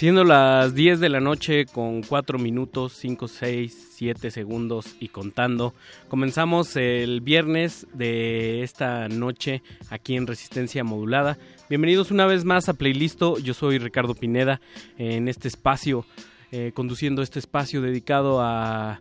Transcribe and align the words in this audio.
Siendo 0.00 0.24
las 0.24 0.74
10 0.74 0.98
de 0.98 1.10
la 1.10 1.20
noche 1.20 1.66
con 1.66 2.00
4 2.02 2.38
minutos, 2.38 2.94
5, 2.94 3.28
6, 3.28 3.88
7 3.96 4.30
segundos 4.30 4.96
y 4.98 5.08
contando, 5.08 5.74
comenzamos 6.08 6.74
el 6.76 7.20
viernes 7.20 7.86
de 7.92 8.62
esta 8.62 9.10
noche 9.10 9.62
aquí 9.90 10.16
en 10.16 10.26
Resistencia 10.26 10.84
Modulada. 10.84 11.36
Bienvenidos 11.68 12.10
una 12.10 12.24
vez 12.24 12.46
más 12.46 12.70
a 12.70 12.72
Playlisto, 12.72 13.38
yo 13.40 13.52
soy 13.52 13.76
Ricardo 13.76 14.14
Pineda 14.14 14.62
en 14.96 15.28
este 15.28 15.48
espacio, 15.48 16.06
eh, 16.50 16.72
conduciendo 16.74 17.20
este 17.20 17.38
espacio 17.38 17.82
dedicado 17.82 18.40
a 18.40 18.98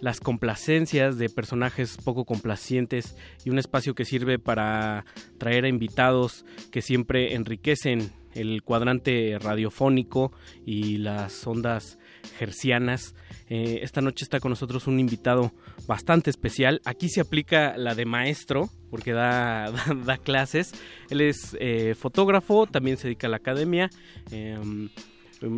las 0.00 0.18
complacencias 0.18 1.16
de 1.16 1.28
personajes 1.28 1.96
poco 1.96 2.24
complacientes 2.24 3.16
y 3.44 3.50
un 3.50 3.60
espacio 3.60 3.94
que 3.94 4.04
sirve 4.04 4.40
para 4.40 5.04
traer 5.38 5.64
a 5.64 5.68
invitados 5.68 6.44
que 6.72 6.82
siempre 6.82 7.36
enriquecen 7.36 8.10
el 8.34 8.62
cuadrante 8.62 9.38
radiofónico 9.40 10.32
y 10.64 10.98
las 10.98 11.46
ondas 11.46 11.98
gercianas. 12.38 13.14
Eh, 13.48 13.80
esta 13.82 14.00
noche 14.00 14.24
está 14.24 14.40
con 14.40 14.50
nosotros 14.50 14.86
un 14.86 15.00
invitado 15.00 15.52
bastante 15.86 16.30
especial. 16.30 16.80
Aquí 16.84 17.08
se 17.08 17.20
aplica 17.20 17.76
la 17.76 17.94
de 17.94 18.04
maestro, 18.06 18.68
porque 18.90 19.12
da, 19.12 19.72
da, 20.06 20.18
clases. 20.18 20.72
Él 21.08 21.20
es 21.20 21.56
eh, 21.60 21.94
fotógrafo, 21.94 22.66
también 22.66 22.96
se 22.96 23.08
dedica 23.08 23.26
a 23.26 23.30
la 23.30 23.38
academia. 23.38 23.90
Em, 24.30 24.88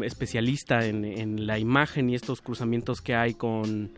especialista 0.04 0.86
en, 0.86 1.04
en, 1.04 1.46
la 1.46 1.58
imagen 1.58 2.08
y 2.08 2.14
estos 2.14 2.40
cruzamientos 2.40 3.00
que 3.00 3.16
hay 3.16 3.34
con, 3.34 3.90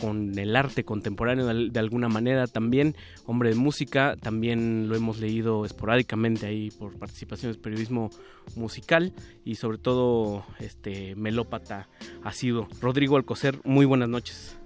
con 0.00 0.38
el 0.38 0.56
arte 0.56 0.84
contemporáneo 0.84 1.46
de, 1.46 1.80
alguna 1.80 2.08
manera 2.08 2.46
también, 2.46 2.96
hombre 3.26 3.50
de 3.50 3.56
música, 3.56 4.16
también 4.20 4.88
lo 4.88 4.96
hemos 4.96 5.18
leído 5.18 5.64
esporádicamente 5.64 6.46
ahí 6.46 6.70
por 6.70 6.98
participaciones 6.98 7.56
periodismo 7.56 8.10
musical 8.56 9.12
y 9.44 9.56
sobre 9.56 9.78
todo 9.78 10.44
este 10.58 11.14
melópata 11.16 11.88
ha 12.22 12.32
sido 12.32 12.68
Rodrigo 12.80 13.16
Alcocer, 13.16 13.60
muy 13.64 13.86
buenas 13.86 14.08
noches. 14.08 14.58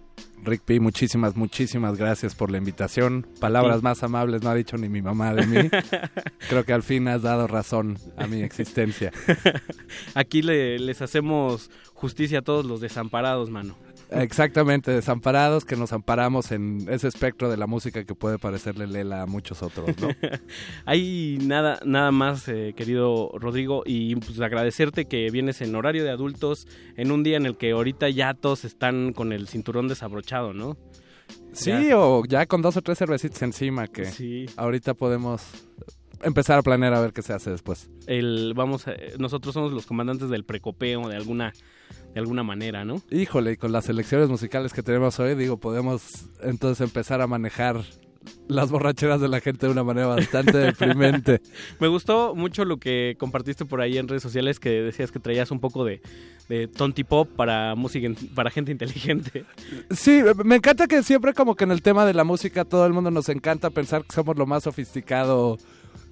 Rick 0.45 0.63
P, 0.63 0.81
muchísimas, 0.81 1.37
muchísimas 1.37 1.97
gracias 1.97 2.35
por 2.35 2.51
la 2.51 2.59
invitación. 2.59 3.27
Palabras 3.41 3.83
más 3.83 4.03
amables 4.03 4.43
no 4.43 4.51
ha 4.51 4.55
dicho 4.55 4.77
ni 4.77 4.89
mi 4.89 5.03
mamá 5.03 5.35
de 5.35 5.47
mí. 5.47 5.69
Creo 6.49 6.65
que 6.65 6.73
al 6.73 6.83
fin 6.83 7.09
has 7.09 7.23
dado 7.23 7.47
razón 7.47 7.99
a 8.17 8.27
mi 8.27 8.43
existencia. 8.43 9.13
Aquí 10.15 10.43
le, 10.43 10.79
les 10.79 11.03
hacemos 11.03 11.71
justicia 11.93 12.41
a 12.41 12.43
todos 12.43 12.65
los 12.65 12.81
desamparados, 12.81 13.51
mano. 13.51 13.77
Exactamente, 14.11 14.91
desamparados, 14.91 15.65
que 15.65 15.77
nos 15.77 15.93
amparamos 15.93 16.51
en 16.51 16.87
ese 16.89 17.09
espectro 17.09 17.51
de 17.51 17.57
la 17.57 17.67
música 17.67 18.05
que 18.05 18.15
puede 18.15 18.39
parecerle 18.39 18.87
lela 18.87 19.23
a 19.23 19.27
muchos 19.27 19.63
otros, 19.63 19.89
¿no? 20.01 20.09
Hay 20.87 21.39
nada, 21.43 21.79
nada 21.85 22.11
más, 22.11 22.49
eh, 22.49 22.73
querido 22.77 23.31
Rodrigo, 23.35 23.83
y 23.85 24.17
pues 24.17 24.41
agradecerte 24.41 25.05
que 25.05 25.31
vienes 25.31 25.61
en 25.61 25.75
horario 25.75 26.05
de 26.05 26.11
adultos, 26.11 26.67
en 26.97 27.13
un 27.13 27.23
día 27.23 27.37
en 27.37 27.47
el 27.47 27.57
que 27.57 27.73
ahorita 27.73 28.09
ya 28.09 28.35
todos 28.35 28.65
están 28.65 29.13
con 29.13 29.33
el 29.33 29.49
cinturón 29.49 29.89
desabrochado, 29.89 30.55
¿no? 30.55 30.77
Sí, 31.53 31.73
o 31.95 32.23
ya 32.27 32.47
con 32.47 32.63
dos 32.63 32.77
o 32.77 32.83
tres 32.83 32.99
cervecitas 32.99 33.43
encima, 33.43 33.87
que 33.89 34.47
ahorita 34.57 34.95
podemos 34.95 35.43
empezar 36.23 36.59
a 36.59 36.63
planear 36.63 36.95
a 36.95 37.01
ver 37.01 37.13
qué 37.13 37.23
se 37.23 37.33
hace 37.33 37.51
después. 37.51 37.91
El, 38.07 38.55
vamos, 38.55 38.87
nosotros 39.19 39.55
somos 39.55 39.73
los 39.73 39.85
comandantes 39.85 40.31
del 40.31 40.45
precopeo 40.45 41.09
de 41.09 41.17
alguna 41.17 41.53
de 42.15 42.21
alguna 42.21 42.43
manera, 42.43 42.85
¿no? 42.85 43.03
Híjole, 43.11 43.53
y 43.53 43.57
con 43.57 43.73
las 43.73 43.89
elecciones 43.89 44.29
musicales 44.29 44.73
que 44.73 44.83
tenemos 44.83 45.19
hoy, 45.21 45.35
digo, 45.35 45.59
podemos 45.59 46.03
entonces 46.43 46.87
empezar 46.87 47.21
a 47.21 47.27
manejar 47.27 47.85
las 48.49 48.71
borracheras 48.71 49.21
de 49.21 49.29
la 49.29 49.41
gente 49.41 49.67
de 49.67 49.73
una 49.73 49.85
manera 49.85 50.07
bastante 50.07 50.57
deprimente. 50.59 51.41
Me 51.81 51.89
gustó 51.89 52.35
mucho 52.35 52.65
lo 52.65 52.79
que 52.79 53.17
compartiste 53.19 53.65
por 53.65 53.81
ahí 53.81 53.99
en 53.99 54.09
redes 54.09 54.23
sociales 54.23 54.59
que 54.59 54.71
decías 54.71 55.13
que 55.13 55.21
traías 55.21 55.51
un 55.51 55.61
poco 55.61 55.85
de, 55.85 56.01
de 56.49 56.69
tonti 56.69 57.05
pop 57.05 57.29
para 57.37 57.75
música 57.75 58.09
para 58.35 58.51
gente 58.51 58.73
inteligente. 58.73 59.45
Sí, 59.91 60.23
me 60.45 60.57
encanta 60.57 60.87
que 60.87 61.03
siempre 61.03 61.35
como 61.35 61.55
que 61.55 61.65
en 61.65 61.73
el 61.73 61.83
tema 61.83 62.07
de 62.07 62.15
la 62.15 62.25
música 62.25 62.65
todo 62.65 62.87
el 62.87 62.93
mundo 62.93 63.11
nos 63.11 63.29
encanta 63.29 63.71
pensar 63.71 64.05
que 64.05 64.15
somos 64.15 64.37
lo 64.37 64.47
más 64.47 64.65
sofisticado 64.65 65.59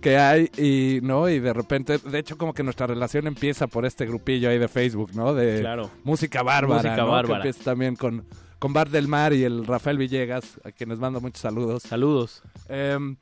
que 0.01 0.19
hay 0.19 0.51
y 0.57 1.01
no 1.03 1.29
y 1.29 1.41
de 1.41 1.53
repente 1.53 1.99
de 1.99 2.19
hecho 2.19 2.37
como 2.37 2.55
que 2.55 2.63
nuestra 2.63 2.87
relación 2.87 3.27
empieza 3.27 3.67
por 3.67 3.87
este 3.87 4.07
grupillo 4.07 4.51
ahí 4.51 4.59
de 4.59 4.69
Facebook 4.69 5.11
no 5.15 5.35
de 5.35 5.61
claro. 5.61 5.91
música 6.05 6.43
bárbara 6.43 6.83
música 6.83 7.05
bárbara 7.05 7.43
que 7.43 7.49
empieza 7.49 7.71
también 7.71 7.97
con 7.97 8.25
con 8.59 8.73
Bar 8.73 8.91
del 8.91 9.09
Mar 9.09 9.33
y 9.33 9.45
el 9.45 9.67
Rafael 9.67 9.99
Villegas 9.99 10.61
a 10.65 10.73
quienes 10.73 10.99
mando 10.99 11.21
muchos 11.21 11.41
saludos. 11.41 11.83
Saludos. 11.83 12.43
Em, 12.69 13.17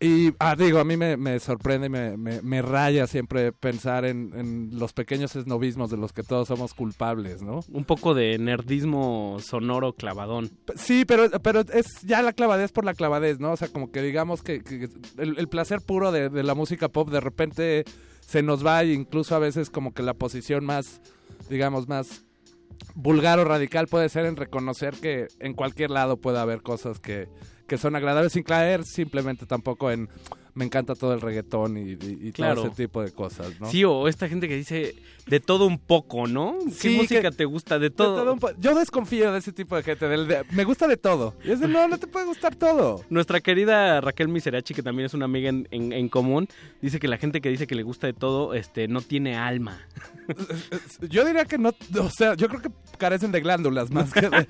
y 0.00 0.32
ah, 0.38 0.54
digo, 0.56 0.78
a 0.78 0.84
mí 0.84 0.96
me, 0.96 1.16
me 1.16 1.40
sorprende, 1.40 1.88
me, 1.88 2.16
me, 2.16 2.40
me, 2.40 2.62
raya 2.62 3.08
siempre 3.08 3.50
pensar 3.52 4.04
en, 4.04 4.32
en, 4.36 4.78
los 4.78 4.92
pequeños 4.92 5.34
esnovismos 5.34 5.90
de 5.90 5.96
los 5.96 6.12
que 6.12 6.22
todos 6.22 6.46
somos 6.46 6.72
culpables, 6.72 7.42
¿no? 7.42 7.60
Un 7.72 7.84
poco 7.84 8.14
de 8.14 8.38
nerdismo 8.38 9.38
sonoro 9.40 9.94
clavadón. 9.94 10.50
Sí, 10.76 11.04
pero, 11.04 11.28
pero 11.42 11.62
es 11.72 11.86
ya 12.04 12.22
la 12.22 12.32
clavadez 12.32 12.70
por 12.70 12.84
la 12.84 12.94
clavadez, 12.94 13.40
¿no? 13.40 13.52
O 13.52 13.56
sea, 13.56 13.68
como 13.68 13.90
que 13.90 14.00
digamos 14.00 14.42
que, 14.42 14.62
que 14.62 14.88
el, 15.18 15.36
el, 15.36 15.48
placer 15.48 15.80
puro 15.80 16.12
de, 16.12 16.28
de, 16.28 16.44
la 16.44 16.54
música 16.54 16.88
pop 16.88 17.10
de 17.10 17.20
repente 17.20 17.84
se 18.20 18.44
nos 18.44 18.64
va 18.64 18.82
e 18.82 18.92
incluso 18.92 19.34
a 19.34 19.40
veces 19.40 19.68
como 19.68 19.94
que 19.94 20.04
la 20.04 20.14
posición 20.14 20.64
más, 20.64 21.00
digamos, 21.50 21.88
más 21.88 22.24
vulgar 22.94 23.38
o 23.38 23.44
radical 23.44 23.86
puede 23.86 24.08
ser 24.08 24.26
en 24.26 24.36
reconocer 24.36 24.94
que 24.94 25.28
en 25.40 25.54
cualquier 25.54 25.90
lado 25.90 26.16
puede 26.16 26.38
haber 26.38 26.62
cosas 26.62 26.98
que 27.00 27.28
que 27.68 27.78
son 27.78 27.94
agradables 27.94 28.32
sin 28.32 28.42
caer 28.42 28.84
simplemente 28.84 29.46
tampoco 29.46 29.90
en 29.90 30.08
me 30.58 30.64
encanta 30.64 30.96
todo 30.96 31.14
el 31.14 31.20
reggaetón 31.20 31.78
y, 31.78 32.32
todo 32.32 32.66
ese 32.66 32.70
tipo 32.70 33.00
de 33.00 33.12
cosas, 33.12 33.60
¿no? 33.60 33.70
Sí, 33.70 33.84
o 33.84 34.08
esta 34.08 34.28
gente 34.28 34.48
que 34.48 34.56
dice 34.56 34.96
de 35.28 35.38
todo 35.38 35.66
un 35.66 35.78
poco, 35.78 36.26
¿no? 36.26 36.58
¿Qué 36.80 36.90
música 36.90 37.30
te 37.30 37.44
gusta 37.44 37.78
de 37.78 37.90
todo? 37.90 38.36
Yo 38.58 38.76
desconfío 38.76 39.32
de 39.32 39.38
ese 39.38 39.52
tipo 39.52 39.76
de 39.76 39.84
gente, 39.84 40.06
me 40.50 40.64
gusta 40.64 40.88
de 40.88 40.96
todo. 40.96 41.34
Y 41.44 41.52
es 41.52 41.60
de, 41.60 41.68
no, 41.68 41.86
no 41.86 41.98
te 41.98 42.08
puede 42.08 42.26
gustar 42.26 42.56
todo. 42.56 43.04
Nuestra 43.08 43.40
querida 43.40 44.00
Raquel 44.00 44.26
Miserachi, 44.26 44.74
que 44.74 44.82
también 44.82 45.06
es 45.06 45.14
una 45.14 45.26
amiga 45.26 45.48
en, 45.48 45.68
en, 45.70 46.08
común, 46.08 46.48
dice 46.82 46.98
que 46.98 47.06
la 47.06 47.18
gente 47.18 47.40
que 47.40 47.50
dice 47.50 47.68
que 47.68 47.76
le 47.76 47.84
gusta 47.84 48.08
de 48.08 48.12
todo, 48.12 48.54
este, 48.54 48.88
no 48.88 49.00
tiene 49.00 49.36
alma. 49.36 49.86
yo 51.08 51.24
diría 51.24 51.44
que 51.44 51.58
no, 51.58 51.72
o 52.00 52.10
sea, 52.10 52.34
yo 52.34 52.48
creo 52.48 52.62
que 52.62 52.70
carecen 52.98 53.30
de 53.30 53.40
glándulas 53.40 53.92
más 53.92 54.12
que 54.12 54.22
de, 54.22 54.30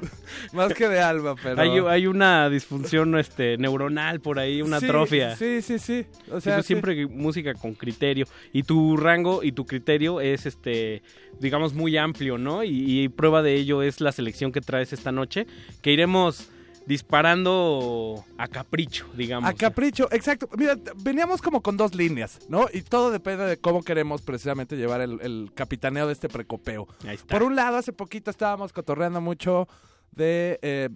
más 0.54 0.72
que 0.72 0.88
de 0.88 1.00
alma, 1.00 1.34
pero... 1.42 1.60
Hay, 1.60 1.78
hay 1.78 2.06
una 2.06 2.48
disfunción 2.48 3.18
este, 3.18 3.58
neuronal 3.58 4.20
por 4.20 4.38
ahí, 4.38 4.62
una 4.62 4.78
atrofia. 4.78 5.25
Sí, 5.34 5.62
sí, 5.62 5.78
sí. 5.78 6.06
O 6.30 6.40
sea, 6.40 6.62
siempre 6.62 7.06
música 7.06 7.54
con 7.54 7.74
criterio. 7.74 8.26
Y 8.52 8.62
tu 8.62 8.96
rango 8.96 9.42
y 9.42 9.52
tu 9.52 9.66
criterio 9.66 10.20
es, 10.20 10.46
este 10.46 11.02
digamos, 11.40 11.74
muy 11.74 11.96
amplio, 11.96 12.38
¿no? 12.38 12.62
Y, 12.62 13.02
y 13.02 13.08
prueba 13.08 13.42
de 13.42 13.54
ello 13.54 13.82
es 13.82 14.00
la 14.00 14.12
selección 14.12 14.52
que 14.52 14.60
traes 14.60 14.92
esta 14.92 15.12
noche, 15.12 15.46
que 15.82 15.92
iremos 15.92 16.50
disparando 16.86 18.24
a 18.38 18.48
capricho, 18.48 19.06
digamos. 19.14 19.50
A 19.50 19.54
capricho, 19.54 20.08
exacto. 20.12 20.48
Mira, 20.56 20.76
veníamos 20.96 21.42
como 21.42 21.60
con 21.60 21.76
dos 21.76 21.94
líneas, 21.94 22.38
¿no? 22.48 22.66
Y 22.72 22.82
todo 22.82 23.10
depende 23.10 23.44
de 23.44 23.56
cómo 23.58 23.82
queremos 23.82 24.22
precisamente 24.22 24.76
llevar 24.76 25.00
el, 25.00 25.50
capitaneo 25.54 26.06
de 26.06 26.12
este 26.12 26.28
precopeo. 26.28 26.86
Ahí 27.06 27.16
está. 27.16 27.34
Por 27.34 27.42
un 27.42 27.56
lado, 27.56 27.76
hace 27.76 27.92
poquito 27.92 28.30
estábamos 28.30 28.72
cotorreando 28.72 29.20
mucho 29.20 29.68
de 30.12 30.58
eh, 30.62 30.88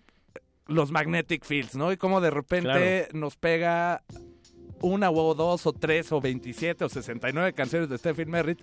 los 0.71 0.91
magnetic 0.91 1.45
fields, 1.45 1.75
¿no? 1.75 1.93
Y 1.93 1.97
cómo 1.97 2.21
de 2.21 2.31
repente 2.31 3.09
nos 3.13 3.37
pega 3.37 4.03
una 4.81 5.11
o 5.11 5.35
dos 5.35 5.67
o 5.67 5.73
tres 5.73 6.11
o 6.13 6.21
27 6.21 6.85
o 6.85 6.89
69 6.89 7.53
canciones 7.53 7.89
de 7.91 7.99
Stephen 7.99 8.31
Merritt, 8.31 8.61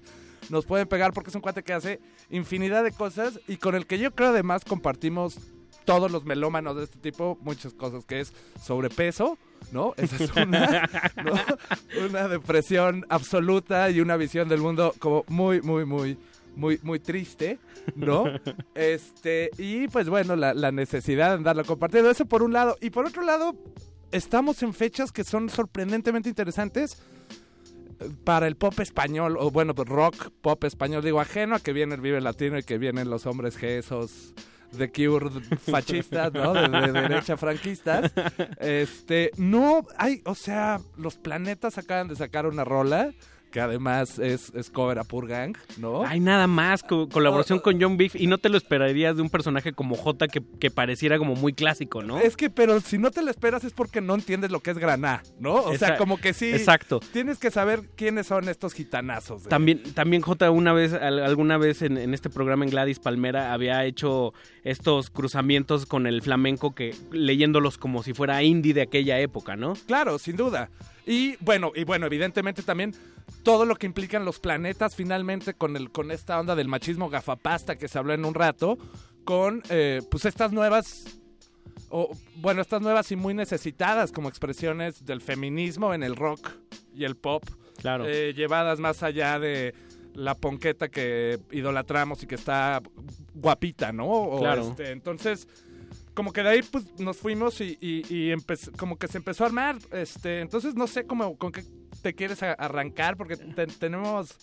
nos 0.49 0.65
pueden 0.65 0.87
pegar 0.87 1.13
porque 1.13 1.29
es 1.29 1.35
un 1.35 1.41
cuate 1.41 1.63
que 1.63 1.73
hace 1.73 1.99
infinidad 2.29 2.83
de 2.83 2.91
cosas 2.91 3.39
y 3.47 3.57
con 3.57 3.75
el 3.75 3.85
que 3.85 3.99
yo 3.99 4.15
creo 4.15 4.29
además 4.29 4.63
compartimos 4.65 5.37
todos 5.85 6.11
los 6.11 6.25
melómanos 6.25 6.75
de 6.75 6.83
este 6.83 6.99
tipo 6.99 7.37
muchas 7.41 7.73
cosas, 7.73 8.05
que 8.05 8.19
es 8.19 8.33
sobrepeso, 8.61 9.37
¿no? 9.71 9.93
Esa 9.97 10.23
es 10.23 10.31
una, 10.35 10.89
¿no? 11.23 12.05
una 12.05 12.27
depresión 12.27 13.05
absoluta 13.09 13.89
y 13.89 14.01
una 14.01 14.17
visión 14.17 14.49
del 14.49 14.59
mundo 14.59 14.93
como 14.99 15.23
muy, 15.27 15.61
muy, 15.61 15.85
muy, 15.85 16.17
muy, 16.57 16.79
muy 16.83 16.99
triste, 16.99 17.59
¿no? 17.95 18.25
Este, 18.75 19.49
y 19.57 19.87
pues 19.87 20.09
bueno, 20.09 20.35
la, 20.35 20.53
la 20.53 20.71
necesidad 20.71 21.29
de 21.29 21.35
andarlo 21.35 21.63
compartiendo. 21.63 22.09
Eso 22.09 22.25
por 22.25 22.43
un 22.43 22.53
lado. 22.53 22.77
Y 22.81 22.89
por 22.89 23.05
otro 23.05 23.23
lado, 23.23 23.55
estamos 24.11 24.61
en 24.63 24.73
fechas 24.73 25.11
que 25.11 25.23
son 25.23 25.49
sorprendentemente 25.49 26.29
interesantes 26.29 27.01
eh, 27.99 28.09
para 28.23 28.47
el 28.47 28.55
pop 28.55 28.79
español, 28.79 29.37
o 29.39 29.51
bueno, 29.51 29.73
pues 29.73 29.87
rock 29.87 30.31
pop 30.41 30.63
español, 30.63 31.03
digo, 31.03 31.19
ajeno 31.19 31.55
a 31.55 31.59
que 31.59 31.73
viene 31.73 31.95
el 31.95 32.01
Vive 32.01 32.21
Latino 32.21 32.57
y 32.57 32.63
que 32.63 32.77
vienen 32.77 33.09
los 33.09 33.25
hombres 33.25 33.59
G, 33.59 33.79
esos 33.79 34.33
de 34.71 34.91
Cure 34.91 35.29
fascistas, 35.59 36.33
¿no? 36.33 36.53
De, 36.53 36.67
de 36.67 36.91
derecha 36.91 37.37
franquistas. 37.37 38.11
Este, 38.59 39.31
no 39.37 39.85
hay, 39.97 40.21
o 40.25 40.35
sea, 40.35 40.81
los 40.97 41.17
planetas 41.17 41.77
acaban 41.77 42.07
de 42.07 42.15
sacar 42.15 42.45
una 42.45 42.63
rola 42.63 43.13
que 43.51 43.59
además 43.61 44.19
es, 44.19 44.51
es 44.55 44.69
cover 44.69 44.99
a 44.99 45.03
Pur 45.03 45.27
Gang, 45.27 45.55
¿no? 45.77 46.03
Hay 46.05 46.19
nada 46.19 46.47
más, 46.47 46.83
co- 46.83 47.07
colaboración 47.09 47.59
con 47.59 47.81
John 47.81 47.97
Beef, 47.97 48.15
y 48.15 48.27
no 48.27 48.37
te 48.37 48.49
lo 48.49 48.57
esperarías 48.57 49.15
de 49.15 49.21
un 49.21 49.29
personaje 49.29 49.73
como 49.73 49.95
J 49.95 50.27
que, 50.27 50.41
que 50.59 50.69
pareciera 50.69 51.17
como 51.17 51.35
muy 51.35 51.53
clásico, 51.53 52.03
¿no? 52.03 52.19
Es 52.19 52.35
que, 52.35 52.49
pero 52.49 52.79
si 52.81 52.97
no 52.97 53.09
te 53.11 53.21
lo 53.21 53.31
esperas 53.31 53.63
es 53.63 53.73
porque 53.73 54.01
no 54.01 54.15
entiendes 54.15 54.51
lo 54.51 54.59
que 54.59 54.71
es 54.71 54.77
graná, 54.77 55.23
¿no? 55.39 55.55
O 55.55 55.75
sea, 55.77 55.97
como 55.97 56.17
que 56.17 56.33
sí. 56.33 56.51
Exacto. 56.51 56.99
Tienes 57.13 57.37
que 57.39 57.49
saber 57.51 57.81
quiénes 57.95 58.27
son 58.27 58.49
estos 58.49 58.73
gitanazos. 58.73 59.43
de- 59.45 59.49
También, 59.49 59.81
también 59.93 60.21
J 60.21 60.51
una 60.51 60.73
vez, 60.73 60.93
al- 60.93 61.19
alguna 61.19 61.57
vez 61.57 61.81
en, 61.81 61.97
en 61.97 62.13
este 62.13 62.29
programa 62.29 62.65
en 62.65 62.71
Gladys 62.71 62.99
Palmera 62.99 63.53
había 63.53 63.85
hecho 63.85 64.33
estos 64.63 65.09
cruzamientos 65.09 65.85
con 65.85 66.05
el 66.07 66.21
flamenco 66.21 66.75
que 66.75 66.93
leyéndolos 67.11 67.77
como 67.77 68.03
si 68.03 68.13
fuera 68.13 68.43
indie 68.43 68.73
de 68.73 68.81
aquella 68.81 69.19
época, 69.19 69.55
¿no? 69.55 69.73
Claro, 69.87 70.19
sin 70.19 70.35
duda. 70.35 70.69
Y 71.07 71.37
bueno, 71.39 71.71
y 71.73 71.85
bueno, 71.85 72.05
evidentemente 72.05 72.61
también 72.63 72.93
todo 73.43 73.65
lo 73.65 73.75
que 73.77 73.85
implican 73.87 74.25
los 74.25 74.39
planetas 74.39 74.93
finalmente 74.95 75.53
con 75.53 75.75
el 75.77 75.89
con 75.89 76.11
esta 76.11 76.37
onda 76.39 76.53
del 76.55 76.67
machismo 76.67 77.09
gafapasta 77.09 77.77
que 77.77 77.87
se 77.87 77.97
habló 77.97 78.13
en 78.13 78.25
un 78.25 78.33
rato, 78.33 78.77
con 79.23 79.63
eh, 79.69 80.01
pues 80.11 80.25
estas 80.25 80.51
nuevas 80.51 81.05
o 81.89 82.09
bueno, 82.35 82.61
estas 82.61 82.81
nuevas 82.81 83.09
y 83.11 83.15
muy 83.15 83.33
necesitadas 83.33 84.11
como 84.11 84.27
expresiones 84.27 85.05
del 85.05 85.21
feminismo 85.21 85.93
en 85.93 86.03
el 86.03 86.15
rock 86.17 86.49
y 86.93 87.05
el 87.05 87.15
pop, 87.15 87.43
Claro. 87.77 88.05
eh, 88.07 88.33
llevadas 88.35 88.79
más 88.79 89.01
allá 89.03 89.39
de 89.39 89.73
la 90.13 90.35
ponqueta 90.35 90.89
que 90.89 91.39
idolatramos 91.51 92.23
y 92.23 92.27
que 92.27 92.35
está 92.35 92.81
guapita, 93.35 93.93
¿no? 93.93 94.07
O, 94.09 94.39
Claro. 94.39 94.63
este, 94.69 94.91
entonces, 94.91 95.47
como 96.17 96.33
que 96.33 96.41
de 96.41 96.49
ahí 96.49 96.61
pues 96.63 96.83
nos 96.99 97.15
fuimos 97.17 97.61
y, 97.61 97.77
y, 97.79 97.99
y 98.09 98.31
empe- 98.33 98.75
como 98.75 98.97
que 98.97 99.07
se 99.07 99.19
empezó 99.19 99.43
a 99.43 99.47
armar. 99.47 99.77
Este, 99.91 100.39
entonces 100.41 100.73
no 100.73 100.87
sé 100.87 101.05
cómo 101.05 101.37
con 101.37 101.51
qué 101.51 101.63
te 102.01 102.15
quieres 102.15 102.41
arrancar 102.41 103.17
porque 103.17 103.37
te- 103.37 103.67
tenemos 103.67 104.35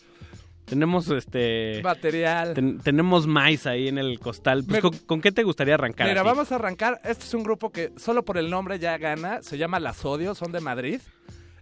Tenemos 0.67 1.11
este. 1.11 1.81
material. 1.83 2.55
ten- 2.55 2.79
tenemos 2.79 3.27
maíz 3.27 3.67
ahí 3.67 3.89
en 3.89 3.99
el 3.99 4.21
costal. 4.21 4.63
Pues, 4.63 4.83
Me- 4.85 4.89
¿con, 4.89 4.97
con 5.01 5.21
qué 5.21 5.33
te 5.33 5.43
gustaría 5.43 5.75
arrancar? 5.75 6.07
Mira, 6.07 6.23
vamos 6.23 6.53
a 6.53 6.55
arrancar. 6.55 7.01
Este 7.05 7.25
es 7.25 7.35
un 7.35 7.43
grupo 7.43 7.73
que 7.73 7.91
solo 7.97 8.25
por 8.25 8.39
el 8.39 8.49
nombre 8.51 8.79
ya 8.79 8.97
gana. 8.97 9.43
Se 9.43 9.59
llama 9.59 9.81
Las 9.81 10.05
Odios, 10.05 10.39
son 10.39 10.53
de 10.53 10.61
Madrid. 10.61 11.01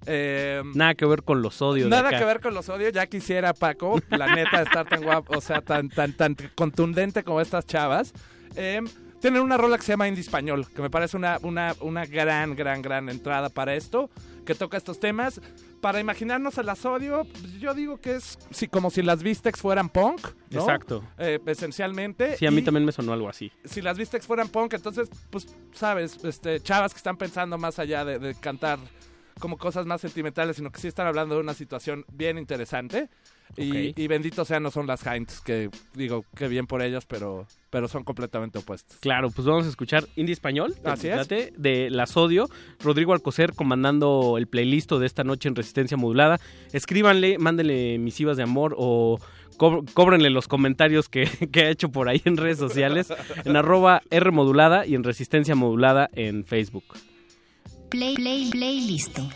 Eh, 0.04 0.60
Nada 0.74 0.94
que 0.94 1.06
ver 1.06 1.22
con 1.22 1.40
los 1.42 1.62
odios. 1.62 1.84
de 1.88 1.90
Nada 1.96 2.08
acá. 2.10 2.18
que 2.18 2.24
ver 2.26 2.40
con 2.40 2.54
los 2.54 2.68
odios, 2.68 2.92
ya 2.92 3.06
quisiera 3.06 3.54
Paco, 3.54 4.00
la 4.10 4.34
neta, 4.34 4.60
estar 4.62 4.86
tan 4.88 5.02
guapo, 5.02 5.38
o 5.38 5.40
sea, 5.40 5.60
tan, 5.62 5.88
tan, 5.88 6.12
tan 6.16 6.36
contundente 6.56 7.22
como 7.22 7.40
estas 7.40 7.64
chavas. 7.66 8.12
Eh, 8.56 8.80
tienen 9.22 9.40
una 9.40 9.56
rola 9.56 9.78
que 9.78 9.84
se 9.84 9.92
llama 9.92 10.08
Indie 10.08 10.20
Español, 10.20 10.66
que 10.74 10.82
me 10.82 10.90
parece 10.90 11.16
una, 11.16 11.38
una, 11.42 11.74
una 11.80 12.04
gran, 12.04 12.54
gran, 12.54 12.82
gran 12.82 13.08
entrada 13.08 13.48
para 13.48 13.74
esto, 13.74 14.10
que 14.44 14.54
toca 14.54 14.76
estos 14.76 15.00
temas. 15.00 15.40
Para 15.80 16.00
imaginarnos 16.00 16.58
a 16.58 16.62
las 16.62 16.84
odio, 16.84 17.26
yo 17.58 17.72
digo 17.72 17.98
que 18.00 18.16
es 18.16 18.38
sí, 18.50 18.68
como 18.68 18.90
si 18.90 19.00
las 19.02 19.22
Vistex 19.22 19.60
fueran 19.60 19.88
punk, 19.88 20.20
¿no? 20.50 20.60
Exacto. 20.60 21.02
Eh, 21.18 21.38
esencialmente. 21.46 22.36
Sí, 22.36 22.46
a 22.46 22.50
mí 22.50 22.60
y- 22.60 22.64
también 22.64 22.84
me 22.84 22.92
sonó 22.92 23.12
algo 23.12 23.28
así. 23.28 23.50
si 23.64 23.80
las 23.80 23.96
Vistex 23.96 24.26
fueran 24.26 24.48
punk, 24.48 24.74
entonces, 24.74 25.08
pues, 25.30 25.46
sabes, 25.72 26.22
este, 26.24 26.60
chavas 26.60 26.92
que 26.92 26.98
están 26.98 27.16
pensando 27.16 27.56
más 27.58 27.78
allá 27.78 28.04
de, 28.04 28.18
de 28.18 28.34
cantar 28.34 28.78
como 29.38 29.56
cosas 29.56 29.86
más 29.86 30.00
sentimentales, 30.00 30.56
sino 30.56 30.70
que 30.70 30.80
sí 30.80 30.88
están 30.88 31.06
hablando 31.06 31.34
de 31.36 31.40
una 31.40 31.54
situación 31.54 32.04
bien 32.12 32.38
interesante. 32.38 33.08
Y, 33.56 34.00
y 34.00 34.06
bendito 34.08 34.44
sea, 34.44 34.60
no 34.60 34.70
son 34.70 34.86
las 34.86 35.06
Heinz, 35.06 35.40
que 35.40 35.68
digo, 35.94 36.24
que 36.34 36.48
bien 36.48 36.66
por 36.66 36.80
ellos, 36.80 37.04
pero, 37.06 37.46
pero 37.70 37.86
son 37.86 38.02
completamente 38.02 38.58
opuestos. 38.58 38.98
Claro, 39.00 39.30
pues 39.30 39.46
vamos 39.46 39.66
a 39.66 39.68
escuchar 39.68 40.08
indie 40.16 40.32
español. 40.32 40.74
¿te 40.74 40.88
Así 40.88 41.08
es. 41.08 41.28
De 41.28 41.90
Las 41.90 42.16
Odio. 42.16 42.48
Rodrigo 42.80 43.12
Alcocer 43.12 43.52
comandando 43.54 44.38
el 44.38 44.46
playlist 44.46 44.92
de 44.92 45.06
esta 45.06 45.24
noche 45.24 45.48
en 45.48 45.54
Resistencia 45.54 45.96
Modulada. 45.96 46.40
Escríbanle, 46.72 47.38
mándenle 47.38 47.98
misivas 47.98 48.36
de 48.36 48.42
amor 48.42 48.74
o 48.78 49.18
cóbrenle 49.56 50.30
los 50.30 50.48
comentarios 50.48 51.08
que, 51.08 51.26
que 51.52 51.60
ha 51.62 51.70
hecho 51.70 51.90
por 51.90 52.08
ahí 52.08 52.22
en 52.24 52.36
redes 52.36 52.58
sociales. 52.58 53.08
En 53.44 53.56
arroba 53.56 54.02
R 54.10 54.30
modulada 54.30 54.86
y 54.86 54.94
en 54.94 55.04
Resistencia 55.04 55.54
Modulada 55.54 56.08
en 56.14 56.44
Facebook. 56.44 56.84
Play, 57.90 58.14
play, 58.14 58.50
play, 58.50 58.80
listo. 58.86 59.28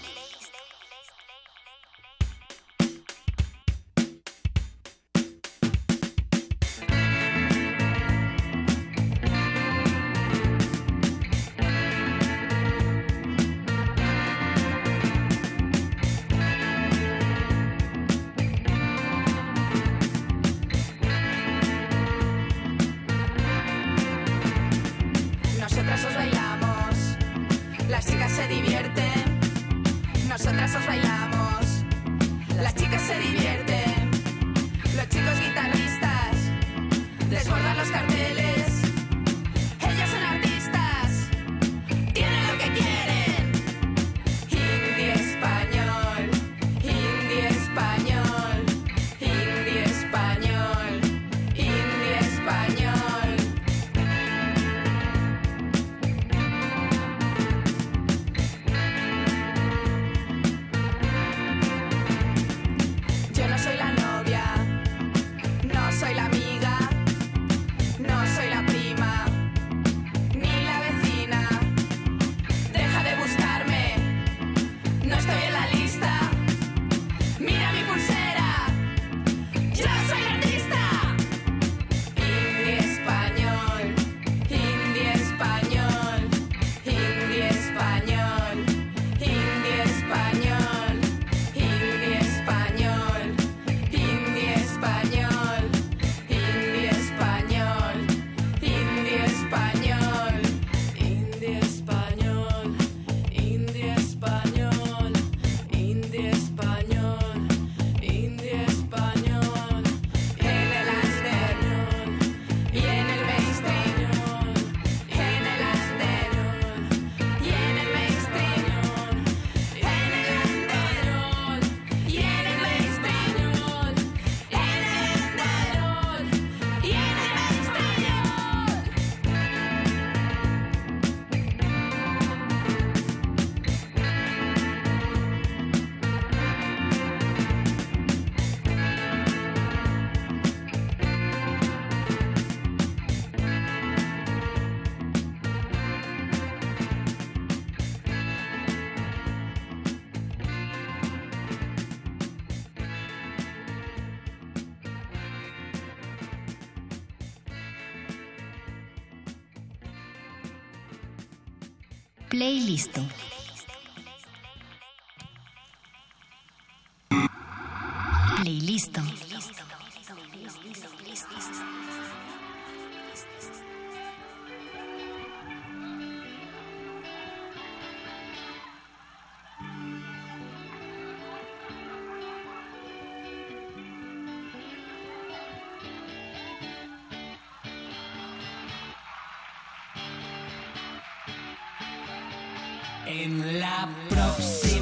En 193.07 193.61
la 193.61 193.89
próxima 194.09 194.76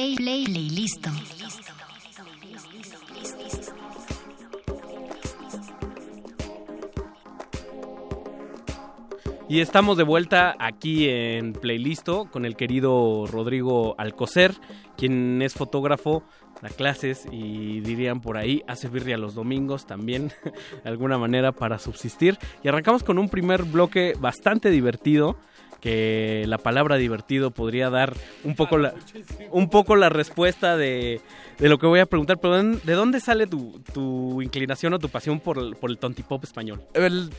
Play, 0.00 0.16
play, 0.16 0.44
play, 0.44 0.54
playlisto. 0.54 1.10
Y 9.50 9.60
estamos 9.60 9.98
de 9.98 10.04
vuelta 10.04 10.56
aquí 10.58 11.06
en 11.06 11.52
Playlisto 11.52 12.30
con 12.30 12.46
el 12.46 12.56
querido 12.56 13.26
Rodrigo 13.26 13.94
Alcocer, 13.98 14.54
quien 14.96 15.42
es 15.42 15.52
fotógrafo, 15.52 16.22
da 16.62 16.70
clases 16.70 17.26
y 17.30 17.80
dirían 17.80 18.22
por 18.22 18.38
ahí, 18.38 18.62
hace 18.68 18.88
birria 18.88 19.18
los 19.18 19.34
domingos 19.34 19.84
también, 19.84 20.32
de 20.82 20.88
alguna 20.88 21.18
manera 21.18 21.52
para 21.52 21.78
subsistir. 21.78 22.38
Y 22.62 22.68
arrancamos 22.68 23.02
con 23.02 23.18
un 23.18 23.28
primer 23.28 23.64
bloque 23.64 24.14
bastante 24.18 24.70
divertido, 24.70 25.36
que 25.80 26.44
la 26.46 26.58
palabra 26.58 26.96
divertido 26.96 27.50
podría 27.50 27.90
dar 27.90 28.14
un 28.44 28.54
poco 28.54 28.78
la, 28.78 28.94
un 29.50 29.68
poco 29.70 29.96
la 29.96 30.08
respuesta 30.08 30.76
de, 30.76 31.20
de 31.58 31.68
lo 31.68 31.78
que 31.78 31.86
voy 31.86 32.00
a 32.00 32.06
preguntar. 32.06 32.38
Pero 32.38 32.62
¿de 32.62 32.92
dónde 32.92 33.20
sale 33.20 33.46
tu, 33.46 33.80
tu 33.92 34.42
inclinación 34.42 34.92
o 34.94 34.98
tu 34.98 35.08
pasión 35.08 35.40
por 35.40 35.76
por 35.76 35.90
el 35.90 35.98
tontipop 35.98 36.44
español? 36.44 36.82
El- 36.94 37.30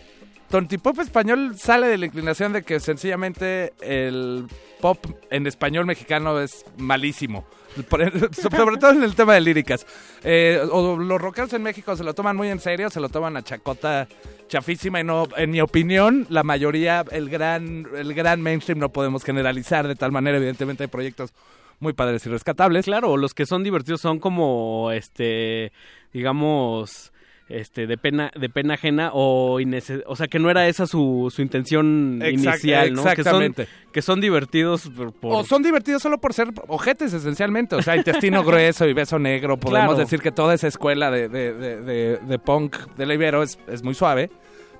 tontipop 0.50 1.00
español 1.00 1.54
sale 1.58 1.88
de 1.88 1.98
la 1.98 2.08
inclinación 2.08 2.52
de 2.52 2.64
que 2.64 2.82
sencillamente 2.82 3.72
el 3.82 4.48
pop 4.82 4.98
en 5.30 5.48
español 5.48 5.86
mexicano 5.86 6.42
es 6.42 6.66
malísimo. 6.78 7.46
Sobre 8.32 8.78
todo 8.78 8.92
en 8.92 9.04
el 9.04 9.16
tema 9.16 9.34
de 9.34 9.42
líricas. 9.42 9.86
Eh, 10.24 10.62
o 10.72 10.98
los 10.98 11.22
rockeros 11.22 11.54
en 11.54 11.63
México 11.63 11.96
se 11.96 12.04
lo 12.04 12.13
toman 12.13 12.36
muy 12.36 12.50
en 12.50 12.60
serio, 12.60 12.90
se 12.90 13.00
lo 13.00 13.10
toman 13.10 13.38
a 13.38 13.44
chacota 13.44 14.08
chafísima 14.48 15.00
y 15.00 15.04
no, 15.04 15.28
en 15.38 15.51
mi 15.51 15.62
opinión, 15.62 16.28
la 16.30 16.44
mayoría, 16.44 17.06
el 17.12 17.30
gran, 17.30 17.88
el 17.96 18.13
gran 18.13 18.42
mainstream 18.42 18.80
no 18.80 18.90
podemos 18.90 19.24
generalizar 19.24 19.88
de 19.88 19.96
tal 19.96 20.12
manera, 20.12 20.38
evidentemente 20.38 20.84
hay 20.84 20.90
proyectos 20.90 21.34
muy 21.80 21.94
padres 21.94 22.25
y 22.25 22.30
rescatables. 22.30 22.86
Claro, 22.86 23.18
los 23.18 23.34
que 23.34 23.46
son 23.46 23.63
divertidos 23.63 24.01
son 24.01 24.20
como, 24.20 24.92
este, 24.92 25.72
digamos, 26.13 27.11
este, 27.53 27.88
de 27.88 27.98
pena, 27.98 28.31
de 28.36 28.50
pena 28.50 28.74
ajena 28.75 29.12
o 29.13 29.60
o 30.05 30.15
sea, 30.15 30.27
que 30.27 30.39
no 30.39 30.50
era 30.50 30.67
esa 30.67 30.88
su, 30.88 31.31
su 31.34 31.41
intención 31.41 32.20
Exact- 32.22 32.31
inicial, 32.34 32.93
¿no? 32.93 33.01
exactamente. 33.01 33.65
Que 33.65 33.72
son, 33.72 33.91
que 33.93 34.01
son 34.01 34.22
divertidos 34.22 34.89
por, 34.89 35.12
por- 35.13 35.34
O 35.36 35.43
son 35.43 35.62
divertidos 35.63 36.01
solo 36.01 36.20
por 36.20 36.34
ser 36.34 36.50
ojetes, 36.67 37.13
esencialmente. 37.13 37.75
O 37.75 37.81
sea, 37.81 37.96
intestino 37.96 38.43
grueso 38.46 38.88
y 38.88 38.93
beso 38.93 39.20
negro. 39.20 39.58
Podemos 39.58 39.88
Claro. 39.89 39.98
decir 40.00 40.20
que 40.22 40.31
toda 40.31 40.53
esa 40.53 40.67
escuela 40.67 41.12
de, 41.12 41.29
de, 41.29 41.53
de, 41.53 41.81
de- 41.81 42.17
de 42.17 42.39
punk 42.39 42.77
de 42.98 43.05
la 43.05 43.13
Ibero 43.13 43.43
es, 43.43 43.60
es 43.67 43.84
muy 43.84 43.93
suave. 43.93 44.29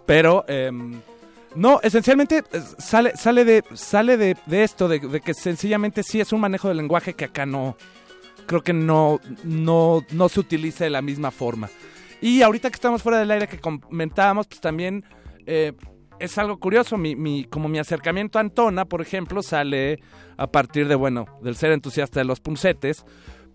Pero, 0.06 0.44
em, 0.48 1.00
no, 1.56 1.80
esencialmente 1.84 2.44
eh, 2.52 2.62
sale, 2.78 3.12
sale, 3.16 3.46
de, 3.46 3.64
sale 3.74 4.18
de, 4.18 4.36
de 4.46 4.64
esto, 4.64 4.88
de, 4.88 5.00
de 5.00 5.22
que 5.22 5.34
sencillamente 5.34 6.04
sí 6.04 6.20
es 6.22 6.32
un 6.34 6.40
manejo 6.42 6.68
del 6.70 6.78
lenguaje 6.78 7.14
que 7.14 7.26
acá 7.26 7.46
no, 7.46 7.76
creo 8.48 8.62
que 8.62 8.74
no, 8.74 9.20
no, 9.44 10.04
no 10.12 10.30
se 10.30 10.40
utiliza 10.40 10.84
de 10.86 10.90
la 10.90 11.02
misma 11.02 11.30
forma. 11.32 11.70
Y 12.22 12.44
ahorita 12.44 12.70
que 12.70 12.76
estamos 12.76 13.02
fuera 13.02 13.20
del 13.20 13.32
aire 13.32 13.48
que 13.48 13.60
comentábamos, 13.60 14.48
pues 14.48 14.62
también 14.62 15.04
eh, 15.48 15.74
es 16.20 16.38
algo 16.38 16.60
curioso. 16.60 16.98
Mi, 16.98 17.16
mi, 17.16 17.46
como 17.46 17.68
mi 17.68 17.80
acercamiento 17.80 18.38
a 18.38 18.42
Antona, 18.42 18.86
por 18.86 19.02
ejemplo, 19.02 19.42
sale 19.42 20.00
a 20.38 20.48
partir 20.48 20.88
de, 20.88 20.96
bueno, 20.96 21.26
del 21.42 21.56
ser 21.56 21.72
entusiasta 21.72 22.20
de 22.20 22.26
los 22.26 22.40
puncetes. 22.40 23.06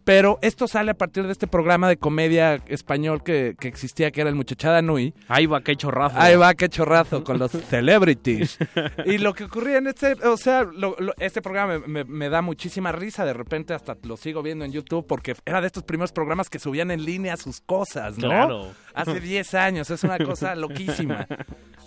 Pero 0.06 0.38
esto 0.40 0.68
sale 0.68 0.92
a 0.92 0.94
partir 0.94 1.26
de 1.26 1.32
este 1.32 1.48
programa 1.48 1.88
de 1.88 1.96
comedia 1.96 2.62
español 2.68 3.24
que, 3.24 3.56
que 3.58 3.66
existía, 3.66 4.12
que 4.12 4.20
era 4.20 4.30
el 4.30 4.36
Muchachada 4.36 4.80
Nui. 4.80 5.12
Ahí 5.26 5.46
va, 5.46 5.60
qué 5.62 5.74
chorrazo. 5.74 6.14
Ahí 6.16 6.36
va, 6.36 6.54
qué 6.54 6.68
chorrazo 6.68 7.24
con 7.24 7.40
los 7.40 7.50
celebrities. 7.70 8.56
y 9.04 9.18
lo 9.18 9.34
que 9.34 9.42
ocurría 9.42 9.78
en 9.78 9.88
este, 9.88 10.12
o 10.28 10.36
sea, 10.36 10.62
lo- 10.62 10.94
lo- 11.00 11.12
este 11.18 11.42
programa 11.42 11.80
me, 11.80 11.88
me- 11.88 12.04
me 12.04 12.28
da 12.28 12.40
muchísima 12.40 12.92
risa. 12.92 13.24
De 13.24 13.32
repente 13.32 13.74
hasta 13.74 13.96
lo 14.04 14.16
sigo 14.16 14.44
viendo 14.44 14.64
en 14.64 14.70
YouTube 14.70 15.04
porque 15.08 15.34
era 15.44 15.60
de 15.60 15.66
estos 15.66 15.82
primeros 15.82 16.12
programas 16.12 16.48
que 16.48 16.60
subían 16.60 16.92
en 16.92 17.04
línea 17.04 17.36
sus 17.36 17.60
cosas, 17.60 18.16
¿no? 18.16 18.28
Claro. 18.28 18.68
Hace 18.94 19.18
10 19.18 19.54
años, 19.54 19.90
es 19.90 20.04
una 20.04 20.18
cosa 20.18 20.54
loquísima. 20.54 21.26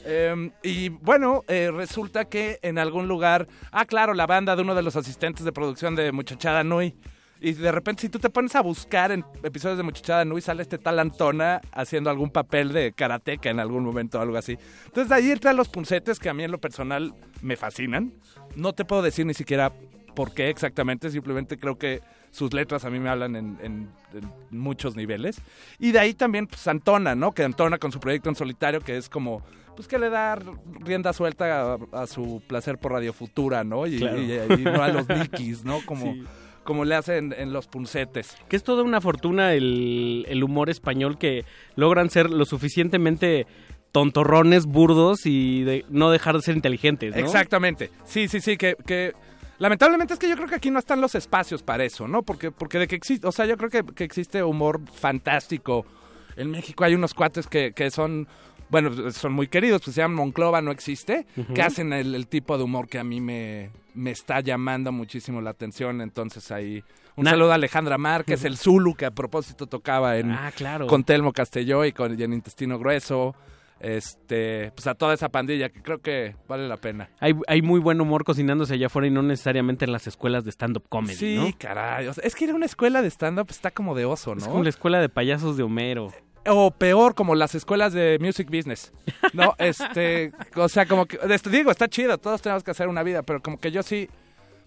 Em, 0.04 0.52
y 0.62 0.90
bueno, 0.90 1.46
eh, 1.48 1.72
resulta 1.74 2.26
que 2.26 2.60
en 2.64 2.80
algún 2.80 3.08
lugar, 3.08 3.48
ah, 3.72 3.86
claro, 3.86 4.14
la 4.14 4.28
banda 4.28 4.58
de 4.58 4.62
uno 4.62 4.76
de 4.76 4.84
los 4.84 4.98
asistentes 4.98 5.46
de 5.46 5.54
producción 5.54 5.96
de 5.96 6.12
Muchachada 6.12 6.66
Nui. 6.66 6.96
Y 7.42 7.54
de 7.54 7.72
repente, 7.72 8.02
si 8.02 8.10
tú 8.10 8.20
te 8.20 8.30
pones 8.30 8.54
a 8.56 8.62
buscar 8.62 9.12
en 9.14 9.24
episodios 9.44 9.78
de 9.78 9.84
Muchachada 9.84 10.26
Nui, 10.26 10.42
sale 10.42 10.62
este 10.62 10.78
tal 10.78 11.00
Antona 11.00 11.62
haciendo 11.72 12.10
algún 12.10 12.30
papel 12.32 12.74
de 12.74 12.92
karateca 12.92 13.50
en 13.50 13.60
algún 13.62 13.84
momento 13.86 14.20
o 14.20 14.22
algo 14.22 14.36
así. 14.38 14.58
Entonces, 14.86 15.08
de 15.10 15.16
ahí 15.16 15.32
entran 15.32 15.56
los 15.56 15.70
puncetes 15.70 16.20
que 16.20 16.28
a 16.30 16.34
mí 16.34 16.44
en 16.44 16.52
lo 16.52 16.58
personal 16.60 17.14
me 17.42 17.56
fascinan. 17.56 18.14
No 18.56 18.74
te 18.74 18.84
puedo 18.84 19.02
decir 19.02 19.26
ni 19.26 19.34
siquiera 19.34 19.72
por 20.16 20.34
qué 20.34 20.50
exactamente, 20.50 21.10
simplemente 21.12 21.58
creo 21.58 21.78
que 21.78 22.02
sus 22.32 22.52
letras 22.54 22.84
a 22.84 22.90
mí 22.90 23.00
me 23.00 23.10
hablan 23.10 23.36
en, 23.38 23.58
en- 23.62 23.90
en 24.14 24.32
muchos 24.60 24.96
niveles. 24.98 25.42
Y 25.80 25.92
de 25.94 26.00
ahí 26.00 26.14
también, 26.14 26.46
pues, 26.46 26.68
Antona, 26.68 27.16
¿no? 27.16 27.32
Que 27.32 27.44
Antona 27.44 27.78
con 27.78 27.92
su 27.94 28.00
proyecto 28.02 28.28
en 28.30 28.36
solitario, 28.36 28.82
que 28.82 28.98
es 28.98 29.08
como, 29.08 29.42
pues, 29.78 29.88
que 29.88 29.98
le 29.98 30.10
da 30.10 30.38
rienda 30.82 31.14
suelta 31.14 31.76
a, 31.76 31.78
a 31.94 32.06
su 32.08 32.42
placer 32.48 32.78
por 32.80 32.92
Radio 32.92 33.14
Futura, 33.14 33.64
¿no? 33.64 33.88
Y, 33.88 33.98
Claro. 34.00 34.22
y- 34.22 34.34
y 34.62 34.64
no 34.64 34.84
a 34.84 34.90
los 34.90 35.08
Nikis, 35.08 35.64
¿no? 35.64 35.80
Como, 35.86 36.14
Sí. 36.14 36.24
Como 36.70 36.86
le 36.86 36.94
hacen 36.94 37.34
en 37.36 37.52
los 37.52 37.66
puncetes. 37.66 38.38
Que 38.48 38.56
es 38.56 38.64
toda 38.64 38.84
una 38.84 39.02
fortuna 39.02 39.56
el, 39.56 40.24
el 40.30 40.44
humor 40.44 40.70
español 40.70 41.18
que 41.18 41.44
logran 41.76 42.12
ser 42.12 42.30
lo 42.30 42.46
suficientemente 42.46 43.48
tontorrones, 43.92 44.68
burdos 44.68 45.26
y 45.26 45.64
de 45.64 45.84
no 45.90 46.12
dejar 46.12 46.36
de 46.36 46.44
ser 46.44 46.56
inteligentes, 46.56 47.16
¿no? 47.16 47.22
Exactamente. 47.22 47.90
Sí, 48.06 48.28
sí, 48.28 48.40
sí, 48.40 48.56
que, 48.56 48.76
que 48.86 49.14
lamentablemente 49.58 50.14
es 50.14 50.20
que 50.20 50.30
yo 50.30 50.36
creo 50.36 50.48
que 50.48 50.54
aquí 50.54 50.70
no 50.70 50.78
están 50.78 51.02
los 51.02 51.16
espacios 51.16 51.64
para 51.64 51.84
eso, 51.84 52.08
¿no? 52.08 52.22
Porque, 52.22 52.52
porque 52.52 52.78
de 52.78 52.88
que 52.88 52.96
existe, 52.96 53.26
o 53.26 53.32
sea, 53.32 53.48
yo 53.48 53.58
creo 53.58 53.72
que, 53.72 53.84
que 53.84 54.04
existe 54.04 54.44
humor 54.44 54.80
fantástico. 54.94 55.88
En 56.36 56.52
México 56.52 56.84
hay 56.84 56.94
unos 56.94 57.16
cuates 57.16 57.48
que, 57.48 57.72
que 57.74 57.90
son, 57.90 58.28
bueno, 58.70 59.12
son 59.12 59.34
muy 59.34 59.48
queridos, 59.48 59.82
pues 59.84 59.96
se 59.96 60.02
llaman 60.02 60.18
Monclova, 60.18 60.62
no 60.62 60.70
existe, 60.70 61.26
que 61.56 61.64
hacen 61.64 61.94
el, 61.94 62.14
el 62.14 62.28
tipo 62.28 62.60
de 62.60 62.64
humor 62.64 62.88
que 62.88 63.00
a 63.00 63.04
mí 63.04 63.22
me, 63.22 63.72
me 64.00 64.12
está 64.12 64.40
llamando 64.40 64.92
muchísimo 64.92 65.42
la 65.42 65.52
atención. 65.52 66.02
Entonces 66.02 66.52
ahí, 66.52 66.84
un 67.16 67.26
saludo 67.26 67.52
a 67.52 67.56
Alejandra 67.56 67.98
Márquez, 67.98 68.46
el 68.46 68.58
Zulu, 68.58 68.96
que 68.96 69.06
a 69.06 69.12
propósito 69.12 69.68
tocaba 69.68 70.18
en, 70.18 70.32
Ah, 70.32 70.52
claro. 70.56 70.88
con 70.88 71.04
Telmo 71.04 71.34
Castelló 71.34 71.86
y 71.86 71.92
con 71.92 72.20
y 72.20 72.24
en 72.24 72.34
Intestino 72.34 72.80
Grueso. 72.80 73.36
Este, 73.82 74.72
pues 74.76 74.88
a 74.88 74.94
toda 74.96 75.14
esa 75.14 75.30
pandilla 75.30 75.70
que 75.70 75.82
creo 75.82 76.00
que 76.00 76.36
vale 76.50 76.68
la 76.68 76.76
pena. 76.78 77.10
Hay, 77.20 77.34
hay 77.48 77.62
muy 77.62 77.80
buen 77.80 78.02
humor 78.02 78.26
cocinándose 78.26 78.74
allá 78.74 78.88
afuera 78.88 79.08
y 79.08 79.12
no 79.12 79.22
necesariamente 79.24 79.86
en 79.86 79.94
las 79.94 80.06
escuelas 80.06 80.44
de 80.44 80.52
stand-up 80.52 80.84
comedy, 80.90 81.16
sí, 81.16 81.36
¿no? 81.38 81.50
caray. 81.58 82.08
o 82.08 82.14
sea, 82.14 82.24
es 82.26 82.36
que 82.36 82.44
ir 82.44 82.52
a 82.52 82.56
una 82.56 82.66
escuela 82.66 83.02
de 83.02 83.10
stand-up 83.10 83.48
está 83.50 83.72
como 83.72 83.96
de 83.96 84.04
oso, 84.04 84.36
¿no? 84.36 84.42
Es 84.42 84.48
como 84.50 84.64
la 84.64 84.70
escuela 84.70 85.00
de 85.00 85.08
payasos 85.08 85.56
de 85.56 85.64
Homero. 85.64 86.12
O 86.52 86.72
peor, 86.72 87.14
como 87.16 87.36
las 87.36 87.54
escuelas 87.56 87.94
de 87.94 88.18
music 88.20 88.50
business. 88.50 88.92
No, 89.34 89.56
este, 89.60 90.32
o 90.56 90.68
sea, 90.68 90.86
como 90.86 91.06
que, 91.06 91.20
este, 91.30 91.50
digo, 91.50 91.72
está 91.72 91.88
chido, 91.88 92.18
todos 92.18 92.42
tenemos 92.42 92.64
que 92.64 92.72
hacer 92.72 92.88
una 92.88 93.04
vida, 93.04 93.22
pero 93.24 93.42
como 93.42 93.60
que 93.60 93.72
yo 93.72 93.84
sí, 93.84 94.10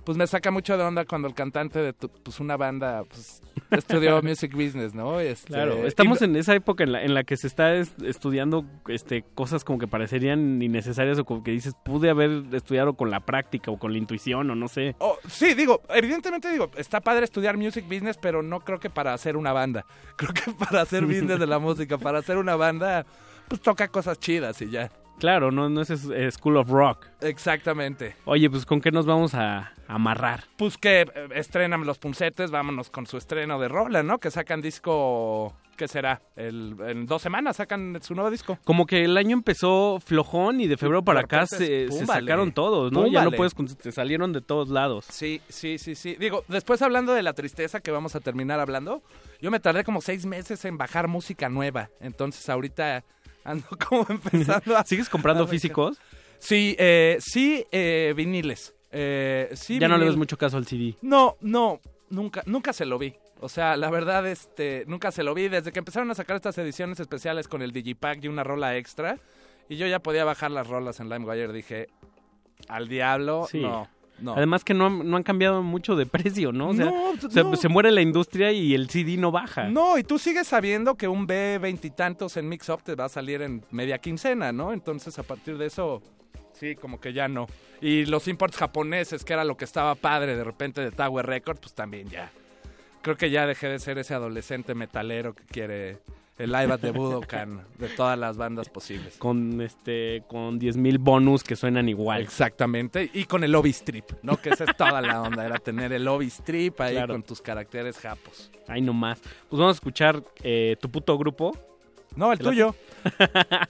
pues 0.05 0.19
me 0.19 0.27
saca 0.27 0.51
mucho 0.51 0.77
de 0.77 0.83
onda 0.85 1.05
cuando 1.05 1.29
el 1.29 1.35
cantante 1.35 1.79
de 1.79 1.93
tu- 1.93 2.09
pues 2.09 2.41
una 2.41 2.57
banda, 2.57 3.05
pues 3.05 3.41
estudió 3.71 4.21
music 4.23 4.53
business, 4.55 4.95
¿no? 4.95 5.21
Este, 5.21 5.49
Claro, 5.49 5.87
estamos 5.87 6.21
y- 6.21 6.25
en 6.25 6.37
esa 6.37 6.55
época 6.55 6.85
en 6.85 6.93
la, 6.93 7.03
en 7.05 7.15
la 7.15 7.25
que 7.25 7.37
se 7.37 7.47
está 7.47 7.75
es- 7.75 7.95
estudiando 8.05 8.65
este, 8.89 9.25
cosas 9.35 9.65
como 9.65 9.79
que 9.79 9.87
parecerían 9.89 10.61
innecesarias 10.61 11.19
o 11.19 11.25
como 11.25 11.43
que 11.43 11.51
dices, 11.53 11.75
pude 11.85 12.11
haber 12.11 12.43
estudiado 12.53 12.95
con 12.95 13.11
la 13.11 13.21
práctica 13.21 13.71
o 13.71 13.79
con 13.79 13.93
la 13.93 13.99
intuición 13.99 14.51
o 14.51 14.55
no 14.55 14.69
sé. 14.69 14.97
Oh, 14.99 15.17
sí, 15.29 15.55
digo, 15.55 15.83
evidentemente 15.91 16.51
digo, 16.51 16.71
está 16.77 17.01
padre 17.01 17.25
estudiar 17.25 17.57
music 17.57 17.85
business, 17.89 18.19
pero 18.21 18.43
no 18.43 18.61
creo 18.61 18.81
que 18.81 18.91
para 18.91 19.15
hacer 19.15 19.37
una 19.37 19.53
banda. 19.53 19.85
Creo 20.17 20.33
que 20.35 20.51
para 20.53 20.83
hacer 20.83 21.05
business 21.07 21.39
de 21.41 21.47
la 21.47 21.59
música, 21.61 21.97
para 21.99 22.19
hacer 22.19 22.37
una 22.37 22.55
banda, 22.57 23.07
pues 23.49 23.61
toca 23.61 23.89
cosas 23.89 24.19
chidas 24.19 24.61
y 24.63 24.71
ya. 24.71 24.91
Claro, 25.23 25.53
no, 25.53 25.69
no 25.69 25.83
es 25.83 26.09
School 26.35 26.57
of 26.57 26.69
Rock. 26.69 27.07
Exactamente. 27.21 28.17
Oye, 28.25 28.51
pues 28.51 28.67
¿con 28.67 28.81
qué 28.81 28.91
nos 28.91 29.07
vamos 29.07 29.35
a 29.35 29.73
amarrar? 29.87 30.47
Pues 30.57 30.77
que 30.77 31.03
eh, 31.03 31.09
estrenan 31.37 31.87
los 31.87 31.99
puncetes, 31.99 32.51
vámonos 32.51 32.91
con 32.91 33.07
su 33.07 33.19
estreno 33.19 33.61
de 33.61 33.69
rola, 33.69 34.03
¿no? 34.03 34.19
Que 34.19 34.33
sacan 34.33 34.61
disco, 34.61 35.55
¿qué 35.77 35.87
será? 35.87 36.21
El, 36.35 36.75
en 36.89 37.07
dos 37.07 37.23
semanas 37.23 37.59
sacan 37.59 38.01
su 38.03 38.17
nuevo 38.17 38.33
disco. 38.33 38.59
Como 38.65 38.85
que 38.85 39.05
el 39.05 39.17
año 39.17 39.37
empezó 39.37 40.01
flojón 40.05 40.61
y 40.61 40.67
de 40.67 40.77
febrero 40.77 41.05
para 41.05 41.21
acá 41.21 41.47
se, 41.47 41.89
se 41.89 42.05
sacaron 42.05 42.51
todos, 42.51 42.91
¿no? 42.91 43.07
Ya 43.07 43.23
no 43.23 43.31
puedes, 43.31 43.55
te 43.77 43.93
salieron 43.93 44.33
de 44.33 44.41
todos 44.41 44.71
lados. 44.71 45.05
Sí, 45.09 45.41
sí, 45.49 45.79
sí, 45.79 45.95
sí. 45.95 46.17
Digo, 46.19 46.45
después 46.49 46.83
hablando 46.83 47.15
de 47.15 47.23
la 47.23 47.33
tristeza 47.33 47.79
que 47.79 47.93
vamos 47.93 48.17
a 48.17 48.21
terminar 48.21 48.59
hablando, 48.59 49.05
yo 49.41 49.53
me 49.53 49.61
tardé 49.61 49.85
como 49.85 50.01
seis 50.01 50.27
meses 50.27 50.65
en 50.65 50.79
bajar 50.79 51.07
música 51.07 51.49
nueva. 51.49 51.91
Entonces 52.01 52.49
ahorita 52.49 53.05
ando 53.45 53.67
como 53.89 54.07
empezando 54.09 54.77
a... 54.77 54.85
¿Sigues 54.85 55.09
comprando 55.09 55.45
a 55.45 55.47
físicos? 55.49 55.99
Sí, 56.39 56.75
eh, 56.79 57.19
sí, 57.21 57.65
eh, 57.71 58.13
viniles. 58.17 58.75
Eh, 58.91 59.51
sí, 59.55 59.79
ya 59.79 59.89
no 59.89 59.97
le 59.97 60.05
ves 60.07 60.17
mucho 60.17 60.37
caso 60.37 60.57
al 60.57 60.67
CD. 60.67 60.97
No, 61.03 61.37
no, 61.41 61.81
nunca, 62.11 62.43
nunca 62.47 62.73
se 62.73 62.85
lo 62.85 62.99
vi. 62.99 63.15
O 63.41 63.49
sea, 63.49 63.77
la 63.77 63.91
verdad, 63.91 64.27
este, 64.27 64.85
nunca 64.87 65.11
se 65.11 65.23
lo 65.23 65.35
vi. 65.35 65.49
Desde 65.49 65.73
que 65.73 65.79
empezaron 65.79 66.11
a 66.11 66.15
sacar 66.15 66.37
estas 66.37 66.57
ediciones 66.59 67.01
especiales 67.01 67.49
con 67.49 67.63
el 67.63 67.73
Digipack 67.73 68.23
y 68.25 68.29
una 68.29 68.45
rola 68.45 68.77
extra, 68.77 69.19
y 69.69 69.77
yo 69.77 69.87
ya 69.87 69.99
podía 70.01 70.25
bajar 70.25 70.51
las 70.51 70.67
rolas 70.67 71.01
en 71.01 71.09
LimeWire, 71.09 71.53
dije, 71.53 71.89
al 72.69 72.89
diablo, 72.89 73.47
Sí. 73.51 73.61
no, 73.61 73.89
no. 74.21 74.35
Además 74.37 74.63
que 74.65 74.75
no, 74.75 74.87
han- 74.87 75.09
no 75.11 75.17
han 75.17 75.23
cambiado 75.23 75.63
mucho 75.63 75.97
de 75.97 76.07
precio, 76.07 76.53
¿no? 76.53 76.69
O 76.69 76.75
sea, 76.75 76.87
No, 76.87 77.31
sea, 77.31 77.43
no. 77.43 77.57
se 77.57 77.69
muere 77.69 77.91
la 77.91 78.01
industria 78.03 78.53
y 78.53 78.75
el 78.75 78.89
CD 78.89 79.17
no 79.17 79.31
baja. 79.33 79.65
No, 79.69 79.99
y 79.99 80.05
tú 80.05 80.19
sigues 80.19 80.47
sabiendo 80.47 80.95
que 80.97 81.09
un 81.09 81.27
B 81.27 81.59
veintitantos 81.61 82.37
en 82.37 82.49
Mix 82.49 82.69
Up 82.69 82.83
te 82.83 82.95
va 82.95 83.07
a 83.07 83.09
salir 83.09 83.43
en 83.43 83.65
media 83.71 83.99
quincena, 83.99 84.53
¿no? 84.53 84.73
Entonces, 84.73 85.19
a 85.19 85.23
partir 85.23 85.59
de 85.59 85.67
eso, 85.67 86.03
sí, 86.53 86.77
como 86.77 87.01
que 87.01 87.13
ya 87.13 87.29
no. 87.29 87.47
Y 87.81 88.05
los 88.07 88.29
imports 88.29 88.57
japoneses, 88.57 89.25
que 89.25 89.33
era 89.33 89.45
lo 89.45 89.57
que 89.57 89.65
estaba 89.65 89.95
padre 89.97 90.37
de 90.37 90.45
repente 90.45 90.81
de 90.81 90.93
Tower 90.93 91.27
Records, 91.27 91.61
pues 91.61 91.75
también 91.75 92.09
ya. 92.09 92.31
Creo 93.03 93.17
que 93.17 93.31
ya 93.31 93.47
dejé 93.47 93.69
de 93.69 93.81
ser 93.81 93.99
ese 93.99 94.15
adolescente 94.15 94.77
metalero 94.77 95.35
que 95.35 95.43
quiere 95.45 95.99
el 96.43 96.53
live 96.53 96.73
at 96.73 96.81
the 96.81 96.91
Budokan 96.91 97.63
de 97.79 97.89
todas 97.89 98.19
las 98.19 98.37
bandas 98.37 98.69
posibles. 98.69 99.17
Con 99.19 99.61
este, 99.61 100.23
con 100.29 100.59
10.000 100.61 100.99
bonus 100.99 101.45
que 101.45 101.57
suenan 101.57 101.89
igual. 101.89 102.21
Exactamente, 102.23 103.11
y 103.13 103.25
con 103.25 103.45
el 103.45 103.53
lobby 103.53 103.71
strip, 103.71 104.05
¿no? 104.23 104.37
Que 104.37 104.51
esa 104.51 104.65
es 104.65 104.77
toda 104.77 105.01
la 105.01 105.23
onda, 105.23 105.45
era 105.45 105.59
tener 105.59 105.93
el 105.93 106.05
lobby 106.05 106.27
strip 106.27 106.81
ahí 106.81 106.95
Claro. 106.95 107.15
con 107.15 107.23
tus 107.23 107.41
caracteres 107.41 107.99
japos. 107.99 108.51
Ahí 108.69 108.81
nomás. 108.81 109.21
Pues 109.49 109.59
vamos 109.61 109.75
a 109.75 109.79
escuchar 109.79 110.23
eh, 110.43 110.77
tu 110.81 110.91
puto 110.91 111.17
grupo. 111.19 111.57
No, 112.15 112.31
el 112.33 112.39
tuyo. 112.39 112.75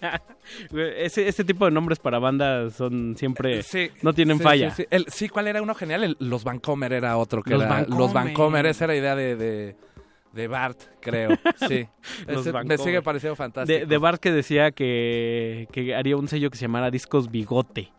Ese, 0.72 1.28
ese 1.28 1.44
tipo 1.44 1.64
de 1.64 1.70
nombres 1.70 1.98
para 1.98 2.18
bandas 2.18 2.74
son 2.74 3.14
siempre... 3.16 3.62
Sí, 3.62 3.90
no 4.02 4.12
tienen 4.12 4.38
sí, 4.38 4.42
falla. 4.42 4.70
Sí, 4.70 4.82
sí. 4.82 4.88
El- 4.90 5.06
sí, 5.06 5.28
¿cuál 5.28 5.46
era 5.46 5.62
uno 5.62 5.74
genial? 5.74 6.04
El- 6.04 6.16
los 6.18 6.42
Vancomer 6.44 6.92
era 6.92 7.16
otro. 7.16 7.42
Que 7.42 7.50
Los 7.50 7.62
era, 7.62 7.70
Vancomer. 7.70 7.98
Los 8.00 8.12
Vancomer, 8.12 8.66
esa 8.66 8.84
era 8.84 8.96
idea 8.96 9.14
de, 9.14 9.36
de, 9.36 9.76
de 10.32 10.48
Bart, 10.48 10.80
creo. 11.00 11.30
Sí. 11.68 11.86
Ese 12.26 12.52
me 12.64 12.78
sigue 12.78 13.02
pareciendo 13.02 13.36
fantástico. 13.36 13.78
De, 13.80 13.86
de 13.86 13.98
Bart 13.98 14.20
que 14.20 14.32
decía 14.32 14.70
que, 14.72 15.68
que 15.72 15.94
haría 15.94 16.16
un 16.16 16.28
sello 16.28 16.50
que 16.50 16.56
se 16.56 16.62
llamara 16.62 16.90
Discos 16.90 17.30
Bigote. 17.30 17.92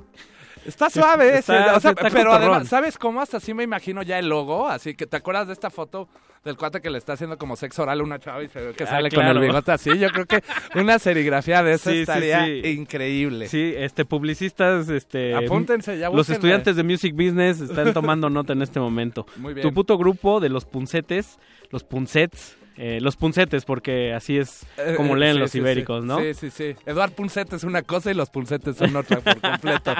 Está 0.65 0.89
suave 0.89 1.30
ese. 1.30 1.39
Está- 1.58 1.76
o 1.76 1.80
sea, 1.80 1.91
está 1.91 2.10
pero 2.10 2.32
además, 2.34 2.67
¿sabes 2.69 2.98
cómo? 2.98 3.22
Hasta 3.22 3.38
así 3.38 3.54
me 3.54 3.63
imagino 3.63 4.02
ya 4.02 4.17
el 4.19 4.30
logo. 4.30 4.67
Así 4.69 4.96
que, 4.96 5.06
¿te 5.06 5.17
acuerdas 5.17 5.48
de 5.48 5.54
esta 5.54 5.69
foto 5.69 6.08
del 6.46 6.56
cuate 6.58 6.80
que 6.82 6.89
le 6.89 6.98
está 6.98 7.13
haciendo 7.13 7.38
como 7.38 7.56
sexo 7.58 7.84
oral 7.84 8.00
a 8.00 8.04
una 8.04 8.19
chava 8.19 8.41
y 8.43 8.48
se 8.50 8.60
ve 8.62 8.74
que 8.74 8.84
Ah, 8.86 8.88
sale 8.88 9.10
con 9.12 9.26
el 9.26 9.39
bigote 9.39 9.74
así? 9.74 9.98
Yo 10.00 10.10
creo 10.12 10.26
que 10.26 10.41
una 10.76 11.00
serigrafía 11.00 11.63
de 11.63 11.74
eso 11.74 11.89
Sí, 11.91 12.00
estaría 12.00 12.46
sí. 12.46 12.62
increíble. 12.65 13.48
Sí, 13.50 13.74
este, 13.76 14.06
publicistas, 14.06 14.88
este... 14.89 15.36
Apúntense, 15.36 15.98
ya 16.00 16.10
Los 16.10 16.30
estudiantes 16.30 16.78
de 16.78 16.84
Music 16.84 17.13
Business 17.13 17.60
están 17.60 17.93
tomando 17.93 18.30
nota 18.30 18.54
en 18.54 18.62
este 18.62 18.80
momento. 18.80 19.26
Muy 19.38 19.54
bien. 19.54 19.67
Tu 19.67 19.74
puto 19.74 19.98
grupo 19.98 20.39
de 20.39 20.48
los 20.50 20.63
puncetes, 20.65 21.39
los 21.69 21.84
puncets, 21.84 22.56
eh, 22.78 22.99
los 23.02 23.15
puncetes, 23.17 23.65
porque 23.65 24.13
así 24.13 24.38
es 24.38 24.65
Eh, 24.78 24.93
como 24.97 25.15
eh, 25.15 25.19
leen 25.19 25.34
sí, 25.36 25.39
los 25.39 25.52
sí, 25.52 25.58
ibéricos, 25.60 26.02
sí. 26.02 26.08
¿no? 26.08 26.19
Sí, 26.19 26.34
sí, 26.34 26.49
sí. 26.49 26.76
Eduard 26.86 27.12
Punset 27.12 27.54
es 27.54 27.63
una 27.63 27.84
cosa 27.84 28.10
y 28.12 28.15
los 28.15 28.30
Puncetes 28.30 28.78
son 28.78 28.95
otra 28.95 29.19
por 29.21 29.39
completo. 29.39 29.93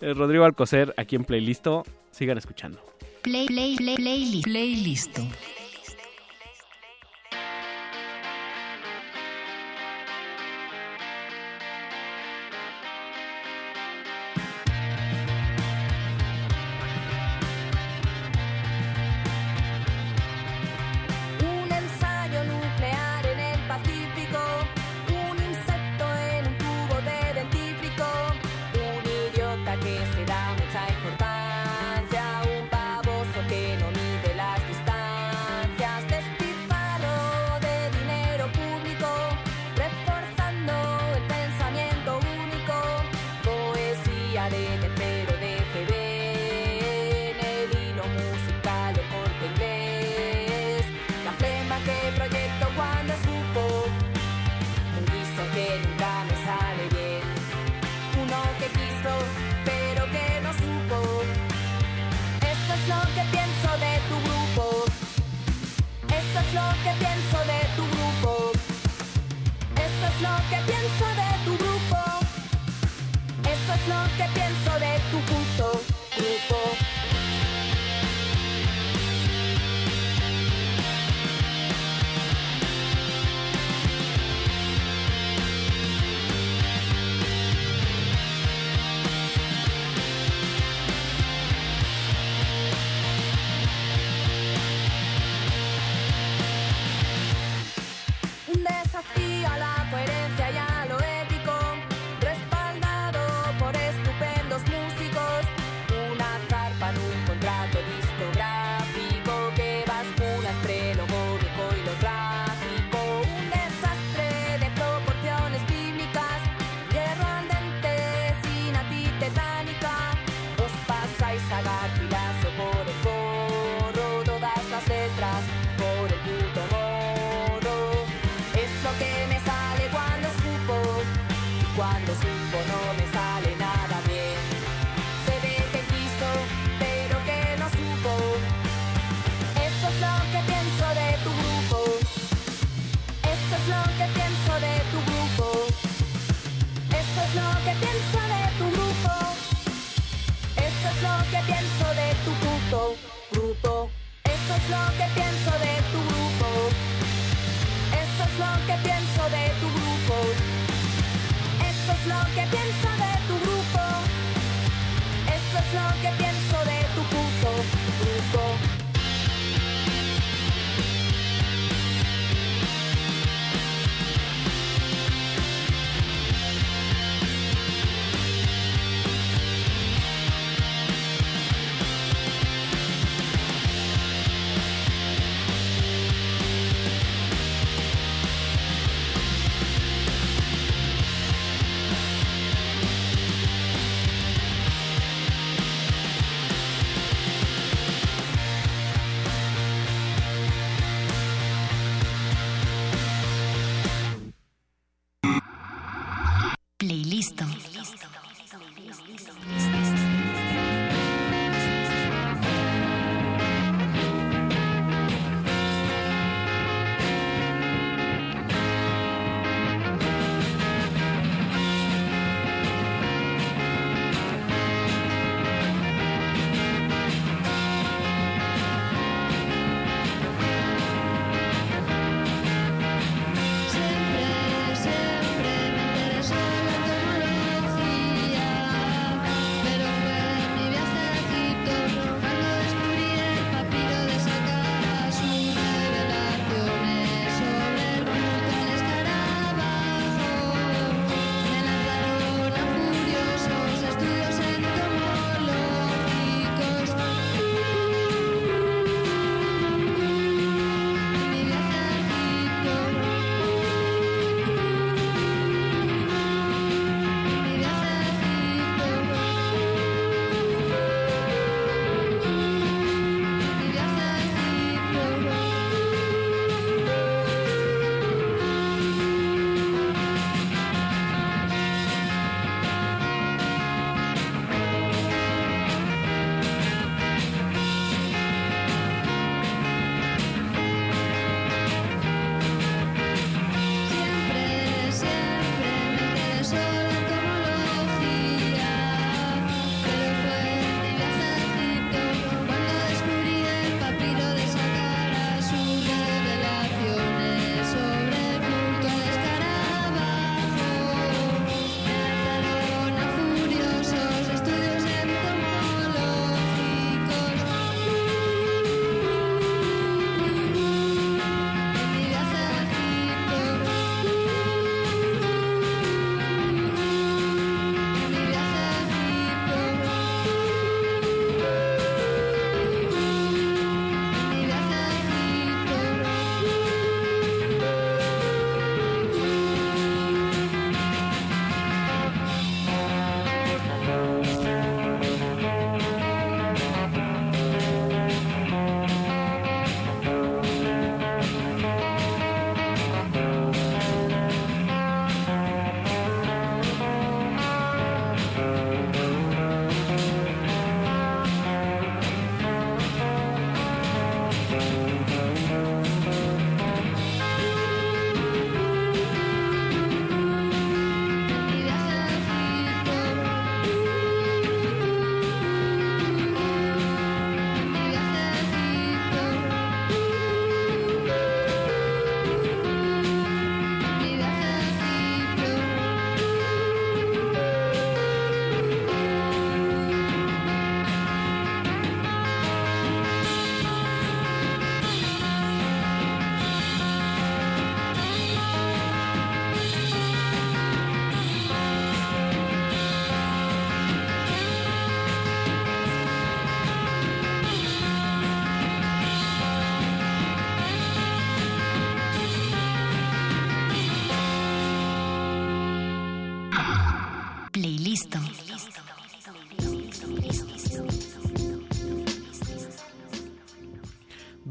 Eh, 0.00 0.12
Rodrigo 0.14 0.44
Alcocer, 0.44 0.92
aquí 0.98 1.16
en 1.16 1.24
Playlisto. 1.24 1.84
Sigan 2.10 2.36
escuchando. 2.38 2.78
Play, 3.22 3.46
play, 3.46 3.76
play, 3.76 3.96
play, 3.96 4.42
playlisto. 4.42 5.22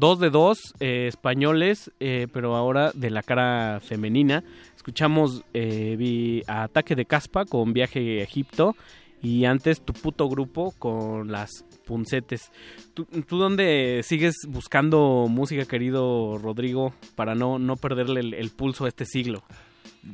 Dos 0.06 0.20
de 0.20 0.30
dos 0.30 0.72
eh, 0.78 1.08
españoles, 1.08 1.90
eh, 1.98 2.28
pero 2.32 2.54
ahora 2.54 2.92
de 2.94 3.10
la 3.10 3.24
cara 3.24 3.80
femenina. 3.80 4.44
Escuchamos 4.76 5.42
eh, 5.52 5.96
vi 5.98 6.44
Ataque 6.46 6.94
de 6.94 7.06
Caspa 7.06 7.44
con 7.44 7.72
Viaje 7.72 8.20
a 8.20 8.22
Egipto 8.22 8.76
y 9.20 9.46
antes 9.46 9.80
tu 9.80 9.92
puto 9.94 10.28
grupo 10.28 10.72
con 10.78 11.32
las 11.32 11.50
puncetes. 11.84 12.52
¿Tú, 12.94 13.04
tú 13.26 13.36
dónde 13.36 14.02
sigues 14.04 14.36
buscando 14.46 15.26
música, 15.28 15.64
querido 15.64 16.38
Rodrigo, 16.38 16.94
para 17.16 17.34
no, 17.34 17.58
no 17.58 17.74
perderle 17.74 18.20
el, 18.20 18.34
el 18.34 18.50
pulso 18.50 18.84
a 18.84 18.88
este 18.88 19.06
siglo? 19.06 19.42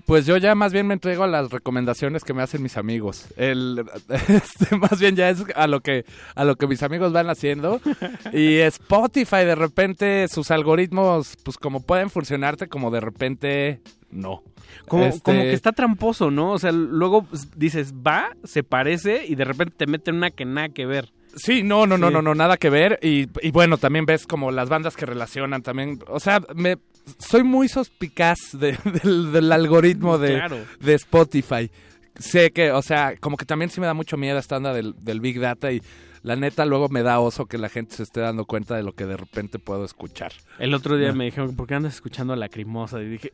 Pues 0.07 0.27
yo 0.27 0.37
ya 0.37 0.55
más 0.55 0.73
bien 0.73 0.87
me 0.87 0.95
entrego 0.95 1.25
a 1.25 1.27
las 1.27 1.51
recomendaciones 1.51 2.25
que 2.25 2.35
me 2.35 2.43
hacen 2.43 2.63
mis 2.63 2.77
amigos. 2.77 3.27
El, 3.37 3.85
este, 4.29 4.77
más 4.77 4.99
bien 4.99 5.17
ya 5.17 5.31
es 5.31 5.45
a 5.55 5.67
lo 5.67 5.81
que 5.81 6.05
a 6.35 6.45
lo 6.45 6.57
que 6.57 6.67
mis 6.67 6.83
amigos 6.83 7.13
van 7.13 7.31
haciendo. 7.31 7.81
Y 8.33 8.59
Spotify 8.59 9.45
de 9.45 9.55
repente 9.55 10.27
sus 10.29 10.51
algoritmos, 10.51 11.37
pues 11.45 11.57
como 11.59 11.81
pueden 11.81 12.11
funcionarte, 12.11 12.69
como 12.69 12.91
de 12.91 13.01
repente 13.01 13.81
no. 14.11 14.43
Como, 14.89 15.05
Este- 15.05 15.21
como 15.23 15.43
que 15.43 15.53
está 15.53 15.73
tramposo, 15.73 16.31
¿no? 16.31 16.53
O 16.53 16.59
sea, 16.59 16.73
luego 16.73 17.27
dices, 17.57 17.93
va, 17.95 18.37
se 18.45 18.63
parece 18.63 19.27
y 19.27 19.35
de 19.35 19.45
repente 19.45 19.75
te 19.77 19.87
meten 19.87 20.17
una 20.17 20.31
que 20.31 20.45
nada 20.45 20.69
que 20.69 20.87
ver. 20.87 21.13
Sí, 21.35 21.63
no, 21.63 21.87
no, 21.87 21.97
no, 21.97 22.11
no, 22.11 22.21
no, 22.21 22.35
nada 22.35 22.59
que 22.59 22.69
ver. 22.69 22.99
Y, 23.03 23.27
y 23.41 23.51
bueno, 23.53 23.79
también 23.79 24.05
ves 24.05 24.27
como 24.27 24.51
las 24.51 24.69
bandas 24.69 24.97
que 24.97 25.07
relacionan 25.07 25.63
también. 25.63 25.99
O 26.09 26.21
sea, 26.21 26.43
me 26.55 26.77
soy 27.19 27.43
muy 27.43 27.69
suspicaz 27.69 28.39
de- 28.53 28.79
del, 29.03 29.33
del 29.33 29.53
algoritmo 29.53 30.19
de, 30.19 30.35
Claro. 30.35 30.59
de 30.81 30.95
Spotify. 30.95 31.71
Sé 32.19 32.51
que, 32.53 32.71
o 32.73 32.83
sea, 32.83 33.17
como 33.19 33.37
que 33.37 33.45
también 33.47 33.71
sí 33.71 33.81
me 33.81 33.87
da 33.87 33.95
mucho 33.95 34.17
miedo 34.17 34.39
esta 34.39 34.57
onda 34.59 34.73
del, 34.75 34.95
del 35.01 35.21
Big 35.21 35.41
Data 35.41 35.73
y 35.73 35.83
la 36.23 36.37
neta 36.37 36.65
luego 36.67 36.89
me 36.89 37.03
da 37.03 37.19
oso 37.19 37.47
que 37.47 37.59
la 37.59 37.69
gente 37.69 37.97
se 37.97 38.03
esté 38.05 38.21
dando 38.21 38.45
cuenta 38.45 38.77
de 38.77 38.83
lo 38.85 38.93
que 38.93 39.07
de 39.07 39.17
repente 39.17 39.59
puedo 39.59 39.85
escuchar. 39.85 40.33
El 40.61 40.73
otro 40.75 40.97
día 40.97 41.09
No. 41.09 41.15
me 41.17 41.25
dijeron, 41.25 41.57
¿por 41.57 41.67
qué 41.67 41.75
andas 41.75 41.95
escuchando 41.95 42.33
a 42.33 42.37
Lacrimosa? 42.37 43.01
Y 43.03 43.09
dije, 43.09 43.33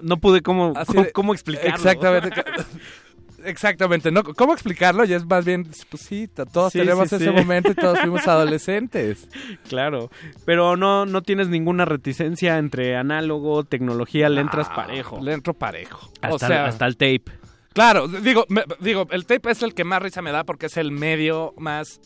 no 0.00 0.16
pude 0.18 0.40
cómo, 0.40 0.72
Así 0.76 0.92
cómo, 0.92 1.04
de- 1.04 1.12
cómo 1.12 1.34
explicarlo. 1.34 1.70
Exactamente. 1.70 2.42
Exactamente, 3.44 4.10
¿no? 4.10 4.22
¿Cómo 4.22 4.52
explicarlo? 4.52 5.04
Y 5.04 5.12
es 5.12 5.24
más 5.26 5.44
bien, 5.44 5.64
pues 5.88 6.02
sí, 6.02 6.28
todos 6.52 6.72
Sí, 6.72 6.78
tenemos 6.78 7.08
sí, 7.08 7.16
ese 7.16 7.24
sí. 7.26 7.30
momento 7.30 7.70
y 7.72 7.74
todos 7.74 7.98
fuimos 8.00 8.26
adolescentes. 8.28 9.28
Claro, 9.68 10.10
pero 10.44 10.76
no, 10.76 11.06
no 11.06 11.22
tienes 11.22 11.48
ninguna 11.48 11.84
reticencia 11.84 12.58
entre 12.58 12.96
análogo, 12.96 13.64
tecnología, 13.64 14.28
le 14.28 14.40
entras 14.40 14.66
Ah, 14.70 14.74
parejo. 14.74 15.20
Le 15.22 15.32
entro 15.32 15.54
parejo. 15.54 16.10
Hasta, 16.20 16.34
o 16.34 16.38
sea, 16.38 16.66
hasta 16.66 16.86
el 16.86 16.96
tape. 16.96 17.24
Claro, 17.72 18.08
digo, 18.08 18.46
me- 18.48 18.64
digo, 18.80 19.06
el 19.10 19.26
tape 19.26 19.50
es 19.52 19.62
el 19.62 19.74
que 19.74 19.84
más 19.84 20.02
risa 20.02 20.22
me 20.22 20.32
da 20.32 20.44
porque 20.44 20.66
es 20.66 20.76
el 20.76 20.90
medio 20.90 21.54
más 21.56 22.00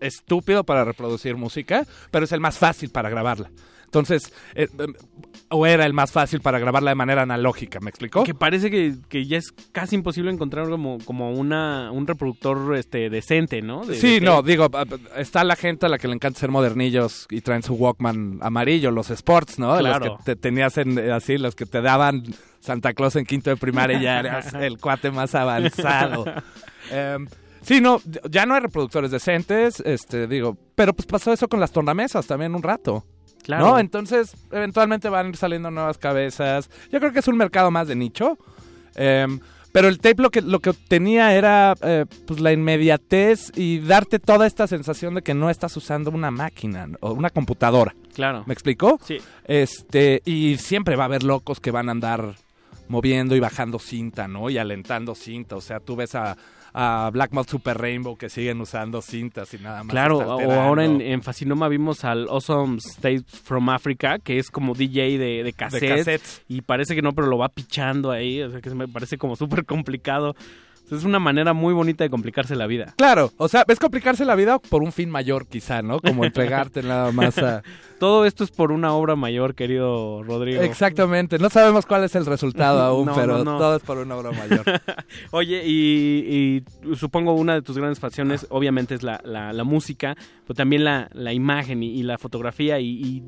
estúpido 0.00 0.64
para 0.64 0.84
reproducir 0.84 1.36
música, 1.36 1.86
pero 2.10 2.24
es 2.24 2.32
el 2.32 2.40
más 2.40 2.58
fácil 2.58 2.90
para 2.90 3.08
grabarla. 3.10 3.50
Entonces, 3.90 4.32
eh, 4.54 4.68
em, 4.78 4.94
o 5.48 5.66
era 5.66 5.84
el 5.84 5.92
más 5.92 6.12
fácil 6.12 6.40
para 6.40 6.60
grabarla 6.60 6.92
de 6.92 6.94
manera 6.94 7.22
analógica, 7.22 7.80
¿me 7.80 7.90
explicó? 7.90 8.22
Que 8.22 8.34
parece 8.34 8.70
que, 8.70 8.94
que 9.08 9.26
ya 9.26 9.36
es 9.36 9.50
casi 9.72 9.96
imposible 9.96 10.30
encontrar 10.30 10.68
como, 10.68 10.98
como 11.04 11.32
una, 11.32 11.90
un 11.90 12.06
reproductor 12.06 12.76
este 12.76 13.10
decente, 13.10 13.60
¿no? 13.62 13.84
De- 13.84 13.96
Sí, 13.96 14.20
de 14.20 14.26
no, 14.26 14.42
digo, 14.42 14.68
está 15.16 15.42
la 15.42 15.56
gente 15.56 15.86
a 15.86 15.88
la 15.88 15.98
que 15.98 16.06
le 16.06 16.14
encanta 16.14 16.38
ser 16.38 16.50
modernillos 16.50 17.26
y 17.30 17.40
traen 17.40 17.64
su 17.64 17.74
Walkman 17.74 18.38
amarillo, 18.42 18.92
los 18.92 19.10
sports, 19.10 19.58
¿no? 19.58 19.76
Claro. 19.76 20.06
Los 20.06 20.18
que 20.18 20.24
te 20.24 20.36
tenías 20.36 20.78
en, 20.78 20.96
eh, 20.96 21.10
así, 21.10 21.36
los 21.36 21.56
que 21.56 21.66
te 21.66 21.82
daban 21.82 22.22
Santa 22.60 22.94
Claus 22.94 23.16
en 23.16 23.24
quinto 23.26 23.50
de 23.50 23.56
primaria 23.56 23.98
y 23.98 24.04
ya 24.04 24.20
eras 24.20 24.54
el 24.60 24.78
cuate 24.78 25.10
más 25.10 25.34
avanzado. 25.34 26.24
Em, 26.92 27.26
sí, 27.62 27.80
no, 27.80 28.00
ya 28.30 28.46
no 28.46 28.54
hay 28.54 28.60
reproductores 28.60 29.10
decentes, 29.10 29.80
este, 29.84 30.28
digo, 30.28 30.56
pero 30.76 30.92
pues 30.94 31.06
pasó 31.06 31.32
eso 31.32 31.48
con 31.48 31.58
las 31.58 31.72
tornamesas 31.72 32.24
también 32.28 32.54
un 32.54 32.62
rato. 32.62 33.04
Claro. 33.42 33.66
¿No? 33.66 33.78
Entonces, 33.78 34.36
eventualmente 34.50 35.08
van 35.08 35.26
a 35.26 35.28
ir 35.30 35.36
saliendo 35.36 35.70
nuevas 35.70 35.98
cabezas. 35.98 36.70
Yo 36.90 37.00
creo 37.00 37.12
que 37.12 37.20
es 37.20 37.28
un 37.28 37.36
mercado 37.36 37.70
más 37.70 37.88
de 37.88 37.96
nicho. 37.96 38.38
Em, 38.94 39.40
pero 39.72 39.88
el 39.88 39.98
tape 39.98 40.20
lo 40.20 40.30
que, 40.30 40.42
lo 40.42 40.58
que 40.58 40.72
tenía 40.72 41.34
era 41.34 41.74
eh, 41.82 42.04
pues 42.26 42.40
la 42.40 42.52
inmediatez 42.52 43.52
y 43.54 43.78
darte 43.78 44.18
toda 44.18 44.46
esta 44.46 44.66
sensación 44.66 45.14
de 45.14 45.22
que 45.22 45.32
no 45.32 45.48
estás 45.48 45.76
usando 45.76 46.10
una 46.10 46.30
máquina 46.30 46.88
o 47.00 47.12
una 47.12 47.30
computadora. 47.30 47.94
Claro. 48.12 48.42
¿Me 48.46 48.52
explicó? 48.52 48.98
Sí. 49.02 49.18
Este, 49.44 50.22
y 50.24 50.56
siempre 50.56 50.96
va 50.96 51.04
a 51.04 51.06
haber 51.06 51.22
locos 51.22 51.60
que 51.60 51.70
van 51.70 51.88
a 51.88 51.92
andar 51.92 52.34
moviendo 52.88 53.36
y 53.36 53.40
bajando 53.40 53.78
cinta, 53.78 54.26
¿no? 54.26 54.50
Y 54.50 54.58
alentando 54.58 55.14
cinta. 55.14 55.56
O 55.56 55.60
sea, 55.60 55.78
tú 55.78 55.94
ves 55.94 56.16
a, 56.16 56.36
a 56.72 57.10
Black 57.12 57.32
Mouth 57.32 57.48
Super 57.48 57.78
Rainbow 57.78 58.16
que 58.16 58.28
siguen 58.28 58.60
usando 58.60 59.02
cintas 59.02 59.52
y 59.54 59.58
nada 59.58 59.82
más. 59.84 59.90
Claro, 59.90 60.18
o 60.18 60.52
ahora 60.52 60.84
en, 60.84 61.00
en 61.00 61.22
Fascinoma 61.22 61.68
vimos 61.68 62.04
al 62.04 62.28
Awesome 62.28 62.78
State 62.78 63.24
from 63.26 63.68
Africa, 63.68 64.18
que 64.18 64.38
es 64.38 64.50
como 64.50 64.74
DJ 64.74 65.18
de, 65.18 65.42
de 65.42 65.52
cassette, 65.52 65.82
de 65.82 65.88
cassettes. 65.88 66.42
y 66.48 66.62
parece 66.62 66.94
que 66.94 67.02
no, 67.02 67.12
pero 67.12 67.28
lo 67.28 67.38
va 67.38 67.48
pichando 67.48 68.10
ahí, 68.10 68.42
o 68.42 68.50
sea 68.50 68.60
que 68.60 68.70
me 68.70 68.88
parece 68.88 69.18
como 69.18 69.36
súper 69.36 69.64
complicado. 69.64 70.34
Es 70.90 71.04
una 71.04 71.18
manera 71.18 71.52
muy 71.52 71.72
bonita 71.72 72.04
de 72.04 72.10
complicarse 72.10 72.56
la 72.56 72.66
vida. 72.66 72.94
Claro, 72.96 73.32
o 73.36 73.48
sea, 73.48 73.64
es 73.68 73.78
complicarse 73.78 74.24
la 74.24 74.34
vida 74.34 74.58
por 74.58 74.82
un 74.82 74.92
fin 74.92 75.10
mayor 75.10 75.46
quizá, 75.46 75.82
¿no? 75.82 76.00
Como 76.00 76.24
entregarte 76.24 76.82
nada 76.82 77.12
más 77.12 77.38
a... 77.38 77.62
Todo 77.98 78.24
esto 78.24 78.44
es 78.44 78.50
por 78.50 78.72
una 78.72 78.94
obra 78.94 79.14
mayor, 79.14 79.54
querido 79.54 80.22
Rodrigo. 80.22 80.62
Exactamente, 80.62 81.38
no 81.38 81.50
sabemos 81.50 81.84
cuál 81.84 82.04
es 82.04 82.14
el 82.14 82.24
resultado 82.24 82.80
aún, 82.82 83.06
No, 83.06 83.14
pero 83.14 83.38
no, 83.38 83.44
no. 83.44 83.58
todo 83.58 83.76
es 83.76 83.82
por 83.82 83.98
una 83.98 84.16
obra 84.16 84.32
mayor. 84.32 84.64
Oye, 85.32 85.62
y, 85.66 86.62
y 86.88 86.96
supongo 86.96 87.34
una 87.34 87.54
de 87.54 87.62
tus 87.62 87.76
grandes 87.76 88.00
pasiones, 88.00 88.46
obviamente, 88.48 88.94
es 88.94 89.02
la, 89.02 89.20
la, 89.22 89.52
la 89.52 89.64
música, 89.64 90.16
pero 90.46 90.54
también 90.54 90.84
la, 90.84 91.10
la 91.12 91.34
imagen 91.34 91.82
y, 91.82 91.88
y 91.90 92.02
la 92.02 92.16
fotografía. 92.16 92.80
Y, 92.80 92.88
y 92.88 93.22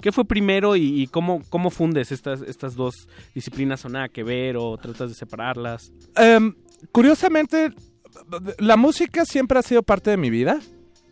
¿Qué 0.00 0.12
fue 0.12 0.24
primero 0.24 0.76
y, 0.76 1.06
cómo, 1.08 1.42
cómo 1.48 1.70
fundes 1.70 2.12
estas, 2.12 2.42
estas 2.42 2.74
dos 2.74 3.08
disciplinas 3.34 3.84
o 3.84 3.88
nada 3.88 4.08
que 4.08 4.22
ver 4.22 4.56
o 4.56 4.76
tratas 4.76 5.08
de 5.08 5.14
separarlas? 5.14 5.92
Em, 6.16 6.54
curiosamente, 6.92 7.72
la 8.58 8.76
música 8.76 9.24
siempre 9.24 9.58
ha 9.58 9.62
sido 9.62 9.82
parte 9.82 10.10
de 10.10 10.16
mi 10.16 10.30
vida. 10.30 10.60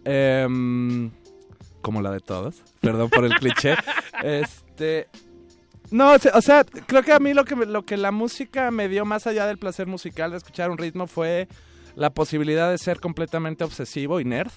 Em, 0.05 1.11
como 1.81 2.01
la 2.03 2.11
de 2.11 2.21
todos. 2.21 2.63
Perdón 2.81 3.11
por 3.11 3.25
el 3.25 3.35
cliché. 3.35 3.75
Este. 4.23 5.09
No, 5.91 6.13
o 6.15 6.41
sea- 6.41 6.65
creo 6.65 7.03
que 7.03 7.13
a 7.13 7.19
mí 7.19 7.35
lo 7.35 7.45
que, 7.45 7.55
lo 7.57 7.85
que 7.85 7.97
la 7.97 8.11
música 8.11 8.71
me 8.71 8.89
dio 8.89 9.05
más 9.05 9.27
allá 9.27 9.47
del 9.47 9.59
placer 9.59 9.87
musical 9.87 10.31
de 10.31 10.39
escuchar 10.39 10.71
un 10.71 10.79
ritmo 10.79 11.07
fue 11.07 11.47
la 11.95 12.11
posibilidad 12.11 12.71
de 12.71 12.79
ser 12.79 13.01
completamente 13.01 13.65
obsesivo 13.65 14.19
y 14.19 14.25
nerd 14.25 14.51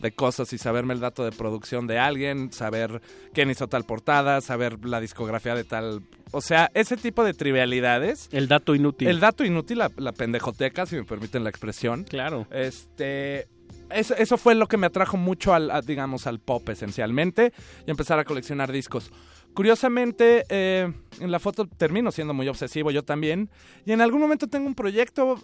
de 0.00 0.12
cosas 0.12 0.52
y 0.52 0.58
saberme 0.58 0.94
el 0.94 1.00
dato 1.00 1.24
de 1.24 1.32
producción 1.32 1.86
de 1.86 1.98
alguien, 1.98 2.52
saber 2.52 3.02
quién 3.32 3.50
hizo 3.50 3.68
tal 3.68 3.84
portada, 3.84 4.40
saber 4.40 4.84
la 4.84 5.00
discografía 5.00 5.54
de 5.54 5.64
tal... 5.64 6.02
O 6.32 6.40
sea, 6.40 6.70
ese 6.74 6.96
tipo 6.96 7.24
de 7.24 7.34
trivialidades 7.34 8.28
El 8.30 8.46
dato 8.46 8.74
inútil. 8.74 9.08
el 9.08 9.18
dato 9.20 9.44
inútil, 9.44 9.78
la, 9.78 9.90
la 9.96 10.12
pendejoteca, 10.12 10.86
si 10.86 10.96
me 10.96 11.04
permiten 11.04 11.42
la 11.42 11.50
expresión. 11.50 12.04
Claro. 12.04 12.46
Este. 12.50 13.48
Eso, 13.90 14.14
eso 14.14 14.38
fue 14.38 14.54
lo 14.54 14.68
que 14.68 14.76
me 14.76 14.86
atrajo 14.86 15.16
mucho 15.16 15.52
al, 15.52 15.70
a, 15.72 15.80
digamos, 15.80 16.28
al 16.28 16.38
pop 16.38 16.68
esencialmente 16.68 17.52
y 17.84 17.90
empezar 17.90 18.20
a 18.20 18.24
coleccionar 18.24 18.70
discos. 18.70 19.10
Curiosamente, 19.54 20.44
eh, 20.48 20.92
en 21.18 21.30
la 21.32 21.40
foto 21.40 21.66
termino 21.66 22.12
siendo 22.12 22.32
muy 22.32 22.46
obsesivo 22.46 22.92
yo 22.92 23.02
también. 23.02 23.50
Y 23.84 23.90
en 23.90 24.00
algún 24.00 24.20
momento 24.20 24.46
tengo 24.46 24.66
un 24.68 24.76
proyecto 24.76 25.40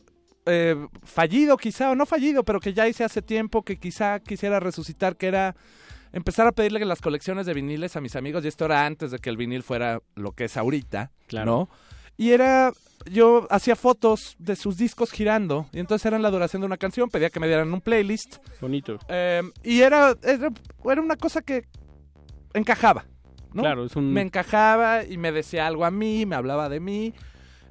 eh, 0.47 0.77
fallido 1.05 1.57
quizá, 1.57 1.91
o 1.91 1.95
no 1.95 2.07
fallido, 2.07 2.45
pero 2.45 2.61
que 2.61 2.73
ya 2.73 2.89
hice 2.89 3.05
hace 3.05 3.23
tiempo, 3.23 3.63
que 3.63 3.77
quizá 3.79 4.21
quisiera 4.21 4.61
resucitar, 4.61 5.17
que 5.17 5.27
era 5.27 5.55
empezar 6.13 6.47
a 6.47 6.53
pedirle 6.53 6.85
las 6.85 7.01
colecciones 7.01 7.47
de 7.47 7.53
viniles 7.55 7.97
a 7.97 8.01
mis 8.01 8.17
amigos. 8.17 8.45
Y 8.45 8.49
esto 8.49 8.65
era 8.65 8.87
antes 8.87 9.11
de 9.11 9.19
que 9.19 9.29
el 9.31 9.37
vinil 9.37 9.63
fuera 9.63 10.01
lo 10.15 10.33
que 10.33 10.45
es 10.45 10.57
ahorita, 10.57 11.11
Claro. 11.27 11.47
¿no? 11.47 11.69
Y 12.19 12.31
era, 12.31 12.73
yo 13.11 13.47
hacía 13.51 13.77
fotos 13.77 14.37
de 14.39 14.57
sus 14.57 14.79
discos 14.79 15.11
girando, 15.13 15.67
y 15.73 15.81
entonces 15.81 16.07
eran 16.07 16.23
la 16.23 16.31
duración 16.31 16.63
de 16.63 16.67
una 16.67 16.79
canción, 16.79 17.11
pedía 17.11 17.29
que 17.29 17.41
me 17.41 17.47
dieran 17.47 17.71
un 17.75 17.83
playlist, 17.83 18.37
Bonito. 18.61 18.99
eh, 19.09 19.43
y 19.63 19.81
era, 19.83 20.15
era, 20.23 20.49
era 20.91 21.03
una 21.03 21.17
cosa 21.17 21.43
que 21.43 21.65
encajaba, 22.55 23.05
¿no? 23.53 23.61
Claro, 23.61 23.85
es 23.85 23.97
un, 23.97 24.15
Me 24.15 24.23
encajaba 24.23 25.05
y 25.05 25.19
me 25.19 25.31
decía 25.31 25.67
algo 25.67 25.85
a 25.85 25.91
mí, 25.91 26.25
me 26.25 26.37
hablaba 26.37 26.71
de 26.71 26.81
mí. 26.81 27.13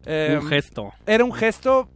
eh, 0.05 0.37
un 0.39 0.47
gesto. 0.47 0.93
Era 1.07 1.23
un 1.25 1.33
gesto 1.33 1.89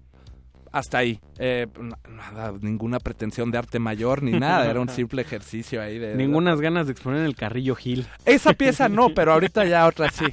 hasta 0.71 0.99
ahí. 0.99 1.19
Eh, 1.37 1.67
nada, 2.09 2.53
ninguna 2.61 2.99
pretensión 2.99 3.51
de 3.51 3.57
arte 3.57 3.79
mayor 3.79 4.23
ni 4.23 4.39
nada, 4.39 4.69
era 4.69 4.79
un 4.79 4.89
simple 4.89 5.21
ejercicio 5.21 5.81
ahí 5.81 5.99
de... 5.99 6.15
Ningunas 6.15 6.61
ganas 6.61 6.87
de 6.87 6.93
exponer 6.93 7.19
en 7.19 7.25
el 7.25 7.35
carrillo 7.35 7.75
Gil. 7.75 8.07
Esa 8.25 8.53
pieza 8.53 8.89
no, 8.89 9.09
pero 9.15 9.33
ahorita 9.33 9.65
ya 9.65 9.87
otra 9.87 10.09
sí. 10.11 10.25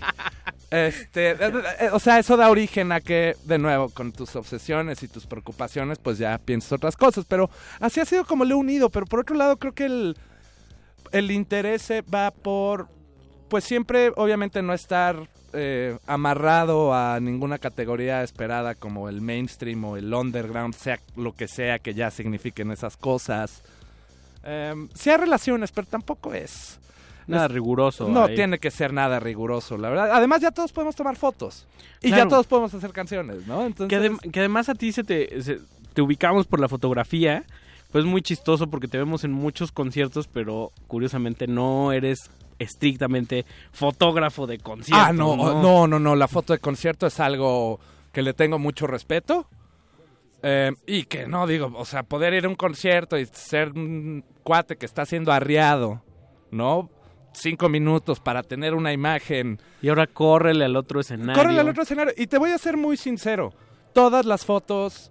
Este, 0.71 1.31
eh, 1.31 1.53
eh, 1.81 1.89
o 1.93 1.99
sea, 1.99 2.19
eso 2.19 2.37
da 2.37 2.51
origen 2.51 2.91
a 2.93 3.01
que, 3.01 3.37
de 3.45 3.59
nuevo, 3.59 3.89
con 3.89 4.13
tus 4.13 4.35
obsesiones 4.37 5.03
y 5.03 5.09
tus 5.09 5.27
preocupaciones, 5.27 5.99
pues 5.99 6.19
ya 6.19 6.39
piensas 6.39 6.73
otras 6.73 6.97
cosas. 6.97 7.25
Pero 7.27 7.51
así 7.81 8.01
ha 8.01 8.05
sido 8.05 8.25
como 8.25 8.45
lo 8.45 8.53
he 8.53 8.59
unido. 8.59 8.91
Pero 8.91 9.07
por 9.07 9.21
otro 9.21 9.37
lado, 9.37 9.57
creo 9.59 9.73
que 9.73 9.87
el, 9.87 10.17
el 11.13 11.31
interés 11.31 11.89
va 12.13 12.31
por, 12.31 12.89
pues 13.49 13.65
siempre, 13.65 14.13
obviamente, 14.17 14.61
no 14.61 14.75
estar 14.75 15.29
eh, 15.57 15.99
amarrado 16.07 16.95
a 16.95 17.19
ninguna 17.21 17.59
categoría 17.59 18.23
esperada 18.23 18.75
como 18.75 19.09
el 19.09 19.21
mainstream 19.21 19.85
o 19.85 19.97
el 19.97 20.13
underground, 20.15 20.75
sea 20.75 21.01
lo 21.17 21.33
que 21.35 21.49
sea 21.49 21.79
que 21.79 21.95
ya 21.95 22.11
signifiquen 22.11 22.71
esas 22.71 22.97
cosas. 22.97 23.63
Sí 24.95 25.11
hay 25.11 25.17
relaciones, 25.17 25.73
pero 25.73 25.87
tampoco 25.89 26.33
es. 26.33 26.79
Nada 27.27 27.49
riguroso. 27.49 28.09
No 28.09 28.27
ahí. 28.27 28.37
tiene 28.37 28.61
que 28.61 28.71
ser 28.71 28.93
nada 28.93 29.19
riguroso, 29.19 29.77
la 29.77 29.89
verdad. 29.89 30.11
Además, 30.13 30.41
ya 30.41 30.53
todos 30.53 30.71
podemos 30.71 30.95
tomar 30.95 31.17
fotos. 31.17 31.67
Y 32.01 32.09
Claro. 32.09 32.23
ya 32.25 32.29
todos 32.29 32.47
podemos 32.47 32.73
hacer 32.73 32.93
canciones, 32.93 33.45
¿no? 33.49 33.67
Entonces, 33.67 33.89
Que, 33.99 34.09
adem- 34.09 34.31
que 34.31 34.39
además 34.39 34.69
a 34.69 34.75
ti 34.77 34.93
se 34.93 35.03
te, 35.03 35.43
se- 35.43 35.59
te 35.93 36.03
ubicamos 36.03 36.47
por 36.47 36.61
la 36.61 36.69
fotografía, 36.69 37.43
pues 37.91 38.05
es 38.05 38.11
muy 38.11 38.23
chistoso 38.23 38.69
porque 38.69 38.87
te 38.87 38.99
vemos 38.99 39.25
en 39.25 39.33
muchos 39.33 39.73
conciertos, 39.73 40.29
pero 40.29 40.71
curiosamente 40.87 41.49
no 41.49 41.91
eres 41.91 42.31
estrictamente 42.59 43.45
fotógrafo 43.73 44.47
de 44.47 44.59
conciertos. 44.59 45.09
Ah, 45.09 45.13
no, 45.13 45.37
no, 45.37 45.87
no, 45.87 45.99
no, 45.99 46.17
La 46.17 46.29
foto 46.29 46.53
de 46.53 46.59
concierto 46.59 47.07
es 47.07 47.21
algo 47.21 47.81
que 48.13 48.23
le 48.23 48.35
tengo 48.35 48.59
mucho 48.59 48.87
respeto. 48.87 49.49
Eh, 50.43 50.73
y 50.87 51.05
que 51.05 51.27
no, 51.27 51.47
digo, 51.47 51.73
o 51.75 51.85
sea, 51.85 52.03
poder 52.03 52.35
ir 52.35 52.45
a 52.45 52.49
un 52.49 52.55
concierto 52.55 53.19
y 53.19 53.27
ser 53.27 53.73
un 53.73 54.25
cuate 54.43 54.77
que 54.77 54.87
está 54.87 55.05
siendo 55.07 55.33
arriado, 55.33 56.03
¿no? 56.51 56.91
Cinco 57.33 57.69
minutos 57.69 58.21
para 58.21 58.43
tener 58.43 58.75
una 58.75 58.93
imagen. 58.93 59.61
Y 59.83 59.89
ahora 59.89 60.07
córrele 60.07 60.65
al 60.65 60.77
otro 60.77 61.01
escenario. 61.01 61.35
Córrele 61.35 61.61
al 61.61 61.69
otro 61.69 61.83
escenario. 61.83 62.15
Y 62.17 62.27
te 62.27 62.39
voy 62.39 62.51
a 62.51 62.59
ser 62.59 62.77
muy 62.77 62.97
sincero. 62.97 63.53
Todas 63.93 64.25
las 64.25 64.45
fotos 64.45 65.11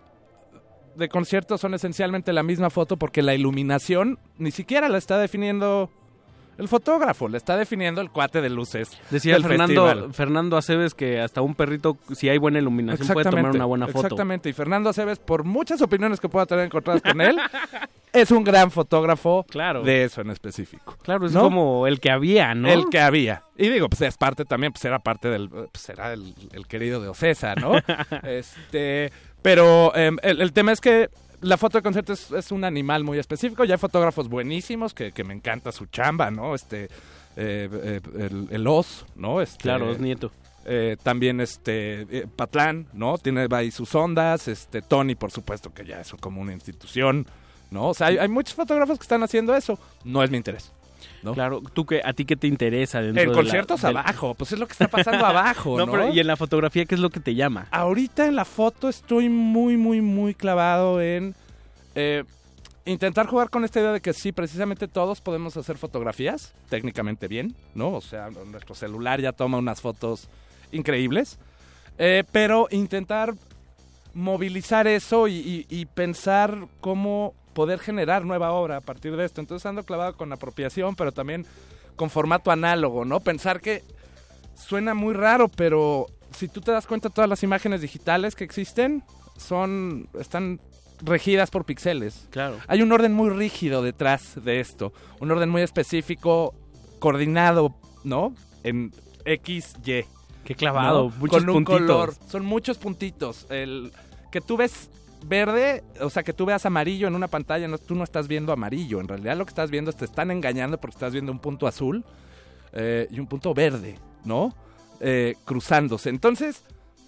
de 0.95 1.09
conciertos 1.09 1.61
son 1.61 1.73
esencialmente 1.73 2.33
la 2.33 2.43
misma 2.43 2.69
foto 2.69 2.97
porque 2.97 3.21
la 3.21 3.35
iluminación 3.35 4.17
ni 4.37 4.51
siquiera 4.51 4.89
la 4.89 4.97
está 4.97 5.17
definiendo 5.17 5.89
el 6.57 6.67
fotógrafo, 6.67 7.27
la 7.27 7.37
está 7.37 7.57
definiendo 7.57 8.01
el 8.01 8.09
cuate 8.09 8.41
de 8.41 8.49
luces. 8.49 8.91
Decía 9.09 9.39
Fernando, 9.39 9.85
festival. 9.85 10.13
Fernando 10.13 10.57
Aceves 10.57 10.93
que 10.93 11.19
hasta 11.19 11.41
un 11.41 11.55
perrito, 11.55 11.97
si 12.13 12.29
hay 12.29 12.37
buena 12.37 12.59
iluminación, 12.59 13.07
puede 13.09 13.29
tomar 13.29 13.51
una 13.51 13.65
buena 13.65 13.87
foto. 13.87 13.99
Exactamente, 14.07 14.49
y 14.49 14.53
Fernando 14.53 14.89
Aceves, 14.89 15.19
por 15.19 15.43
muchas 15.43 15.81
opiniones 15.81 16.19
que 16.19 16.29
pueda 16.29 16.45
tener 16.45 16.65
encontradas 16.65 17.01
con 17.01 17.19
él, 17.21 17.37
es 18.13 18.31
un 18.31 18.43
gran 18.43 18.71
fotógrafo 18.71 19.45
Claro. 19.49 19.83
de 19.83 20.05
eso 20.05 20.21
en 20.21 20.29
específico. 20.29 20.95
Claro, 21.01 21.25
es 21.25 21.33
¿No? 21.33 21.41
como 21.41 21.87
el 21.87 21.99
que 21.99 22.11
había, 22.11 22.55
¿no? 22.55 22.69
El 22.69 22.85
que 22.89 22.99
había. 22.99 23.43
Y 23.57 23.69
digo, 23.69 23.89
pues 23.89 24.01
es 24.01 24.17
parte 24.17 24.45
también, 24.45 24.71
pues 24.71 24.85
era 24.85 24.99
parte 24.99 25.29
del, 25.29 25.49
pues 25.49 25.89
era 25.89 26.13
el, 26.13 26.33
el 26.53 26.67
querido 26.67 27.01
de 27.01 27.09
Ocesa, 27.09 27.55
¿no? 27.55 27.73
este, 28.23 29.11
pero 29.41 29.95
em, 29.95 30.17
el, 30.23 30.41
el 30.41 30.53
tema 30.53 30.71
es 30.71 30.81
que 30.81 31.09
la 31.45 31.57
foto 31.57 31.77
de 31.77 31.81
concierto 31.83 32.13
es, 32.13 32.31
es 32.31 32.51
un 32.51 32.63
animal 32.63 33.03
muy 33.03 33.17
específico. 33.19 33.63
Ya 33.65 33.75
hay 33.75 33.79
fotógrafos 33.79 34.27
buenísimos 34.29 34.93
que, 34.93 35.11
que 35.11 35.23
me 35.23 35.33
encanta 35.33 35.71
su 35.71 35.85
chamba, 35.87 36.31
¿no? 36.31 36.55
Este, 36.55 36.85
eh, 36.85 37.69
eh, 37.71 38.01
el, 38.17 38.47
el 38.51 38.67
Oz, 38.67 39.05
¿no? 39.15 39.41
Este, 39.41 39.61
Claro, 39.63 39.91
es 39.91 39.99
nieto. 39.99 40.31
eh, 40.65 40.97
también 41.03 41.39
este 41.41 42.01
eh, 42.09 42.27
Patlán, 42.35 42.87
¿no? 42.93 43.17
Tiene 43.17 43.47
ahí 43.51 43.71
sus 43.71 43.93
ondas, 43.95 44.47
este 44.47 44.81
Tony, 44.81 45.15
por 45.15 45.31
supuesto 45.31 45.73
que 45.73 45.85
ya 45.85 46.01
es 46.01 46.11
como 46.19 46.41
una 46.41 46.53
institución, 46.53 47.27
¿no? 47.71 47.89
O 47.89 47.93
sea, 47.93 48.07
hay, 48.07 48.17
hay 48.17 48.27
muchos 48.27 48.55
fotógrafos 48.55 48.97
que 48.97 49.03
están 49.03 49.21
haciendo 49.23 49.55
eso. 49.55 49.77
No 50.03 50.23
es 50.23 50.31
mi 50.31 50.37
interés. 50.37 50.71
¿No? 51.25 51.33
Claro, 51.33 51.61
tú 51.73 51.85
que 51.85 52.01
a 52.05 52.13
ti 52.13 52.23
qué 52.23 52.35
te 52.37 52.47
interesa 52.47 53.01
dentro 53.01 53.21
En 53.21 53.29
de 53.29 53.35
la- 53.35 53.41
conciertos 53.41 53.81
del- 53.81 53.97
abajo, 53.97 54.33
pues 54.35 54.53
es 54.53 54.59
lo 54.59 54.67
que 54.67 54.71
está 54.73 54.87
pasando 54.87 55.25
abajo, 55.25 55.77
¿no? 55.77 55.85
No, 55.85 55.91
pero 55.91 56.13
y 56.13 56.19
en 56.21 56.27
la 56.27 56.37
fotografía, 56.37 56.85
¿qué 56.85 56.95
es 56.95 57.01
lo 57.01 57.09
que 57.09 57.19
te 57.19 57.35
llama? 57.35 57.67
Ahorita 57.71 58.25
en 58.27 58.35
la 58.35 58.45
foto 58.45 58.87
estoy 58.87 59.27
muy, 59.27 59.75
muy, 59.75 59.99
muy 60.01 60.33
clavado 60.35 61.01
en 61.01 61.35
eh, 61.95 62.23
intentar 62.85 63.25
jugar 63.27 63.49
con 63.49 63.65
esta 63.65 63.79
idea 63.79 63.91
de 63.91 63.99
que 64.01 64.13
sí, 64.13 64.31
precisamente 64.31 64.87
todos 64.87 65.19
podemos 65.19 65.57
hacer 65.57 65.77
fotografías 65.77 66.53
técnicamente 66.69 67.27
bien, 67.27 67.55
¿no? 67.73 67.89
O 67.89 68.01
sea, 68.01 68.29
nuestro 68.29 68.75
celular 68.75 69.19
ya 69.19 69.31
toma 69.31 69.57
unas 69.57 69.81
fotos 69.81 70.29
increíbles, 70.71 71.39
eh, 71.97 72.23
pero 72.31 72.67
intentar 72.71 73.33
movilizar 74.13 74.87
eso 74.87 75.27
y, 75.27 75.33
y- 75.33 75.65
y 75.69 75.85
pensar 75.85 76.67
cómo 76.79 77.33
poder 77.55 77.79
generar 77.79 78.25
nueva 78.25 78.51
obra 78.51 78.77
a 78.77 78.81
partir 78.81 79.15
de 79.15 79.25
esto. 79.25 79.41
Entonces 79.41 79.65
ando 79.65 79.83
clavado 79.83 80.15
con 80.15 80.31
apropiación, 80.31 80.95
pero 80.95 81.11
también 81.11 81.47
con 81.95 82.11
formato 82.11 82.51
análogo, 82.51 83.05
¿no? 83.05 83.21
Pensar 83.21 83.61
que 83.61 83.81
suena 84.55 84.93
muy 84.93 85.13
raro, 85.15 85.47
pero 85.47 86.05
si 86.31 86.47
tú 86.49 86.61
te 86.61 86.71
das 86.71 86.85
cuenta, 86.85 87.09
todas 87.09 87.29
las 87.29 87.41
imágenes 87.41 87.81
digitales 87.81 88.35
que 88.35 88.43
existen 88.43 89.03
son 89.37 90.07
están 90.19 90.59
regidas 91.01 91.49
por 91.49 91.65
píxeles. 91.65 92.27
Claro. 92.29 92.57
Hay 92.67 92.81
un 92.81 92.91
orden 92.91 93.13
muy 93.13 93.29
rígido 93.29 93.81
detrás 93.81 94.43
de 94.43 94.59
esto, 94.59 94.93
un 95.19 95.31
orden 95.31 95.49
muy 95.49 95.61
específico, 95.61 96.53
coordinado, 96.99 97.73
¿no? 98.03 98.35
En 98.63 98.91
X, 99.23 99.75
Y. 99.85 100.05
Qué 100.43 100.55
clavado, 100.55 101.05
¿no? 101.05 101.15
muchos 101.17 101.39
Con 101.39 101.49
un 101.49 101.63
puntitos. 101.63 101.79
color. 101.79 102.13
Son 102.27 102.45
muchos 102.45 102.77
puntitos. 102.77 103.47
El 103.49 103.91
que 104.31 104.41
tú 104.41 104.57
ves 104.57 104.89
verde, 105.27 105.83
o 106.01 106.09
sea, 106.09 106.23
que 106.23 106.33
tú 106.33 106.45
veas 106.45 106.65
amarillo 106.65 107.07
en 107.07 107.15
una 107.15 107.27
pantalla, 107.27 107.67
tú 107.77 107.95
no 107.95 108.03
estás 108.03 108.27
viendo 108.27 108.53
amarillo. 108.53 108.99
En 108.99 109.07
realidad 109.07 109.37
lo 109.37 109.45
que 109.45 109.49
estás 109.49 109.71
viendo 109.71 109.89
es 109.89 109.97
te 109.97 110.05
están 110.05 110.31
engañando 110.31 110.79
porque 110.79 110.95
estás 110.95 111.13
viendo 111.13 111.31
un 111.31 111.39
punto 111.39 111.67
azul 111.67 112.03
eh, 112.73 113.07
y 113.11 113.19
un 113.19 113.27
punto 113.27 113.53
verde, 113.53 113.99
¿no? 114.23 114.55
Eh, 114.99 115.35
cruzándose. 115.45 116.09
Entonces, 116.09 116.63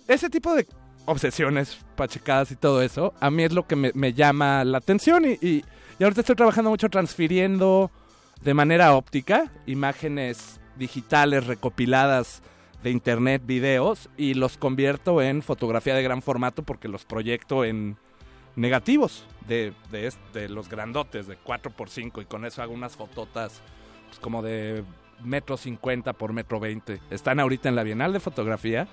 ese 0.07 0.29
tipo 0.29 0.53
de 0.53 0.67
obsesiones 1.05 1.77
pachecadas 1.95 2.51
y 2.51 2.55
todo 2.55 2.81
eso, 2.81 3.13
a 3.19 3.31
mí 3.31 3.43
es 3.43 3.53
lo 3.53 3.65
que 3.65 3.75
me, 3.75 3.91
me 3.93 4.13
llama 4.13 4.65
la 4.65 4.79
atención 4.79 5.25
y, 5.25 5.33
y, 5.41 5.63
y 5.99 6.03
ahorita 6.03 6.21
estoy 6.21 6.35
trabajando 6.35 6.69
mucho 6.69 6.89
transfiriendo 6.89 7.91
de 8.41 8.53
manera 8.53 8.93
óptica 8.93 9.51
imágenes 9.65 10.59
digitales 10.77 11.47
recopiladas 11.47 12.41
de 12.83 12.91
internet, 12.91 13.41
videos, 13.45 14.09
y 14.17 14.35
los 14.35 14.57
convierto 14.57 15.21
en 15.21 15.41
fotografía 15.41 15.95
de 15.95 16.03
gran 16.03 16.21
formato 16.21 16.63
porque 16.63 16.87
los 16.87 17.05
proyecto 17.05 17.65
en 17.65 17.97
negativos 18.57 19.25
de, 19.47 19.71
de, 19.91 20.07
est- 20.07 20.19
de 20.33 20.49
los 20.49 20.67
grandotes, 20.67 21.27
de 21.27 21.37
4x5, 21.37 22.21
y 22.21 22.25
con 22.25 22.43
eso 22.43 22.61
hago 22.61 22.73
unas 22.73 22.97
fototas 22.97 23.61
pues, 24.07 24.19
como 24.19 24.41
de 24.41 24.83
metro 25.23 25.55
50 25.55 26.11
por 26.13 26.33
metro 26.33 26.59
20. 26.59 26.99
Están 27.09 27.39
ahorita 27.39 27.69
en 27.69 27.75
la 27.75 27.83
Bienal 27.83 28.11
de 28.11 28.19
Fotografía, 28.19 28.87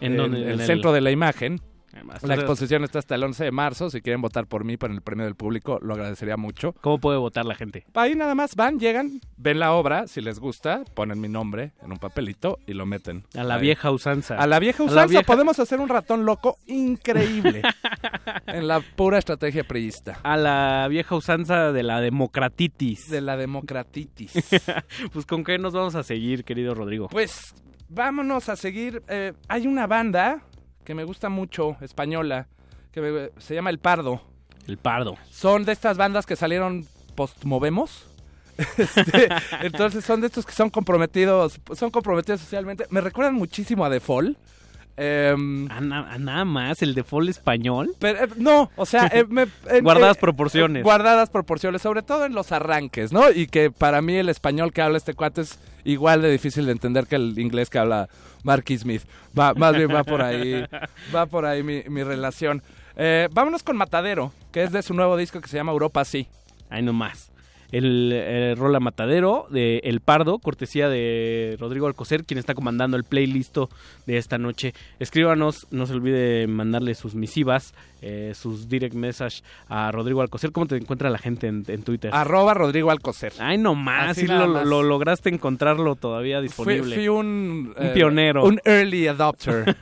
En, 0.00 0.16
donde, 0.16 0.42
el, 0.52 0.60
en 0.60 0.66
centro 0.66 0.92
de 0.92 1.00
la 1.00 1.10
imagen. 1.10 1.60
Además, 1.92 2.22
La 2.24 2.34
exposición 2.34 2.84
está 2.84 2.98
hasta 2.98 3.14
el 3.14 3.24
11 3.24 3.44
de 3.44 3.50
marzo. 3.52 3.88
Si 3.90 4.02
quieren 4.02 4.20
votar 4.20 4.46
por 4.46 4.64
mí 4.64 4.76
para 4.76 4.92
el 4.92 5.00
premio 5.00 5.24
del 5.24 5.34
público, 5.34 5.78
lo 5.80 5.94
agradecería 5.94 6.36
mucho. 6.36 6.74
¿Cómo 6.82 6.98
puede 6.98 7.16
votar 7.18 7.46
la 7.46 7.54
gente? 7.54 7.86
Ahí 7.94 8.14
nada 8.14 8.34
más 8.34 8.54
van, 8.54 8.78
llegan, 8.78 9.20
ven 9.38 9.58
la 9.58 9.72
obra, 9.72 10.06
si 10.06 10.20
les 10.20 10.38
gusta, 10.38 10.82
ponen 10.94 11.20
mi 11.20 11.28
nombre 11.28 11.72
en 11.82 11.92
un 11.92 11.98
papelito 11.98 12.58
y 12.66 12.74
lo 12.74 12.84
meten. 12.86 13.24
A 13.34 13.44
la 13.44 13.54
Ahí. 13.54 13.62
vieja 13.62 13.90
usanza. 13.90 14.36
A 14.36 14.46
la 14.46 14.58
vieja 14.58 14.82
la 14.84 14.90
usanza 14.90 15.06
vieja- 15.06 15.22
podemos 15.26 15.58
hacer 15.58 15.80
un 15.80 15.88
ratón 15.88 16.24
loco 16.26 16.58
increíble. 16.66 17.62
en 18.46 18.68
la 18.68 18.80
pura 18.80 19.18
estrategia 19.18 19.64
priista. 19.64 20.18
A 20.22 20.36
la 20.36 20.86
vieja 20.90 21.14
usanza 21.14 21.72
de 21.72 21.82
la 21.82 22.00
democratitis. 22.00 23.08
De 23.10 23.20
la 23.20 23.36
democratitis. 23.36 24.32
Pues 25.12 25.24
con 25.26 25.44
qué 25.44 25.58
nos 25.58 25.72
vamos 25.72 25.94
a 25.94 26.02
seguir, 26.02 26.44
querido 26.44 26.74
Rodrigo. 26.74 27.08
pues 27.08 27.54
vámonos 27.88 28.48
a 28.48 28.56
seguir. 28.56 29.02
eh, 29.08 29.32
hay 29.48 29.66
una 29.66 29.86
banda 29.86 30.42
que 30.86 30.94
me 30.94 31.04
gusta 31.04 31.28
mucho, 31.28 31.76
española, 31.82 32.46
que 32.92 33.00
me- 33.02 33.30
se 33.38 33.54
llama 33.54 33.68
El 33.68 33.78
Pardo. 33.78 34.22
El 34.66 34.78
pardo. 34.78 35.16
Son 35.30 35.64
de 35.66 35.72
estas 35.72 35.96
bandas 35.98 36.24
que 36.24 36.34
salieron 36.36 36.86
post-movemos. 37.14 38.06
Este, 38.78 39.28
entonces 39.60 40.02
son 40.02 40.22
de 40.22 40.28
estos 40.28 40.46
que 40.46 40.52
son 40.52 40.70
comprometidos, 40.70 41.60
son 41.74 41.90
comprometidos 41.90 42.40
socialmente. 42.40 42.86
Me 42.88 43.02
recuerdan 43.02 43.34
muchísimo 43.34 43.84
a 43.84 43.90
The 43.90 44.00
Fall. 44.00 44.38
Em, 44.98 45.70
A, 45.70 45.80
na- 45.80 46.10
a 46.12 46.18
nada 46.18 46.44
más, 46.46 46.80
el 46.82 46.94
default 46.94 47.28
español. 47.28 47.90
pero, 47.98 48.24
eh, 48.24 48.28
no, 48.36 48.70
o 48.76 48.86
sea, 48.86 49.06
eh, 49.12 49.24
me- 49.28 49.46
Guardadas 49.82 50.16
eh, 50.16 50.20
proporciones. 50.20 50.82
Guardadas 50.82 51.28
proporciones, 51.30 51.82
sobre 51.82 52.02
todo 52.02 52.24
en 52.24 52.32
los 52.34 52.50
arranques, 52.52 53.12
¿no? 53.12 53.30
Y 53.30 53.46
que 53.46 53.70
para 53.70 54.00
mí 54.00 54.14
el 54.16 54.28
español 54.30 54.72
que 54.72 54.80
habla 54.82 54.96
este 54.96 55.12
cuate 55.14 55.42
es 55.42 55.58
igual 55.84 56.22
de 56.22 56.30
difícil 56.30 56.64
de 56.66 56.72
entender 56.72 57.06
que 57.06 57.16
el 57.16 57.38
inglés 57.38 57.68
que 57.68 57.78
habla 57.78 58.08
Marky 58.42 58.78
Smith. 58.78 59.02
Va, 59.38 59.52
más 59.54 59.76
bien 59.76 59.94
va 59.94 60.02
por 60.02 60.22
ahí, 60.22 60.64
va 61.14 61.26
por 61.26 61.44
ahí 61.44 61.62
mi, 61.62 61.82
mi 61.88 62.02
relación. 62.02 62.62
Vámonos 63.32 63.62
con 63.62 63.76
Matadero, 63.76 64.32
que 64.50 64.62
es 64.62 64.72
de 64.72 64.82
su 64.82 64.94
nuevo 64.94 65.16
disco 65.18 65.40
que 65.42 65.48
se 65.48 65.56
llama 65.58 65.72
Europa 65.72 66.04
Sí. 66.06 66.26
Ahí 66.70 66.82
nomás. 66.82 67.30
El, 67.72 68.10
eh, 68.12 68.54
Rola 68.56 68.80
Matadero 68.80 69.46
de 69.50 69.78
El 69.84 70.00
Pardo, 70.00 70.38
cortesía 70.38 70.88
de 70.88 71.56
Rodrigo 71.58 71.86
Alcocer, 71.86 72.24
quien 72.24 72.38
está 72.38 72.54
comandando 72.54 72.96
el 72.96 73.04
playlist 73.04 73.56
de 74.06 74.16
esta 74.18 74.38
noche. 74.38 74.74
Escríbanos, 74.98 75.66
no 75.70 75.86
se 75.86 75.94
olvide 75.94 76.46
mandarle 76.46 76.94
sus 76.94 77.14
misivas, 77.14 77.74
eh, 78.02 78.32
sus 78.34 78.68
direct 78.68 78.94
message 78.94 79.42
a 79.68 79.90
Rodrigo 79.92 80.20
Alcocer. 80.20 80.52
¿Cómo 80.52 80.66
te 80.66 80.76
encuentra 80.76 81.10
la 81.10 81.18
gente 81.18 81.46
en, 81.46 81.64
en 81.66 81.82
Twitter? 81.82 82.10
Arroba 82.14 82.54
Rodrigo 82.54 82.90
Alcocer. 82.90 83.32
Ay, 83.38 83.58
nomás, 83.58 84.10
Así 84.10 84.22
sí 84.22 84.26
nada 84.26 84.46
lo, 84.46 84.52
más. 84.54 84.66
lo 84.66 84.82
lograste 84.82 85.28
encontrarlo 85.28 85.94
todavía 85.96 86.38
Fui, 86.38 86.46
disponible. 86.48 86.94
fui 86.94 87.08
un... 87.08 87.74
Un 87.76 87.92
pionero. 87.94 88.44
Un 88.44 88.60
early 88.64 89.06
adopter. 89.08 89.76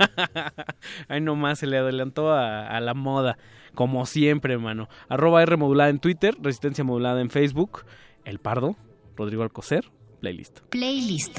Ay, 1.08 1.20
nomás 1.20 1.58
se 1.58 1.66
le 1.66 1.78
adelantó 1.78 2.30
a, 2.32 2.66
a 2.66 2.80
la 2.80 2.94
moda. 2.94 3.36
Como 3.74 4.06
siempre, 4.06 4.54
hermano. 4.54 4.88
Arroba 5.08 5.42
R 5.42 5.56
modulada 5.56 5.90
en 5.90 5.98
Twitter, 5.98 6.36
Resistencia 6.40 6.84
modulada 6.84 7.20
en 7.20 7.30
Facebook. 7.30 7.84
El 8.24 8.38
Pardo, 8.38 8.76
Rodrigo 9.16 9.42
Alcocer, 9.42 9.90
playlist. 10.20 10.60
Playlist. 10.70 11.38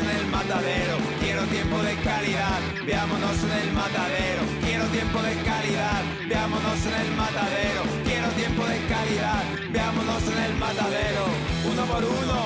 En 0.00 0.10
el 0.10 0.26
matadero. 0.26 0.96
Quiero 1.20 1.42
tiempo 1.44 1.78
de 1.82 1.94
calidad, 1.96 2.60
veámonos 2.86 3.38
en 3.44 3.52
el 3.62 3.72
matadero. 3.72 4.42
Quiero 4.62 4.84
tiempo 4.86 5.22
de 5.22 5.34
calidad, 5.42 6.02
veámonos 6.28 6.86
en 6.86 6.94
el 7.06 7.10
matadero. 7.16 7.82
Quiero 8.04 8.28
tiempo 8.28 8.64
de 8.64 8.78
calidad, 8.86 9.42
veámonos 9.70 10.22
en 10.32 10.38
el 10.44 10.54
matadero. 10.56 11.24
Uno 11.70 11.82
por 11.86 12.04
uno, 12.04 12.38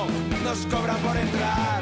nos 0.43 0.59
cobran 0.67 0.97
por 0.97 1.15
entrar. 1.17 1.81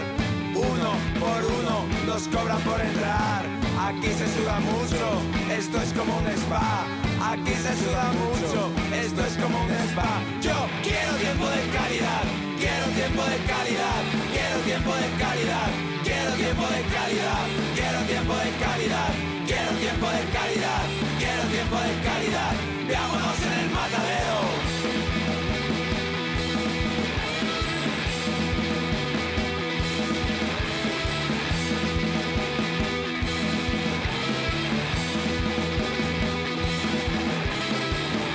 Uno 0.56 0.90
por 1.20 1.40
uno, 1.60 1.76
nos 2.06 2.28
cobran 2.28 2.62
por 2.62 2.80
entrar. 2.80 3.44
Aquí 3.80 4.08
se 4.08 4.28
suda 4.36 4.60
mucho, 4.60 5.04
esto 5.52 5.82
es 5.82 5.94
como 5.94 6.18
un 6.18 6.28
spa. 6.28 6.86
Aquí 7.32 7.54
se 7.56 7.74
suda 7.84 8.12
mucho, 8.24 8.72
esto 8.94 9.26
es 9.26 9.36
como 9.38 9.64
un 9.64 9.72
spa. 9.90 10.22
Yo 10.42 10.56
quiero 10.84 11.14
tiempo 11.16 11.46
de 11.50 11.62
calidad, 11.78 12.24
quiero 12.64 12.86
tiempo 12.96 13.24
de 13.26 13.38
calidad, 13.44 14.04
quiero 14.32 14.58
tiempo 14.62 14.96
de 14.96 15.10
calidad, 15.20 15.70
quiero 16.04 16.32
tiempo 16.34 16.64
de 16.64 16.82
calidad, 16.96 17.46
quiero 17.76 18.00
tiempo 18.06 18.36
de 18.36 18.52
calidad, 18.64 19.12
quiero 19.46 19.72
tiempo 19.84 20.08
de 20.08 20.24
calidad, 20.32 20.84
quiero 21.20 21.44
tiempo 21.56 21.76
de 21.76 21.94
calidad. 22.08 22.54
Veámonos 22.88 23.40
en 23.44 23.60
el 23.60 23.70
matadero. 23.70 24.38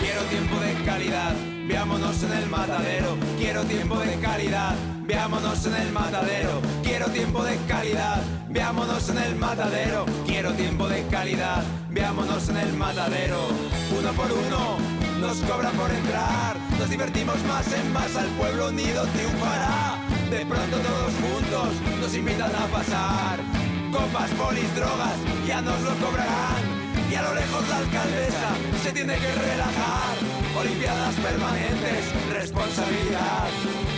Quiero 0.03 0.23
tiempo 0.25 0.61
de 0.61 0.75
calidad, 0.85 1.35
veámonos 1.69 2.23
en 2.23 2.33
el 2.33 2.47
matadero. 2.49 3.17
Quiero 3.39 3.63
tiempo 3.65 3.99
de 3.99 4.15
calidad, 4.17 4.75
veámonos 5.07 5.67
en 5.67 5.75
el 5.77 5.93
matadero. 5.93 6.63
Quiero 6.83 7.07
tiempo 7.11 7.45
de 7.45 7.57
calidad, 7.69 8.23
veámonos 8.49 9.09
en 9.11 9.19
el 9.19 9.37
matadero. 9.37 10.07
Quiero 10.27 10.53
tiempo 10.55 10.89
de 10.89 11.07
calidad, 11.07 11.63
veámonos 11.91 12.49
en 12.49 12.57
el 12.57 12.73
matadero. 12.73 13.37
Uno 13.97 14.13
por 14.13 14.33
uno, 14.33 14.79
nos 15.21 15.37
cobran 15.43 15.75
por 15.77 15.91
entrar. 15.91 16.57
Nos 16.79 16.89
divertimos 16.89 17.37
más 17.45 17.71
en 17.73 17.93
más, 17.93 18.17
al 18.17 18.29
pueblo 18.39 18.69
unido 18.69 19.05
triunfará. 19.07 19.99
De 20.31 20.47
pronto 20.47 20.77
todos 20.79 21.13
juntos 21.23 21.69
nos 22.01 22.15
invitan 22.15 22.51
a 22.55 22.67
pasar. 22.67 23.39
Copas, 23.93 24.31
polis, 24.33 24.75
drogas, 24.75 25.17
ya 25.47 25.61
nos 25.61 25.81
lo 25.83 25.95
cobrarán. 25.97 26.88
Y 27.11 27.15
a 27.15 27.23
lo 27.23 27.35
lejos 27.35 27.69
la 27.69 27.77
alcaldesa 27.79 28.49
se 28.83 28.93
tiene 28.93 29.15
que 29.15 29.33
relajar. 29.33 30.15
Olimpiadas 30.59 31.15
permanentes, 31.17 32.05
responsabilidad. 32.33 33.49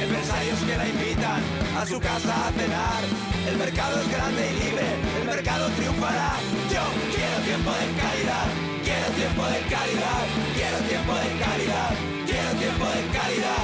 Empresarios 0.00 0.58
que 0.60 0.76
la 0.76 0.88
invitan 0.88 1.42
a 1.76 1.86
su 1.86 1.98
casa 2.00 2.48
a 2.48 2.52
cenar. 2.52 3.02
El 3.48 3.56
mercado 3.56 4.00
es 4.00 4.08
grande 4.10 4.42
y 4.50 4.64
libre, 4.64 4.86
el 5.20 5.26
mercado 5.26 5.68
triunfará. 5.70 6.36
Yo 6.70 6.82
quiero 7.14 7.36
tiempo 7.42 7.70
de 7.70 7.86
calidad, 7.98 8.46
quiero 8.84 9.08
tiempo 9.16 9.42
de 9.42 9.60
calidad, 9.74 10.24
quiero 10.54 10.78
tiempo 10.86 11.12
de 11.14 11.30
calidad, 11.44 11.92
quiero 12.26 12.50
tiempo 12.62 12.84
de 12.84 13.02
calidad, 13.18 13.59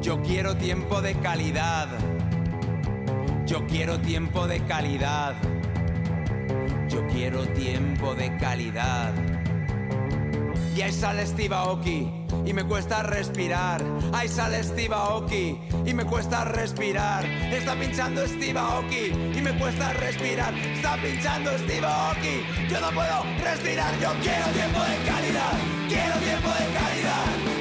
Yo 0.00 0.22
quiero 0.22 0.56
tiempo 0.56 1.02
de 1.02 1.14
calidad. 1.16 1.88
Yo 3.44 3.66
quiero 3.66 4.00
tiempo 4.00 4.46
de 4.46 4.60
calidad. 4.60 5.34
Yo 6.88 7.06
quiero 7.08 7.46
tiempo 7.48 8.14
de 8.14 8.34
calidad. 8.38 9.12
Y 10.74 10.80
ahí 10.80 10.92
sale 10.92 11.26
Steve 11.26 11.54
Aoki 11.54 12.10
y 12.46 12.54
me 12.54 12.64
cuesta 12.64 13.02
respirar. 13.02 13.84
Ahí 14.14 14.28
sale 14.28 14.64
Steve 14.64 14.94
Aoki 14.94 15.60
y 15.84 15.92
me 15.92 16.06
cuesta 16.06 16.46
respirar. 16.46 17.26
Está 17.26 17.74
pinchando 17.78 18.26
Steve 18.26 18.58
Aoki 18.58 19.12
y 19.36 19.42
me 19.42 19.52
cuesta 19.58 19.92
respirar. 19.92 20.54
Está 20.54 20.96
pinchando 21.02 21.50
Steve 21.58 21.86
Aoki. 21.86 22.46
Yo 22.70 22.80
no 22.80 22.90
puedo 22.92 23.22
respirar. 23.42 23.92
Yo 24.00 24.10
quiero 24.22 24.46
tiempo 24.54 24.80
de 24.80 24.96
calidad. 25.06 25.52
Quiero 25.86 26.16
tiempo 26.20 26.48
de 26.48 26.78
calidad. 26.78 27.53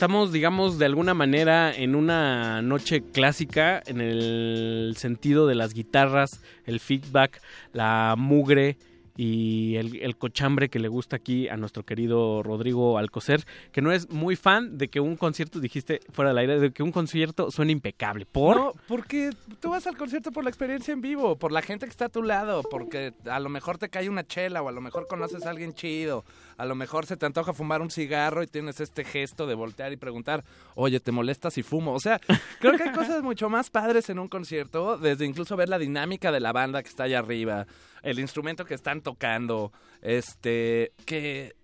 Estamos, 0.00 0.32
digamos, 0.32 0.78
de 0.78 0.86
alguna 0.86 1.12
manera 1.12 1.76
en 1.76 1.94
una 1.94 2.62
noche 2.62 3.02
clásica 3.02 3.82
en 3.84 4.00
el 4.00 4.94
sentido 4.96 5.46
de 5.46 5.54
las 5.54 5.74
guitarras, 5.74 6.40
el 6.64 6.80
feedback, 6.80 7.42
la 7.74 8.14
mugre 8.16 8.78
y 9.22 9.76
el, 9.76 10.16
cochambre 10.16 10.70
que 10.70 10.78
le 10.78 10.88
gusta 10.88 11.16
aquí 11.16 11.46
a 11.46 11.58
nuestro 11.58 11.82
querido 11.82 12.42
Rodrigo 12.42 12.96
Alcocer, 12.96 13.44
que 13.70 13.82
no 13.82 13.92
es 13.92 14.08
muy 14.08 14.34
fan 14.34 14.78
de 14.78 14.88
que 14.88 14.98
un 14.98 15.16
concierto, 15.16 15.60
dijiste 15.60 16.00
fuera 16.10 16.30
del 16.30 16.38
aire, 16.38 16.58
de 16.58 16.72
que 16.72 16.82
un 16.82 16.90
concierto 16.90 17.50
suene 17.50 17.72
impecable. 17.72 18.24
¿Por? 18.24 18.56
No, 18.56 18.72
porque 18.88 19.28
tú 19.60 19.68
vas 19.72 19.86
al 19.86 19.98
concierto 19.98 20.32
por 20.32 20.42
la 20.42 20.48
experiencia 20.48 20.92
en 20.94 21.02
vivo, 21.02 21.36
por 21.36 21.52
la 21.52 21.60
gente 21.60 21.84
que 21.84 21.90
está 21.90 22.06
a 22.06 22.08
tu 22.08 22.22
lado, 22.22 22.62
porque 22.62 23.12
a 23.26 23.38
lo 23.40 23.50
mejor 23.50 23.76
te 23.76 23.90
cae 23.90 24.08
una 24.08 24.26
chela 24.26 24.62
o 24.62 24.70
a 24.70 24.72
lo 24.72 24.80
mejor 24.80 25.06
conoces 25.06 25.44
a 25.44 25.50
alguien 25.50 25.74
chido, 25.74 26.24
a 26.56 26.64
lo 26.64 26.74
mejor 26.74 27.04
se 27.04 27.18
te 27.18 27.26
antoja 27.26 27.52
fumar 27.52 27.82
un 27.82 27.90
cigarro 27.90 28.42
y 28.42 28.46
tienes 28.46 28.80
este 28.80 29.04
gesto 29.04 29.46
de 29.46 29.54
voltear 29.54 29.92
y 29.92 29.98
preguntar, 29.98 30.44
oye, 30.76 30.98
¿te 30.98 31.12
molesta 31.12 31.50
si 31.50 31.62
fumo? 31.62 31.92
O 31.92 32.00
sea, 32.00 32.18
creo 32.58 32.74
que 32.78 32.84
hay 32.84 32.92
cosas 32.92 33.22
mucho 33.22 33.50
más 33.50 33.68
padres 33.68 34.08
en 34.08 34.18
un 34.18 34.28
concierto, 34.28 34.96
desde 34.96 35.26
incluso 35.26 35.58
ver 35.58 35.68
la 35.68 35.78
dinámica 35.78 36.32
de 36.32 36.40
la 36.40 36.52
banda 36.52 36.82
que 36.82 36.88
está 36.88 37.02
allá 37.02 37.18
arriba, 37.18 37.66
el 38.02 38.18
instrumento 38.18 38.64
que 38.64 38.74
están 38.74 39.00
tocando, 39.00 39.72
este, 40.02 40.92
que, 41.06 41.54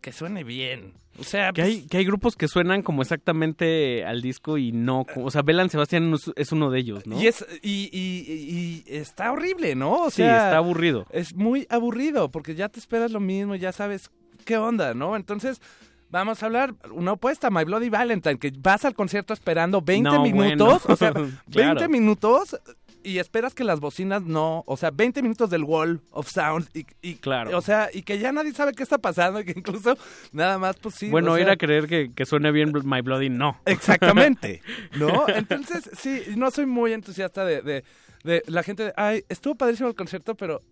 que 0.00 0.12
suene 0.12 0.44
bien. 0.44 0.94
O 1.18 1.22
sea, 1.22 1.52
Que 1.52 1.62
hay, 1.62 1.86
que 1.86 1.98
hay 1.98 2.04
grupos 2.04 2.34
que 2.34 2.48
suenan 2.48 2.82
como 2.82 3.00
exactamente 3.02 4.04
al 4.04 4.20
disco 4.20 4.58
y 4.58 4.72
no. 4.72 5.04
como- 5.12 5.26
O 5.26 5.30
sea, 5.30 5.42
Belan 5.42 5.70
Sebastián 5.70 6.12
es- 6.34 6.50
uno 6.52 6.70
de 6.70 6.80
ellos, 6.80 7.06
¿no? 7.06 7.20
y, 7.22 7.28
es, 7.28 7.46
y, 7.62 7.88
y- 7.92 8.82
y 8.84 8.96
está 8.96 9.30
horrible, 9.30 9.76
¿no? 9.76 9.92
O 10.06 10.10
sí, 10.10 10.16
sea, 10.16 10.46
está 10.46 10.56
aburrido. 10.56 11.06
es 11.10 11.34
muy 11.36 11.66
aburrido 11.70 12.30
porque 12.32 12.56
ya 12.56 12.68
te 12.68 12.80
esperas 12.80 13.12
lo 13.12 13.20
mismo, 13.20 13.54
ya 13.54 13.70
sabes 13.72 14.10
qué 14.44 14.56
onda, 14.56 14.92
¿no? 14.94 15.14
Entonces, 15.14 15.62
vamos 16.10 16.42
a 16.42 16.46
hablar 16.46 16.74
una 16.90 17.12
opuesta, 17.12 17.48
My 17.50 17.62
Bloody 17.62 17.90
Valentine, 17.90 18.38
que 18.38 18.52
vas 18.58 18.84
al 18.84 18.94
concierto 18.94 19.32
esperando 19.34 19.80
20 19.82 20.10
No, 20.10 20.20
minutos, 20.22 20.82
bueno. 20.82 20.94
o 20.94 20.96
sea, 20.96 21.12
Claro. 21.50 21.80
20 21.80 21.88
minutos 21.88 22.56
y 23.04 23.18
esperas 23.18 23.54
que 23.54 23.62
las 23.64 23.78
bocinas 23.80 24.22
no, 24.22 24.64
o 24.66 24.76
sea, 24.76 24.90
20 24.90 25.22
minutos 25.22 25.50
del 25.50 25.62
wall 25.64 26.00
of 26.10 26.28
sound 26.28 26.68
y, 26.74 26.86
y- 27.02 27.14
Claro. 27.16 27.56
o 27.56 27.60
sea, 27.60 27.88
y 27.92 28.02
que 28.02 28.18
ya 28.18 28.32
nadie 28.32 28.52
sabe 28.52 28.72
qué 28.72 28.82
está 28.82 28.98
pasando 28.98 29.40
y 29.40 29.44
que 29.46 29.52
incluso 29.56 29.96
nada 30.32 30.58
más 30.58 30.76
pues 30.76 30.94
sí, 30.96 31.10
bueno, 31.10 31.32
o 31.32 31.38
ir 31.38 31.48
a 31.50 31.56
creer 31.56 31.86
que, 31.86 32.12
que 32.14 32.24
suene 32.26 32.50
bien 32.50 32.72
My 32.84 33.00
Bloody, 33.02 33.28
no. 33.28 33.60
Exactamente, 33.66 34.62
¿no? 34.98 35.28
Entonces, 35.28 35.88
sí, 35.98 36.22
no 36.36 36.50
soy 36.50 36.66
muy 36.66 36.92
entusiasta 36.92 37.44
de, 37.44 37.62
de, 37.62 37.84
de 38.24 38.42
la 38.46 38.62
gente, 38.62 38.84
de, 38.84 38.92
ay, 38.96 39.24
estuvo 39.28 39.54
padrísimo 39.54 39.88
el 39.88 39.94
concierto, 39.94 40.34
pero 40.34 40.62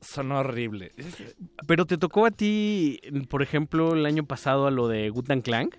sonó 0.00 0.40
horrible. 0.40 0.90
Pero 1.66 1.86
te 1.86 1.96
tocó 1.96 2.26
a 2.26 2.32
ti, 2.32 3.00
por 3.28 3.40
ejemplo, 3.42 3.94
el 3.94 4.04
año 4.04 4.24
pasado 4.24 4.66
a 4.66 4.70
lo 4.72 4.88
de 4.88 5.08
Gutan 5.10 5.42
Clank. 5.42 5.76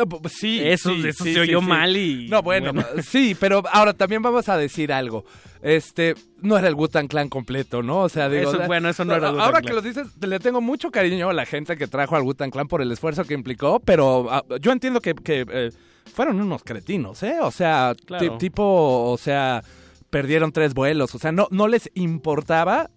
No, 0.00 0.06
pu- 0.06 0.20
pu- 0.22 0.28
sí, 0.28 0.60
eso 0.62 0.94
sí, 0.94 1.06
eso 1.08 1.24
sí, 1.24 1.34
se 1.34 1.40
oyó 1.40 1.60
sí. 1.60 1.66
mal 1.66 1.96
y. 1.96 2.28
No, 2.28 2.42
bueno, 2.42 2.72
sí, 3.02 3.36
pero 3.38 3.62
ahora 3.72 3.92
también 3.94 4.22
vamos 4.22 4.48
a 4.48 4.56
decir 4.56 4.92
algo. 4.92 5.24
Este, 5.62 6.14
no 6.40 6.56
era 6.56 6.68
el 6.68 6.74
Wu-Tang 6.74 7.06
Clan 7.08 7.28
completo, 7.28 7.82
¿no? 7.82 7.98
O 8.00 8.08
sea, 8.08 8.28
digo, 8.30 8.50
Eso- 8.50 8.66
bueno, 8.66 8.88
eso 8.88 9.04
no 9.04 9.14
era 9.14 9.28
el 9.28 9.38
Ahora 9.40 9.60
Clan. 9.60 9.64
que 9.64 9.72
lo 9.74 9.82
dices, 9.82 10.06
le 10.20 10.38
tengo 10.38 10.60
mucho 10.62 10.90
cariño 10.90 11.28
a 11.28 11.32
la 11.34 11.44
gente 11.44 11.76
que 11.76 11.86
trajo 11.86 12.16
al 12.16 12.22
Wu-Tang 12.22 12.50
Clan 12.50 12.66
por 12.66 12.80
el 12.80 12.90
esfuerzo 12.92 13.24
que 13.24 13.34
implicó, 13.34 13.78
pero 13.80 14.26
ah, 14.30 14.42
yo 14.60 14.72
entiendo 14.72 15.00
que, 15.00 15.14
que, 15.14 15.44
eh, 15.48 15.70
fueron 16.14 16.40
unos 16.40 16.62
cretinos, 16.64 17.22
¿eh? 17.22 17.36
O 17.42 17.50
sea, 17.50 17.94
Claro. 18.06 18.38
tipo, 18.38 19.10
o 19.10 19.18
sea, 19.18 19.62
perdieron 20.08 20.50
tres 20.50 20.72
vuelos, 20.74 21.14
o 21.14 21.18
sea, 21.18 21.30
no, 21.30 21.46
no 21.50 21.68
les 21.68 21.90
importaba, 21.94 22.90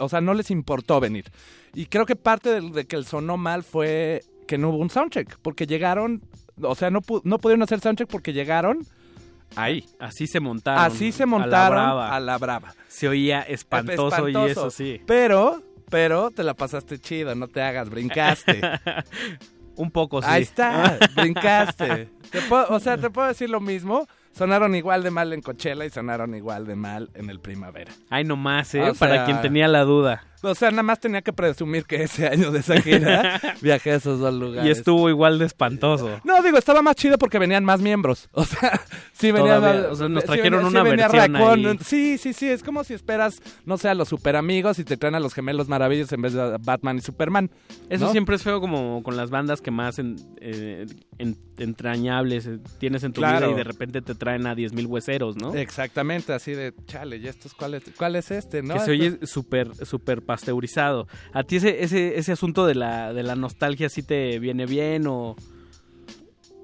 o 0.00 0.08
sea, 0.08 0.20
no 0.22 0.32
les 0.34 0.50
importó 0.50 0.98
venir. 1.00 1.26
Y 1.74 1.86
creo 1.86 2.06
que 2.06 2.16
parte 2.16 2.48
de, 2.60 2.70
de 2.70 2.86
que 2.86 2.96
el 2.96 3.04
sonó 3.04 3.36
mal 3.36 3.62
fue 3.62 4.22
que 4.48 4.58
no 4.58 4.70
hubo 4.70 4.78
un 4.78 4.90
soundcheck, 4.90 5.38
porque 5.42 5.66
llegaron, 5.68 6.22
o 6.60 6.74
sea, 6.74 6.90
no, 6.90 7.00
pu- 7.02 7.20
no 7.22 7.38
pudieron 7.38 7.62
hacer 7.62 7.78
soundcheck 7.80 8.08
porque 8.08 8.32
llegaron 8.32 8.80
ahí. 9.54 9.86
Así 10.00 10.26
se 10.26 10.40
montaron. 10.40 10.82
Así 10.82 11.12
se 11.12 11.22
a 11.22 11.26
la 11.26 11.30
montaron 11.30 11.76
brava. 11.78 12.16
a 12.16 12.18
la 12.18 12.36
brava. 12.38 12.74
Se 12.88 13.06
oía 13.08 13.42
espantoso, 13.42 14.28
y 14.28 14.34
eso 14.36 14.70
sí. 14.70 15.00
Pero, 15.06 15.62
pero 15.90 16.30
te 16.32 16.42
la 16.42 16.54
pasaste 16.54 16.98
chido, 16.98 17.34
no 17.36 17.46
te 17.46 17.62
hagas, 17.62 17.88
brincaste. 17.90 18.60
Un 19.76 19.92
poco 19.92 20.20
sí. 20.22 20.28
Ahí 20.28 20.42
está, 20.42 20.98
brincaste. 21.14 22.08
Te 22.32 22.40
puedo- 22.42 22.66
o 22.70 22.80
sea, 22.80 22.96
te 22.98 23.10
puedo 23.10 23.28
decir 23.28 23.48
lo 23.48 23.60
mismo. 23.60 24.08
Sonaron 24.32 24.74
igual 24.76 25.02
de 25.02 25.10
mal 25.10 25.32
en 25.32 25.40
Coachella 25.40 25.84
y 25.84 25.90
sonaron 25.90 26.34
igual 26.34 26.64
de 26.66 26.76
mal 26.76 27.10
en 27.14 27.28
el 27.30 27.40
Primavera. 27.40 27.92
Ay, 28.08 28.24
nomás, 28.24 28.74
¿eh? 28.74 28.90
O 28.90 28.94
Para 28.94 29.14
sea- 29.16 29.24
quien 29.24 29.40
tenía 29.40 29.66
la 29.68 29.82
duda. 29.84 30.24
O 30.42 30.54
sea, 30.54 30.70
nada 30.70 30.82
más 30.82 31.00
tenía 31.00 31.22
que 31.22 31.32
presumir 31.32 31.84
que 31.84 32.02
ese 32.02 32.26
año 32.28 32.50
de 32.50 32.60
esa 32.60 32.80
gira 32.80 33.40
viajé 33.60 33.92
a 33.92 33.94
esos 33.96 34.20
dos 34.20 34.32
lugares. 34.34 34.66
Y 34.66 34.70
estuvo 34.70 35.08
igual 35.08 35.38
de 35.38 35.46
espantoso. 35.46 36.20
No, 36.24 36.42
digo, 36.42 36.58
estaba 36.58 36.80
más 36.82 36.94
chido 36.96 37.18
porque 37.18 37.38
venían 37.38 37.64
más 37.64 37.80
miembros. 37.80 38.28
O 38.32 38.44
sea, 38.44 38.80
sí 39.12 39.32
venían 39.32 39.60
Todavía, 39.60 39.90
o 39.90 39.94
sea, 39.96 40.08
nos 40.08 40.24
trajeron 40.24 40.64
una 40.64 40.82
sí 40.84 40.88
versión 40.90 41.36
ahí. 41.36 41.78
Sí, 41.84 42.18
sí, 42.18 42.32
sí. 42.32 42.48
Es 42.48 42.62
como 42.62 42.84
si 42.84 42.94
esperas, 42.94 43.40
no 43.64 43.78
sé, 43.78 43.88
a 43.88 43.94
los 43.94 44.08
super 44.08 44.36
amigos 44.36 44.78
y 44.78 44.84
te 44.84 44.96
traen 44.96 45.14
a 45.14 45.20
los 45.20 45.34
gemelos 45.34 45.68
maravillosos 45.68 46.12
en 46.12 46.22
vez 46.22 46.32
de 46.34 46.42
a 46.42 46.56
Batman 46.58 46.98
y 46.98 47.00
Superman. 47.00 47.50
Eso 47.90 48.06
¿no? 48.06 48.12
siempre 48.12 48.36
es 48.36 48.42
feo 48.42 48.60
como 48.60 49.02
con 49.02 49.16
las 49.16 49.30
bandas 49.30 49.60
que 49.60 49.70
más 49.70 49.98
en- 49.98 50.16
eh, 50.40 50.86
en- 51.18 51.36
entrañables 51.58 52.46
eh, 52.46 52.58
tienes 52.78 53.02
en 53.04 53.12
tu 53.12 53.20
Claro. 53.20 53.46
vida 53.48 53.52
y 53.52 53.56
de 53.56 53.64
repente 53.64 54.02
te 54.02 54.14
traen 54.14 54.46
a 54.46 54.54
10.000 54.54 54.86
hueseros, 54.86 55.36
¿no? 55.36 55.54
Exactamente, 55.54 56.32
así 56.32 56.52
de, 56.52 56.72
chale, 56.86 57.16
¿y 57.16 57.26
estos 57.28 57.54
cuál 57.54 57.74
es, 57.74 57.82
cuál 57.96 58.16
es 58.16 58.30
este? 58.30 58.62
¿no? 58.62 58.74
que 58.74 58.80
se 58.80 58.90
oye 58.92 59.18
súper 59.26 59.74
súper 59.86 60.22
pasteurizado. 60.28 61.08
¿A 61.32 61.42
ti 61.42 61.56
ese, 61.56 61.82
ese, 61.82 62.18
ese 62.18 62.32
asunto 62.32 62.66
de 62.66 62.74
la, 62.74 63.14
de 63.14 63.22
la 63.22 63.34
nostalgia 63.34 63.88
sí 63.88 64.02
te 64.02 64.38
viene 64.38 64.66
bien 64.66 65.06
o...? 65.06 65.34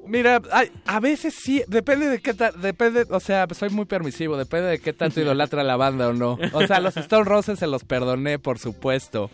Mira, 0.07 0.43
a 0.85 1.01
veces 1.01 1.35
sí, 1.35 1.63
depende 1.67 2.07
de 2.11 2.21
qué 2.21 2.35
tal, 2.35 2.61
depende, 2.61 3.07
o 3.09 3.21
sea, 3.21 3.47
soy 3.55 3.71
muy 3.71 3.87
permisivo, 3.87 4.37
depende 4.37 4.69
de 4.69 4.79
qué 4.79 4.93
tanto 4.93 5.19
idolatra 5.23 5.65
la 5.65 5.77
banda 5.77 6.09
o 6.09 6.13
no. 6.13 6.39
O 6.53 6.67
sea, 6.67 6.79
los 6.81 6.95
Stone 6.99 7.25
Roses 7.25 7.59
se 7.59 7.67
los 7.67 7.85
perdoné, 7.85 8.39
por 8.39 8.59
supuesto, 8.59 9.31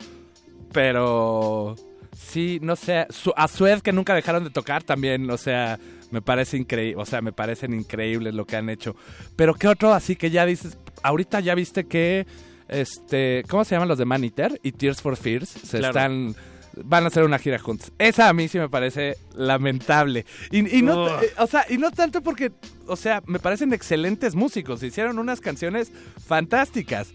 pero 0.72 1.74
sí, 2.16 2.60
no 2.62 2.76
sé, 2.76 3.06
su- 3.10 3.32
a 3.36 3.48
Sued 3.48 3.80
que 3.80 3.92
nunca 3.92 4.14
dejaron 4.14 4.44
de 4.44 4.50
tocar 4.50 4.84
también, 4.84 5.28
o 5.28 5.36
sea, 5.38 5.76
me 6.12 6.22
parece 6.22 6.56
increíble, 6.56 7.02
o 7.02 7.04
sea, 7.04 7.20
me 7.20 7.32
parecen 7.32 7.74
increíbles 7.74 8.34
lo 8.34 8.44
que 8.44 8.54
han 8.56 8.70
hecho. 8.70 8.94
Pero 9.34 9.54
qué 9.54 9.66
otro 9.66 9.92
así 9.92 10.14
que 10.14 10.30
ya 10.30 10.46
dices, 10.46 10.78
ahorita 11.02 11.40
ya 11.40 11.56
viste 11.56 11.84
que, 11.84 12.28
este, 12.70 13.44
¿cómo 13.48 13.64
se 13.64 13.74
llaman 13.74 13.88
los 13.88 13.98
de 13.98 14.04
Man 14.06 14.24
Eater 14.24 14.58
y 14.62 14.72
Tears 14.72 15.02
for 15.02 15.16
Fears? 15.16 15.48
Se 15.50 15.78
Claro. 15.78 15.88
están 15.98 16.34
van 16.84 17.02
a 17.04 17.08
hacer 17.08 17.24
una 17.24 17.38
gira 17.38 17.58
juntos. 17.58 17.90
Esa 17.98 18.28
a 18.28 18.32
mí 18.32 18.46
sí 18.48 18.56
me 18.58 18.68
parece 18.68 19.16
lamentable. 19.34 20.24
Y, 20.52 20.78
y 20.78 20.82
no, 20.82 21.20
eh, 21.20 21.30
o 21.38 21.46
sea, 21.48 21.66
y 21.68 21.76
no 21.78 21.90
tanto 21.90 22.22
porque, 22.22 22.52
o 22.86 22.94
sea, 22.96 23.22
me 23.26 23.40
parecen 23.40 23.72
excelentes 23.72 24.36
músicos. 24.36 24.82
Hicieron 24.82 25.18
unas 25.18 25.40
canciones 25.40 25.90
fantásticas. 26.24 27.08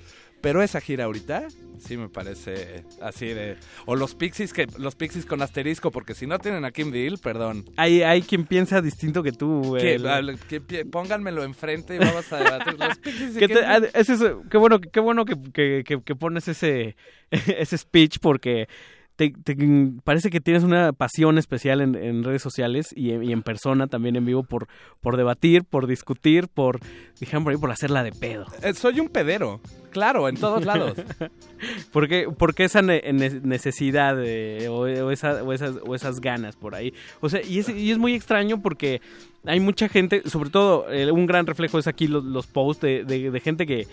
Pero 0.46 0.62
esa 0.62 0.80
gira 0.80 1.06
ahorita 1.06 1.48
sí 1.80 1.98
me 1.98 2.08
parece 2.08 2.84
así 3.02 3.26
de... 3.28 3.58
O 3.88 3.96
los 3.96 4.14
Pixies, 4.14 4.54
que 4.54 4.68
los 4.78 4.94
Pixies 4.96 5.26
con 5.26 5.42
asterisco, 5.42 5.90
porque 5.90 6.14
si 6.14 6.28
no 6.28 6.38
tienen 6.38 6.66
a 6.66 6.72
Kim 6.72 6.92
Deal, 6.92 7.18
perdón. 7.18 7.66
Hay, 7.78 8.04
hay 8.04 8.22
quien 8.22 8.46
piensa 8.46 8.80
distinto 8.82 9.24
que 9.24 9.32
tú. 9.32 9.76
El- 9.76 10.06
al- 10.08 10.40
que 10.40 10.62
pónganmelo 10.86 11.44
enfrente 11.44 11.96
y 11.96 11.98
vamos 11.98 12.32
a 12.32 12.38
debatir. 12.38 12.76
Los 12.80 12.98
Pixies 13.00 13.36
y 13.38 13.40
te- 13.40 13.48
Deal. 13.48 13.66
ah, 13.86 13.88
es 14.00 14.10
eso, 14.10 14.44
qué 14.50 14.58
bueno, 14.60 14.80
qué 14.80 15.00
bueno 15.00 15.26
que, 15.26 15.36
que- 15.52 15.84
que- 15.84 16.02
que 16.04 16.16
pones 16.16 16.48
ese, 16.48 16.96
ese 17.32 17.78
speech 17.78 18.20
porque 18.22 18.68
te, 19.16 19.30
te- 19.32 19.56
parece 20.04 20.30
que 20.30 20.42
tienes 20.42 20.64
una 20.64 20.92
pasión 20.94 21.38
especial 21.38 21.82
en, 21.82 21.96
en 21.96 22.24
redes 22.24 22.42
sociales 22.42 22.88
y, 22.96 23.12
en- 23.12 23.24
y 23.24 23.32
en 23.32 23.44
persona 23.44 23.88
también 23.88 24.16
en 24.16 24.26
vivo 24.26 24.44
por, 24.44 24.68
por 25.02 25.18
debatir, 25.18 25.64
por 25.64 25.88
discutir, 25.88 26.48
por, 26.48 26.80
dijeron 27.20 27.44
por 27.44 27.54
ahí, 27.54 27.58
por 27.60 27.72
hacerla 27.72 28.04
de 28.04 28.12
pedo. 28.12 28.46
Eh, 28.62 28.74
soy 28.74 29.00
un 29.00 29.10
pedero, 29.10 29.62
claro, 29.92 30.28
en 30.30 30.36
todos 30.36 30.66
lados. 30.66 30.94
¿Por 31.92 32.08
qué, 32.08 32.28
por 32.38 32.54
qué 32.54 32.66
esa 32.66 32.82
ne- 32.82 33.02
ne- 33.14 33.40
necesidad 33.42 34.16
de- 34.16 34.68
o, 34.70 34.80
o 34.82 35.12
esa- 35.12 35.44
o 35.44 35.54
esas, 35.54 35.76
o 35.86 35.96
esas 35.96 36.20
ganas 36.20 36.56
por 36.56 36.76
ahí? 36.76 36.94
O 37.22 37.30
sea, 37.30 37.42
y 37.44 37.60
es, 37.60 37.70
y 37.70 37.92
es 37.92 37.98
muy 37.98 38.14
extraño 38.14 38.62
porque 38.62 39.02
hay 39.46 39.60
mucha 39.60 39.88
gente, 39.90 40.22
sobre 40.30 40.50
todo 40.50 40.92
eh, 40.92 41.10
un 41.12 41.26
gran 41.26 41.46
reflejo 41.48 41.80
es 41.80 41.88
aquí 41.88 42.08
los, 42.08 42.24
los 42.24 42.48
posts 42.48 42.82
de, 42.82 43.04
de- 43.06 43.32
de 43.32 43.40
gente 43.40 43.66
que, 43.66 43.88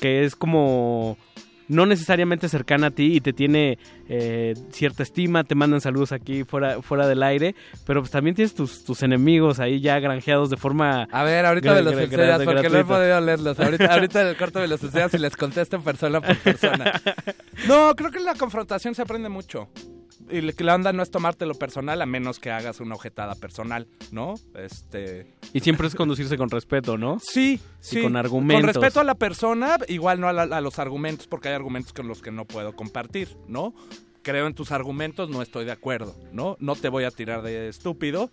que 0.00 0.24
es 0.24 0.36
como 0.36 1.16
no 1.70 1.86
necesariamente 1.86 2.48
cercana 2.48 2.88
a 2.88 2.90
ti 2.90 3.16
y 3.16 3.20
te 3.20 3.32
tiene 3.32 3.78
eh, 4.08 4.54
cierta 4.70 5.02
estima, 5.02 5.44
te 5.44 5.54
mandan 5.54 5.80
saludos 5.80 6.12
aquí 6.12 6.44
fuera, 6.44 6.82
fuera 6.82 7.06
del 7.08 7.22
aire, 7.22 7.54
pero 7.86 8.00
pues 8.00 8.10
también 8.10 8.34
tienes 8.34 8.54
tus, 8.54 8.84
tus 8.84 9.02
enemigos 9.02 9.60
ahí 9.60 9.80
ya 9.80 9.98
granjeados 10.00 10.50
de 10.50 10.56
forma... 10.56 11.06
A 11.12 11.22
ver, 11.22 11.46
ahorita 11.46 11.72
me 11.74 11.82
los 11.82 11.94
gra- 11.94 12.44
porque 12.44 12.68
no 12.68 12.78
he 12.78 12.84
podido 12.84 13.20
leerlos. 13.20 13.58
Ahorita, 13.58 13.86
ahorita 13.94 14.20
en 14.22 14.26
el 14.28 14.36
corto 14.36 14.58
me 14.60 14.68
los 14.68 14.82
enseñas 14.82 15.14
y 15.14 15.18
les 15.18 15.36
contesto 15.36 15.80
persona 15.80 16.20
por 16.20 16.36
persona. 16.38 17.00
No, 17.68 17.94
creo 17.94 18.10
que 18.10 18.18
en 18.18 18.24
la 18.24 18.34
confrontación 18.34 18.94
se 18.94 19.02
aprende 19.02 19.28
mucho. 19.28 19.68
Y 20.32 20.52
que 20.52 20.64
la 20.64 20.74
onda 20.74 20.92
no 20.92 21.02
es 21.02 21.10
tomártelo 21.10 21.54
personal 21.54 22.00
a 22.02 22.06
menos 22.06 22.38
que 22.38 22.50
hagas 22.50 22.80
una 22.80 22.94
ojetada 22.94 23.34
personal, 23.34 23.86
¿no? 24.12 24.34
Este... 24.54 25.34
Y 25.52 25.60
siempre 25.60 25.86
es 25.88 25.94
conducirse 25.94 26.36
con 26.36 26.50
respeto, 26.50 26.96
¿no? 26.98 27.18
Sí, 27.20 27.60
Y 27.60 27.60
sí. 27.80 28.02
con 28.02 28.16
argumentos. 28.16 28.62
Con 28.64 28.74
respeto 28.82 29.00
a 29.00 29.04
la 29.04 29.14
persona, 29.14 29.78
igual 29.88 30.20
no 30.20 30.28
a, 30.28 30.32
la- 30.32 30.42
a 30.56 30.60
los 30.60 30.78
argumentos, 30.78 31.26
porque 31.26 31.48
hay 31.48 31.54
argumentos 31.54 31.92
con 31.92 32.06
los 32.08 32.22
que 32.22 32.30
no 32.30 32.44
puedo 32.44 32.74
compartir, 32.74 33.36
¿no? 33.48 33.74
Creo 34.22 34.46
en 34.46 34.54
tus 34.54 34.70
argumentos, 34.70 35.30
no 35.30 35.40
estoy 35.42 35.64
de 35.64 35.72
acuerdo, 35.72 36.14
¿no? 36.32 36.56
No 36.60 36.76
te 36.76 36.88
voy 36.90 37.04
a 37.04 37.10
tirar 37.10 37.40
de 37.42 37.68
estúpido, 37.68 38.30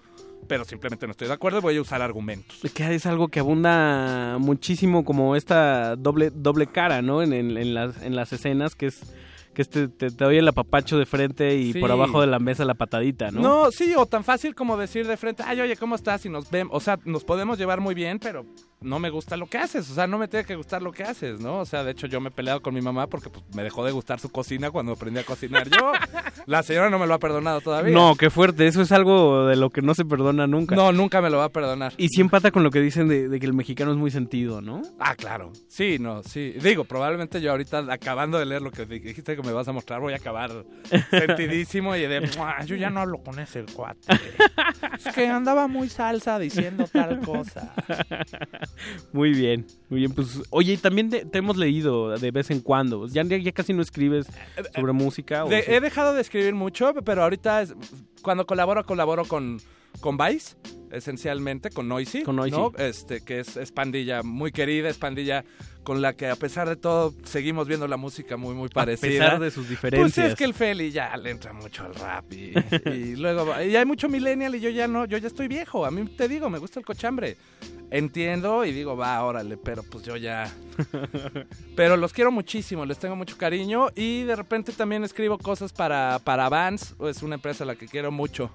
pero 0.47 0.65
simplemente 0.65 1.07
no 1.07 1.11
estoy 1.11 1.29
de 1.29 1.33
acuerdo 1.33 1.59
y 1.59 1.61
voy 1.61 1.77
a 1.77 1.81
usar 1.81 2.01
argumentos. 2.01 2.59
Que 2.73 2.93
es 2.93 3.05
algo 3.05 3.29
que 3.29 3.39
abunda 3.39 4.37
muchísimo 4.39 5.05
como 5.05 5.35
esta 5.35 5.95
doble 5.95 6.29
doble 6.33 6.67
cara, 6.67 7.01
¿no? 7.01 7.23
En, 7.23 7.31
en- 7.33 7.57
en 7.57 7.73
las, 7.73 8.01
en 8.01 8.15
las 8.15 8.33
escenas, 8.33 8.75
que 8.75 8.87
es 8.87 9.01
que 9.57 9.63
este, 9.63 9.87
te, 9.87 10.11
te 10.11 10.23
doy 10.23 10.37
el 10.37 10.47
apapacho 10.47 10.99
de 10.99 11.07
frente 11.07 11.55
y 11.55 11.73
Sí. 11.73 11.79
por 11.79 11.91
abajo 11.91 12.21
de 12.21 12.27
la 12.27 12.37
mesa 12.37 12.63
la 12.63 12.75
patadita, 12.75 13.31
¿no? 13.31 13.41
¿no? 13.41 13.71
sí, 13.71 13.91
o 13.97 14.05
tan 14.05 14.23
fácil 14.23 14.53
como 14.53 14.77
decir 14.77 15.07
de 15.07 15.17
frente, 15.17 15.41
ay, 15.43 15.59
oye, 15.61 15.75
¿cómo 15.75 15.95
estás? 15.95 16.23
Y 16.27 16.29
nos 16.29 16.51
vemos, 16.51 16.75
o 16.75 16.79
sea, 16.79 16.99
nos 17.05 17.23
podemos 17.23 17.57
llevar 17.57 17.81
muy 17.81 17.95
bien, 17.95 18.19
pero 18.19 18.45
no 18.82 18.99
me 18.99 19.09
gusta 19.09 19.38
lo 19.38 19.47
que 19.47 19.57
haces, 19.57 19.89
o 19.89 19.95
sea, 19.95 20.05
no 20.07 20.17
me 20.17 20.28
tiene 20.28 20.45
que 20.45 20.55
gustar 20.55 20.82
lo 20.82 20.91
que 20.91 21.03
haces, 21.03 21.39
¿no? 21.39 21.59
O 21.59 21.65
sea, 21.65 21.84
de 21.84 21.91
hecho 21.91 22.05
yo 22.07 22.21
me 22.21 22.30
he 22.30 22.32
peleado 22.32 22.61
con 22.61 22.73
mi 22.73 22.82
mamá 22.82 23.07
porque 23.07 23.30
pues, 23.30 23.43
me 23.55 23.63
dejó 23.63 23.84
de 23.84 23.91
gustar 23.91 24.19
su 24.19 24.30
cocina 24.30 24.69
cuando 24.71 24.91
aprendí 24.93 25.19
a 25.19 25.23
cocinar 25.23 25.67
yo. 25.69 25.91
La 26.45 26.63
señora 26.63 26.89
no 26.89 26.99
me 26.99 27.07
lo 27.07 27.13
ha 27.15 27.19
perdonado 27.19 27.59
todavía. 27.61 27.93
No, 27.93 28.15
qué 28.15 28.30
fuerte, 28.30 28.67
eso 28.67 28.82
es 28.82 28.91
algo 28.91 29.47
de 29.47 29.55
lo 29.55 29.69
que 29.69 29.82
no 29.82 29.93
se 29.95 30.05
perdona 30.05 30.47
nunca. 30.47 30.75
No, 30.75 30.91
nunca 30.91 31.21
me 31.21 31.30
lo 31.30 31.38
va 31.39 31.45
a 31.45 31.49
perdonar. 31.49 31.93
Y 31.97 32.09
sí 32.09 32.21
empata 32.21 32.51
con 32.51 32.63
lo 32.63 32.71
que 32.71 32.80
dicen 32.80 33.07
de, 33.07 33.28
de 33.30 33.39
que 33.39 33.45
el 33.47 33.53
mexicano 33.53 33.91
es 33.91 33.97
muy 33.97 34.11
sentido, 34.11 34.61
¿no? 34.61 34.82
Ah, 34.99 35.15
claro. 35.15 35.51
Sí, 35.67 35.97
no, 35.99 36.23
sí. 36.23 36.53
Digo, 36.61 36.86
probablemente 36.86 37.41
yo 37.41 37.51
ahorita, 37.51 37.80
acabando 37.91 38.38
de 38.38 38.45
leer 38.45 38.61
lo 38.61 38.71
que 38.71 38.86
dijiste 38.86 39.36
que 39.36 39.41
me 39.43 39.51
vas 39.51 39.67
a 39.67 39.71
mostrar, 39.73 39.99
voy 39.99 40.13
a 40.13 40.17
acabar 40.17 40.51
sentidísimo 41.09 41.95
y 41.95 42.01
de, 42.01 42.21
"Mua, 42.38 42.63
yo 42.63 42.75
ya 42.75 42.89
no 42.89 43.01
hablo 43.01 43.17
con 43.23 43.39
ese 43.39 43.63
cuate. 43.73 43.99
Es 45.05 45.13
que 45.13 45.28
andaba 45.28 45.67
muy 45.67 45.89
salsa 45.89 46.39
diciendo 46.39 46.86
tal 46.91 47.19
cosa. 47.19 47.73
Muy 49.13 49.32
bien, 49.34 49.65
muy 49.89 49.99
bien. 49.99 50.13
Pues, 50.13 50.41
oye, 50.49 50.74
y 50.74 50.78
también 50.78 51.09
te, 51.09 51.26
te 51.26 51.39
hemos 51.39 51.57
leído 51.57 52.18
de 52.18 52.32
vez 52.32 52.51
en 52.51 52.59
cuando. 52.61 53.07
Ya, 53.07 53.24
ya 53.24 53.51
casi 53.51 53.74
no 53.74 53.82
escribes 53.82 54.28
sobre 54.76 54.93
música. 54.93 55.45
¿o 55.45 55.49
De- 55.49 55.63
sí? 55.63 55.72
he 55.72 55.82
dejado 55.82 56.13
de 56.13 56.22
escribir 56.22 56.53
mucho, 56.53 56.93
pero 57.05 57.24
ahorita 57.24 57.61
es- 57.63 57.74
cuando 58.22 58.45
colaboro, 58.45 58.86
colaboro 58.86 59.26
con, 59.26 59.59
con 59.99 60.17
Vice, 60.17 60.55
esencialmente, 60.91 61.69
con 61.69 61.87
Noisy. 61.87 62.23
Con 62.23 62.35
Noisy. 62.37 62.55
¿no? 62.55 62.71
Este, 62.77 63.21
que 63.21 63.39
es, 63.39 63.57
es 63.57 63.71
pandilla 63.71 64.23
muy 64.23 64.51
querida, 64.51 64.89
es 64.89 64.97
pandilla 64.97 65.43
con 65.83 66.01
la 66.01 66.13
que 66.13 66.27
a 66.27 66.35
pesar 66.35 66.67
de 66.67 66.75
todo 66.75 67.13
seguimos 67.23 67.67
viendo 67.67 67.87
la 67.87 67.95
música 67.95 68.35
muy, 68.35 68.53
muy 68.53 68.67
parecida. 68.67 69.07
A 69.07 69.25
pesar 69.25 69.39
de 69.39 69.51
sus 69.51 69.67
Pues 69.67 69.69
diferencias. 69.69 70.29
es 70.31 70.35
que 70.35 70.43
el 70.43 70.53
Feli 70.53 70.91
ya 70.91 71.15
le 71.15 71.29
entra 71.29 71.53
mucho 71.53 71.85
al 71.85 71.95
rap 71.95 72.25
y, 72.33 72.51
y 72.91 73.15
luego 73.15 73.53
y 73.61 73.75
hay 73.75 73.85
mucho 73.85 74.09
millennial 74.09 74.53
y 74.55 74.59
yo 74.59 74.69
ya 74.69 74.87
no, 74.87 75.05
yo 75.05 75.17
ya 75.17 75.27
estoy 75.27 75.47
viejo. 75.47 75.85
A 75.85 75.91
mí 75.91 76.05
te 76.05 76.27
digo, 76.27 76.49
me 76.49 76.59
gusta 76.59 76.79
el 76.79 76.85
cochambre. 76.85 77.37
Entiendo 77.89 78.65
y 78.65 78.73
digo, 78.73 78.97
va, 78.97 79.23
órale, 79.23 79.55
pero 79.55 79.81
pues 79.81 80.03
yo 80.03 80.17
ya. 80.17 80.53
Pero 81.75 81.95
los 81.95 82.11
quiero 82.11 82.31
muchísimo, 82.31 82.85
les 82.85 82.99
tengo 82.99 83.15
mucho 83.15 83.37
cariño 83.37 83.87
y 83.95 84.23
de 84.23 84.35
repente 84.35 84.73
también 84.73 85.03
escribo 85.05 85.37
cosas 85.37 85.71
para, 85.71 86.19
para 86.19 86.49
Vans, 86.49 86.95
es 87.07 87.23
una 87.23 87.35
empresa 87.35 87.63
a 87.63 87.67
la 87.67 87.75
que 87.75 87.87
quiero 87.87 88.11
mucho. 88.11 88.51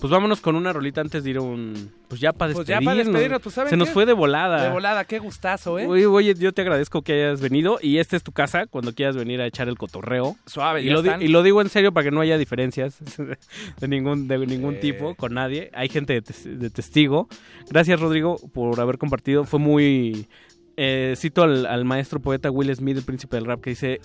Pues 0.00 0.10
vámonos 0.10 0.42
con 0.42 0.56
una 0.56 0.74
rolita 0.74 1.00
antes 1.00 1.24
de 1.24 1.30
ir 1.30 1.38
a 1.38 1.40
un... 1.40 1.90
Pues 2.08 2.20
ya 2.20 2.32
para 2.34 2.52
Pues 2.52 2.66
despedirnos. 2.66 2.84
ya 2.84 2.84
para 2.84 2.96
despedirnos, 3.04 3.42
pues, 3.42 3.54
¿saben 3.54 3.70
Se 3.70 3.76
nos 3.78 3.88
qué? 3.88 3.94
fue 3.94 4.04
de 4.06 4.12
volada. 4.12 4.62
De 4.64 4.68
volada, 4.70 5.04
qué 5.06 5.18
gustazo, 5.18 5.78
¿eh? 5.78 5.86
Oye, 5.86 6.04
oye, 6.06 6.34
yo 6.34 6.52
te 6.52 6.60
agradezco 6.62 7.00
que 7.00 7.14
hayas 7.14 7.40
venido 7.40 7.78
y 7.80 7.96
esta 7.98 8.14
es 8.14 8.22
tu 8.22 8.30
casa 8.32 8.66
cuando 8.66 8.92
quieras 8.94 9.16
venir 9.16 9.40
a 9.40 9.46
echar 9.46 9.68
el 9.68 9.78
cotorreo. 9.78 10.36
Suave, 10.44 10.82
Y 10.82 10.86
ya 10.86 10.92
lo, 10.92 10.98
están. 11.00 11.22
y 11.22 11.28
lo 11.28 11.42
digo 11.42 11.62
en 11.62 11.70
serio 11.70 11.92
para 11.92 12.04
que 12.04 12.10
no 12.10 12.20
haya 12.20 12.36
diferencias 12.36 12.98
de 13.80 13.88
ningún, 13.88 14.28
de 14.28 14.38
ningún 14.46 14.78
tipo 14.80 15.14
con 15.14 15.32
nadie. 15.32 15.70
Hay 15.72 15.88
gente 15.88 16.12
de, 16.12 16.20
tes- 16.22 16.58
de 16.58 16.68
testigo. 16.68 17.28
Gracias, 17.70 17.98
Rodrigo, 17.98 18.36
por 18.52 18.78
haber 18.80 18.98
compartido. 18.98 19.44
Fue 19.44 19.58
muy... 19.58 20.28
eh, 20.76 21.14
cito 21.16 21.42
al, 21.42 21.64
al 21.64 21.86
maestro 21.86 22.20
poeta 22.20 22.50
Will 22.50 22.74
Smith, 22.76 22.98
el 22.98 23.02
príncipe 23.04 23.36
del 23.36 23.46
rap, 23.46 23.62
que 23.62 23.70
dice... 23.70 24.00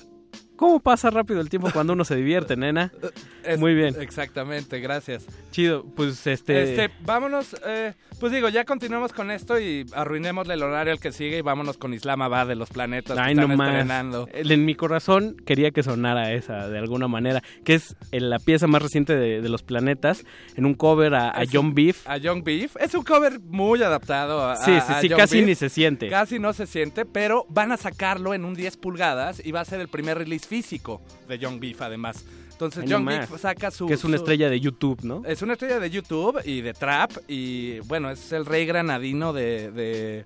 ¿Cómo 0.55 0.79
pasa 0.79 1.09
rápido 1.09 1.41
el 1.41 1.49
tiempo 1.49 1.69
cuando 1.73 1.93
uno 1.93 2.05
se 2.05 2.15
divierte, 2.15 2.55
nena? 2.55 2.91
Es- 3.43 3.59
Muy 3.59 3.73
bien. 3.73 3.95
Exactamente, 3.99 4.79
gracias. 4.79 5.25
Chido, 5.49 5.83
pues 5.95 6.27
este... 6.27 6.61
Este, 6.61 6.91
vámonos, 7.03 7.55
eh, 7.65 7.93
pues 8.19 8.31
digo, 8.31 8.49
ya 8.49 8.65
continuemos 8.65 9.13
con 9.13 9.31
esto 9.31 9.59
y 9.59 9.83
arruinémosle 9.93 10.53
el 10.53 10.61
horario 10.61 10.93
al 10.93 10.99
que 10.99 11.11
sigue 11.11 11.39
y 11.39 11.41
vámonos 11.41 11.77
con 11.77 11.91
Islamabad 11.95 12.45
de 12.45 12.53
los 12.53 12.69
planetas 12.69 13.17
Ay, 13.17 13.33
que 13.33 13.41
están 13.41 13.49
no 13.49 13.57
más. 13.57 13.69
estrenando. 13.69 14.29
En 14.31 14.63
mi 14.65 14.75
corazón 14.75 15.35
quería 15.43 15.71
que 15.71 15.81
sonara 15.81 16.31
esa 16.33 16.69
de 16.69 16.77
alguna 16.77 17.07
manera, 17.07 17.41
que 17.65 17.73
es 17.73 17.95
la 18.11 18.37
pieza 18.37 18.67
más 18.67 18.83
reciente 18.83 19.15
de, 19.15 19.41
de 19.41 19.49
los 19.49 19.63
planetas, 19.63 20.23
en 20.55 20.67
un 20.67 20.75
cover 20.75 21.15
a, 21.15 21.29
a 21.31 21.41
John 21.51 21.73
Beef. 21.73 22.07
A 22.07 22.17
Young 22.17 22.43
Beef. 22.43 22.75
Es 22.79 22.93
un 22.93 23.03
cover 23.03 23.39
muy 23.39 23.81
adaptado 23.81 24.47
a 24.47 24.55
Sí, 24.57 24.71
sí, 24.85 24.93
sí, 25.01 25.09
casi 25.09 25.37
Beef. 25.37 25.47
ni 25.47 25.55
se 25.55 25.69
siente. 25.69 26.09
Casi 26.09 26.37
no 26.37 26.53
se 26.53 26.67
siente, 26.67 27.05
pero 27.07 27.47
van 27.49 27.71
a 27.71 27.77
sacarlo 27.77 28.35
en 28.35 28.45
un 28.45 28.53
10 28.53 28.77
pulgadas 28.77 29.41
y 29.43 29.51
va 29.51 29.61
a 29.61 29.65
ser 29.65 29.79
el 29.81 29.87
primer 29.87 30.19
release 30.19 30.47
físico 30.55 31.01
de 31.29 31.39
Young 31.39 31.59
Beef, 31.61 31.81
además. 31.81 32.25
Entonces, 32.51 32.83
Young 32.85 33.05
Beef 33.05 33.39
saca 33.39 33.71
su. 33.71 33.87
Que 33.87 33.93
es 33.95 34.03
una 34.03 34.17
su- 34.17 34.23
estrella 34.23 34.49
de 34.49 34.59
YouTube, 34.59 34.99
¿no? 35.03 35.23
Es 35.25 35.41
una 35.41 35.53
estrella 35.53 35.79
de 35.79 35.89
YouTube 35.89 36.39
y 36.45 36.59
de 36.61 36.73
trap. 36.73 37.11
Y 37.27 37.79
bueno, 37.91 38.11
es 38.11 38.31
el 38.33 38.45
rey 38.45 38.65
granadino 38.65 39.31
de, 39.33 39.71
de- 39.71 40.25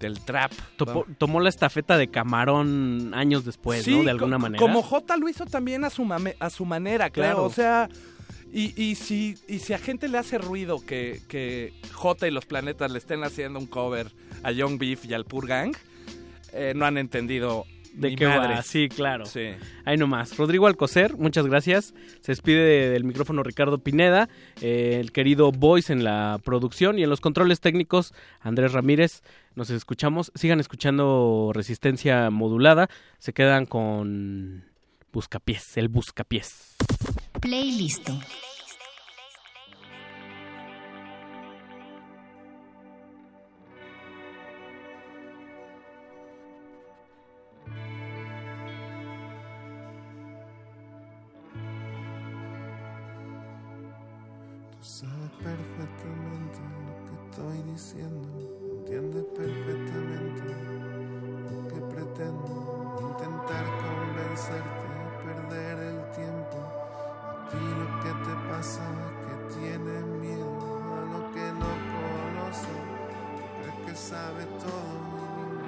del 0.00 0.20
trap. 0.20 0.50
Topo- 0.78 1.04
tomó 1.18 1.38
la 1.40 1.50
estafeta 1.50 1.96
de 1.98 2.08
Camarón 2.08 3.12
años 3.14 3.44
después, 3.44 3.86
¿no? 3.86 4.02
De 4.02 4.10
alguna 4.10 4.36
co- 4.36 4.42
manera. 4.42 4.58
Como 4.60 4.82
J 4.82 5.16
lo 5.18 5.28
hizo 5.28 5.44
también 5.46 5.84
a 5.84 5.90
su, 5.90 6.04
mame- 6.04 6.36
a 6.40 6.48
su 6.50 6.64
manera. 6.64 7.10
Claro. 7.10 7.44
O 7.44 7.50
sea, 7.50 7.88
y, 8.52 8.72
y 8.82 8.94
si, 8.94 9.36
y 9.46 9.58
si 9.60 9.72
a 9.74 9.78
gente 9.78 10.08
le 10.08 10.16
hace 10.18 10.38
ruido 10.38 10.80
que, 10.84 11.20
que 11.28 11.74
J 11.92 12.26
y 12.26 12.30
los 12.30 12.46
planetas 12.46 12.90
le 12.90 12.98
estén 12.98 13.22
haciendo 13.22 13.58
un 13.58 13.66
cover 13.66 14.10
a 14.42 14.50
Young 14.50 14.78
Beef 14.78 15.04
y 15.04 15.14
al 15.14 15.26
Pur 15.26 15.46
Gang, 15.46 15.74
eh, 16.52 16.72
no 16.74 16.86
han 16.86 16.96
entendido 16.98 17.66
¿De 17.98 18.14
qué 18.14 18.26
va? 18.26 18.62
Sí, 18.62 18.88
claro. 18.88 19.26
Sí. 19.26 19.50
Ahí 19.84 19.96
nomás. 19.96 20.36
Rodrigo 20.36 20.68
Alcocer, 20.68 21.16
muchas 21.16 21.46
gracias. 21.46 21.94
Se 22.20 22.32
despide 22.32 22.90
del 22.90 23.02
micrófono 23.02 23.42
Ricardo 23.42 23.78
Pineda, 23.78 24.28
eh, 24.60 24.98
el 25.00 25.10
querido 25.10 25.50
Voice 25.50 25.92
en 25.92 26.04
la 26.04 26.40
producción 26.44 26.98
y 26.98 27.02
en 27.02 27.10
los 27.10 27.20
controles 27.20 27.60
técnicos 27.60 28.14
Andrés 28.40 28.72
Ramírez. 28.72 29.22
Nos 29.56 29.70
escuchamos. 29.70 30.30
Sigan 30.36 30.60
escuchando 30.60 31.50
Resistencia 31.52 32.30
Modulada. 32.30 32.88
Se 33.18 33.32
quedan 33.32 33.66
con 33.66 34.64
Buscapiés, 35.12 35.76
el 35.76 35.88
Buscapiés. 35.88 36.76
Playlist. 37.40 38.10
Perfectamente 55.42 56.60
lo 56.84 56.94
que 57.06 57.14
estoy 57.24 57.62
diciendo, 57.72 58.28
entiendes 58.78 59.24
perfectamente 59.36 60.42
lo 61.48 61.68
que 61.68 61.80
pretendo, 61.94 62.98
intentar 63.00 63.64
convencerte, 63.84 64.86
perder 65.24 65.78
el 65.78 66.00
tiempo. 66.10 66.58
A 66.58 67.48
ti 67.50 67.56
lo 67.56 67.88
que 68.00 68.12
te 68.24 68.34
pasa 68.48 68.82
es 69.06 69.12
que 69.24 69.34
tienes 69.60 70.04
miedo. 70.20 70.50
A 70.92 71.00
lo 71.12 71.20
que 71.32 71.46
no 71.52 71.70
conoces, 71.94 72.82
crees 73.60 73.78
que 73.86 73.94
sabes 73.94 74.48
todo. 74.58 74.92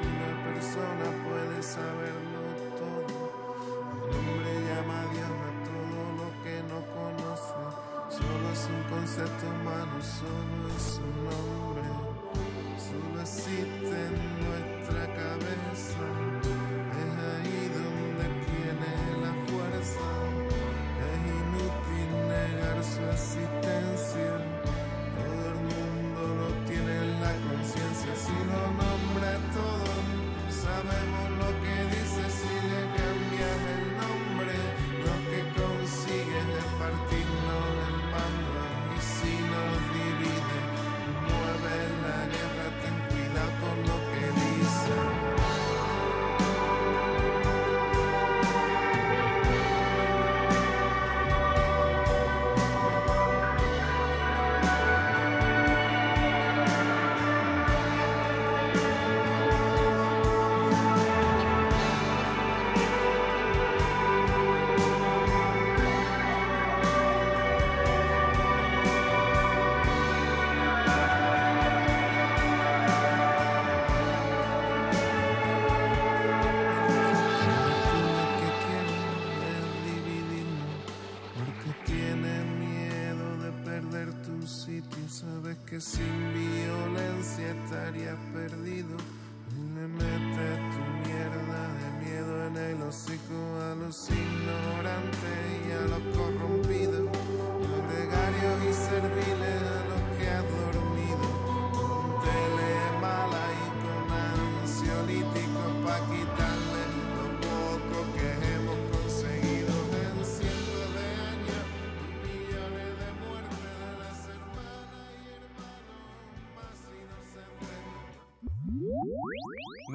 Y 0.01 0.07
ninguna 0.07 0.37
persona 0.45 1.07
puede 1.25 1.63
saberlo 1.63 2.30
un 8.71 8.83
concepto 8.89 9.47
humano, 9.47 10.01
solo 10.01 10.69
es 10.77 11.01
un 11.03 11.25
nombre. 11.25 11.89
Solo 12.79 13.21
existe 13.21 13.97
en 14.07 14.15
nuestra 14.45 15.07
cabeza. 15.15 16.40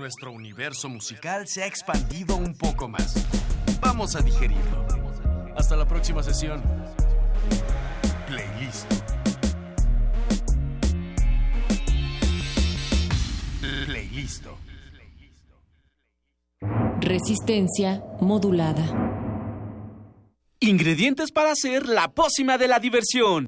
Nuestro 0.06 0.32
universo 0.32 0.88
musical 0.88 1.48
se 1.48 1.64
ha 1.64 1.66
expandido 1.66 2.36
un 2.36 2.56
poco 2.56 2.88
más. 2.88 3.26
Vamos 3.82 4.16
a 4.16 4.22
digerirlo. 4.22 4.86
Hasta 5.58 5.76
la 5.76 5.88
próxima 5.88 6.22
sesión. 6.22 6.62
Playlist. 8.28 8.86
Playlist. 13.88 14.46
Resistencia 17.02 18.04
modulada. 18.22 18.86
Ingredientes 20.60 21.32
para 21.32 21.52
hacer 21.54 21.88
la 21.88 22.10
pócima 22.10 22.60
de 22.60 22.68
la 22.68 22.78
diversión. 22.78 23.48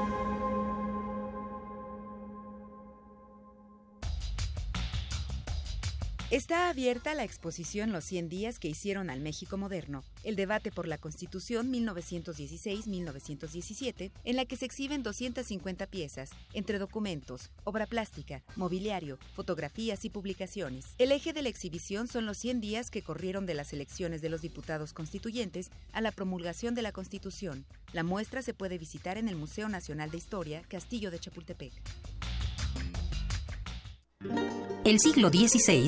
Está 6.31 6.69
abierta 6.69 7.13
la 7.13 7.25
exposición 7.25 7.91
Los 7.91 8.05
100 8.05 8.29
días 8.29 8.57
que 8.57 8.69
hicieron 8.69 9.09
al 9.09 9.19
México 9.19 9.57
moderno, 9.57 10.05
el 10.23 10.37
debate 10.37 10.71
por 10.71 10.87
la 10.87 10.97
Constitución 10.97 11.69
1916-1917, 11.73 14.13
en 14.23 14.35
la 14.37 14.45
que 14.45 14.55
se 14.55 14.63
exhiben 14.63 15.03
250 15.03 15.87
piezas, 15.87 16.29
entre 16.53 16.79
documentos, 16.79 17.51
obra 17.65 17.85
plástica, 17.85 18.43
mobiliario, 18.55 19.19
fotografías 19.33 20.05
y 20.05 20.09
publicaciones. 20.09 20.85
El 20.99 21.11
eje 21.11 21.33
de 21.33 21.41
la 21.41 21.49
exhibición 21.49 22.07
son 22.07 22.25
los 22.25 22.37
100 22.37 22.61
días 22.61 22.91
que 22.91 23.01
corrieron 23.01 23.45
de 23.45 23.55
las 23.55 23.73
elecciones 23.73 24.21
de 24.21 24.29
los 24.29 24.39
diputados 24.39 24.93
constituyentes 24.93 25.69
a 25.91 25.99
la 25.99 26.13
promulgación 26.13 26.75
de 26.75 26.81
la 26.81 26.93
Constitución. 26.93 27.65
La 27.91 28.03
muestra 28.03 28.41
se 28.41 28.53
puede 28.53 28.77
visitar 28.77 29.17
en 29.17 29.27
el 29.27 29.35
Museo 29.35 29.67
Nacional 29.67 30.11
de 30.11 30.19
Historia, 30.19 30.61
Castillo 30.69 31.11
de 31.11 31.19
Chapultepec. 31.19 31.73
El 34.83 34.99
siglo 34.99 35.29
XVI, 35.29 35.87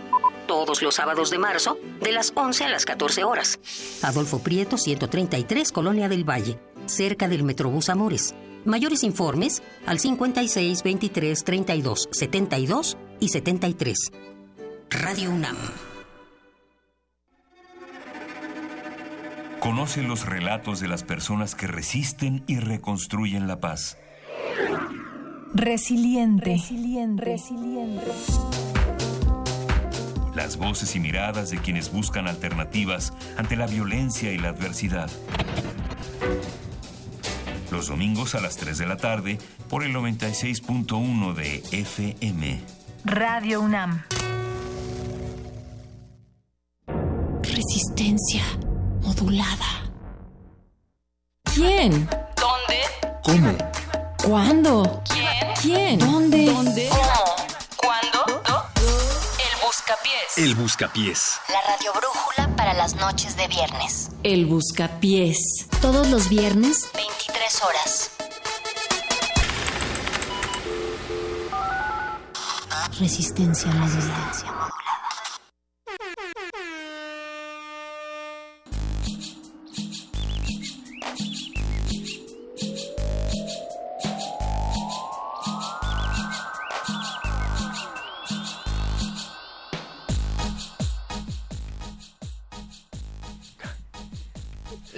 todos 0.51 0.81
los 0.81 0.95
sábados 0.95 1.29
de 1.29 1.37
marzo, 1.37 1.77
de 2.01 2.11
las 2.11 2.33
11 2.35 2.65
a 2.65 2.69
las 2.69 2.83
14 2.83 3.23
horas. 3.23 3.57
Adolfo 4.01 4.39
Prieto, 4.39 4.77
133, 4.77 5.71
Colonia 5.71 6.09
del 6.09 6.29
Valle, 6.29 6.59
cerca 6.87 7.29
del 7.29 7.43
Metrobús 7.43 7.87
Amores. 7.87 8.35
Mayores 8.65 9.03
informes 9.03 9.63
al 9.85 9.99
56 9.99 10.83
23 10.83 11.43
32 11.45 12.09
72 12.11 12.97
y 13.21 13.29
73. 13.29 14.11
Radio 14.89 15.31
UNAM. 15.31 15.55
Conoce 19.61 20.03
los 20.03 20.25
relatos 20.25 20.81
de 20.81 20.89
las 20.89 21.03
personas 21.03 21.55
que 21.55 21.67
resisten 21.67 22.43
y 22.45 22.59
reconstruyen 22.59 23.47
la 23.47 23.61
paz. 23.61 23.97
Resiliente. 25.53 26.43
Resiliente. 26.43 27.23
Resiliente. 27.23 28.70
Las 30.35 30.57
voces 30.57 30.95
y 30.95 30.99
miradas 30.99 31.49
de 31.49 31.57
quienes 31.57 31.91
buscan 31.91 32.27
alternativas 32.27 33.13
ante 33.37 33.55
la 33.55 33.67
violencia 33.67 34.31
y 34.31 34.37
la 34.37 34.49
adversidad. 34.49 35.09
Los 37.69 37.87
domingos 37.87 38.35
a 38.35 38.41
las 38.41 38.57
3 38.57 38.77
de 38.77 38.85
la 38.85 38.97
tarde 38.97 39.37
por 39.69 39.83
el 39.83 39.93
96.1 39.93 41.33
de 41.33 41.63
FM. 41.71 42.61
Radio 43.05 43.61
UNAM. 43.61 44.03
Resistencia 47.41 48.43
modulada. 49.01 49.91
¿Quién? 51.53 52.07
¿Dónde? 52.37 52.81
¿Cómo? 53.23 53.57
¿Cuándo? 54.23 55.03
¿Quién? 55.09 55.53
¿Quién? 55.61 55.99
¿Dónde? 55.99 56.45
¿Dónde? 56.45 56.89
Buscapiés. 59.91 60.37
El 60.37 60.55
Buscapiés. 60.55 61.39
La 61.49 61.59
radio 61.59 61.91
brújula 61.91 62.55
para 62.55 62.73
las 62.73 62.95
noches 62.95 63.35
de 63.35 63.45
viernes. 63.49 64.09
El 64.23 64.45
Buscapiés. 64.45 65.67
Todos 65.81 66.07
los 66.07 66.29
viernes, 66.29 66.89
23 66.93 67.61
horas. 67.63 68.11
Resistencia 72.97 73.69
modulada. 73.71 74.71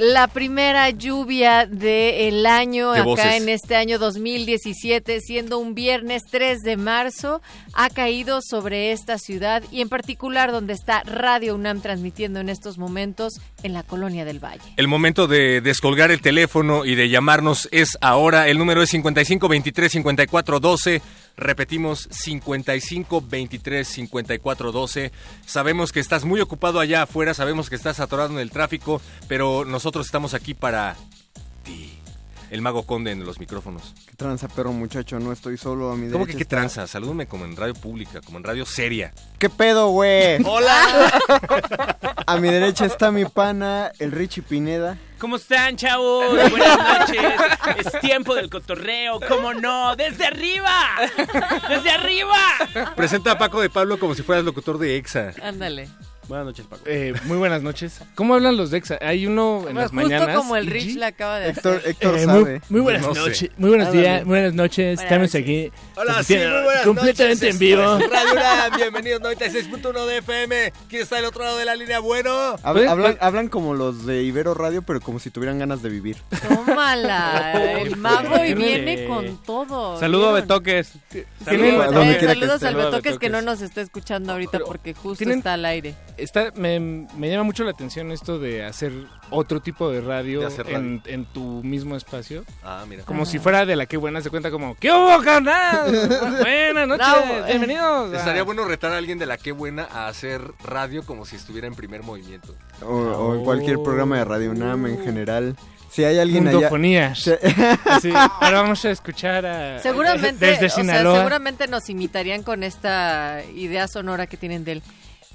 La 0.06 0.28
primera 0.28 0.90
lluvia 0.90 1.66
del 1.66 2.46
año 2.46 2.92
De 2.92 3.00
acá 3.00 3.06
voces. 3.06 3.42
en 3.42 3.48
este 3.48 3.78
año 3.78 3.98
2017, 4.00 5.22
siendo 5.22 5.60
un 5.60 5.76
viernes 5.76 6.24
3 6.30 6.60
de 6.62 6.76
marzo, 6.76 7.42
ha 7.72 7.90
caído 7.90 8.42
sobre 8.42 8.92
esta 8.92 9.18
ciudad 9.18 9.64
y 9.72 9.80
en 9.80 9.88
particular 9.88 10.52
donde 10.52 10.74
está 10.74 11.04
Radio 11.04 11.56
UNAM 11.56 11.80
transmitiendo 11.80 12.42
en 12.42 12.50
estos 12.50 12.78
momentos 12.78 13.36
en 13.64 13.72
la 13.72 13.84
Colonia 13.84 14.26
del 14.26 14.44
Valle. 14.44 14.74
El 14.76 14.90
momento 14.90 15.28
de 15.28 15.62
descolgar 15.62 16.12
el 16.12 16.20
teléfono 16.20 16.84
y 16.84 16.96
de 16.96 17.08
llamarnos 17.08 17.70
es 17.72 17.98
ahora. 18.02 18.50
El 18.50 18.58
número 18.58 18.84
es 18.84 18.90
55 18.90 19.48
23 19.48 19.90
54 19.90 20.60
12. 20.60 21.02
Repetimos 21.36 22.08
55 22.12 23.24
23 23.28 23.88
54 23.88 24.72
12. 24.72 25.12
Sabemos 25.46 25.92
que 25.92 26.00
estás 26.00 26.26
muy 26.26 26.42
ocupado 26.42 26.80
allá 26.80 27.04
afuera, 27.04 27.34
sabemos 27.34 27.70
que 27.70 27.76
estás 27.76 28.00
atorado 28.00 28.34
en 28.34 28.40
el 28.40 28.52
tráfico, 28.52 29.02
pero 29.28 29.66
nosotros 29.66 30.06
estamos 30.06 30.34
aquí 30.34 30.54
para 30.54 30.96
ti. 31.64 32.03
El 32.54 32.62
mago 32.62 32.84
conde 32.86 33.12
en 33.12 33.26
los 33.26 33.40
micrófonos. 33.40 33.96
¿Qué 34.08 34.16
tranza, 34.16 34.48
perro 34.48 34.72
muchacho? 34.72 35.20
No 35.20 35.32
estoy 35.32 35.58
solo 35.58 35.92
a 35.92 35.96
mi 35.96 36.12
¿Cómo 36.12 36.26
que 36.28 36.34
qué 36.34 36.44
está- 36.44 36.58
tranza? 36.58 36.86
Salúdame 36.88 37.26
como 37.26 37.46
en 37.46 37.56
radio 37.56 37.74
pública, 37.74 38.22
como 38.22 38.38
en 38.38 38.44
radio 38.44 38.64
seria. 38.66 39.12
¿Qué 39.40 39.50
pedo, 39.50 39.88
güey? 39.90 40.38
¡Hola! 40.46 41.12
A 42.26 42.38
mi 42.38 42.48
derecha 42.48 42.86
está 42.86 43.12
mi 43.12 43.26
pana, 43.26 43.92
el 44.00 44.12
Richie 44.12 44.44
Pineda. 44.44 44.98
¿Cómo 45.18 45.36
están, 45.36 45.76
chavos? 45.76 46.30
Buenas 46.52 46.78
noches. 47.00 47.34
Es 47.86 48.00
tiempo 48.02 48.34
del 48.36 48.50
cotorreo, 48.50 49.20
¿cómo 49.28 49.54
no? 49.54 49.96
¡Desde 49.98 50.26
arriba! 50.28 50.72
¡Desde 51.70 51.90
arriba! 51.92 52.38
Presenta 52.96 53.32
a 53.32 53.38
Paco 53.38 53.60
de 53.62 53.70
Pablo 53.70 54.00
como 54.00 54.16
si 54.16 54.22
fueras 54.24 54.46
locutor 54.46 54.78
de 54.78 54.96
EXA. 54.98 55.34
Ándale. 55.42 55.90
Buenas 56.34 56.48
noches, 56.48 56.66
Paco. 56.66 56.82
Eh, 56.88 57.14
muy 57.26 57.38
buenas 57.38 57.62
noches. 57.62 58.02
¿Cómo 58.16 58.34
hablan 58.34 58.58
los 58.58 58.72
de 58.72 58.80
EXA? 58.80 58.98
Hay 59.02 59.28
uno 59.28 59.66
en 59.70 59.76
las 59.76 59.92
Justo 59.92 59.96
mañanas. 60.10 60.36
como 60.36 60.56
el 60.56 60.66
Rich 60.66 60.96
la 60.96 61.08
acaba 61.08 61.40
de 61.40 61.50
Héctor, 61.50 61.76
hacer. 61.78 61.90
Héctor 61.92 62.18
Eh, 62.18 62.26
muy, 62.26 62.42
sabe. 62.44 62.62
muy 62.70 62.82
buenas 62.82 63.02
No 63.04 63.14
noches, 63.14 63.52
muy 63.58 63.70
buenos 63.70 63.92
días, 63.92 64.26
muy 64.26 64.30
buenas 64.40 64.54
noches. 64.56 64.96
Buenas 65.00 65.04
Estamos 65.04 65.36
aquí. 65.36 65.72
Hola, 65.96 66.24
sí, 66.24 66.36
muy 66.36 66.64
buenas 66.64 66.84
completamente 66.86 67.46
noches. 67.46 67.54
en 67.54 67.60
vivo. 67.60 67.82
Radio 68.12 68.32
UNAM, 68.34 68.78
bienvenidos 68.78 69.22
96.1 69.22 70.06
de 70.08 70.18
FM. 70.18 70.74
¿Quién 70.90 71.02
está 71.04 71.18
del 71.18 71.26
otro 71.26 71.44
lado 71.44 71.58
de 71.60 71.66
la 71.66 71.76
línea? 71.76 72.00
Bueno. 72.00 72.32
Hab- 72.64 72.74
¿Puede- 72.74 72.88
hablan, 72.88 73.12
puede- 73.14 73.18
hablan 73.26 73.48
como 73.50 73.76
los 73.76 74.08
de 74.08 74.24
Ibero 74.24 74.56
Radio, 74.56 74.82
pero 74.82 75.02
como 75.02 75.20
si 75.20 75.30
tuvieran 75.30 75.60
ganas 75.60 75.84
de 75.84 75.90
vivir. 75.90 76.18
Tómala. 76.48 77.54
El 77.80 77.96
mago 77.98 78.44
y 78.44 78.56
viene 78.56 79.06
con 79.06 79.38
todo. 79.44 80.00
Saludo 80.00 80.30
a 80.30 80.32
¿vieron? 80.32 80.48
Betoques. 80.48 80.94
Eh, 81.14 81.26
quiera 81.46 82.18
que 82.20 82.26
saludos 82.26 82.64
al 82.64 82.74
a 82.74 82.86
Betoques 82.86 83.20
que 83.20 83.30
no 83.30 83.38
Betoques. 83.38 83.60
nos 83.60 83.62
está 83.62 83.82
escuchando 83.82 84.32
ahorita 84.32 84.60
porque 84.66 84.96
justo 84.96 85.30
está 85.30 85.54
al 85.54 85.66
aire. 85.66 85.94
Está, 86.24 86.52
me, 86.56 86.80
me 86.80 87.30
llama 87.30 87.44
mucho 87.44 87.64
la 87.64 87.72
atención 87.72 88.12
esto 88.12 88.40
de 88.40 88.64
hacer 88.64 88.92
otro 89.30 89.62
tipo 89.62 89.90
de 89.92 90.02
radio, 90.02 90.48
De 90.50 90.74
En, 90.74 91.02
en 91.06 91.26
tu 91.26 91.62
mismo 91.64 91.96
espacio. 91.96 92.44
Ah, 92.64 92.86
mira. 92.88 93.04
Como 93.04 93.26
si 93.26 93.40
fuera 93.40 93.66
de 93.66 93.76
la 93.76 93.86
que 93.86 93.98
buena 93.98 94.22
se 94.22 94.30
cuenta 94.30 94.50
como 94.50 94.76
¿Qué 94.76 94.92
hubo, 94.92 95.22
carnal? 95.22 95.92
Buenas 96.40 96.88
noches, 96.88 97.08
No, 97.08 97.18
eh. 97.18 97.44
bienvenidos. 97.48 98.14
Estaría 98.14 98.44
bueno 98.44 98.66
retar 98.66 98.94
a 98.94 98.98
alguien 98.98 99.20
de 99.20 99.26
la 99.26 99.38
que 99.38 99.52
buena 99.52 99.88
a 99.92 100.08
hacer 100.08 100.42
radio 100.64 101.06
como 101.06 101.26
si 101.26 101.36
estuviera 101.36 101.68
en 101.68 101.76
primer 101.76 102.04
movimiento. 102.04 102.56
O, 102.82 102.88
o 102.94 103.36
en 103.36 103.44
cualquier 103.44 103.82
programa 103.84 104.18
de 104.18 104.26
Radio 104.26 104.52
UNAM 104.52 104.86
en 104.88 105.04
general. 105.04 105.56
Si 105.94 106.04
hay 106.04 106.18
alguien 106.18 106.48
allá... 106.48 106.70
Así, 107.86 108.12
ahora 108.16 108.62
vamos 108.64 108.84
a 108.84 108.90
escuchar 108.90 109.46
a... 109.46 109.80
Seguramente, 109.80 110.44
Desde 110.44 110.66
o 110.66 110.70
sea, 110.70 110.82
Sinaloa. 110.84 111.18
seguramente 111.18 111.68
nos 111.68 111.88
imitarían 111.88 112.42
con 112.42 112.64
esta 112.64 113.44
idea 113.56 113.88
sonora 113.88 114.26
que 114.26 114.36
tienen 114.36 114.64
de 114.64 114.72
él. 114.72 114.84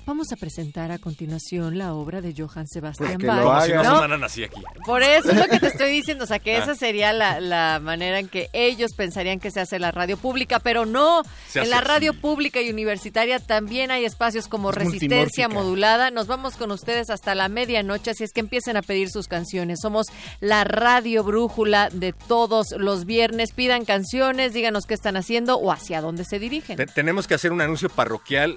Vamos 0.08 0.32
a 0.32 0.36
presentar 0.36 0.90
a 0.90 0.98
continuación 0.98 1.76
la 1.76 1.92
obra 1.92 2.22
de 2.22 2.34
Johann 2.34 2.66
Sebastian 2.66 3.08
Pues 3.10 3.18
que 3.18 3.26
Bach. 3.26 3.36
lo 3.38 3.44
no 3.44 3.52
haga. 3.52 3.76
¿no? 3.82 3.94
sonaran 3.96 4.24
así 4.24 4.42
aquí. 4.44 4.62
Por 4.86 5.02
eso 5.02 5.30
es 5.32 5.36
lo 5.36 5.46
que 5.48 5.60
te 5.60 5.66
estoy 5.66 5.90
diciendo, 5.92 6.24
o 6.24 6.26
sea, 6.26 6.38
que 6.38 6.56
Ah. 6.56 6.62
esa 6.62 6.74
sería 6.74 7.12
la, 7.12 7.40
la 7.40 7.78
manera 7.82 8.18
en 8.18 8.26
que 8.26 8.48
ellos 8.54 8.92
pensarían 8.96 9.38
que 9.38 9.50
se 9.50 9.60
hace 9.60 9.78
la 9.78 9.90
radio 9.90 10.16
pública, 10.16 10.60
pero 10.60 10.86
no. 10.86 11.20
En 11.54 11.68
la 11.68 11.78
así. 11.80 11.86
radio 11.88 12.14
pública 12.14 12.62
y 12.62 12.70
universitaria 12.70 13.38
también 13.38 13.90
hay 13.90 14.06
espacios 14.06 14.48
como 14.48 14.70
Es 14.70 14.76
Resistencia. 14.76 15.46
Modulada. 15.50 16.10
Nos 16.10 16.26
vamos 16.26 16.56
con 16.56 16.70
ustedes 16.70 17.10
hasta 17.10 17.34
la 17.34 17.50
medianoche, 17.50 18.12
así 18.12 18.24
es 18.24 18.32
que 18.32 18.40
empiecen 18.40 18.78
a 18.78 18.82
pedir 18.82 19.10
sus 19.10 19.28
canciones. 19.28 19.80
Somos 19.82 20.06
la 20.40 20.64
radio 20.64 21.22
brújula 21.22 21.90
de 21.92 22.14
todos 22.14 22.68
los 22.78 23.04
viernes. 23.04 23.52
Pidan 23.52 23.84
canciones, 23.84 24.54
díganos 24.54 24.86
qué 24.86 24.94
están 24.94 25.18
haciendo 25.18 25.56
o 25.58 25.70
hacia 25.70 26.00
dónde 26.00 26.24
se 26.24 26.38
dirigen. 26.38 26.78
Te- 26.78 26.86
tenemos 26.86 27.26
que 27.26 27.34
hacer 27.34 27.52
un 27.52 27.60
anuncio 27.60 27.90
parroquial. 27.90 28.56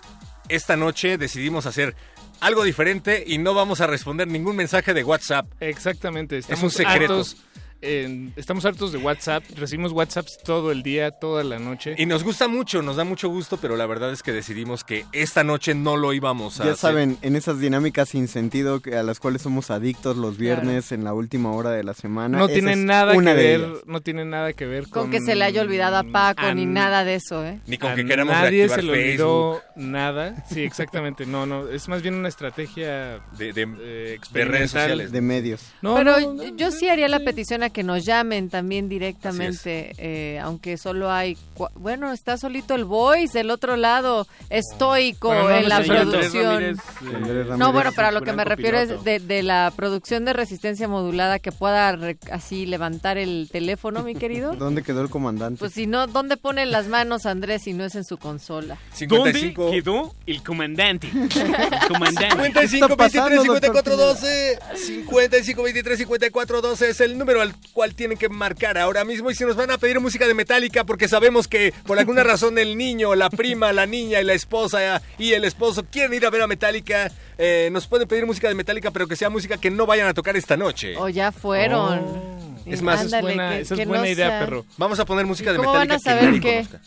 Esta 0.50 0.76
noche 0.76 1.18
decidimos 1.18 1.66
hacer 1.66 1.96
algo 2.40 2.64
diferente 2.64 3.24
y 3.26 3.38
no 3.38 3.54
vamos 3.54 3.82
a 3.82 3.88
responder 3.88 4.28
ningún 4.28 4.56
mensaje 4.56 4.94
de 4.94 5.04
WhatsApp. 5.04 5.46
Exactamente, 5.60 6.38
estamos 6.38 6.64
un 6.64 6.72
secreto. 6.72 7.14
hartos, 7.14 7.38
en- 7.82 8.34
estamos 8.36 8.64
hartos 8.66 8.92
de 8.92 8.98
WhatsApp, 9.00 9.44
recibimos 9.56 9.92
WhatsApps 9.92 10.38
todo 10.44 10.72
el 10.72 10.84
día, 10.84 11.12
toda 11.12 11.44
la 11.44 11.60
noche. 11.60 11.96
Y 11.98 12.06
nos 12.06 12.24
gusta 12.24 12.48
mucho, 12.48 12.82
nos 12.82 12.96
da 12.96 13.04
mucho 13.04 13.30
gusto, 13.30 13.58
pero 13.58 13.76
la 13.76 13.86
verdad 13.86 14.12
es 14.12 14.24
que 14.24 14.32
decidimos 14.32 14.84
que 14.84 15.06
esta 15.14 15.44
noche 15.44 15.74
no 15.76 15.98
lo 15.98 16.14
íbamos 16.14 16.60
a 16.60 16.66
Ya 16.66 16.72
hacer. 16.72 16.78
saben, 16.92 17.18
en 17.22 17.36
esas 17.36 17.60
dinámicas 17.60 18.10
sin 18.10 18.28
sentido 18.28 18.82
que- 18.82 18.96
a 18.96 19.04
las 19.04 19.20
cuales 19.20 19.42
somos 19.42 19.72
adictos 19.72 20.18
los 20.18 20.38
viernes 20.38 20.92
en 20.92 21.04
la 21.04 21.14
última 21.14 21.52
hora 21.54 21.72
de 21.72 21.84
la 21.84 21.94
semana. 21.94 22.38
no 22.38 22.48
tiene 22.48 22.76
nada 22.76 23.14
que 23.14 23.20
ver, 23.22 23.60
ellas. 23.62 23.70
no 23.86 24.02
tiene 24.02 24.26
nada 24.26 24.54
que 24.54 24.66
ver 24.66 24.84
con, 24.84 25.04
Con 25.04 25.12
que 25.12 25.20
se 25.22 25.36
le 25.36 25.44
haya 25.46 25.62
olvidado 25.62 25.98
a 25.98 26.04
Paco, 26.04 26.42
a 26.46 26.54
ni 26.54 26.66
nada 26.66 27.04
de 27.04 27.16
eso, 27.16 27.46
¿eh? 27.46 27.60
Ni 27.68 27.78
con 27.78 27.92
a 27.92 27.96
que 27.96 28.06
queramos 28.06 28.34
nadie 28.34 28.68
reactivar 28.68 28.80
se 28.80 28.86
le 28.86 28.94
Facebook. 28.94 29.28
olvidó 29.28 29.62
nada. 29.76 30.46
Sí, 30.50 30.62
exactamente. 30.64 31.26
No, 31.26 31.46
no, 31.46 31.68
es 31.68 31.88
más 31.88 32.02
bien 32.02 32.16
una 32.16 32.28
estrategia 32.30 33.20
De, 33.38 33.54
de- 33.54 33.68
eh, 33.82 34.20
de 34.32 34.46
redes 34.46 34.72
sociales. 34.72 35.12
De 35.12 35.22
medios. 35.22 35.62
No, 35.82 35.96
Pero 35.96 36.20
no, 36.20 36.34
no, 36.34 36.56
yo 36.56 36.72
sí 36.72 36.88
haría 36.90 37.08
la 37.08 37.20
petición 37.20 37.64
a 37.64 37.71
que 37.72 37.84
nos 37.84 38.06
llamen 38.06 38.50
también 38.50 38.90
directamente, 38.90 39.94
eh, 39.98 40.40
aunque 40.40 40.78
solo 40.78 41.12
hay... 41.12 41.38
Bueno, 41.76 42.12
está 42.12 42.38
solito 42.38 42.74
el 42.76 42.86
voice 42.86 43.38
del 43.38 43.52
otro 43.52 43.76
lado, 43.76 44.28
estoico 44.50 45.34
no 45.34 45.50
en 45.50 45.70
la 45.70 45.82
producción. 45.82 46.80
Andrés 47.16 47.48
No, 47.58 47.72
bueno, 47.72 47.92
pero 47.96 48.08
a 48.08 48.12
lo 48.12 48.22
que 48.22 48.34
me 48.34 48.44
refiero 48.46 48.78
es 48.80 49.04
de, 49.04 49.20
de 49.20 49.44
la 49.44 49.72
producción 49.76 50.26
de 50.26 50.34
resistencia 50.34 50.88
modulada 50.88 51.40
que 51.40 51.52
pueda 51.52 51.92
re- 51.96 52.18
así 52.32 52.66
levantar 52.66 53.18
el 53.18 53.50
teléfono, 53.52 54.04
mi 54.04 54.16
querido. 54.16 54.54
¿Dónde 54.58 54.84
quedó 54.84 55.02
el 55.02 55.10
comandante? 55.10 55.60
Pues 55.60 55.74
si 55.74 55.88
no, 55.88 56.08
¿dónde 56.08 56.38
pone 56.38 56.66
las 56.66 56.88
manos 56.88 57.26
Andrés 57.26 57.64
si 57.64 57.74
no 57.74 57.86
es 57.86 57.96
en 57.96 58.04
su 58.04 58.18
consola? 58.18 58.78
55 58.94 59.62
¿Dónde 59.64 59.82
quedó 59.82 60.16
el 60.26 60.44
comandante? 60.44 61.08
El 61.14 61.88
comandante. 61.88 62.68
55 62.68 62.86
está 62.86 62.96
pasando, 62.98 63.30
23 63.44 63.62
doctor 63.74 63.84
54 63.94 63.98
12 63.98 64.60
55 64.76 65.64
23 65.64 65.98
54 66.00 66.62
12 66.62 66.90
es 66.90 67.02
el 67.02 67.18
número 67.18 67.42
al 67.42 67.54
cual 67.74 67.96
tienen 67.96 68.18
que 68.18 68.28
marcar 68.30 68.78
ahora 68.78 69.04
mismo 69.06 69.32
y 69.32 69.36
si 69.36 69.46
nos 69.46 69.56
van 69.56 69.72
a 69.72 69.78
pedir 69.78 70.00
música 70.00 70.28
de 70.28 70.34
Metallica 70.34 70.84
porque 70.84 71.08
sabemos 71.08 71.48
que 71.48 71.74
por 71.86 71.98
alguna 72.00 72.24
razón 72.24 72.58
el 72.58 72.78
niño, 72.78 73.16
la 73.16 73.30
prima, 73.30 73.72
la 73.74 73.86
niña 73.86 74.20
y 74.20 74.24
la 74.24 74.34
esposa 74.34 75.02
y 75.18 75.34
el 75.34 75.46
esposo 75.46 75.86
quieren 75.86 76.14
ir 76.14 76.26
a 76.26 76.30
ver 76.30 76.42
a 76.42 76.48
Metallica, 76.48 77.12
eh, 77.38 77.70
nos 77.72 77.88
pueden 77.88 78.08
pedir 78.08 78.26
música 78.26 78.48
de 78.48 78.56
Metallica 78.56 78.92
pero 78.92 79.08
que 79.08 79.16
sea 79.16 79.30
música 79.30 79.58
que 79.58 79.72
no 79.72 79.86
vayan 79.86 80.08
a 80.08 80.14
tocar 80.14 80.36
esta 80.36 80.58
noche. 80.58 80.96
O 80.98 81.08
ya 81.10 81.32
fueron. 81.32 82.00
Oh. 82.00 82.42
Es 82.66 82.82
más, 82.82 83.04
esa 83.06 83.18
es 83.18 83.22
buena- 83.24 83.50
que- 83.52 83.62
esa 83.62 83.74
es 83.76 83.88
buena 83.88 84.04
no 84.04 84.10
idea, 84.10 84.28
sea- 84.30 84.40
perro. 84.42 84.66
Vamos 84.78 85.00
a 85.00 85.06
poner 85.06 85.26
música 85.26 85.52
de 85.52 85.58
¿Cómo 85.58 85.72
van 85.74 85.88
Metallica 85.88 85.96
a 85.96 85.98
que 86.16 86.20
saber 86.22 86.24
nadie 86.26 86.42
qué? 86.42 86.56
conozca. 86.68 86.82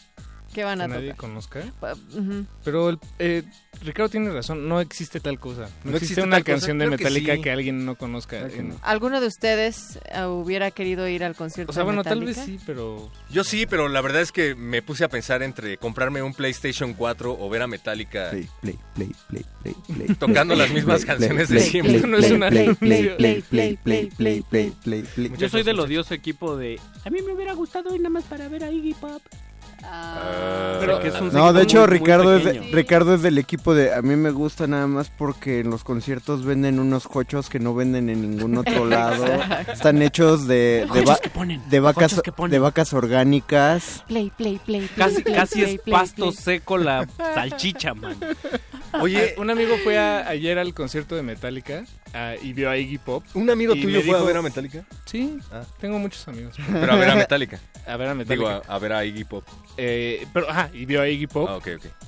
¿Qué 0.54 0.62
van 0.62 0.80
a 0.80 0.84
que 0.84 0.88
nadie 0.90 1.10
tocar? 1.10 1.16
conozca. 1.28 1.60
Pa- 1.80 1.94
ujú. 1.94 2.46
Pero 2.62 2.88
el- 2.90 2.98
eh, 3.18 3.42
Ricardo 3.84 4.08
tiene 4.08 4.30
razón, 4.30 4.68
no 4.68 4.80
existe 4.80 5.20
tal 5.20 5.38
cosa. 5.38 5.62
No, 5.84 5.90
¿No 5.90 5.96
existe, 5.96 5.96
existe 5.96 6.22
una 6.22 6.36
tal 6.36 6.44
cosa? 6.44 6.52
canción 6.52 6.78
de 6.78 6.84
que 6.86 6.90
Metallica 6.90 7.34
sí. 7.34 7.40
que, 7.42 7.50
alguien 7.50 7.84
no 7.84 7.96
conozca. 7.96 8.40
En- 8.48 8.70
no. 8.70 8.76
¿Alguno 8.82 9.20
de 9.20 9.26
ustedes 9.26 9.98
eh, 10.12 10.24
hubiera 10.24 10.70
querido 10.70 11.06
ir 11.08 11.22
al 11.24 11.34
concierto 11.34 11.70
O 11.70 11.74
sea, 11.74 11.82
de 11.82 11.84
bueno, 11.84 12.02
tal 12.02 12.20
Metallica? 12.20 12.40
vez 12.46 12.60
sí, 12.60 12.64
pero... 12.66 13.10
Yo 13.30 13.44
sí, 13.44 13.66
pero 13.66 13.88
la 13.88 14.00
verdad 14.00 14.22
es 14.22 14.32
que 14.32 14.54
me 14.54 14.82
puse 14.82 15.04
a 15.04 15.08
pensar 15.08 15.42
entre 15.42 15.76
comprarme 15.76 16.22
un 16.22 16.34
PlayStation 16.34 16.94
4 16.94 17.36
o 17.38 17.50
ver 17.50 17.62
a 17.62 17.66
Metallica 17.66 18.30
Play, 18.30 18.48
play, 18.60 18.78
play, 18.94 19.10
play, 19.28 19.44
play, 19.62 19.74
play. 19.96 20.16
tocando 20.18 20.54
las 20.54 20.70
mismas 20.70 21.04
canciones 21.04 21.48
de 21.48 21.60
siempre. 21.60 22.00
No 22.00 22.16
es 22.18 22.30
una 22.30 22.48
play, 22.48 22.74
play, 22.80 22.98
anuncio. 23.00 23.16
play, 23.16 23.42
play, 23.42 23.76
play, 23.76 24.06
play, 24.16 24.42
play, 24.42 24.72
play, 24.82 25.02
play. 25.02 25.32
Yo 25.38 25.48
soy 25.48 25.62
del 25.62 25.78
odioso 25.78 26.14
equipo 26.14 26.56
de... 26.56 26.80
A 27.04 27.10
mí 27.10 27.20
me 27.22 27.32
hubiera 27.32 27.52
gustado 27.52 27.94
ir 27.94 28.00
nada 28.00 28.10
más 28.10 28.24
para 28.24 28.48
ver 28.48 28.64
a 28.64 28.70
Iggy 28.70 28.94
Pop. 28.94 29.22
Ah. 29.86 30.76
Pero- 30.80 31.00
que 31.00 31.08
es 31.08 31.20
un 31.20 31.32
No, 31.32 31.52
de 31.52 31.62
hecho 31.62 31.78
muy, 31.80 31.88
muy 31.88 31.98
Ricardo 31.98 32.36
es, 32.36 32.44
de-. 32.44 32.60
Ricardo 32.72 33.14
es 33.14 33.22
del 33.22 33.38
equipo 33.38 33.74
de 33.74 33.94
a 33.94 34.02
mí 34.02 34.16
me 34.16 34.30
gusta 34.30 34.66
nada 34.66 34.86
más 34.86 35.10
porque 35.10 35.60
en 35.60 35.70
los 35.70 35.84
conciertos 35.84 36.44
venden 36.44 36.78
unos 36.78 37.06
cochos 37.08 37.48
que 37.48 37.58
no 37.58 37.74
venden 37.74 38.08
en 38.10 38.22
ningún 38.22 38.56
otro 38.58 38.84
lado. 38.88 39.24
Están 39.72 40.02
hechos 40.02 40.46
de 40.46 40.54
de, 40.54 40.86
va- 40.86 41.14
Jochos 41.14 41.20
que 41.20 41.30
ponen, 41.30 41.62
de 41.68 41.80
vacas 41.80 42.12
jochos 42.12 42.22
que 42.22 42.32
ponen. 42.32 42.50
de 42.52 42.58
vacas 42.58 42.92
orgánicas. 42.92 44.04
Play, 44.08 44.30
play, 44.36 44.60
play, 44.64 44.88
play, 44.94 45.08
Casi, 45.08 45.22
play, 45.22 45.34
casi 45.34 45.60
play, 45.60 45.74
es 45.76 45.80
play, 45.82 45.92
pasto 45.94 46.22
play. 46.30 46.32
seco 46.36 46.78
la 46.78 47.06
salchicha, 47.34 47.94
man. 47.94 48.16
Oye, 49.00 49.34
un 49.38 49.50
amigo 49.50 49.74
fue 49.82 49.98
a- 49.98 50.28
ayer 50.28 50.58
al 50.58 50.72
concierto 50.72 51.16
de 51.16 51.22
Metallica 51.22 51.84
ah, 52.12 52.34
y 52.40 52.52
vio 52.52 52.70
a 52.70 52.76
Iggy 52.76 52.98
Pop. 52.98 53.24
¿Un 53.34 53.50
amigo 53.50 53.74
tuyo 53.74 54.00
fue 54.02 54.14
a 54.14 54.18
dijo- 54.18 54.26
ver 54.26 54.36
a 54.36 54.42
Metallica? 54.42 54.84
Sí, 55.04 55.38
Ah. 55.52 55.62
tengo 55.80 55.98
muchos 55.98 56.26
amigos. 56.28 56.54
Pero 56.72 56.92
a 56.92 56.96
ver 56.96 57.10
a 57.10 57.14
Metallica. 57.16 57.58
A 57.86 57.98
ver 57.98 58.08
a 58.08 58.14
Digo, 58.14 58.46
Metallica. 58.46 58.62
a, 58.66 58.76
a 58.76 58.78
ver 58.78 58.92
a 58.94 59.04
Iggy 59.04 59.24
Pop. 59.24 59.44
Eh, 59.76 60.26
pero, 60.32 60.48
ajá, 60.48 60.70
y 60.72 60.84
vio 60.84 61.02
a 61.02 61.08
Iggy 61.08 61.26
Pop. 61.26 61.48
Ah. 61.50 61.58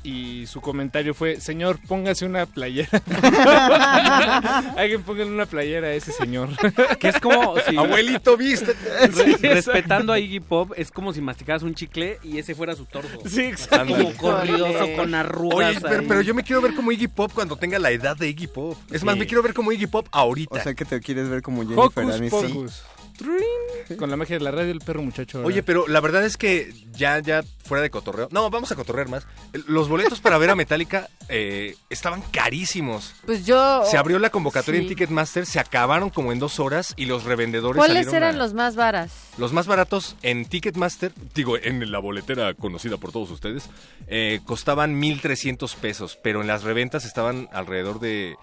Y 0.03 0.47
su 0.47 0.61
comentario 0.61 1.15
fue, 1.15 1.41
señor, 1.41 1.81
póngase 1.87 2.25
una 2.25 2.47
playera. 2.47 2.89
Alguien 4.77 5.03
póngale 5.03 5.31
una 5.31 5.47
playera 5.47 5.89
a 5.89 5.93
ese 5.93 6.13
señor. 6.13 6.51
Que 6.99 7.09
es 7.09 7.21
como 7.21 7.57
si... 7.61 7.77
Abuelito, 7.77 8.37
viste. 8.37 8.73
Re- 8.73 9.37
respetando 9.55 10.13
a 10.13 10.19
Iggy 10.19 10.41
Pop, 10.41 10.73
es 10.77 10.91
como 10.91 11.13
si 11.13 11.21
masticaras 11.21 11.63
un 11.63 11.75
chicle 11.75 12.19
y 12.23 12.39
ese 12.39 12.55
fuera 12.55 12.77
su 12.77 12.85
torso. 12.85 13.19
Sí, 13.27 13.43
exacto. 13.43 13.95
Como 13.97 14.15
corridoso, 14.15 14.87
con 14.97 15.15
arrugas. 15.15 15.77
Oye, 15.83 16.05
pero, 16.07 16.21
yo 16.21 16.35
me 16.35 16.43
quiero 16.43 16.63
ver 16.63 16.75
como 16.75 16.93
Iggy 16.93 17.09
Pop 17.09 17.33
cuando 17.35 17.57
tenga 17.57 17.79
la 17.79 17.91
edad 17.91 18.17
de 18.17 18.29
Iggy 18.29 18.47
Pop. 18.47 18.77
Es 18.93 19.03
más, 19.03 19.17
me 19.17 19.27
quiero 19.27 19.43
ver 19.43 19.55
como 19.55 19.73
Iggy 19.73 19.87
Pop 19.87 20.07
ahorita. 20.13 20.61
O 20.61 20.63
sea 20.63 20.75
que 20.75 20.85
te 20.85 21.01
quieres 21.01 21.29
ver 21.29 21.43
como 21.43 21.63
Jennifer 21.63 22.05
Hocus 22.05 22.15
Aniston. 22.15 22.53
Pocus. 22.53 22.83
Trin, 23.17 23.97
con 23.99 24.11
la 24.11 24.17
magia 24.17 24.39
de 24.39 24.45
la 24.45 24.51
radio, 24.51 24.73
el 24.73 24.81
perro 24.81 25.03
muchacho. 25.03 25.43
Oye, 25.45 25.63
pero 25.63 25.87
la 25.89 26.01
verdad 26.01 26.25
es 26.25 26.37
que 26.37 26.73
ya, 26.93 27.19
ya 27.21 27.43
fuera 27.65 27.83
de 27.83 27.91
cotorreo. 27.91 28.29
No, 28.31 28.49
vamos 28.51 28.71
a 28.73 28.77
cotorrear 28.77 29.09
más. 29.09 29.27
Los 29.67 29.89
boletos 29.89 30.21
para 30.21 30.39
ver 30.39 30.51
a 30.51 30.55
Metallica 30.55 31.09
eh, 31.29 31.75
estaban 31.91 32.23
carísimos. 32.31 33.15
Pues 33.27 33.45
yo... 33.45 33.85
Se 33.87 33.97
abrió 33.97 34.19
la 34.19 34.31
convocatoria 34.31 34.81
en. 34.81 34.89
Ticketmaster, 34.89 35.47
se 35.47 35.59
acabaron 35.59 36.11
como 36.11 36.33
en 36.33 36.39
dos 36.39 36.61
horas 36.61 36.95
y 36.97 37.07
los 37.07 37.25
revendedores 37.25 37.77
¿Cuáles 37.79 38.13
eran 38.13 38.35
a- 38.35 38.39
los 38.39 38.55
más 38.55 38.77
varas? 38.77 39.13
Los 39.39 39.53
más 39.53 39.67
baratos 39.67 40.17
en 40.23 40.45
Ticketmaster, 40.47 41.13
digo, 41.35 41.57
en 41.59 41.91
la 41.91 41.99
boletera 41.99 42.55
conocida 42.55 42.97
por 42.97 43.13
todos 43.13 43.31
ustedes, 43.31 43.69
eh, 44.07 44.41
costaban 44.45 45.01
1.300 45.01 45.75
pesos, 45.77 46.19
pero 46.23 46.41
en 46.41 46.47
las 46.47 46.63
reventas 46.63 47.05
estaban 47.05 47.49
alrededor 47.53 48.01
de, 48.01 48.37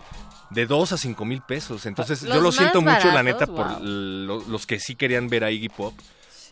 de 0.53 0.65
2 0.65 0.91
a 0.93 0.97
5 0.97 1.25
mil 1.25 1.41
pesos. 1.41 1.85
Entonces 1.85 2.23
Los 2.23 2.35
yo 2.35 2.41
lo 2.41 2.51
siento 2.51 2.81
mucho, 2.81 3.11
la 3.11 3.23
neta, 3.23 3.45
por 3.47 3.79
wow. 3.79 4.43
los 4.47 4.65
que 4.67 4.79
sí 4.79 4.95
querían 4.95 5.27
ver 5.27 5.43
a 5.43 5.51
Iggy 5.51 5.69
Pop, 5.69 5.93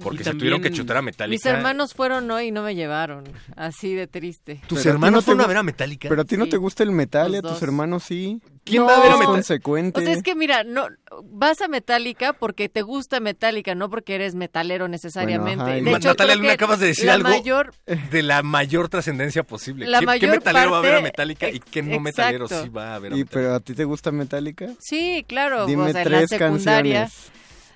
porque 0.03 0.21
Y 0.21 0.25
se 0.25 0.31
tuvieron 0.33 0.61
que 0.61 0.71
chutar 0.71 0.97
a 0.97 1.01
Metallica. 1.01 1.31
Mis 1.35 1.45
hermanos 1.45 1.93
fueron 1.93 2.29
hoy 2.31 2.47
y 2.47 2.51
no 2.51 2.63
me 2.63 2.73
llevaron. 2.75 3.23
Así 3.55 3.93
de 3.93 4.07
triste. 4.07 4.61
¿Tus 4.67 4.79
Pero 4.79 4.79
a 4.79 4.83
ti 4.83 4.89
hermanos 4.89 5.13
no 5.13 5.19
te 5.19 5.25
fueron 5.25 5.41
a 5.41 5.47
ver 5.47 5.57
a 5.57 5.63
Metallica? 5.63 6.09
Pero 6.09 6.21
a 6.21 6.25
ti 6.25 6.37
no 6.37 6.45
Sí. 6.45 6.51
te 6.51 6.57
gusta 6.57 6.83
el 6.83 6.91
metal 6.91 7.33
y 7.33 7.37
a 7.37 7.41
tus 7.41 7.51
dos. 7.51 7.61
hermanos 7.63 8.03
sí. 8.03 8.41
¿Quién 8.63 8.83
No. 8.83 8.87
va 8.87 8.97
a 8.97 8.99
ver 8.99 9.05
a 9.07 9.07
Es 9.07 9.11
Metallica? 9.19 9.31
consecuente. 9.31 9.99
O 9.99 10.03
sea, 10.03 10.13
es 10.13 10.21
que 10.21 10.35
mira, 10.35 10.63
no 10.63 10.87
vas 11.23 11.61
a 11.61 11.67
Metallica 11.67 12.33
porque 12.33 12.69
te 12.69 12.83
gusta 12.83 13.19
Metallica, 13.19 13.73
no 13.73 13.89
porque 13.89 14.13
eres 14.15 14.35
metalero 14.35 14.87
necesariamente. 14.87 15.63
ajá, 15.63 15.77
y- 15.79 15.81
de 15.83 15.91
hecho, 15.91 16.07
Natalia 16.09 16.35
Luna, 16.35 16.53
acabas 16.53 16.79
de 16.79 16.87
decir 16.87 17.05
la 17.05 17.13
algo 17.15 17.29
mayor 17.29 17.73
de 18.11 18.21
la 18.21 18.43
mayor 18.43 18.87
trascendencia 18.89 19.41
posible. 19.43 19.87
La 19.87 19.97
¿Qué, 19.99 20.01
qué 20.01 20.05
mayor 20.05 20.29
metalero 20.31 20.71
va 20.71 20.77
a 20.77 20.81
ver 20.81 20.91
a 20.91 20.95
parte- 20.97 21.03
Metallica 21.11 21.49
y 21.49 21.59
qué 21.59 21.81
no 21.81 21.99
metalero 21.99 22.45
exacto. 22.45 22.63
sí 22.65 22.69
va 22.69 22.93
a 22.95 22.99
ver 22.99 23.13
a 23.13 23.15
¿Y 23.15 23.19
Metallica? 23.19 23.31
pero 23.33 23.55
a 23.55 23.59
ti 23.61 23.73
te 23.73 23.83
gusta 23.83 24.11
Metallica? 24.11 24.67
Sí, 24.79 25.25
claro, 25.27 25.65
Dime 25.65 25.83
o 25.89 25.91
sea, 25.91 26.03
en 26.03 26.11
la 26.11 26.17
tres 26.17 26.29
secundaria. 26.29 26.99
canciones. 27.01 27.31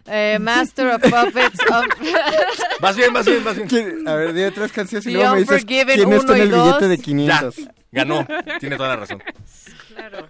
eh, 0.07 0.37
Master 0.39 0.87
of 0.89 1.01
Puppets. 1.01 1.59
of- 1.71 1.85
Más 2.79 2.95
bien, 2.95 3.11
más 3.11 3.25
bien, 3.25 3.43
más 3.43 3.55
bien. 3.55 3.67
¿Quién- 3.67 4.07
A 4.07 4.13
ver, 4.13 4.33
dime 4.33 4.51
tres 4.51 4.71
canciones 4.71 5.03
y 5.07 5.09
The 5.09 5.15
luego 5.17 5.33
me 5.33 5.39
dices 5.41 5.65
quién 5.65 5.89
está 5.89 5.93
en 6.33 6.37
y 6.37 6.41
el 6.43 6.49
billete 6.49 6.69
dos. 6.69 6.79
de 6.89 6.97
Ya, 6.97 7.03
500. 7.03 7.55
ganó. 7.91 8.27
Tiene 8.59 8.77
toda 8.77 8.89
la 8.89 8.95
razón. 8.97 9.23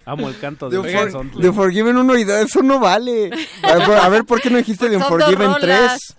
Amo 0.04 0.28
el 0.28 0.38
canto 0.38 0.68
The, 0.68 0.76
de 0.76 0.82
Unfor- 0.82 1.04
Unforgiven. 1.06 1.40
The 1.42 1.48
Unforgiven 1.48 1.96
1 1.96 2.18
y 2.18 2.24
2, 2.24 2.36
eso 2.40 2.62
no 2.62 2.78
vale. 2.78 3.30
A 3.62 3.74
ver, 3.74 3.90
a 3.98 4.08
ver, 4.08 4.24
¿por 4.24 4.40
qué 4.40 4.50
no 4.50 4.58
dijiste 4.58 4.88
The 4.88 4.98
rolas. 4.98 5.58
3? 5.60 6.16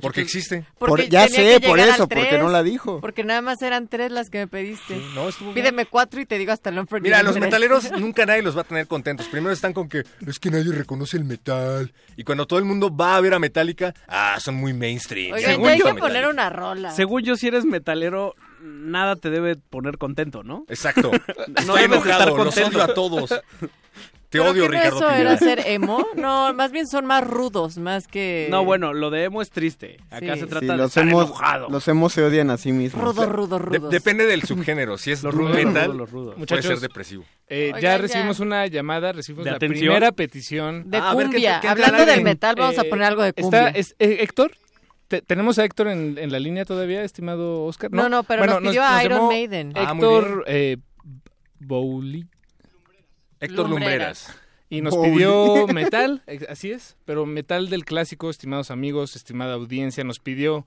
Porque 0.00 0.20
existe. 0.20 0.64
porque 0.78 1.08
ya 1.08 1.26
sé, 1.26 1.60
por 1.60 1.80
eso, 1.80 2.08
porque 2.08 2.38
no 2.38 2.48
la 2.48 2.62
dijo. 2.62 3.00
Porque 3.00 3.24
nada 3.24 3.42
más 3.42 3.60
eran 3.60 3.88
tres 3.88 4.12
las 4.12 4.30
que 4.30 4.38
me 4.38 4.46
pediste. 4.46 4.96
No, 5.14 5.28
estuvo 5.28 5.52
bien. 5.52 5.64
Pídeme 5.64 5.86
cuatro 5.86 6.20
y 6.20 6.26
te 6.26 6.38
digo 6.38 6.52
hasta 6.52 6.70
el 6.70 6.78
Unforgiven 6.78 7.10
Mira, 7.10 7.22
los 7.24 7.38
metaleros 7.38 7.90
nunca 7.98 8.24
nadie 8.24 8.42
los 8.42 8.56
va 8.56 8.60
a 8.60 8.64
tener 8.64 8.86
contentos. 8.86 9.26
Primero 9.26 9.52
están 9.52 9.72
con 9.72 9.88
que 9.88 10.04
es 10.26 10.38
que 10.38 10.50
nadie 10.50 10.72
reconoce 10.72 11.16
el 11.16 11.24
metal. 11.24 11.92
Y 12.16 12.22
cuando 12.22 12.46
todo 12.46 12.60
el 12.60 12.64
mundo 12.64 12.94
va 12.94 13.16
a 13.16 13.20
ver 13.20 13.34
a 13.34 13.40
Metallica, 13.40 13.92
ah, 14.06 14.38
son 14.38 14.54
muy 14.54 14.72
mainstream. 14.72 15.32
Oigan, 15.32 15.64
hay 15.66 15.78
yo, 15.78 15.86
que 15.86 15.94
poner 15.94 16.28
una 16.28 16.50
rola. 16.50 16.92
Según 16.92 17.22
yo, 17.22 17.36
si 17.36 17.48
eres 17.48 17.64
metalero, 17.64 18.36
nada 18.60 19.16
te 19.16 19.30
debe 19.30 19.56
poner 19.56 19.98
contento, 19.98 20.42
¿no? 20.42 20.64
Exacto. 20.68 21.10
No 21.48 21.54
Estoy 21.76 21.82
debes 21.82 21.98
estar 21.98 22.28
enojado, 22.28 22.36
los 22.44 22.54
contento. 22.54 22.68
odio 22.78 22.82
a 22.82 22.94
todos. 22.94 23.28
Te 24.28 24.38
¿Pero 24.38 24.50
odio, 24.52 24.64
no 24.66 24.70
Ricardo 24.70 24.96
eso 24.98 25.08
Pineda. 25.08 25.20
era 25.20 25.36
ser 25.38 25.62
emo? 25.66 26.06
No, 26.14 26.54
más 26.54 26.70
bien 26.70 26.86
son 26.86 27.04
más 27.04 27.26
rudos, 27.26 27.78
más 27.78 28.06
que... 28.06 28.46
No, 28.48 28.64
bueno, 28.64 28.92
lo 28.92 29.10
de 29.10 29.24
emo 29.24 29.42
es 29.42 29.50
triste. 29.50 29.96
Acá 30.08 30.34
Sí. 30.34 30.40
se 30.42 30.46
trata 30.46 30.60
Sí, 30.66 30.66
de 30.70 30.76
los 30.76 30.86
estar 30.90 31.08
hemos, 31.08 31.24
enojado. 31.26 31.68
los 31.68 31.88
hemos 31.88 32.12
se 32.12 32.22
odian 32.22 32.48
a 32.50 32.56
sí 32.56 32.70
mismos. 32.70 33.02
Rudo, 33.02 33.26
rudo, 33.28 33.58
De- 33.58 33.64
rudos. 33.78 33.90
depende 33.90 34.26
del 34.26 34.44
subgénero. 34.44 34.98
Si 34.98 35.10
es 35.10 35.24
Los 35.24 35.34
rudos, 35.34 35.56
los 35.56 35.64
metal, 35.64 35.86
rudos, 35.86 35.96
los 35.96 36.10
rudos. 36.12 36.26
puede 36.34 36.38
Muchachos, 36.38 36.64
ser 36.66 36.78
depresivo. 36.78 37.24
Eh, 37.48 37.72
Oigan, 37.74 37.80
ya 37.80 37.90
ya. 37.90 37.98
recibimos 37.98 38.38
una 38.38 38.64
llamada, 38.68 39.10
recibimos 39.10 39.46
¿De 39.46 39.50
la 39.50 39.56
atención? 39.56 39.80
primera 39.80 40.12
petición. 40.12 40.88
De 40.88 40.98
Ah, 40.98 41.10
a 41.10 41.14
ver, 41.16 41.26
¿qué- 41.26 41.32
cumbia. 41.32 41.54
qué- 41.56 41.62
qué 41.62 41.68
Hablando 41.68 42.06
del 42.06 42.22
metal, 42.22 42.54
vamos 42.56 42.78
a 42.78 42.82
Eh, 42.82 42.88
poner 42.88 43.04
algo 43.06 43.22
de 43.22 43.30
está- 43.30 43.42
cumbia. 43.42 43.68
es- 43.70 43.96
eh, 43.98 44.18
Héctor, 44.20 44.52
te- 45.10 45.22
¿tenemos 45.22 45.58
a 45.58 45.64
Héctor 45.64 45.88
en, 45.88 46.16
en 46.18 46.30
la 46.30 46.38
línea 46.38 46.64
todavía, 46.64 47.02
estimado 47.02 47.64
Oscar? 47.64 47.90
No, 47.90 48.08
no, 48.08 48.22
pero 48.22 48.46
nos 48.46 48.60
pidió 48.60 48.82
a 48.84 49.04
Iron 49.04 49.26
Maiden. 49.28 49.72
Ah, 49.74 49.90
Héctor 49.92 50.44
eh, 50.46 50.76
Bowley. 51.58 52.26
Héctor 53.40 53.68
Lumbreras. 53.68 54.28
Lumbreras. 54.28 54.36
Y 54.70 54.82
nos 54.82 54.94
Bowley. 54.94 55.12
pidió 55.12 55.66
metal, 55.74 56.22
eh, 56.28 56.46
así 56.48 56.70
es, 56.70 56.96
pero 57.04 57.26
metal 57.26 57.68
del 57.68 57.84
clásico, 57.84 58.30
estimados 58.30 58.70
amigos, 58.70 59.16
estimada 59.16 59.54
audiencia, 59.54 60.04
nos 60.04 60.20
pidió 60.20 60.64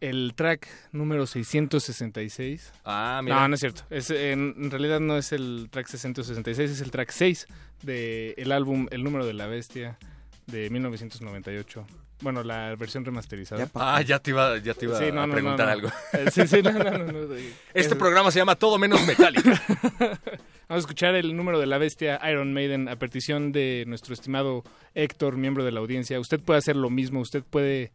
el 0.00 0.32
track 0.34 0.66
número 0.92 1.26
666. 1.26 2.72
Ah, 2.84 3.20
mira. 3.22 3.36
No, 3.36 3.48
no 3.48 3.54
es 3.54 3.60
cierto. 3.60 3.82
Es, 3.90 4.10
en, 4.10 4.54
en 4.58 4.70
realidad 4.70 4.98
no 4.98 5.16
es 5.16 5.30
el 5.32 5.68
track 5.70 5.86
666, 5.86 6.70
es 6.70 6.80
el 6.80 6.90
track 6.90 7.10
6 7.10 7.46
del 7.82 8.50
álbum 8.52 8.88
El 8.90 9.04
número 9.04 9.24
de 9.26 9.34
la 9.34 9.46
bestia 9.46 9.96
de 10.46 10.68
1998. 10.70 11.86
Bueno, 12.20 12.42
la 12.42 12.74
versión 12.76 13.04
remasterizada. 13.04 13.68
Ah, 13.74 14.02
ya 14.02 14.18
te 14.18 14.30
iba, 14.30 14.58
ya 14.58 14.74
te 14.74 14.84
iba 14.86 14.98
Sí, 14.98 15.10
no, 15.12 15.22
a 15.22 15.26
no, 15.26 15.32
preguntar 15.32 15.66
no, 15.66 15.88
no. 15.88 15.88
algo. 15.88 16.30
Sí, 16.30 16.46
sí, 16.46 16.62
no, 16.62 16.70
no, 16.72 16.84
no, 16.98 17.12
no, 17.12 17.26
de- 17.28 17.48
Este 17.74 17.94
es- 17.94 17.94
programa 17.94 18.30
se 18.30 18.38
llama 18.38 18.56
Todo 18.56 18.78
Menos 18.78 19.04
Metallica. 19.06 19.60
Vamos 20.68 20.84
a 20.84 20.86
escuchar 20.86 21.14
el 21.16 21.36
número 21.36 21.58
de 21.58 21.66
la 21.66 21.78
bestia 21.78 22.20
Iron 22.30 22.52
Maiden 22.52 22.88
a 22.88 22.96
petición 22.96 23.50
de 23.50 23.84
nuestro 23.88 24.14
estimado 24.14 24.62
Héctor, 24.94 25.36
miembro 25.36 25.64
de 25.64 25.72
la 25.72 25.80
audiencia. 25.80 26.20
Usted 26.20 26.38
puede 26.40 26.58
hacer 26.58 26.76
lo 26.76 26.90
mismo, 26.90 27.18
usted 27.20 27.42
puede, 27.42 27.90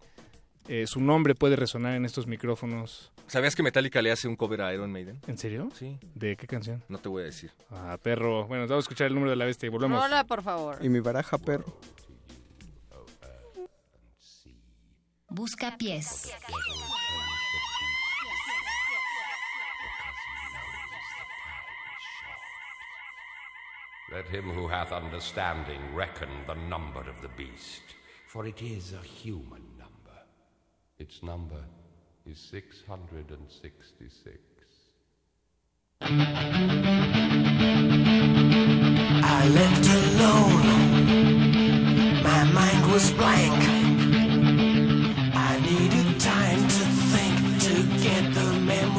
eh, 0.67 0.85
su 0.85 0.99
nombre 0.99 1.35
puede 1.35 1.55
resonar 1.55 1.95
en 1.95 2.03
estos 2.03 2.27
micrófonos. 2.27 3.13
¿Sabías 3.27 3.55
que 3.55 3.63
Metallica 3.63 4.01
le 4.01 4.11
hace 4.11 4.27
un 4.27 4.35
cover 4.35 4.61
a 4.61 4.73
Iron 4.73 4.91
Maiden? 4.91 5.19
¿En 5.27 5.37
serio? 5.37 5.69
Sí. 5.73 5.97
¿De 6.15 6.35
qué 6.35 6.47
canción? 6.47 6.83
No 6.89 6.97
te 6.97 7.07
voy 7.07 7.21
a 7.23 7.25
decir. 7.27 7.49
Ah, 7.71 7.97
perro. 8.01 8.45
Bueno, 8.45 8.67
vamos 8.67 8.83
a 8.83 8.85
escuchar 8.85 9.07
el 9.07 9.13
número 9.13 9.29
de 9.31 9.37
la 9.37 9.45
bestia 9.45 9.67
y 9.67 9.69
volvemos. 9.69 10.03
Hola, 10.03 10.25
por 10.25 10.43
favor. 10.43 10.77
Y 10.81 10.89
mi 10.89 10.99
baraja, 10.99 11.37
perro. 11.37 11.65
Busca 15.35 15.71
pies. 15.77 16.31
Let 24.13 24.27
him 24.27 24.51
who 24.51 24.69
hath 24.69 24.93
understanding 24.93 25.81
reckon 25.93 26.29
the 26.47 26.53
number 26.53 27.01
of 27.01 27.21
the 27.21 27.27
beast, 27.27 27.81
for 28.27 28.47
it 28.47 28.61
is 28.61 28.93
a 28.93 29.01
human 29.05 29.63
number. 29.77 30.17
Its 30.99 31.21
number 31.21 31.65
is 32.25 32.39
666. 32.39 34.39
I 39.21 39.49
left 39.49 39.85
alone. 39.99 40.63
My 42.23 42.43
mind 42.53 42.89
was 42.89 43.11
blank. 43.11 43.94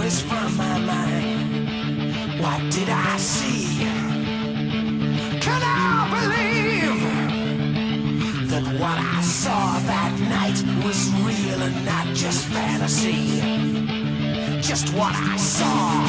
Memories 0.06 0.20
from 0.20 0.56
my 0.56 0.78
mind. 0.78 2.40
What 2.40 2.60
did 2.72 2.88
I 2.88 3.16
see? 3.16 3.84
Can 5.40 5.62
I 5.62 6.08
believe 6.14 7.00
that 8.50 8.64
what 8.80 8.98
I 8.98 9.20
saw 9.22 9.78
that 9.80 10.12
night 10.20 10.58
was 10.84 11.10
real 11.26 11.62
and 11.62 11.84
not 11.84 12.06
just 12.14 12.46
fantasy? 12.46 13.40
Just 14.60 14.92
what 14.94 15.14
I 15.14 15.36
saw 15.36 16.04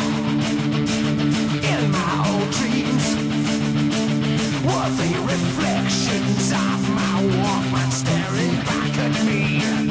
in 1.72 1.92
my 1.92 2.14
old 2.30 2.52
dreams 2.60 3.06
were 4.68 4.90
the 5.02 5.12
reflections 5.34 6.52
of 6.52 6.90
my 7.00 7.16
Walkman 7.40 7.92
staring 7.92 8.56
back 8.66 8.98
at 9.00 9.26
me. 9.26 9.87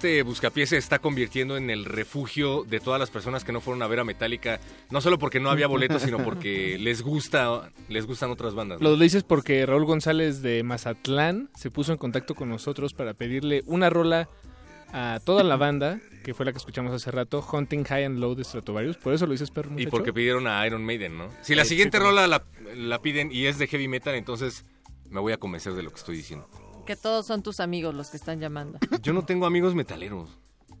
Este 0.00 0.22
Buscapiés 0.22 0.70
se 0.70 0.78
está 0.78 0.98
convirtiendo 0.98 1.58
en 1.58 1.68
el 1.68 1.84
refugio 1.84 2.64
de 2.64 2.80
todas 2.80 2.98
las 2.98 3.10
personas 3.10 3.44
que 3.44 3.52
no 3.52 3.60
fueron 3.60 3.82
a 3.82 3.86
ver 3.86 4.00
a 4.00 4.04
Metallica, 4.04 4.58
no 4.88 5.02
solo 5.02 5.18
porque 5.18 5.40
no 5.40 5.50
había 5.50 5.66
boletos, 5.66 6.00
sino 6.00 6.24
porque 6.24 6.78
les 6.80 7.02
gusta, 7.02 7.70
les 7.90 8.06
gustan 8.06 8.30
otras 8.30 8.54
bandas. 8.54 8.80
¿no? 8.80 8.88
Lo 8.88 8.96
dices 8.96 9.24
porque 9.24 9.66
Raúl 9.66 9.84
González 9.84 10.40
de 10.40 10.62
Mazatlán 10.62 11.50
se 11.54 11.70
puso 11.70 11.92
en 11.92 11.98
contacto 11.98 12.34
con 12.34 12.48
nosotros 12.48 12.94
para 12.94 13.12
pedirle 13.12 13.62
una 13.66 13.90
rola 13.90 14.30
a 14.90 15.20
toda 15.22 15.44
la 15.44 15.56
banda, 15.56 16.00
que 16.24 16.32
fue 16.32 16.46
la 16.46 16.52
que 16.52 16.58
escuchamos 16.58 16.94
hace 16.94 17.10
rato, 17.10 17.46
Hunting 17.52 17.84
High 17.84 18.04
and 18.04 18.20
Low 18.20 18.34
de 18.34 18.44
Stratovarius. 18.44 18.96
Por 18.96 19.12
eso 19.12 19.26
lo 19.26 19.32
dices, 19.32 19.50
perro 19.50 19.78
Y 19.78 19.86
porque 19.86 20.14
pidieron 20.14 20.46
a 20.46 20.66
Iron 20.66 20.82
Maiden, 20.82 21.18
¿no? 21.18 21.28
Si 21.42 21.54
la 21.54 21.64
Sí, 21.64 21.70
siguiente 21.70 21.98
sí, 21.98 22.02
rola 22.04 22.26
la, 22.26 22.42
la 22.74 23.02
piden 23.02 23.30
y 23.30 23.44
es 23.44 23.58
de 23.58 23.66
heavy 23.66 23.86
metal, 23.86 24.14
entonces 24.14 24.64
me 25.10 25.20
voy 25.20 25.34
a 25.34 25.36
convencer 25.36 25.74
de 25.74 25.82
lo 25.82 25.90
que 25.90 25.96
estoy 25.96 26.16
diciendo. 26.16 26.48
Que 26.90 26.96
todos 26.96 27.24
son 27.24 27.40
tus 27.44 27.60
amigos 27.60 27.94
los 27.94 28.10
que 28.10 28.16
están 28.16 28.40
llamando. 28.40 28.80
Yo 29.02 29.12
no 29.12 29.24
tengo 29.24 29.46
amigos 29.46 29.76
metaleros. 29.76 30.28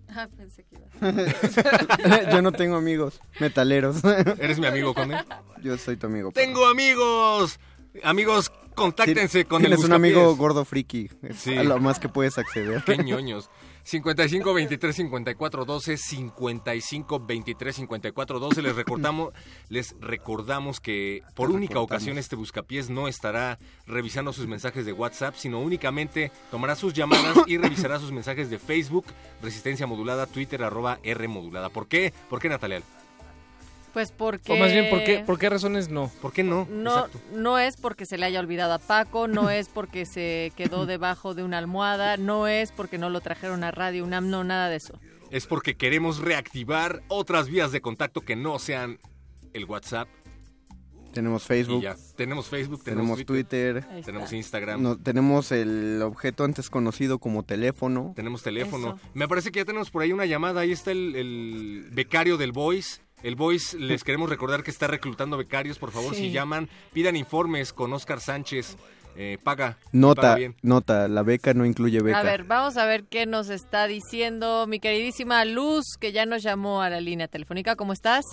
Ah, 0.08 0.26
pensé 0.36 0.64
que 0.64 0.74
iba. 0.74 2.32
Yo 2.32 2.42
no 2.42 2.50
tengo 2.50 2.74
amigos 2.74 3.20
metaleros. 3.38 4.02
¿Eres 4.40 4.58
mi 4.58 4.66
amigo, 4.66 4.92
Conde? 4.92 5.24
Yo 5.62 5.78
soy 5.78 5.96
tu 5.96 6.08
amigo. 6.08 6.32
¡Tengo 6.32 6.66
amigos! 6.66 7.60
Amigos, 8.02 8.50
contáctense 8.74 9.44
con 9.44 9.62
el 9.62 9.68
Tienes 9.68 9.84
un 9.84 9.92
amigo 9.92 10.34
gordo 10.34 10.64
friki. 10.64 11.08
Es 11.22 11.36
Sí. 11.36 11.56
a 11.56 11.62
lo 11.62 11.78
más 11.78 12.00
que 12.00 12.08
puedes 12.08 12.38
acceder. 12.38 12.82
Qué 12.82 12.98
ñoños. 12.98 13.48
55 13.90 14.54
23 14.54 14.94
54 14.94 15.64
12 15.64 15.96
55 15.96 17.18
23 17.26 17.74
54 17.74 18.38
12 18.38 18.62
les 18.62 18.76
recordamos 18.76 19.32
les 19.68 19.96
recordamos 20.00 20.78
que 20.78 21.22
por 21.34 21.48
Les 21.48 21.56
única 21.56 21.74
recordamos. 21.74 21.90
ocasión 21.90 22.16
este 22.16 22.36
buscapiés 22.36 22.88
no 22.88 23.08
estará 23.08 23.58
revisando 23.88 24.32
sus 24.32 24.46
mensajes 24.46 24.86
de 24.86 24.92
WhatsApp, 24.92 25.34
sino 25.34 25.58
únicamente 25.58 26.30
tomará 26.52 26.76
sus 26.76 26.94
llamadas 26.94 27.36
y 27.48 27.58
revisará 27.58 27.98
sus 27.98 28.12
mensajes 28.12 28.48
de 28.48 28.60
Facebook, 28.60 29.06
Resistencia 29.42 29.88
Modulada, 29.88 30.26
Twitter 30.26 30.62
arroba 30.62 31.00
R 31.02 31.26
Modulada. 31.26 31.68
¿Por 31.68 31.88
qué? 31.88 32.14
¿Por 32.28 32.40
qué 32.40 32.48
Natalia? 32.48 32.82
Pues 33.92 34.12
porque... 34.12 34.52
O 34.52 34.56
más 34.56 34.72
bien, 34.72 34.88
¿por 34.88 35.02
qué, 35.02 35.18
¿por 35.20 35.38
qué 35.38 35.48
razones 35.50 35.88
no? 35.88 36.10
¿Por 36.22 36.32
qué 36.32 36.44
no? 36.44 36.66
No, 36.70 37.06
no 37.32 37.58
es 37.58 37.76
porque 37.76 38.06
se 38.06 38.18
le 38.18 38.26
haya 38.26 38.40
olvidado 38.40 38.72
a 38.74 38.78
Paco, 38.78 39.26
no 39.28 39.50
es 39.50 39.68
porque 39.68 40.06
se 40.06 40.52
quedó 40.56 40.86
debajo 40.86 41.34
de 41.34 41.42
una 41.42 41.58
almohada, 41.58 42.16
no 42.16 42.46
es 42.46 42.72
porque 42.72 42.98
no 42.98 43.10
lo 43.10 43.20
trajeron 43.20 43.64
a 43.64 43.70
Radio 43.70 44.04
UNAM, 44.04 44.30
no, 44.30 44.44
nada 44.44 44.68
de 44.68 44.76
eso. 44.76 44.98
Es 45.30 45.46
porque 45.46 45.76
queremos 45.76 46.18
reactivar 46.18 47.02
otras 47.08 47.48
vías 47.48 47.72
de 47.72 47.80
contacto 47.80 48.20
que 48.20 48.36
no 48.36 48.58
sean 48.58 48.98
el 49.52 49.64
WhatsApp. 49.64 50.08
Tenemos 51.12 51.44
Y 51.44 51.46
Facebook. 51.46 51.82
ya. 51.82 51.96
Tenemos 52.16 52.48
Facebook, 52.48 52.84
tenemos, 52.84 53.16
Tenemos 53.16 53.26
Twitter. 53.26 53.84
Tenemos 54.04 54.32
Instagram. 54.32 54.80
No, 54.82 54.96
tenemos 54.96 55.50
el 55.50 56.00
objeto 56.02 56.44
antes 56.44 56.70
conocido 56.70 57.18
como 57.18 57.42
teléfono. 57.42 58.12
Tenemos 58.14 58.42
teléfono. 58.42 58.96
Eso. 58.96 59.10
Me 59.14 59.26
parece 59.26 59.50
que 59.50 59.58
ya 59.60 59.64
tenemos 59.64 59.90
por 59.90 60.02
ahí 60.02 60.12
una 60.12 60.26
llamada. 60.26 60.60
Ahí 60.60 60.70
está 60.70 60.92
el, 60.92 61.16
el 61.16 61.88
becario 61.90 62.36
del 62.36 62.52
Voice. 62.52 63.00
El 63.22 63.34
Voice, 63.36 63.76
les 63.78 64.02
queremos 64.04 64.30
recordar 64.30 64.62
que 64.62 64.70
está 64.70 64.86
reclutando 64.86 65.36
becarios. 65.36 65.78
Por 65.78 65.90
favor, 65.90 66.14
Sí. 66.14 66.22
si 66.22 66.30
llaman, 66.32 66.68
pidan 66.92 67.16
informes 67.16 67.72
con 67.72 67.92
Oscar 67.92 68.20
Sánchez. 68.20 68.76
Eh, 69.16 69.38
paga. 69.42 69.72
paga 69.72 69.78
Nota, 69.92 70.34
bien. 70.36 70.54
nota, 70.62 71.08
la 71.08 71.22
beca 71.24 71.52
no 71.52 71.66
incluye 71.66 72.00
beca. 72.00 72.20
A 72.20 72.22
ver, 72.22 72.44
vamos 72.44 72.76
a 72.76 72.86
ver 72.86 73.04
qué 73.04 73.26
nos 73.26 73.50
está 73.50 73.86
diciendo 73.88 74.66
mi 74.68 74.78
queridísima 74.78 75.44
Luz, 75.44 75.96
que 75.98 76.12
ya 76.12 76.26
nos 76.26 76.42
llamó 76.44 76.80
a 76.80 76.88
la 76.90 77.00
línea 77.00 77.26
telefónica. 77.26 77.74
¿Cómo 77.76 77.92
estás? 77.92 78.24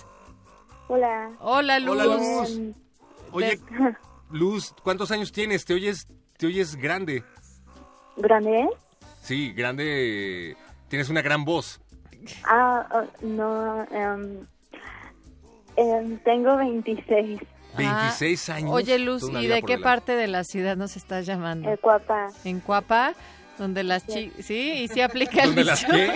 Hola. 0.86 1.32
Hola, 1.40 1.80
Luz. 1.80 1.90
Hola, 2.00 2.04
Luz. 2.04 2.76
Oye, 3.32 3.58
Luz, 4.30 4.72
¿cuántos 4.84 5.10
años 5.10 5.32
tienes? 5.32 5.64
Te 5.64 5.74
oyes, 5.74 6.06
te 6.38 6.46
oyes 6.46 6.76
grande. 6.76 7.24
¿Grande? 8.16 8.68
Sí, 9.20 9.52
grande. 9.52 10.56
Tienes 10.88 11.08
una 11.10 11.22
gran 11.22 11.44
voz. 11.44 11.80
Ah, 12.44 12.86
oh, 12.92 13.26
no. 13.26 13.82
em, 13.90 14.46
em, 15.78 16.18
tengo 16.18 16.56
26. 16.56 17.40
26 17.76 18.48
años. 18.48 18.70
Ah, 18.70 18.74
Oye, 18.74 18.98
Luz, 18.98 19.22
¿y 19.40 19.46
de 19.46 19.62
qué 19.62 19.78
parte 19.78 20.16
de 20.16 20.26
la 20.26 20.44
ciudad 20.44 20.76
nos 20.76 20.96
estás 20.96 21.26
llamando? 21.26 21.70
Eh, 21.70 21.78
Cuapa. 21.78 22.28
En 22.44 22.60
Cuapa, 22.60 23.12
donde 23.58 23.84
las 23.84 24.06
chicas... 24.06 24.44
Sí, 24.44 24.72
y 24.82 24.88
sí 24.88 25.00
aplica 25.00 25.42
el 25.42 25.48
¿Dónde 25.54 25.64
las 25.64 25.80
dicho. 25.80 25.92
qué? 25.92 26.12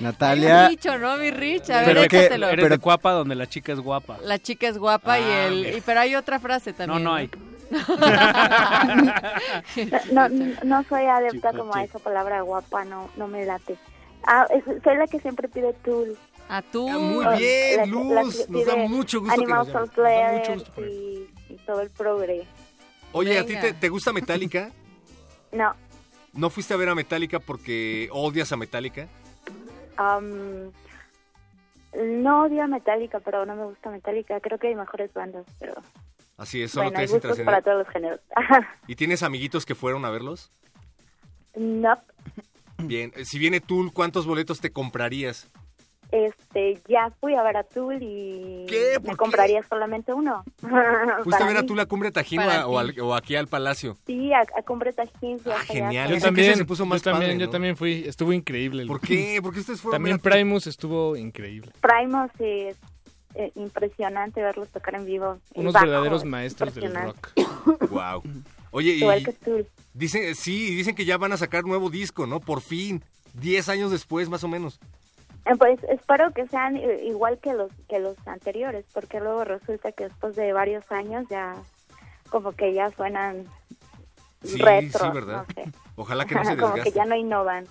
Natalia, 0.00 0.68
dicho, 0.68 0.96
¿no, 0.98 1.16
mi 1.16 1.30
Rich? 1.30 1.70
A 1.70 1.78
ver, 1.78 1.86
Pero 1.86 2.08
que- 2.08 2.18
échatelo. 2.20 2.48
Eres 2.48 2.70
de 2.70 2.78
Cuapa 2.78 3.12
donde 3.12 3.34
la 3.34 3.46
chica 3.46 3.72
es 3.72 3.80
guapa. 3.80 4.18
La 4.22 4.38
chica 4.38 4.68
es 4.68 4.78
guapa 4.78 5.18
y 5.18 5.22
Ah, 5.24 5.46
el... 5.46 5.54
mira. 5.56 5.76
y- 5.76 5.80
pero 5.80 6.00
hay 6.00 6.14
otra 6.14 6.38
frase 6.38 6.70
No, 6.72 6.76
también. 6.76 7.04
no 7.04 7.14
hay. 7.14 7.30
No, 10.12 10.28
no, 10.28 10.54
no 10.64 10.84
soy 10.88 11.04
adepta 11.06 11.50
Chico, 11.50 11.62
como 11.62 11.74
a 11.74 11.82
chico. 11.82 11.98
esa 11.98 12.04
palabra 12.04 12.40
guapa, 12.42 12.84
no, 12.84 13.08
no 13.16 13.28
me 13.28 13.44
late. 13.44 13.76
Ah, 14.26 14.46
soy 14.84 14.96
la 14.96 15.06
que 15.06 15.20
siempre 15.20 15.48
pide 15.48 15.72
tool. 15.84 16.16
A 16.48 16.62
tú. 16.62 16.88
Ah, 16.88 16.98
muy 16.98 17.26
Oh, 17.26 17.36
bien, 17.36 17.76
la 17.76 17.84
que- 17.84 17.84
la 18.14 18.22
Luz. 18.22 18.46
que 18.46 18.52
Nos 18.52 18.64
da 18.66 18.76
mucho 18.76 19.20
gusto 19.20 19.34
que 19.36 19.42
Animal 19.42 19.58
nos 19.58 19.68
llames. 19.68 19.90
Soul 19.94 20.06
Nos 20.06 20.32
mucho 20.32 20.52
gusto 20.64 20.84
eso. 20.84 20.90
y, 20.90 21.28
y 21.52 21.56
todo 21.66 21.80
el 21.80 21.90
progre. 21.90 22.46
Oye, 23.12 23.38
¿a 23.38 23.46
ti 23.46 23.56
te, 23.56 23.72
te 23.72 23.88
gusta 23.88 24.12
Metallica? 24.12 24.70
No, 25.52 25.74
¿No 26.34 26.50
fuiste 26.50 26.74
a 26.74 26.76
ver 26.76 26.88
a 26.90 26.94
Metallica 26.94 27.38
porque 27.38 28.08
odias 28.12 28.52
a 28.52 28.56
Metallica? 28.56 29.08
no 29.98 30.70
odio 32.42 32.62
a 32.62 32.66
Metallica, 32.66 33.20
pero 33.20 33.46
no 33.46 33.56
me 33.56 33.64
gusta 33.64 33.90
Metallica. 33.90 34.38
Creo 34.40 34.58
que 34.58 34.68
hay 34.68 34.74
mejores 34.74 35.12
bandas, 35.14 35.46
pero 35.58 35.74
Así 36.36 36.62
es, 36.62 36.72
solo 36.72 36.86
bueno, 36.90 36.98
hay 36.98 37.06
gustos 37.06 37.40
para 37.40 37.62
todos 37.62 37.78
los 37.78 37.88
géneros. 37.88 38.20
¿Y 38.86 38.96
tienes 38.96 39.22
amiguitos 39.22 39.64
que 39.64 39.74
fueron 39.74 40.04
a 40.04 40.10
verlos? 40.10 40.52
no, 41.56 41.96
Bien, 42.78 43.10
si 43.24 43.38
viene 43.38 43.60
Tool, 43.60 43.90
¿cuántos 43.90 44.26
boletos 44.26 44.60
te 44.60 44.70
comprarías? 44.70 45.48
Este, 46.12 46.80
ya 46.88 47.10
fui 47.20 47.34
a 47.34 47.42
ver 47.42 47.56
a 47.56 47.64
Tool 47.64 47.98
y 48.00 48.64
¿Qué? 48.68 48.94
¿Por 48.96 49.02
me 49.04 49.10
qué? 49.10 49.16
compraría 49.16 49.62
solamente 49.68 50.12
uno. 50.14 50.44
¿Fuiste 51.24 51.42
a 51.42 51.46
ver 51.46 51.56
a 51.56 51.62
mí. 51.62 51.66
Tool 51.66 51.80
a 51.80 51.86
Cumbre 51.86 52.12
Tajín 52.12 52.40
o, 52.40 52.78
al- 52.78 52.98
o 53.00 53.14
aquí 53.14 53.36
al 53.36 53.48
Palacio? 53.48 53.96
Sí, 54.06 54.32
a, 54.32 54.40
a 54.40 54.62
Cumbre 54.62 54.92
Tajín. 54.92 55.38
Ah, 55.46 55.58
genial. 55.66 56.10
Yo 56.14 56.20
también, 56.20 56.50
ese 56.50 56.58
se 56.58 56.64
puso 56.64 56.86
más 56.86 57.02
yo 57.02 57.10
también, 57.10 57.30
padre, 57.32 57.40
yo 57.40 57.46
¿no? 57.46 57.52
también 57.52 57.76
fui, 57.76 58.04
estuvo 58.06 58.32
increíble. 58.32 58.82
el- 58.82 58.88
¿Por 58.88 59.00
qué? 59.00 59.40
¿Por 59.42 59.52
qué 59.52 59.60
ustedes 59.60 59.80
fueron 59.80 59.96
También? 60.00 60.18
Primus 60.18 60.66
estuvo 60.66 61.16
increíble. 61.16 61.72
Primus 61.80 62.30
es 62.38 62.76
eh, 63.34 63.52
impresionante 63.56 64.40
verlos 64.42 64.68
tocar 64.68 64.94
en 64.94 65.04
vivo. 65.04 65.38
Unos 65.54 65.72
bajo 65.74 65.86
verdaderos 65.86 66.22
es 66.22 66.28
maestros 66.28 66.74
del 66.74 66.94
rock. 66.94 67.28
Wow. 67.90 68.22
Oye, 68.70 68.92
Igual 68.92 69.20
y 69.20 69.24
que 69.24 69.32
Tool. 69.32 69.66
dicen, 69.94 70.34
sí, 70.34 70.74
dicen 70.74 70.94
que 70.94 71.04
ya 71.04 71.16
van 71.18 71.32
a 71.32 71.36
sacar 71.36 71.64
nuevo 71.64 71.90
disco, 71.90 72.26
¿no? 72.26 72.40
Por 72.40 72.60
fin. 72.60 73.02
Diez 73.34 73.68
años 73.68 73.90
después, 73.90 74.28
más 74.28 74.44
o 74.44 74.48
menos. 74.48 74.78
Eh, 75.46 75.56
Pues 75.58 75.82
espero 75.84 76.32
que 76.32 76.46
sean 76.48 76.76
i- 76.76 76.80
igual 77.08 77.38
que 77.38 77.54
los 77.54 77.70
que 77.88 77.98
los 78.00 78.16
anteriores, 78.26 78.84
porque 78.92 79.20
luego 79.20 79.44
resulta 79.44 79.92
que 79.92 80.04
después 80.04 80.34
de 80.36 80.52
varios 80.52 80.90
años 80.90 81.24
ya 81.30 81.54
como 82.30 82.52
que 82.52 82.72
ya 82.74 82.90
suenan 82.90 83.44
Sí, 84.42 84.58
retro, 84.60 85.00
sí, 85.06 85.10
¿verdad? 85.12 85.46
no 85.48 85.54
sé. 85.64 85.70
Ojalá 85.96 86.24
que 86.26 86.34
no 86.34 86.44
se 86.44 86.56
como 86.56 86.74
que 86.74 86.90
ya 86.90 87.04
no 87.04 87.14
innovan. 87.16 87.64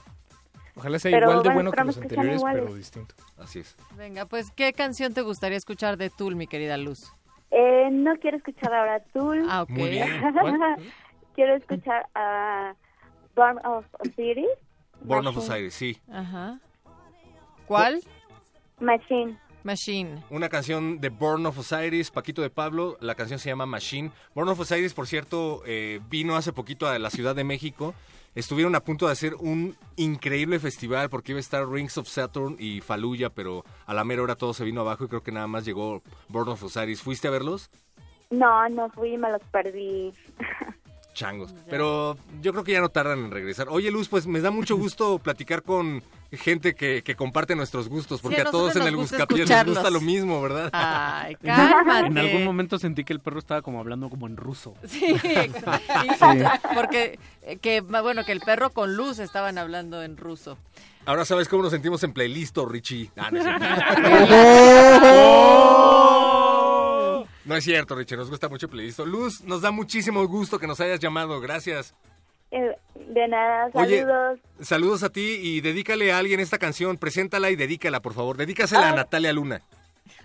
Ojalá 0.78 1.00
sea 1.00 1.12
Pero 1.12 1.28
igual 1.32 1.44
de 1.44 1.50
bueno, 1.54 1.72
bueno 1.72 1.72
que 1.72 1.84
los 1.86 1.96
que 1.98 2.02
anteriores, 2.04 2.36
iguales. 2.40 2.62
pero 2.64 2.76
distinto. 2.76 3.16
Así 3.38 3.60
es. 3.60 3.76
Venga, 3.96 4.26
pues, 4.26 4.52
¿qué 4.52 4.74
canción 4.74 5.14
te 5.14 5.22
gustaría 5.22 5.58
escuchar 5.58 5.96
de 5.98 6.10
Tool, 6.10 6.36
mi 6.36 6.48
querida 6.48 6.76
Luz? 6.78 7.14
Eh, 7.52 7.88
no 7.92 8.16
quiero 8.18 8.36
escuchar 8.38 8.74
ahora 8.74 9.00
Tool. 9.14 9.46
Ah, 9.50 9.62
ok. 9.64 9.70
Muy 9.70 9.90
bien. 9.90 10.10
quiero 11.36 11.56
escuchar 11.56 12.08
a 12.14 12.74
Born 13.36 13.60
of 13.66 13.86
Osiris. 14.00 14.50
Born 15.02 15.28
of. 15.28 15.38
Osiris, 15.38 15.74
sí. 15.74 15.98
Ajá. 16.12 16.60
¿Cuál? 17.68 18.02
Machine. 18.80 19.38
Machine. 19.64 20.24
Una 20.30 20.48
canción 20.48 21.00
de 21.00 21.10
Born 21.10 21.46
of 21.48 21.58
Osiris, 21.58 22.12
Paquito 22.12 22.44
de 22.44 22.52
Pablo. 22.52 22.98
La 23.02 23.16
canción 23.16 23.40
se 23.40 23.50
llama 23.50 23.66
Machine. 23.66 24.12
Born 24.36 24.50
of 24.50 24.60
Osiris, 24.60 24.94
por 24.94 25.08
cierto, 25.08 25.64
eh, 25.66 26.00
vino 26.08 26.36
hace 26.36 26.54
poquito 26.54 26.88
a 26.88 27.00
la 27.00 27.10
Ciudad 27.10 27.36
de 27.36 27.44
México. 27.44 27.96
Estuvieron 28.36 28.76
a 28.76 28.82
punto 28.82 29.08
de 29.08 29.14
hacer 29.14 29.34
un 29.36 29.76
increíble 29.96 30.60
festival 30.60 31.10
porque 31.10 31.32
iba 31.32 31.40
a 31.40 31.42
estar 31.42 31.68
Rings 31.68 31.98
of 31.98 32.08
Saturn 32.08 32.58
y 32.60 32.82
Fallujah, 32.82 33.30
pero 33.30 33.64
a 33.86 33.94
la 33.94 34.04
mera 34.04 34.22
hora 34.22 34.36
todo 34.36 34.54
se 34.54 34.66
vino 34.66 34.82
abajo 34.82 35.06
y 35.06 35.08
creo 35.08 35.24
que 35.24 35.32
nada 35.32 35.48
más 35.48 35.66
llegó 35.66 36.04
Born 36.28 36.50
of 36.50 36.64
Osiris. 36.64 37.02
¿Fuiste 37.02 37.28
a 37.28 37.32
verlos? 37.32 37.72
No, 38.30 38.70
no 38.70 38.90
fui, 38.90 39.18
me 39.18 39.32
los 39.32 39.42
perdí. 39.52 40.14
Changos. 41.16 41.56
Pero 41.68 42.18
yo 42.42 42.52
creo 42.52 42.64
que 42.64 42.74
ya 42.74 42.82
no 42.82 42.90
tardan 42.90 43.18
en 43.20 43.32
regresar. 43.32 43.68
Oye, 43.70 43.90
Luz, 43.90 44.10
pues 44.10 44.28
me 44.28 44.42
da 44.42 44.52
mucho 44.52 44.76
gusto 44.78 45.18
platicar 45.18 45.64
con 45.64 46.04
gente 46.32 46.76
que, 46.76 47.02
que 47.02 47.16
comparte 47.16 47.56
nuestros 47.56 47.88
gustos, 47.88 48.20
porque 48.22 48.36
Sí, 48.36 48.42
a 48.42 48.50
a 48.50 48.52
todos 48.52 48.76
en 48.76 48.84
el 48.84 48.98
Buscapiés 48.98 49.50
nos 49.50 49.66
gusta 49.66 49.90
lo 49.90 50.02
mismo, 50.02 50.42
¿verdad? 50.42 50.70
Ay, 50.74 51.36
cálmate. 51.44 52.08
En 52.08 52.18
algún 52.18 52.44
momento 52.44 52.78
sentí 52.78 53.06
que 53.06 53.14
el 53.14 53.22
perro 53.22 53.40
estaba 53.40 53.62
como 53.62 53.80
hablando 53.80 54.10
como 54.10 54.28
en 54.28 54.38
ruso. 54.38 54.76
Sí, 54.86 55.06
exacto. 55.06 56.44
porque 56.74 57.18
eh, 57.42 57.58
que 57.58 57.82
bueno 57.82 58.24
que 58.26 58.32
el 58.34 58.42
perro 58.42 58.70
con 58.72 58.96
luz 58.96 59.20
estaban 59.20 59.58
hablando 59.58 60.04
en 60.04 60.18
ruso. 60.18 60.58
Ahora 61.06 61.24
sabes 61.24 61.48
cómo 61.48 61.64
nos 61.64 61.72
sentimos 61.72 62.04
en 62.04 62.14
playlist, 62.14 62.58
Richie. 62.58 63.12
Ah, 63.16 63.30
no. 63.32 63.42
No 67.46 67.56
es 67.56 67.64
cierto, 67.64 67.96
Richie, 67.96 68.18
nos 68.18 68.30
gusta 68.30 68.50
mucho 68.50 68.68
playlist. 68.68 69.00
Luz, 69.00 69.42
nos 69.44 69.62
da 69.62 69.72
muchísimo 69.72 70.26
gusto 70.28 70.58
que 70.60 70.68
nos 70.68 70.80
hayas 70.82 71.00
llamado, 71.00 71.40
gracias. 71.40 71.94
Eh, 72.52 72.76
De 72.96 73.28
nada, 73.28 73.70
Oye, 73.74 74.02
saludos. 74.02 74.40
Saludos 74.62 75.04
a 75.04 75.10
ti 75.10 75.40
y 75.42 75.62
dedícale 75.62 76.12
a 76.12 76.18
alguien 76.18 76.40
esta 76.40 76.58
canción, 76.58 76.98
preséntala 76.98 77.50
y 77.52 77.56
dedícala, 77.56 78.02
por 78.02 78.14
favor. 78.14 78.38
Dedícasela 78.38 78.88
a 78.90 78.94
Ah. 78.94 78.96
Natalia 78.96 79.32
Luna. 79.34 79.62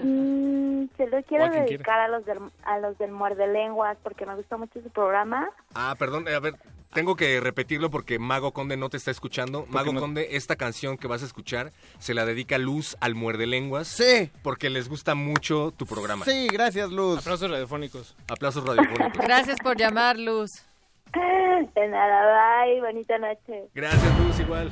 Mm, 0.02 0.84
se 0.96 1.06
lo 1.06 1.22
quiero 1.24 1.44
a 1.44 1.50
dedicar 1.50 2.00
a 2.00 2.08
los 2.08 2.24
del, 2.24 2.38
a 2.64 2.78
los 2.78 2.96
del 2.98 3.12
Muerde 3.12 3.46
Lenguas 3.46 3.96
porque 4.02 4.26
me 4.26 4.34
gusta 4.34 4.56
mucho 4.56 4.80
su 4.82 4.90
programa. 4.90 5.50
Ah, 5.74 5.94
perdón, 5.98 6.26
a 6.28 6.40
ver, 6.40 6.54
tengo 6.92 7.14
que 7.14 7.40
repetirlo 7.40 7.90
porque 7.90 8.18
Mago 8.18 8.52
Conde 8.52 8.76
no 8.76 8.88
te 8.88 8.96
está 8.96 9.10
escuchando. 9.10 9.66
Mago 9.68 9.92
no? 9.92 10.00
Conde, 10.00 10.36
esta 10.36 10.56
canción 10.56 10.96
que 10.98 11.06
vas 11.06 11.22
a 11.22 11.26
escuchar 11.26 11.72
se 11.98 12.14
la 12.14 12.24
dedica 12.24 12.58
Luz 12.58 12.96
al 13.00 13.14
Muerde 13.14 13.46
Lenguas. 13.46 13.88
Sí. 13.88 14.30
Porque 14.42 14.70
les 14.70 14.88
gusta 14.88 15.14
mucho 15.14 15.72
tu 15.76 15.86
programa. 15.86 16.24
Sí, 16.24 16.48
gracias, 16.52 16.90
Luz. 16.90 17.18
Aplausos 17.20 17.50
radiofónicos. 17.50 18.16
Aplausos 18.28 18.64
radiofónicos. 18.64 19.12
Gracias 19.24 19.58
por 19.60 19.76
llamar, 19.76 20.18
Luz. 20.18 20.50
De 21.74 21.88
nada, 21.88 22.64
bye, 22.64 22.80
bonita 22.80 23.18
noche. 23.18 23.68
Gracias, 23.74 24.18
Luz, 24.20 24.40
igual. 24.40 24.70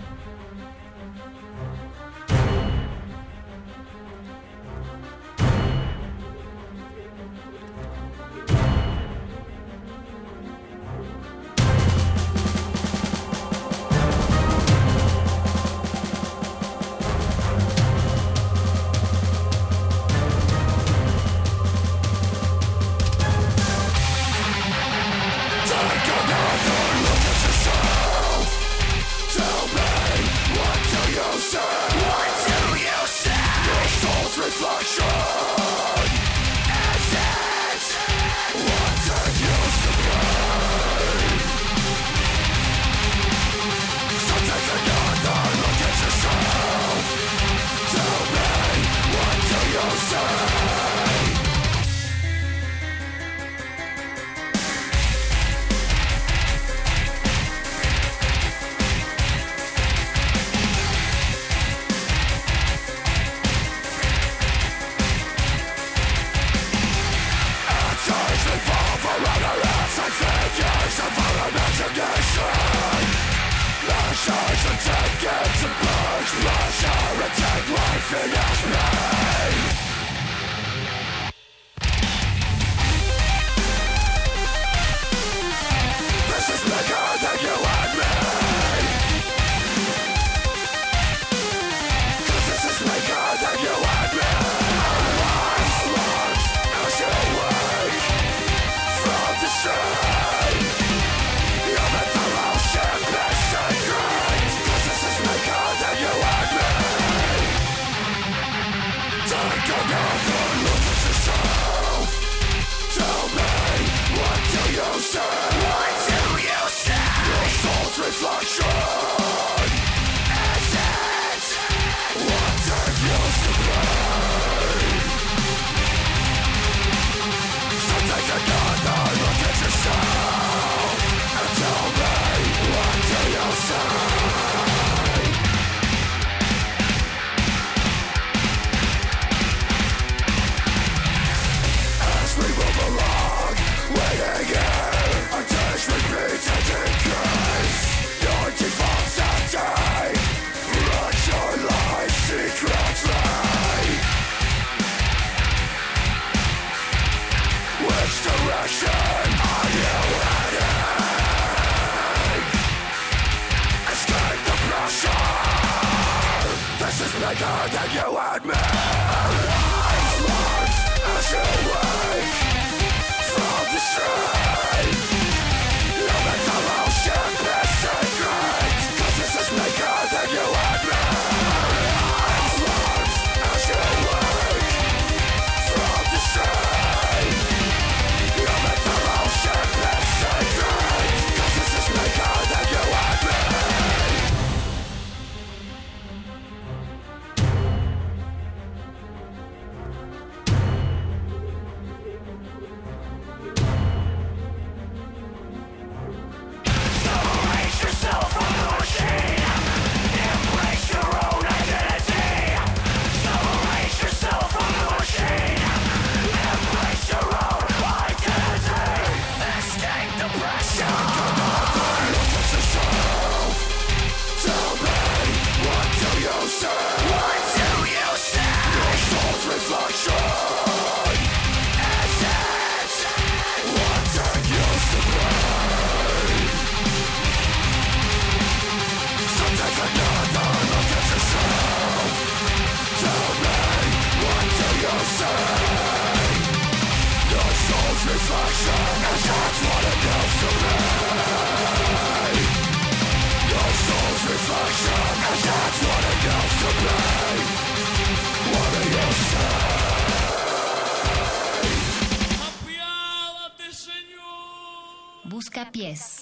Busca 265.65 266.18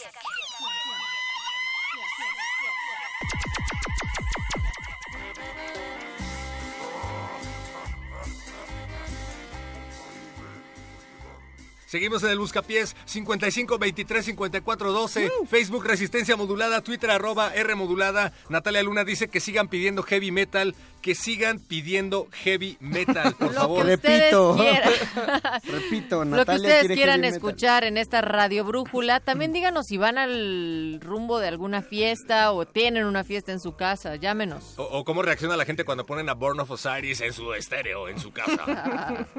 Seguimos 11.97 12.23
en 12.25 12.29
el 12.29 12.39
Buscapiés 12.39 12.95
55 13.07 13.79
23 13.79 14.23
54 14.27 14.93
12, 14.93 15.31
Facebook 15.49 15.83
Resistencia 15.87 16.37
Modulada, 16.37 16.83
Twitter 16.83 17.11
arroba 17.11 17.55
R 17.55 17.75
Modulada. 17.75 18.35
Natalia 18.51 18.83
Luna 18.83 19.03
dice 19.03 19.29
que 19.29 19.41
sigan 19.41 19.69
pidiendo 19.69 20.03
heavy 20.03 20.31
metal, 20.31 20.75
que 21.01 21.15
sigan 21.15 21.59
pidiendo 21.59 22.29
heavy 22.33 22.77
metal, 22.81 23.35
por 23.39 23.49
Lo 23.55 23.61
favor. 23.61 23.87
que 23.87 23.97
Repito. 23.97 24.59
Repito, 25.65 26.25
Lo 26.27 26.31
que 26.33 26.37
Natalia 26.37 26.61
ustedes 26.67 26.81
quiere 26.81 26.95
quieran 26.97 27.21
metal. 27.23 27.35
escuchar 27.37 27.85
en 27.85 27.97
esta 27.97 28.21
radio 28.21 28.63
brújula. 28.67 29.21
También 29.21 29.55
díganos 29.55 29.87
si 29.87 29.97
van 29.97 30.19
al 30.19 30.99
rumbo 31.01 31.39
de 31.39 31.49
alguna 31.49 31.81
fiesta 31.81 32.53
o 32.53 32.67
tienen 32.67 33.07
una 33.07 33.25
fiesta 33.25 33.53
en 33.53 33.61
su 33.61 33.75
casa. 33.75 34.17
Llámenos. 34.17 34.75
O, 34.79 34.83
o 34.85 35.05
cómo 35.07 35.23
reacciona 35.23 35.57
la 35.57 35.65
gente 35.65 35.85
cuando 35.87 36.05
ponen 36.05 36.29
a 36.29 36.35
Born 36.35 36.61
of 36.61 36.71
Osiris 36.73 37.23
en 37.23 37.33
su 37.33 37.55
estéreo, 37.55 38.07
en 38.11 38.19
su 38.21 38.33
casa. 38.33 39.27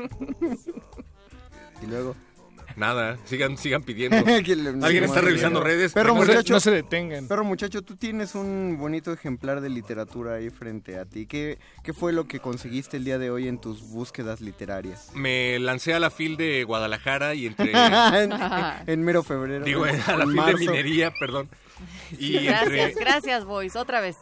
Y 1.79 1.85
luego. 1.85 2.15
Nada, 2.77 3.17
sigan, 3.25 3.57
sigan 3.57 3.81
pidiendo. 3.81 4.17
Alguien 4.85 5.03
está 5.03 5.19
revisando 5.21 5.61
redes. 5.61 5.93
Perro 5.93 6.13
Recuerden- 6.13 6.27
muchacho, 6.35 6.53
no 6.53 6.59
se 6.59 6.69
detengan. 6.71 7.27
Perro 7.27 7.43
muchacho, 7.43 7.81
tú 7.81 7.95
tienes 7.97 8.35
un 8.35 8.77
bonito 8.79 9.11
ejemplar 9.11 9.61
de 9.61 9.69
literatura 9.69 10.35
ahí 10.35 10.51
frente 10.51 10.99
a 10.99 11.05
ti. 11.05 11.25
¿Qué, 11.25 11.57
¿Qué 11.83 11.91
fue 11.93 12.13
lo 12.13 12.27
que 12.27 12.39
conseguiste 12.39 12.97
el 12.97 13.03
día 13.03 13.17
de 13.17 13.31
hoy 13.31 13.47
en 13.47 13.59
tus 13.59 13.81
búsquedas 13.89 14.41
literarias? 14.41 15.09
Me 15.15 15.57
lancé 15.57 15.95
a 15.95 15.99
la 15.99 16.11
fil 16.11 16.37
de 16.37 16.63
Guadalajara 16.65 17.33
y 17.33 17.47
entre... 17.47 17.71
en, 18.23 18.31
en 18.85 19.03
mero 19.03 19.23
febrero. 19.23 19.65
Digo, 19.65 19.87
en- 19.87 19.99
a 20.01 20.15
la 20.15 20.25
fil 20.27 20.45
de 20.45 20.53
minería, 20.53 21.11
perdón. 21.19 21.49
Y 22.19 22.33
Gracias, 22.45 22.89
entre, 22.89 23.03
gracias, 23.03 23.43
boys. 23.45 23.75
Otra 23.75 24.01
vez. 24.01 24.17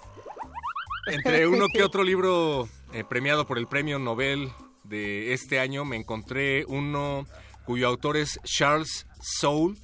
entre 1.08 1.46
uno 1.48 1.68
que 1.74 1.84
otro 1.84 2.04
libro 2.04 2.70
eh, 2.94 3.04
premiado 3.04 3.46
por 3.46 3.58
el 3.58 3.68
premio 3.68 4.00
Nobel 4.00 4.50
de 4.86 5.34
este 5.34 5.60
año, 5.60 5.84
me 5.84 5.98
encontré 5.98 6.64
uno 6.68 7.26
cuyo 7.66 7.88
autor 7.88 8.18
es 8.18 8.40
Charles 8.44 9.06
Soule, 9.22 9.76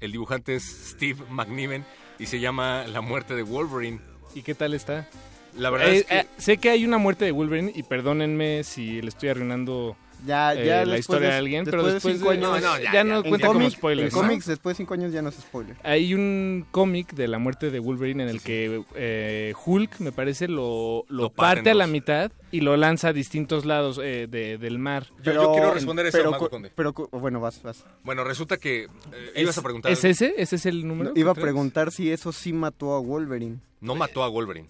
el 0.00 0.12
dibujante 0.12 0.54
es 0.54 0.64
Steve 0.90 1.22
McNiven 1.30 1.84
y 2.18 2.26
se 2.26 2.40
llama 2.40 2.84
La 2.86 3.00
muerte 3.00 3.34
de 3.34 3.42
Wolverine. 3.42 4.00
¿Y 4.34 4.42
qué 4.42 4.54
tal 4.54 4.74
está? 4.74 5.08
La 5.56 5.70
verdad 5.70 5.88
Eh, 5.90 5.96
es 5.98 6.04
que... 6.04 6.18
eh, 6.18 6.26
sé 6.38 6.56
que 6.58 6.70
hay 6.70 6.84
una 6.84 6.98
muerte 6.98 7.24
de 7.24 7.32
Wolverine 7.32 7.72
y 7.74 7.82
perdónenme 7.82 8.62
si 8.64 9.00
le 9.00 9.08
estoy 9.08 9.30
arruinando 9.30 9.96
Ya, 10.26 10.54
eh, 10.54 10.66
ya 10.66 10.74
la 10.84 10.94
después 10.94 11.00
historia 11.00 11.28
de- 11.28 11.32
de 11.32 11.38
alguien, 11.38 11.64
después 11.64 11.72
pero 11.82 11.86
de 11.88 11.94
después 11.94 12.16
cinco 12.16 12.30
de- 12.30 12.36
años- 12.36 12.50
no, 12.50 12.56
No, 12.60 12.78
ya, 12.82 12.92
ya, 12.92 13.04
no 13.04 13.16
En 13.18 13.28
cuenta 13.28 13.46
como 13.46 13.70
spoiler. 13.70 14.06
En 14.06 14.12
¿no? 14.12 14.20
cómics, 14.20 14.46
después 14.46 14.76
de 14.76 14.82
cinco 14.82 14.94
años 14.94 15.12
ya 15.12 15.22
no 15.22 15.28
es 15.28 15.36
spoiler. 15.36 15.76
Hay 15.82 16.12
un 16.14 16.66
cómic 16.70 17.12
de 17.14 17.28
la 17.28 17.38
muerte 17.38 17.70
de 17.70 17.78
Wolverine 17.78 18.24
en 18.24 18.28
el 18.28 18.40
que 18.42 18.82
eh, 18.94 19.54
Hulk, 19.64 20.00
me 20.00 20.12
parece, 20.12 20.48
lo, 20.48 21.04
lo, 21.08 21.22
Lo 21.24 21.30
parte 21.30 21.70
a 21.70 21.74
la 21.74 21.86
mitad 21.86 22.32
y 22.50 22.60
lo 22.60 22.76
lanza 22.76 23.08
a 23.08 23.12
distintos 23.12 23.64
lados 23.64 24.00
eh, 24.02 24.26
de- 24.28 24.58
del 24.58 24.78
mar. 24.78 25.06
Yo- 25.22 25.32
yo 25.32 25.52
quiero 25.52 25.72
responder 25.72 26.06
eso, 26.06 26.18
pero, 26.18 26.30
Mago 26.32 26.48
Conde. 26.50 26.72
pero 26.74 26.92
bueno, 27.12 27.40
vas, 27.40 27.62
vas. 27.62 27.84
Bueno, 28.02 28.24
resulta 28.24 28.56
que... 28.56 28.84
eh, 28.84 28.88
¿Es- 29.34 29.42
ibas 29.42 29.58
a 29.58 29.62
preguntar... 29.62 29.92
¿Es 29.92 30.04
ese? 30.04 30.34
¿Ese 30.38 30.56
es 30.56 30.66
el 30.66 30.86
número? 30.86 31.12
Iba 31.14 31.32
a 31.32 31.34
preguntar 31.34 31.92
si 31.92 32.10
eso 32.10 32.32
sí 32.32 32.52
mató 32.52 32.94
a 32.94 33.00
Wolverine. 33.00 33.58
No 33.80 33.94
mató 33.94 34.22
a 34.24 34.28
Wolverine. 34.28 34.68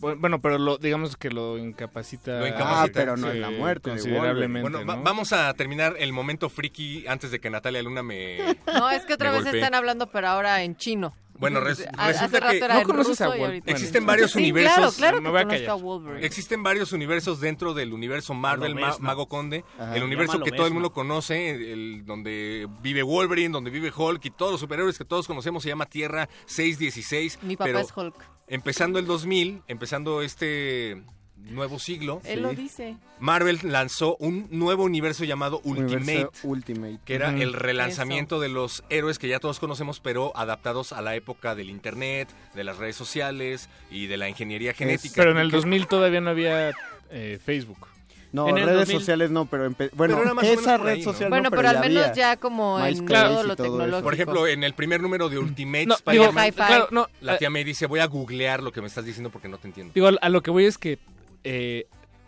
Bu- 0.00 0.18
Bueno, 0.18 0.40
pero 0.40 0.58
lo, 0.58 0.78
digamos 0.78 1.16
que 1.16 1.30
lo 1.30 1.58
incapacita. 1.58 2.38
Lo 2.40 2.46
incapacita. 2.46 2.82
Ah, 2.82 2.88
pero 2.92 3.16
no 3.16 3.30
en 3.30 3.40
la 3.40 3.50
muerte 3.50 3.90
de 3.90 3.96
Considerablemente. 3.96 4.68
Bueno, 4.68 4.86
va- 4.86 4.96
¿no? 4.96 5.02
vamos 5.02 5.32
a 5.32 5.52
terminar 5.54 5.96
el 5.98 6.12
momento 6.12 6.48
friki 6.48 7.06
antes 7.06 7.30
de 7.30 7.40
que 7.40 7.50
Natalia 7.50 7.82
Luna 7.82 8.02
me... 8.02 8.38
No, 8.66 8.90
es 8.90 9.04
que 9.04 9.14
otra 9.14 9.30
vez 9.32 9.46
están 9.46 9.74
hablando, 9.74 10.06
pero 10.08 10.28
ahora 10.28 10.62
en 10.62 10.76
chino. 10.76 11.14
Bueno, 11.34 11.60
res- 11.60 11.86
resulta 12.06 12.50
que- 12.50 12.60
¿No 12.60 12.82
conoces 12.82 13.20
a 13.22 13.26
ruso 13.26 13.36
y 13.36 13.40
Wol- 13.40 13.44
ahorita- 13.46 13.70
Existen 13.70 14.04
varios 14.04 14.32
Sí, 14.32 14.38
universos. 14.40 14.96
Claro, 14.96 15.18
claro 15.18 15.46
Me 15.46 15.56
que 15.58 15.66
a. 15.68 15.74
Wolverine. 15.74 16.26
Existen 16.26 16.62
varios 16.62 16.92
universos 16.92 17.40
dentro 17.40 17.72
del 17.72 17.92
universo 17.94 18.34
Marvel. 18.34 18.74
Mago 19.00 19.26
Conde. 19.28 19.64
Ajá. 19.78 19.96
el 19.96 20.02
universo 20.02 20.40
que 20.40 20.52
todo 20.52 20.66
el 20.66 20.72
mundo 20.74 20.90
¿no? 20.90 20.94
conoce, 20.94 21.50
el, 21.72 22.04
donde 22.04 22.68
vive 22.82 23.02
Wolverine, 23.02 23.52
donde 23.52 23.70
vive 23.70 23.90
Hulk 23.94 24.22
y 24.26 24.30
todos 24.30 24.52
los 24.52 24.60
superhéroes 24.60 24.98
que 24.98 25.04
todos 25.06 25.26
conocemos 25.26 25.62
se 25.62 25.70
llama 25.70 25.86
Tierra 25.86 26.28
616. 26.46 27.38
Mi 27.42 27.56
papá 27.56 27.64
pero 27.68 27.78
es 27.80 27.92
Hulk. 27.96 28.14
Empezando 28.50 28.98
el 28.98 29.06
2000, 29.06 29.62
empezando 29.68 30.20
este 30.22 31.02
nuevo 31.36 31.78
siglo, 31.78 32.20
Él 32.24 32.42
lo 32.42 32.50
dice. 32.52 32.96
Marvel 33.18 33.58
lanzó 33.62 34.16
un 34.20 34.46
nuevo 34.50 34.84
universo 34.84 35.24
llamado 35.24 35.60
Universo 35.64 35.96
Ultimate. 35.96 36.28
Ultimate. 36.42 36.98
que 37.06 37.14
era 37.14 37.30
el 37.34 37.54
relanzamiento 37.54 38.40
de 38.40 38.50
los 38.50 38.84
héroes 38.90 39.18
que 39.18 39.26
ya 39.28 39.40
todos 39.40 39.58
conocemos, 39.58 40.00
pero 40.00 40.36
adaptados 40.36 40.92
a 40.92 41.00
la 41.00 41.14
época 41.16 41.54
del 41.54 41.70
internet, 41.70 42.28
de 42.54 42.62
las 42.64 42.76
redes 42.76 42.96
sociales 42.96 43.70
y 43.90 44.06
de 44.06 44.18
la 44.18 44.28
ingeniería 44.28 44.74
genética. 44.74 45.14
Pero 45.16 45.30
en 45.30 45.38
el 45.38 45.48
Que- 45.50 45.56
2000 45.56 45.86
todavía 45.86 46.20
no 46.20 46.28
había 46.30 46.72
eh, 47.10 47.38
Facebook. 47.42 47.86
No, 48.32 48.48
En 48.48 48.54
redes 48.56 48.74
2000. 48.80 48.98
sociales 49.00 49.30
no, 49.30 49.46
pero 49.46 49.64
bueno, 49.94 50.16
Pero 50.18 50.34
más 50.34 50.44
esa 50.44 50.76
red 50.78 50.92
ahí, 50.92 50.98
¿no? 51.02 51.12
social 51.12 51.30
Bueno, 51.30 51.50
no, 51.50 51.56
pero, 51.56 51.68
al 51.68 51.74
ya 51.74 51.80
menos 51.80 52.12
ya 52.16 52.36
como 52.36 52.78
en 52.78 52.94
y 52.94 53.06
lo 53.08 53.14
eso. 53.42 53.56
tecnológico. 53.56 54.02
Por 54.02 54.14
ejemplo, 54.14 54.46
en 54.46 54.62
el 54.62 54.74
primer 54.74 55.00
número 55.00 55.28
de 55.28 55.38
Ultimate 55.38 55.86
No, 55.86 55.94
Spider-Man, 55.96 56.46
Hi-Fi. 56.46 56.56
claro, 56.56 56.88
no, 56.92 57.08
la 57.20 57.34
eh, 57.34 57.38
tía 57.38 57.50
May 57.50 57.64
dice, 57.64 57.86
voy 57.86 57.98
a 58.00 58.06
googlear 58.06 58.62
lo 58.62 58.70
que 58.70 58.80
me 58.80 58.86
estás 58.86 59.04
diciendo 59.04 59.30
porque 59.30 59.48
no 59.48 59.58
te 59.58 59.66
entiendo. 59.68 59.92
Digo, 59.94 60.10
a 60.20 60.28
lo 60.28 60.42
que 60.42 60.50
voy 60.52 60.66
es 60.66 60.78
que 60.78 60.98
eh, 61.42 61.86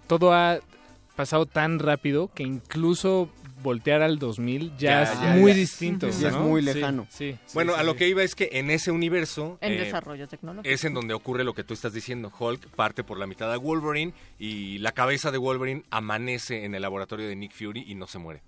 todo 0.09 0.33
ha 0.33 0.59
pasado 1.15 1.47
tan 1.47 1.79
rápido 1.79 2.31
que 2.35 2.43
incluso 2.43 3.29
voltear 3.63 4.03
al 4.03 4.19
2000 4.19 4.73
ya, 4.77 4.77
Ya, 4.79 5.03
es 5.05 5.21
ya, 5.21 5.31
muy 5.37 5.53
ya. 5.53 5.57
distinto. 5.59 6.09
Ya 6.11 6.29
es 6.29 6.35
¿no? 6.35 6.41
muy 6.41 6.63
lejano. 6.63 7.07
Sí, 7.11 7.33
sí, 7.47 7.53
Bueno, 7.55 7.75
sí, 7.75 7.81
a 7.81 7.83
lo 7.83 7.93
sí. 7.93 7.99
que 7.99 8.09
iba 8.09 8.23
es 8.23 8.35
que 8.35 8.51
en 8.53 8.71
ese 8.71 8.91
universo... 8.91 9.59
En 9.61 9.73
eh, 9.73 9.79
desarrollo 9.79 10.27
tecnológico. 10.29 10.73
es 10.73 10.85
en 10.85 10.95
donde 10.95 11.15
ocurre 11.15 11.45
lo 11.45 11.55
que 11.55 11.65
tú 11.65 11.75
estás 11.75 11.93
diciendo. 11.93 12.33
Hulk 12.39 12.69
parte 12.71 13.05
por 13.05 13.19
la 13.19 13.27
mitad 13.27 13.53
a 13.53 13.57
Wolverine 13.59 14.13
y 14.39 14.79
la 14.79 14.93
cabeza 14.93 15.31
de 15.31 15.39
Wolverine 15.39 15.85
amanece 15.91 16.65
en 16.65 16.75
el 16.75 16.83
laboratorio 16.83 17.27
de 17.29 17.37
Nick 17.37 17.53
Fury 17.53 17.85
y 17.87 17.95
no 17.95 18.07
se 18.07 18.19
muere. 18.19 18.43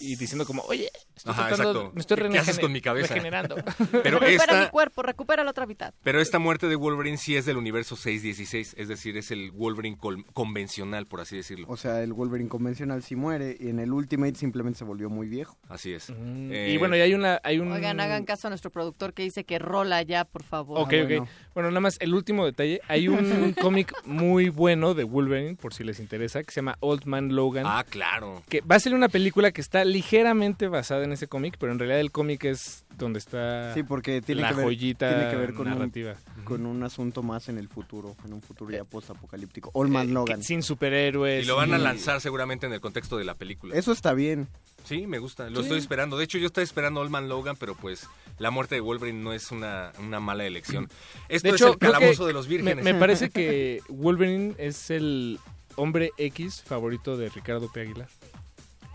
Y 0.00 0.16
diciendo 0.16 0.44
como, 0.46 0.62
oye, 0.62 0.90
estoy 1.16 1.32
Ajá, 1.32 1.48
tratando- 1.48 1.70
exacto. 1.70 1.92
me 1.94 2.00
estoy 2.00 2.16
¿Qué- 2.18 2.28
qué 2.30 2.38
haces 2.38 2.58
con 2.58 2.72
mi 2.72 2.80
cabeza? 2.80 3.14
regenerando. 3.14 3.56
Pero 4.02 4.18
recupera 4.18 4.30
esta, 4.30 4.60
mi 4.64 4.68
cuerpo, 4.70 5.02
recupera 5.02 5.44
la 5.44 5.50
otra 5.50 5.66
mitad. 5.66 5.92
Pero 6.02 6.20
esta 6.20 6.38
muerte 6.38 6.68
de 6.68 6.76
Wolverine 6.76 7.16
sí 7.18 7.36
es 7.36 7.44
del 7.46 7.56
universo 7.56 7.96
616, 7.96 8.74
es 8.78 8.88
decir, 8.88 9.16
es 9.16 9.30
el 9.30 9.50
Wolverine 9.50 9.96
convencional, 10.32 11.06
por 11.06 11.20
así 11.20 11.36
decirlo. 11.36 11.66
O 11.68 11.76
sea, 11.76 12.02
el 12.02 12.12
Wolverine 12.12 12.48
convencional 12.48 13.02
sí 13.02 13.16
muere 13.16 13.56
y 13.58 13.68
en 13.68 13.78
el 13.80 13.92
Ultimate 13.92 14.34
simplemente 14.36 14.78
se 14.78 14.84
volvió 14.84 15.10
muy 15.10 15.28
viejo. 15.28 15.58
Así 15.68 15.92
es. 15.92 16.10
Mm, 16.10 16.52
Eh, 16.52 16.70
y 16.72 16.76
bueno, 16.76 16.96
y 16.96 17.00
hay 17.00 17.14
una 17.14 17.40
hay 17.42 17.58
un 17.58 17.72
Oigan, 17.72 18.00
hagan 18.00 18.24
caso 18.24 18.48
a 18.48 18.50
nuestro 18.50 18.70
productor 18.70 19.12
que 19.14 19.22
dice 19.22 19.44
que 19.44 19.58
rola 19.58 20.02
ya, 20.02 20.24
por 20.24 20.42
favor. 20.42 20.78
Ok, 20.80 20.92
Ah, 20.92 21.02
ok. 21.02 21.08
bueno. 21.08 21.28
Bueno, 21.54 21.70
nada 21.70 21.80
más 21.80 21.96
el 22.00 22.14
último 22.14 22.44
detalle. 22.46 22.80
Hay 22.88 23.08
un 23.08 23.18
cómic 23.60 23.92
muy 24.04 24.48
bueno 24.48 24.94
de 24.94 25.04
Wolverine, 25.04 25.56
por 25.56 25.74
si 25.74 25.84
les 25.84 25.98
interesa, 26.00 26.42
que 26.42 26.52
se 26.52 26.56
llama 26.60 26.76
Old 26.80 27.04
Man 27.04 27.34
Logan. 27.34 27.64
Ah, 27.66 27.84
claro. 27.88 28.42
Que 28.48 28.60
va 28.60 28.76
a 28.76 28.80
ser 28.80 28.94
una 28.94 29.08
película 29.08 29.50
que 29.52 29.60
está 29.60 29.84
ligeramente 29.88 30.68
basada 30.68 31.04
en 31.04 31.12
ese 31.12 31.26
cómic, 31.26 31.56
pero 31.58 31.72
en 31.72 31.78
realidad 31.78 32.00
el 32.00 32.12
cómic 32.12 32.44
es 32.44 32.84
donde 32.96 33.18
está 33.18 33.72
Sí, 33.74 33.82
porque 33.82 34.20
tiene 34.22 34.42
la 34.42 34.50
que 34.50 34.54
ver, 34.56 34.64
joyita 34.64 35.08
tiene 35.08 35.30
que 35.30 35.36
ver 35.36 35.54
con, 35.54 35.66
un, 35.68 35.74
narrativa. 35.74 36.14
con 36.44 36.66
un 36.66 36.82
asunto 36.82 37.22
más 37.22 37.48
en 37.48 37.58
el 37.58 37.68
futuro, 37.68 38.16
en 38.24 38.32
un 38.32 38.42
futuro 38.42 38.70
ya 38.70 38.84
post-apocalíptico. 38.84 39.70
Old 39.74 39.90
Man 39.90 40.08
Eh, 40.08 40.12
Logan. 40.12 40.38
que- 40.40 40.44
sin 40.44 40.62
superhéroes. 40.62 41.44
Y 41.44 41.46
lo 41.46 41.56
van 41.56 41.74
a 41.74 41.78
lanzar 41.78 42.20
seguramente 42.20 42.66
en 42.66 42.72
el 42.72 42.80
contexto 42.80 43.16
de 43.18 43.24
la 43.24 43.34
película. 43.34 43.74
Eso 43.76 43.92
está 43.92 44.14
bien. 44.14 44.48
Sí, 44.84 45.06
me 45.06 45.18
gusta. 45.18 45.50
Lo 45.50 45.56
Sí. 45.56 45.62
estoy 45.62 45.78
esperando. 45.78 46.16
De 46.16 46.24
hecho, 46.24 46.38
yo 46.38 46.46
estaba 46.46 46.62
esperando 46.64 47.00
Old 47.00 47.10
Man 47.10 47.28
Logan, 47.28 47.56
pero 47.56 47.74
pues 47.74 48.08
la 48.38 48.50
muerte 48.50 48.76
de 48.76 48.80
Wolverine 48.80 49.22
no 49.22 49.32
es 49.32 49.50
una, 49.50 49.92
una 49.98 50.18
mala 50.20 50.46
elección. 50.46 50.88
Esto 51.28 51.48
De 51.48 51.54
es 51.54 51.60
hecho, 51.60 51.72
el 51.72 51.78
creo 51.78 51.92
que 51.92 51.98
calabozo 51.98 52.26
de 52.26 52.32
los 52.32 52.46
me, 52.48 52.56
vírgenes. 52.56 52.84
me 52.84 52.94
parece 52.94 53.28
que 53.30 53.82
Wolverine 53.88 54.54
es 54.58 54.90
el 54.90 55.38
hombre 55.76 56.12
X 56.16 56.62
favorito 56.66 57.16
de 57.16 57.28
Ricardo 57.28 57.70
P. 57.70 57.82
Aguilar. 57.82 58.08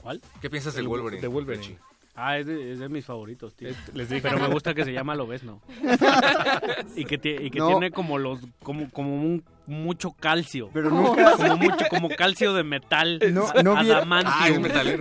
¿Cuál? 0.04 0.22
¿Qué 0.42 0.50
piensas 0.50 0.76
del 0.76 0.84
El- 0.84 0.90
Wolverine? 0.90 1.22
de 1.22 1.28
Wolverine. 1.28 1.64
Richie? 1.66 1.80
Ah, 2.16 2.38
es 2.38 2.46
de, 2.46 2.74
es 2.74 2.78
de 2.80 2.90
mis 2.90 3.04
favoritos, 3.06 3.56
tío. 3.56 3.70
Les 3.94 4.08
dije. 4.10 4.22
Pero 4.22 4.38
me 4.40 4.48
gusta 4.54 4.76
que 4.76 4.84
se 4.86 4.94
llama 4.94 5.16
Lobesno. 5.16 5.62
y 6.96 7.06
que, 7.06 7.16
y 7.42 7.50
que 7.50 7.60
No. 7.60 7.68
tiene 7.70 7.90
como 7.92 8.18
los 8.20 8.40
como 8.62 8.90
como 8.92 9.16
un 9.16 9.44
mucho 9.68 10.12
calcio. 10.12 10.70
Pero 10.74 10.90
nunca- 10.90 11.32
como 11.38 11.58
mucho 11.58 11.86
como 11.90 12.10
calcio 12.10 12.54
de 12.54 12.64
metal. 12.64 13.20
No, 13.32 13.48
no 13.64 13.76
vieron-. 13.82 14.12
Ah. 14.26 14.48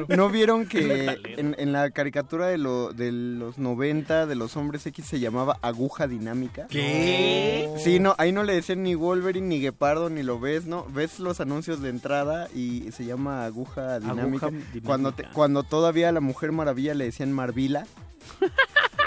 ¿No 0.08 0.28
vieron 0.28 0.66
que 0.66 1.06
en, 1.36 1.54
en 1.58 1.72
la 1.72 1.90
caricatura 1.90 2.46
de, 2.46 2.58
lo, 2.58 2.92
de 2.92 3.10
los 3.12 3.58
90 3.58 4.26
de 4.26 4.34
los 4.34 4.56
hombres 4.56 4.86
X 4.86 5.04
se 5.06 5.20
llamaba 5.20 5.58
aguja 5.62 6.06
dinámica? 6.06 6.66
¿Qué? 6.68 7.68
Sí, 7.78 7.98
no, 7.98 8.14
ahí 8.18 8.32
no 8.32 8.42
le 8.44 8.54
decían 8.54 8.82
ni 8.82 8.94
Wolverine, 8.94 9.46
ni 9.46 9.60
Guepardo, 9.60 10.10
ni 10.10 10.22
lo 10.22 10.38
ves, 10.38 10.66
¿no? 10.66 10.84
Ves 10.90 11.18
los 11.18 11.40
anuncios 11.40 11.80
de 11.82 11.88
entrada 11.88 12.48
y 12.54 12.90
se 12.92 13.04
llama 13.04 13.44
aguja 13.44 13.98
dinámica. 14.00 14.46
dinámica. 14.48 14.80
Cuando, 14.84 15.12
te- 15.12 15.24
cuando 15.32 15.62
todavía 15.62 16.08
a 16.08 16.12
la 16.12 16.20
Mujer 16.20 16.52
Maravilla 16.52 16.94
le 16.94 17.04
decían 17.06 17.32
Marvila. 17.32 17.86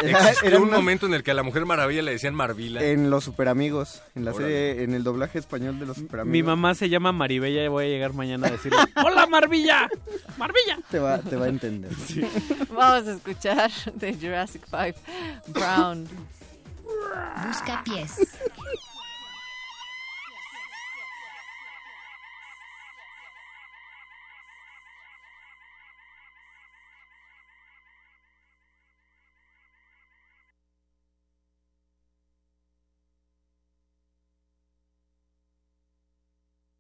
Era- 0.01 0.59
un 0.59 0.69
momento 0.69 1.05
en 1.05 1.13
el 1.13 1.23
que 1.23 1.31
a 1.31 1.33
la 1.33 1.43
Mujer 1.43 1.65
Maravilla 1.65 2.01
le 2.01 2.11
decían 2.11 2.35
Marvila. 2.35 2.83
En 2.83 3.09
Los 3.09 3.23
Superamigos, 3.23 4.01
en 4.13 4.25
la 4.25 4.31
Órale. 4.33 4.45
serie, 4.53 4.83
en 4.83 4.93
el 4.93 5.03
doblaje 5.03 5.39
español 5.39 5.79
de 5.79 5.85
Los 5.85 5.97
Superamigos. 5.97 6.31
Mi 6.31 6.43
mamá 6.43 6.75
se 6.75 6.89
llama 6.89 7.11
Maribella 7.11 7.63
y 7.63 7.67
voy 7.67 7.85
a 7.85 7.87
llegar 7.87 8.13
mañana 8.13 8.47
a 8.47 8.51
decirle 8.51 8.77
¡Hola, 9.03 9.25
Marvilla! 9.27 9.89
¡Marvilla! 10.37 10.79
Te 10.91 10.99
va, 10.99 11.17
te 11.19 11.35
va 11.37 11.45
a 11.45 11.49
entender. 11.49 11.91
Vamos 12.69 13.07
a 13.07 13.13
escuchar 13.13 13.71
de 13.93 14.13
Jurassic 14.13 14.63
Five 14.69 14.95
Brown. 15.47 16.07
Busca 17.47 17.83
pies. 17.83 18.17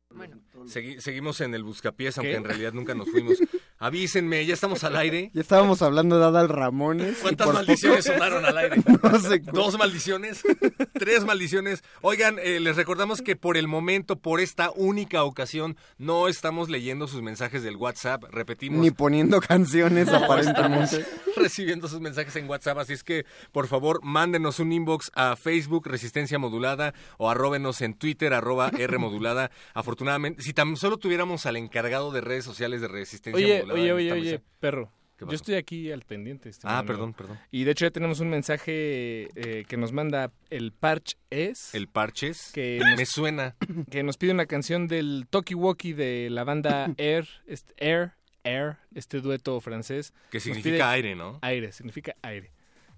Bueno, 0.09 0.39
Segui- 0.67 0.99
seguimos 0.99 1.41
en 1.41 1.53
el 1.53 1.63
buscapiés, 1.63 2.17
aunque 2.17 2.35
en 2.35 2.43
realidad 2.43 2.73
nunca 2.73 2.93
nos 2.95 3.09
fuimos. 3.09 3.37
Avísenme, 3.77 4.45
ya 4.45 4.53
estamos 4.53 4.83
al 4.83 4.95
aire. 4.95 5.31
Ya 5.33 5.41
estábamos 5.41 5.81
hablando 5.81 6.17
de 6.17 6.25
Adal 6.25 6.47
Ramones. 6.49 7.17
y 7.19 7.21
¿Cuántas 7.21 7.45
por 7.45 7.55
maldiciones 7.55 8.05
poco- 8.05 8.17
sonaron 8.17 8.45
al 8.45 8.57
aire? 8.57 8.75
No 9.03 9.19
sé 9.19 9.39
¿Dos 9.39 9.77
maldiciones? 9.77 10.41
¿Tres 10.93 11.25
maldiciones? 11.25 11.83
Oigan, 12.01 12.37
eh, 12.41 12.59
les 12.59 12.75
recordamos 12.77 13.21
que 13.21 13.35
por 13.35 13.57
el 13.57 13.67
momento, 13.67 14.15
por 14.15 14.39
esta 14.39 14.71
única 14.75 15.23
ocasión, 15.23 15.75
no 15.97 16.27
estamos 16.27 16.69
leyendo 16.69 17.07
sus 17.07 17.21
mensajes 17.21 17.63
del 17.63 17.75
WhatsApp. 17.75 18.23
Repetimos. 18.31 18.79
Ni 18.79 18.91
poniendo 18.91 19.41
canciones, 19.41 20.07
No 20.07 20.17
aparentemente. 20.17 20.97
estamos 21.01 21.35
recibiendo 21.35 21.87
sus 21.89 21.99
mensajes 21.99 22.35
en 22.37 22.49
WhatsApp, 22.49 22.77
así 22.77 22.93
es 22.93 23.03
que 23.03 23.25
por 23.51 23.67
favor 23.67 23.99
mándenos 24.03 24.59
un 24.59 24.71
inbox 24.71 25.11
a 25.15 25.35
Facebook 25.35 25.85
Resistencia 25.87 26.39
Modulada 26.39 26.93
o 27.17 27.29
arróbenos 27.29 27.81
en 27.81 27.93
Twitter 27.93 28.33
arroba 28.33 28.71
R 28.77 28.97
Modulada. 28.97 29.51
Afortunadamente, 29.73 30.41
si 30.43 30.53
tan 30.53 30.77
solo 30.77 30.97
tuviéramos 30.97 31.45
al 31.45 31.57
encargado 31.57 32.11
de 32.11 32.21
redes 32.21 32.45
sociales 32.45 32.79
de 32.81 32.87
Resistencia 32.87 33.35
Oye, 33.45 33.55
Modulada. 33.57 33.64
Oye, 33.73 33.93
oye, 33.93 34.11
oye, 34.11 34.41
perro. 34.59 34.91
¿Qué 35.17 35.25
Yo 35.25 35.31
estoy 35.31 35.55
aquí 35.55 35.91
al 35.91 36.01
pendiente. 36.01 36.49
este 36.49 36.67
Ah, 36.69 36.83
perdón, 36.85 37.13
perdón. 37.13 37.39
Y 37.49 37.63
de 37.63 37.71
hecho 37.71 37.85
ya 37.85 37.91
tenemos 37.91 38.19
un 38.19 38.29
mensaje 38.29 39.29
eh, 39.35 39.63
que 39.65 39.77
nos 39.77 39.93
manda 39.93 40.31
el 40.49 40.73
Parch 40.73 41.15
es. 41.29 41.73
El 41.73 41.87
Parches. 41.87 42.51
Que 42.53 42.81
Me 42.97 43.05
suena. 43.05 43.55
Que 43.89 44.03
nos 44.03 44.17
pide 44.17 44.31
una 44.31 44.45
canción 44.45 44.87
del 44.87 45.25
Toki 45.29 45.53
Woki 45.53 45.93
de 45.93 46.29
la 46.29 46.43
banda 46.43 46.93
Air, 46.97 47.27
este, 47.47 47.73
Air, 47.77 48.11
Air, 48.43 48.77
este 48.93 49.21
dueto 49.21 49.61
francés. 49.61 50.13
Que 50.31 50.41
significa 50.41 50.91
aire, 50.91 51.15
¿no? 51.15 51.39
Aire, 51.41 51.71
significa 51.71 52.15
aire. 52.21 52.51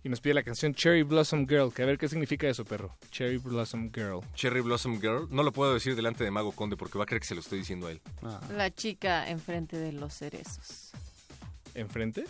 Y 0.03 0.10
nos 0.10 0.22
pide 0.22 0.34
la 0.36 0.44
canción 0.44 0.74
Cherry 0.74 1.03
Blossom 1.03 1.48
Girl, 1.48 1.74
que 1.74 1.84
a 1.84 1.86
ver 1.86 1.98
qué 1.98 2.07
significa 2.07 2.48
eso, 2.48 2.64
perro. 2.64 2.95
Cherry 3.11 3.38
Blossom 3.38 3.91
Girl. 3.94 4.22
Cherry 4.36 4.61
Blossom 4.61 4.99
Girl. 5.02 5.28
No 5.30 5.44
lo 5.44 5.52
puedo 5.52 5.74
decir 5.74 5.95
delante 5.95 6.24
de 6.24 6.32
Mago 6.32 6.52
Conde 6.52 6.78
porque 6.78 6.98
va 6.98 7.03
a 7.03 7.07
creer 7.07 7.22
que 7.22 7.28
se 7.28 7.36
lo 7.36 7.41
estoy 7.41 7.60
diciendo 7.60 7.88
a 7.88 7.91
él. 7.91 8.02
la 8.56 8.72
chica 8.72 9.30
enfrente 9.30 9.78
de 9.78 9.91
los 9.91 10.14
cerezos. 10.14 10.91
¿Enfrente? 11.74 12.26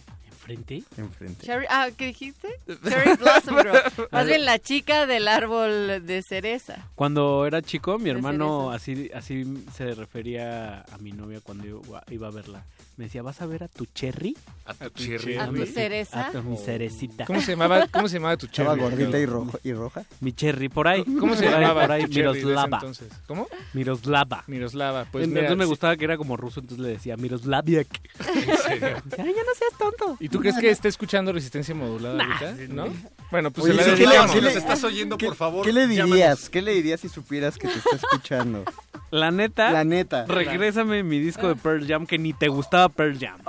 ¿Enfrente? 0.49 0.84
Enfrente. 0.98 1.45
Cherry, 1.45 1.65
ah, 1.69 1.90
¿qué 1.95 2.07
dijiste? 2.07 2.48
Cherry 2.88 3.15
Blossom 3.18 3.56
Girl. 3.57 3.78
Más 4.11 4.26
bien 4.28 4.45
la 4.45 4.60
chica 4.60 5.06
del 5.06 5.28
árbol 5.28 6.06
de 6.06 6.22
cereza. 6.24 6.88
Cuando 6.95 7.45
era 7.45 7.61
chico, 7.61 7.99
mi 7.99 8.10
hermano 8.10 8.72
así, 8.72 9.10
así 9.14 9.44
se 9.76 9.94
refería 9.94 10.82
a 10.91 10.98
mi 10.99 11.11
novia 11.11 11.41
cuando 11.41 11.65
iba, 11.68 12.03
iba 12.10 12.28
a 12.28 12.32
verla. 12.32 12.64
Me 12.95 13.03
decía, 13.06 13.22
¿vas 13.22 13.41
a 13.41 13.45
ver 13.45 13.64
a 13.64 13.68
tu 13.68 13.86
cherry? 13.86 14.36
¿A 14.65 14.74
tu 14.74 14.90
cherry? 14.90 15.38
¿A 15.38 15.48
tu 15.49 15.65
cereza? 15.68 16.28
A 16.28 16.32
tu- 16.32 16.41
mi 16.41 16.57
cerecita. 16.57 17.26
¿Cómo 17.26 17.41
se 17.41 17.52
llamaba, 17.52 17.88
cómo 17.91 18.07
se 18.07 18.15
llamaba 18.15 18.38
tu 18.38 18.48
Estaba 18.48 18.76
cherry? 18.76 18.82
gordita 18.90 19.19
y, 19.19 19.26
rojo, 19.28 19.60
y 19.64 19.74
roja. 19.74 20.03
Mi 20.19 20.32
cherry, 20.34 20.68
por 20.69 20.88
ahí. 20.88 21.03
¿Cómo 21.03 21.36
se 21.36 21.45
llamaba 21.45 21.82
Por 21.82 21.91
ahí, 21.91 22.03
tu 22.06 22.14
Miroslava. 22.15 22.78
entonces? 22.78 23.10
¿Cómo? 23.28 23.48
Miroslava. 23.74 24.44
Miroslava. 24.48 25.06
Pues 25.11 25.26
entonces 25.26 25.44
mira, 25.52 25.56
me 25.56 25.65
gustaba 25.65 25.95
que 25.95 26.06
era 26.06 26.18
como 26.18 26.38
ruso, 26.38 26.60
entonces 26.60 26.84
le 26.84 26.91
decía 26.94 27.15
Miroslaviak. 27.18 27.88
¿En 28.36 28.57
serio? 28.57 28.88
Ay, 29.18 29.34
ya 29.36 29.44
no 29.44 29.53
seas 29.56 29.78
tonto. 29.78 30.18
¿Y 30.19 30.30
tú 30.30 30.36
crees 30.39 30.57
que 30.57 30.69
está 30.69 30.88
escuchando 30.88 31.31
resistencia 31.34 31.73
modulada 31.76 32.15
Nah, 32.15 32.26
ahorita? 32.26 32.55
sí, 32.57 32.65
¿No? 32.69 32.85
no. 32.88 32.93
Bueno, 33.31 33.51
pues 33.51 33.65
Oye, 33.65 33.73
se 33.73 33.77
la 33.77 33.84
¿qué 33.84 33.89
le- 33.91 33.97
dedicamos. 34.07 34.31
qué 34.31 34.41
le- 34.41 34.47
nos 34.47 34.55
estás 34.55 34.84
oyendo, 34.84 35.18
¿Qué- 35.18 35.26
por 35.27 35.35
favor, 35.35 35.65
¿Qué 35.65 35.73
le 35.73 35.81
llámanos. 35.88 36.05
dirías? 36.11 36.49
¿Qué 36.49 36.61
le 36.61 36.73
dirías 36.73 36.99
si 37.01 37.09
supieras 37.09 37.57
que 37.57 37.68
te 37.68 37.77
está 37.77 37.95
escuchando? 37.95 38.64
La 39.11 39.31
neta. 39.31 39.72
La 39.72 39.84
neta. 39.84 40.26
Regrésame 40.27 41.03
mi 41.03 41.19
disco 41.19 41.47
de 41.47 41.55
Pearl 41.55 41.85
Jam 41.88 42.05
que 42.05 42.18
ni 42.18 42.34
te 42.34 42.47
gustaba 42.47 42.89
Pearl 42.89 43.18
Jam. 43.19 43.39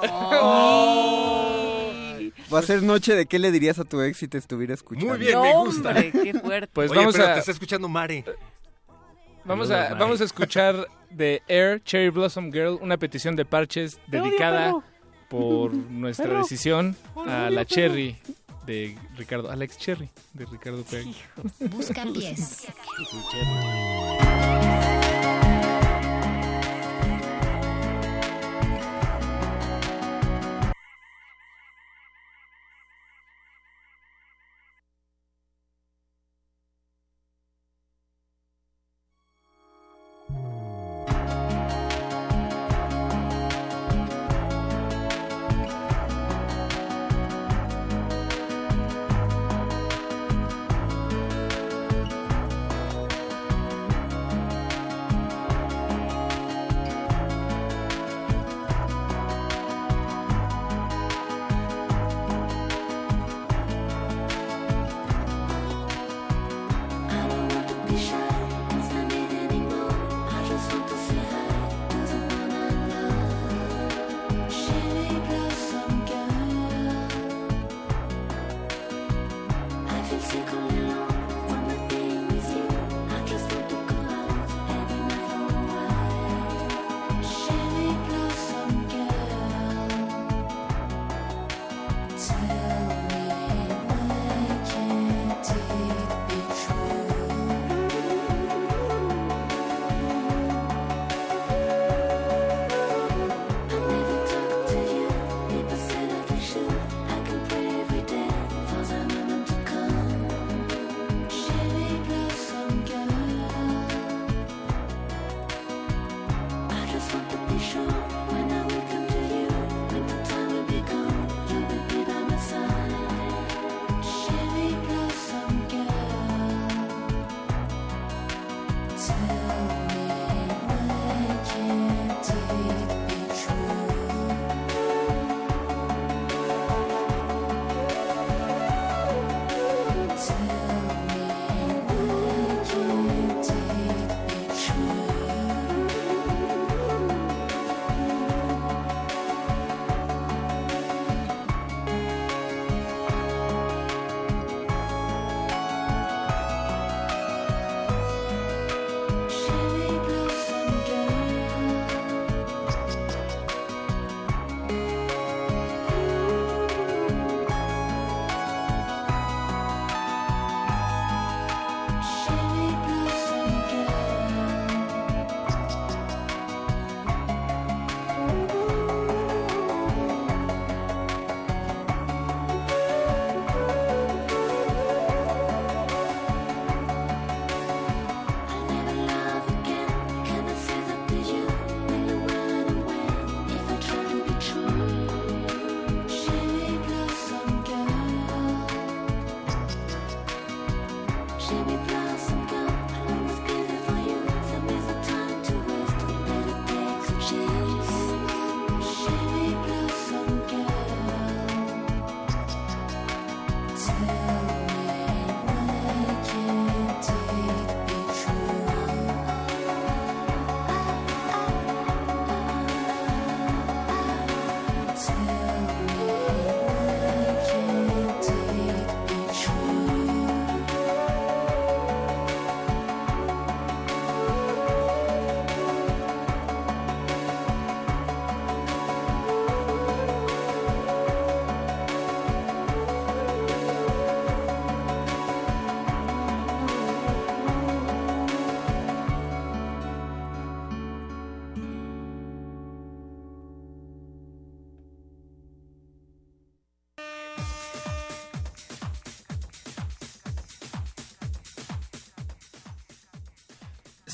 Va 2.53 2.59
a 2.61 2.63
ser 2.63 2.83
noche 2.83 3.15
de 3.15 3.27
qué 3.27 3.39
le 3.39 3.51
dirías 3.53 3.79
a 3.79 3.85
tu 3.85 4.01
ex 4.01 4.17
si 4.17 4.29
te 4.29 4.39
estuviera 4.39 4.73
escuchando. 4.75 5.11
Muy 5.11 5.19
bien, 5.19 5.33
No, 5.33 5.43
me 5.43 5.55
gusta. 5.55 5.89
hombre, 5.91 6.13
qué 6.13 6.35
fuerte. 6.35 6.69
Pues 6.73 6.91
Oye, 6.91 7.01
vamos 7.01 7.15
pero 7.15 7.29
a- 7.29 7.35
te 7.35 7.41
está 7.41 7.53
escuchando 7.53 7.89
Mare. 7.89 8.25
Vamos 9.45 9.69
Saludos, 9.69 9.87
a, 9.87 9.91
Mari. 9.91 10.01
vamos 10.01 10.21
a 10.21 10.25
escuchar 10.25 10.87
de 11.11 11.43
Air 11.49 11.83
Cherry 11.85 12.11
Blossom 12.11 12.51
Girl 12.53 12.79
una 12.81 12.97
petición 12.97 13.35
de 13.37 13.45
parches 13.45 13.99
dedicada 14.07 14.67
perro. 14.67 14.83
Por 15.29 15.75
nuestra 15.91 16.39
decisión 16.39 16.97
a 17.27 17.51
la. 17.51 17.65
Cherry 17.65 18.17
de 18.67 18.97
Ricardo, 19.17 19.51
Alex 19.51 19.79
Cherry 19.79 20.11
de 20.35 20.45
Ricardo 20.45 20.83
Pérez. 20.85 21.17
Busca 21.71 22.05
pies. 22.05 22.67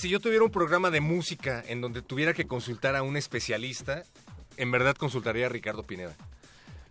Si 0.05 0.11
yo 0.11 0.21
tuviera 0.21 0.45
un 0.45 0.51
programa 0.51 0.91
de 0.91 1.01
música 1.01 1.65
en 1.67 1.81
donde 1.81 2.03
tuviera 2.03 2.35
que 2.35 2.45
consultar 2.45 2.95
a 2.95 3.03
un 3.03 3.17
especialista, 3.17 4.03
en 4.59 4.71
verdad 4.71 4.95
consultaría 4.97 5.47
a 5.47 5.49
Ricardo 5.49 5.83
Pineda. 5.83 6.15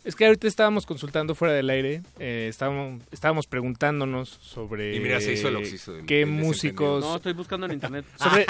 Es 0.03 0.15
que 0.15 0.25
ahorita 0.25 0.47
estábamos 0.47 0.87
consultando 0.87 1.35
fuera 1.35 1.53
del 1.53 1.69
aire, 1.69 2.01
eh, 2.17 2.47
estábamos, 2.49 3.03
estábamos 3.11 3.45
preguntándonos 3.45 4.29
sobre 4.41 4.95
Y 4.95 4.99
mira, 4.99 5.21
se 5.21 5.33
hizo 5.33 5.47
el 5.49 5.57
oxiso, 5.57 5.95
el- 5.95 6.07
qué 6.07 6.23
el 6.23 6.29
músicos... 6.31 7.03
No, 7.03 7.17
estoy 7.17 7.33
buscando 7.33 7.67
en 7.67 7.73
internet. 7.73 8.03
Sobre, 8.17 8.47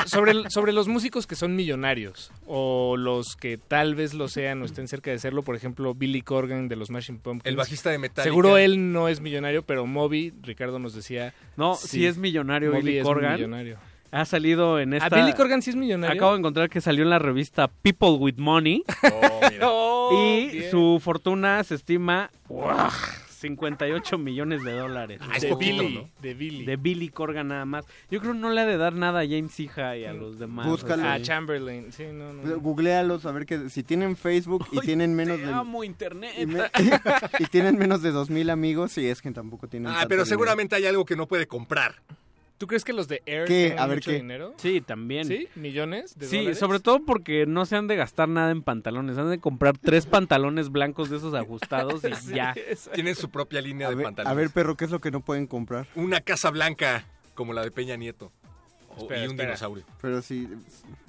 sobre, 0.49 0.72
los 0.72 0.88
músicos 0.88 1.27
que 1.27 1.35
son 1.35 1.57
millonarios 1.57 2.31
o 2.48 2.95
los 2.95 3.35
que 3.35 3.57
tal 3.57 3.95
vez 3.95 4.14
lo 4.14 4.30
sean 4.30 4.61
o 4.61 4.65
estén 4.65 4.88
cerca 4.88 5.11
de 5.11 5.19
serlo, 5.19 5.44
por 5.44 5.57
ejemplo, 5.57 5.94
Billy 5.94 6.22
Corgan 6.22 6.69
de 6.69 6.77
los 6.77 6.88
Smashing 6.88 7.18
Pumpkins. 7.18 7.49
El 7.49 7.57
bajista 7.57 7.90
de 7.90 7.98
Metallica. 7.98 8.23
Seguro 8.23 8.57
él 8.57 8.94
no 8.94 9.10
es 9.10 9.19
millonario, 9.19 9.64
pero 9.64 9.85
Moby, 9.85 10.34
Ricardo 10.41 10.80
nos 10.80 10.94
decía... 10.94 11.34
No, 11.57 11.76
sí, 11.76 12.06
es 12.06 12.18
millonario 12.18 12.72
Moby 12.72 12.81
Billy 12.81 12.98
es 12.99 13.03
Corgan. 13.03 13.34
millonario. 13.34 13.77
Ha 14.14 14.26
salido 14.26 14.80
en 14.80 14.94
esta... 14.94 15.07
¿A 15.07 15.22
Billy 15.22 15.34
Corgan 15.35 15.61
sí 15.61 15.72
es 15.72 15.76
millonario? 15.76 16.15
Acabo 16.15 16.34
de 16.34 16.40
encontrar 16.40 16.69
que 16.69 16.81
salió 16.81 17.03
en 17.03 17.10
la 17.10 17.18
revista 17.19 17.68
People 17.68 18.11
with 18.19 18.35
Money. 18.38 18.84
y 20.11 20.48
bien. 20.52 20.72
su 20.72 20.99
fortuna 21.03 21.64
se 21.64 21.76
estima... 21.76 22.30
¡guau! 22.48 22.90
58 23.44 24.18
millones 24.18 24.64
de 24.64 24.72
dólares. 24.72 25.19
Ah, 25.22 25.34
es 25.35 25.41
De 25.41 25.49
poquito, 25.49 25.84
Billy, 25.84 25.95
¿no? 25.95 26.10
de 26.22 26.34
Billy. 26.34 26.65
De 26.65 26.77
Billy 26.77 27.10
Corgan 27.10 27.49
nada 27.49 27.65
más. 27.65 27.85
Yo 28.10 28.22
creo 28.22 28.31
que 28.31 28.40
no 28.40 28.49
le 28.52 28.61
ha 28.61 28.65
de 28.65 28.77
dar 28.77 28.94
nada 28.94 29.19
a 29.19 29.23
James 29.27 29.60
Hija 29.60 29.98
y 29.98 30.06
a 30.06 30.14
los 30.14 30.40
demás. 30.40 30.65
Búscalo. 30.65 31.06
A 31.10 31.22
Chamberlain, 31.22 31.91
sí, 31.91 32.06
no, 32.14 32.31
no. 32.31 32.60
Googlealos 32.61 33.26
a 33.26 33.34
ver 33.34 33.45
que 33.45 33.69
si 33.69 33.84
tienen 33.84 34.15
Facebook 34.15 34.65
y 34.72 34.80
tienen 34.80 35.14
menos 35.14 35.38
Te 35.40 35.48
de 35.48 35.52
amo 35.52 35.84
internet. 35.84 36.31
y, 36.40 36.45
me- 36.45 36.61
y 37.40 37.45
tienen 37.48 37.77
menos 37.77 38.02
de 38.02 38.11
2000 38.11 38.49
amigos, 38.49 38.94
sí 38.94 39.06
es 39.07 39.22
que 39.22 39.30
tampoco 39.31 39.68
tienen 39.68 39.91
Ah, 39.91 40.06
pero 40.07 40.23
dinero. 40.23 40.26
seguramente 40.26 40.77
hay 40.77 40.85
algo 40.85 41.03
que 41.03 41.18
no 41.18 41.27
puede 41.27 41.45
comprar. 41.45 41.95
¿Tú 42.64 42.68
crees 42.68 42.85
que 42.85 42.94
los 42.94 43.10
de 43.10 43.22
Air 43.26 43.44
¿Qué? 43.45 43.76
A 43.77 43.88
ver, 43.88 43.98
mucho 43.98 44.11
¿qué? 44.11 44.15
dinero? 44.15 44.53
Sí, 44.56 44.80
también. 44.80 45.26
¿Sí? 45.27 45.49
¿Millones 45.56 46.18
de 46.18 46.27
Sí, 46.27 46.38
dólares? 46.38 46.60
sobre 46.60 46.80
todo 46.80 47.03
porque 47.03 47.45
no 47.45 47.65
se 47.65 47.76
han 47.76 47.88
de 47.88 47.98
gastar 47.98 48.30
nada 48.30 48.52
en 48.52 48.64
pantalones. 48.64 49.18
Han 49.18 49.30
de 49.30 49.40
comprar 49.40 49.77
tres 49.77 50.06
pantalones 50.06 50.69
blancos 50.69 51.10
de 51.10 51.18
esos 51.18 51.34
ajustados 51.34 52.06
y 52.06 52.14
Sí, 52.15 52.35
ya. 52.35 52.56
Tienen 52.94 53.15
su 53.15 53.30
propia 53.30 53.60
línea 53.60 53.88
A 53.88 53.90
de 53.90 53.98
ver, 53.98 54.06
pantalones. 54.06 54.31
a 54.31 54.34
ver, 54.34 54.49
perro, 54.49 54.77
¿qué 54.77 54.85
es 54.85 54.91
lo 54.91 55.02
que 55.02 55.11
no 55.11 55.19
pueden 55.19 55.45
comprar? 55.45 55.88
Una 55.95 56.22
casa 56.22 56.52
blanca 56.52 57.03
como 57.34 57.52
la 57.52 57.64
de 57.64 57.72
Peña 57.72 57.98
Nieto. 57.98 58.31
O- 58.95 59.02
Espera, 59.02 59.19
y 59.19 59.26
un 59.26 59.31
espera. 59.31 59.48
dinosaurio. 59.49 59.84
Pero 60.02 60.22
sí, 60.22 60.48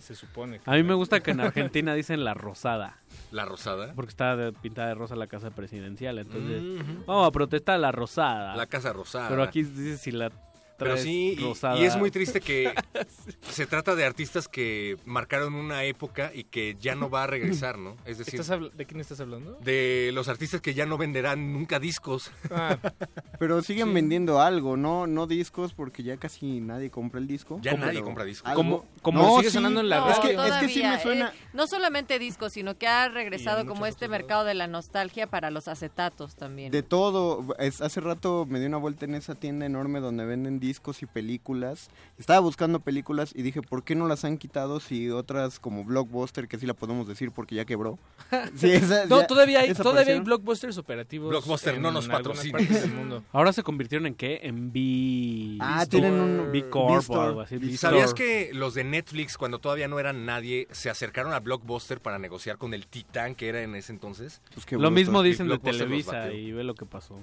Se 0.01 0.17
supone. 0.17 0.59
que- 0.59 0.69
A 0.69 0.75
mí 0.75 0.83
me 0.83 0.95
gusta 0.95 1.21
que 1.21 1.31
en 1.31 1.39
Argentina 1.41 1.95
dicen 1.95 2.25
la 2.25 2.35
rosada. 2.35 2.99
La 3.31 3.45
rosada. 3.45 3.93
Porque 3.95 4.11
está 4.11 4.35
de- 4.35 4.53
pintada 4.55 4.89
de 4.89 4.95
rosa 4.97 5.15
la 5.15 5.29
casa 5.29 5.53
presidencial. 5.53 6.19
Entonces, 6.19 6.61
Mhm. 6.63 7.05
vamos 7.07 7.29
a 7.29 7.31
protestar 7.31 7.79
la 7.79 7.93
rosada. 7.93 8.57
La 8.57 8.67
casa 8.67 8.93
rosada. 8.93 9.29
Pero 9.29 9.45
aquí 9.45 9.63
dice 9.63 9.99
si 9.99 10.11
la 10.11 10.33
Pero 10.77 10.97
sí, 10.97 11.37
y- 11.39 11.79
y, 11.81 11.85
es 11.85 11.97
muy 11.97 12.11
triste 12.11 12.41
que 12.41 12.73
se 13.49 13.67
trata 13.67 13.95
de 13.95 14.05
artistas 14.05 14.49
que 14.49 14.97
marcaron 15.05 15.55
una 15.55 15.85
época 15.85 16.33
y 16.35 16.45
que 16.45 16.77
ya 16.81 16.95
no 16.97 17.09
va 17.11 17.23
a 17.25 17.27
regresar, 17.29 17.79
¿no? 17.79 17.97
Es 18.05 18.19
decir, 18.19 18.41
¿Estás 18.41 18.57
habl- 18.59 18.73
¿De 18.73 18.85
quién 18.85 19.01
estás 19.01 19.21
hablando? 19.21 19.57
de 19.63 20.11
los 20.13 20.29
artistas 20.29 20.61
que 20.61 20.75
ya 20.75 20.85
no 20.85 20.99
venderán 20.99 21.53
nunca 21.53 21.79
discos. 21.79 22.31
Ah, 22.51 22.77
pero 23.39 23.63
siguen 23.63 23.95
vendiendo 23.95 24.41
algo, 24.41 24.77
no 24.77 25.07
no 25.07 25.27
discos 25.27 25.73
porque 25.75 26.03
ya 26.03 26.17
casi 26.17 26.61
nadie 26.61 26.91
compra 26.91 27.21
el 27.21 27.27
disco. 27.29 27.59
Ya 27.63 27.75
nadie 27.75 28.03
compra 28.03 28.25
discos. 28.25 28.53
Como- 28.55 28.85
como 29.03 29.23
No, 29.23 29.37
sigue 29.39 29.51
sí, 29.51 29.55
sonando 29.55 29.81
en 29.81 29.89
la 29.89 30.01
No, 30.01 30.11
es 30.11 30.19
que, 30.19 30.37
radio. 30.37 30.55
es 30.55 30.61
que 30.61 30.69
sí 30.69 30.81
todavía, 30.81 30.97
me 30.97 31.03
suena... 31.03 31.29
eh, 31.29 31.49
no 31.53 31.67
solamente 31.67 32.19
discos, 32.19 32.53
sino 32.53 32.77
que 32.79 32.87
ha 32.89 33.09
regresado 33.09 33.65
como 33.67 33.87
este 33.87 34.09
mercado 34.09 34.45
de 34.45 34.55
la 34.55 34.67
nostalgia 34.67 35.27
para 35.29 35.51
los 35.51 35.69
acetatos 35.69 36.35
también. 36.35 36.73
De 36.73 36.83
todo, 36.83 37.55
es- 37.59 37.81
hace 37.81 38.01
rato 38.01 38.47
me 38.49 38.59
di 38.59 38.67
una 38.67 38.79
vuelta 38.79 39.05
en 39.05 39.15
esa 39.15 39.35
tienda 39.35 39.67
enorme 39.67 40.01
donde 40.01 40.25
venden 40.25 40.59
discos 40.65 41.03
y 41.03 41.07
películas. 41.07 41.91
Estaba 42.19 42.41
buscando 42.41 42.81
películas 42.81 43.33
y 43.35 43.43
dije, 43.43 43.61
¿por 43.61 43.85
qué 43.85 43.95
no 43.95 44.09
las 44.09 44.25
han 44.25 44.39
quitado 44.39 44.81
si 44.81 45.11
otras 45.11 45.61
como 45.61 45.85
Blockbuster, 45.85 46.49
que 46.49 46.59
sí 46.59 46.67
la 46.67 46.75
podemos 46.75 47.07
decir 47.07 47.33
porque 47.33 47.55
ya 47.55 47.65
quebró? 47.65 47.99
Sí, 48.57 48.71
esa 48.71 49.07
No, 49.07 49.21
ya 49.21 49.27
todavía 49.27 49.61
hay, 49.61 49.75
todavía 49.75 50.15
hay 50.15 50.21
blockbusters 50.21 50.79
operativos. 50.79 51.31
Blockbuster, 51.31 51.79
no 51.81 51.91
nos 51.91 52.09
patrocina. 52.09 52.59
partes 52.59 52.83
del 52.83 52.93
mundo. 52.93 53.23
Ahora 53.33 53.53
se 53.53 53.63
convirtieron 53.63 54.07
en 54.07 54.15
qué? 54.15 54.41
En 54.43 54.73
B... 54.73 55.59
Ah, 55.61 55.87
tienen 55.87 56.15
un 56.15 56.53
B 56.53 56.69
Corp 56.69 57.09
o 57.11 57.21
algo 57.21 57.41
así. 57.41 57.59
B-Store. 57.59 57.77
¿Sabías 57.79 58.15
que 58.15 58.51
los 58.53 58.75
de 58.75 58.85
Netflix, 58.85 59.37
cuando 59.37 59.59
todavía 59.59 59.89
no 59.89 59.99
eran 59.99 60.25
nadie, 60.25 60.69
se 60.71 60.91
acercaron 60.91 61.33
a 61.33 61.41
Blockbuster 61.41 62.01
para 62.01 62.19
negociar 62.19 62.59
con 62.59 62.75
el 62.75 62.87
Titán 62.87 63.35
que 63.35 63.49
era 63.49 63.63
en 63.63 63.75
ese 63.75 63.93
entonces? 63.93 64.41
Pues 64.55 64.71
Lo 64.73 64.91
mismo 64.91 65.23
dicen 65.23 65.49
de 65.49 65.59
Televisa 65.59 66.33
y 66.33 66.53
ve 66.53 66.65
lo 66.65 66.75
que 66.75 66.87
pasó. 66.87 67.19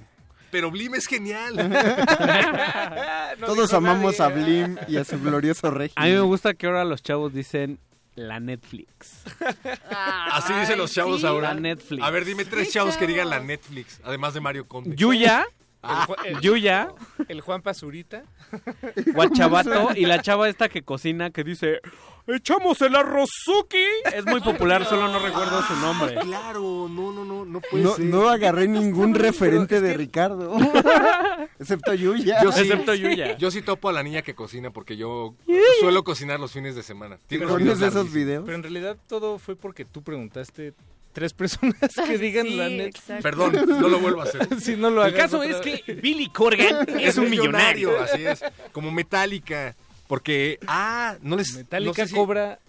Pero 0.51 0.69
Blim 0.71 0.95
es 0.95 1.07
genial. 1.07 1.55
No 3.39 3.47
Todos 3.47 3.73
amamos 3.73 4.19
nadie. 4.19 4.33
a 4.41 4.43
Blim 4.43 4.77
y 4.87 4.97
a 4.97 5.05
su 5.05 5.19
glorioso 5.19 5.71
régimen. 5.71 6.03
A 6.03 6.07
mí 6.07 6.13
me 6.13 6.19
gusta 6.21 6.53
que 6.53 6.67
ahora 6.67 6.83
los 6.83 7.01
chavos 7.01 7.33
dicen 7.33 7.79
la 8.15 8.39
Netflix. 8.39 9.23
Así 10.31 10.53
dicen 10.53 10.77
los 10.77 10.91
chavos 10.93 11.21
sí. 11.21 11.27
ahora. 11.27 11.53
La 11.53 11.59
Netflix. 11.59 12.03
A 12.03 12.09
ver, 12.11 12.25
dime 12.25 12.45
tres 12.45 12.67
Sí, 12.67 12.73
chavos 12.73 12.97
que 12.97 13.07
digan 13.07 13.29
la. 13.29 13.39
Netflix, 13.39 13.99
además 14.03 14.33
de 14.33 14.41
Mario 14.41 14.67
Conde. 14.67 14.95
Yuya, 14.95 15.45
El, 15.81 15.89
Ju- 15.89 16.25
el- 16.25 16.41
Yuya, 16.41 16.89
el 17.29 17.41
Juan 17.41 17.61
Pazurita. 17.61 18.23
Guachabato 19.13 19.91
y 19.95 20.05
la 20.05 20.21
chava 20.21 20.49
esta 20.49 20.67
que 20.69 20.83
cocina 20.83 21.31
que 21.31 21.43
dice 21.43 21.79
¡Echamos 22.27 22.81
el 22.81 22.95
arrozuki! 22.95 23.83
Es 24.13 24.25
muy 24.25 24.41
popular, 24.41 24.85
solo 24.85 25.07
no 25.07 25.19
recuerdo 25.19 25.61
su 25.63 25.75
nombre. 25.77 26.15
Claro, 26.15 26.87
no, 26.89 27.11
no, 27.11 27.25
no, 27.25 27.45
no 27.45 27.61
puede 27.61 27.83
No, 27.83 27.95
ser. 27.95 28.05
no 28.05 28.29
agarré 28.29 28.67
ningún 28.67 29.15
referente 29.15 29.81
de 29.81 29.93
Ricardo. 29.95 30.55
Excepto 31.59 31.93
Yuya. 31.93 32.41
Yo 32.43 32.51
sí, 32.51 32.61
Excepto 32.61 32.93
Yuya. 32.93 33.37
yo 33.37 33.51
sí 33.51 33.61
topo 33.61 33.89
a 33.89 33.93
la 33.93 34.03
niña 34.03 34.21
que 34.21 34.33
cocina 34.35 34.71
porque 34.71 34.97
yo 34.97 35.35
suelo 35.79 36.03
cocinar 36.03 36.39
los 36.39 36.51
fines 36.51 36.75
de 36.75 36.83
semana. 36.83 37.17
Tiene 37.27 37.45
unos 37.45 37.57
¿Pones 37.59 37.77
videos 37.79 37.93
esos 37.95 38.13
videos? 38.13 38.43
Pero 38.45 38.55
en 38.55 38.63
realidad 38.63 38.97
todo 39.07 39.37
fue 39.39 39.55
porque 39.55 39.85
tú 39.85 40.01
preguntaste 40.03 40.73
tres 41.13 41.33
personas 41.33 41.75
que 42.07 42.17
digan 42.17 42.47
Sí, 42.47 42.55
la 42.55 42.69
net. 42.69 42.87
exacto. 42.87 43.23
Perdón, 43.23 43.53
no 43.67 43.87
lo 43.89 43.99
vuelvo 43.99 44.21
a 44.21 44.23
hacer. 44.25 44.47
Si 44.61 44.75
no 44.77 44.89
lo 44.89 45.05
El 45.05 45.13
caso 45.13 45.43
es 45.43 45.59
vez. 45.63 45.81
que 45.83 45.93
Billy 45.95 46.29
Corgan 46.29 46.87
es 46.99 47.17
un 47.17 47.29
millonario. 47.29 47.99
Así 47.99 48.25
es, 48.25 48.43
como 48.71 48.91
Metallica. 48.91 49.75
Porque, 50.11 50.59
ah, 50.67 51.15
no 51.21 51.37
les... 51.37 51.55
Metallica 51.55 52.01
no 52.01 52.05
sé 52.05 52.07
si- 52.07 52.15
cobra 52.15 52.59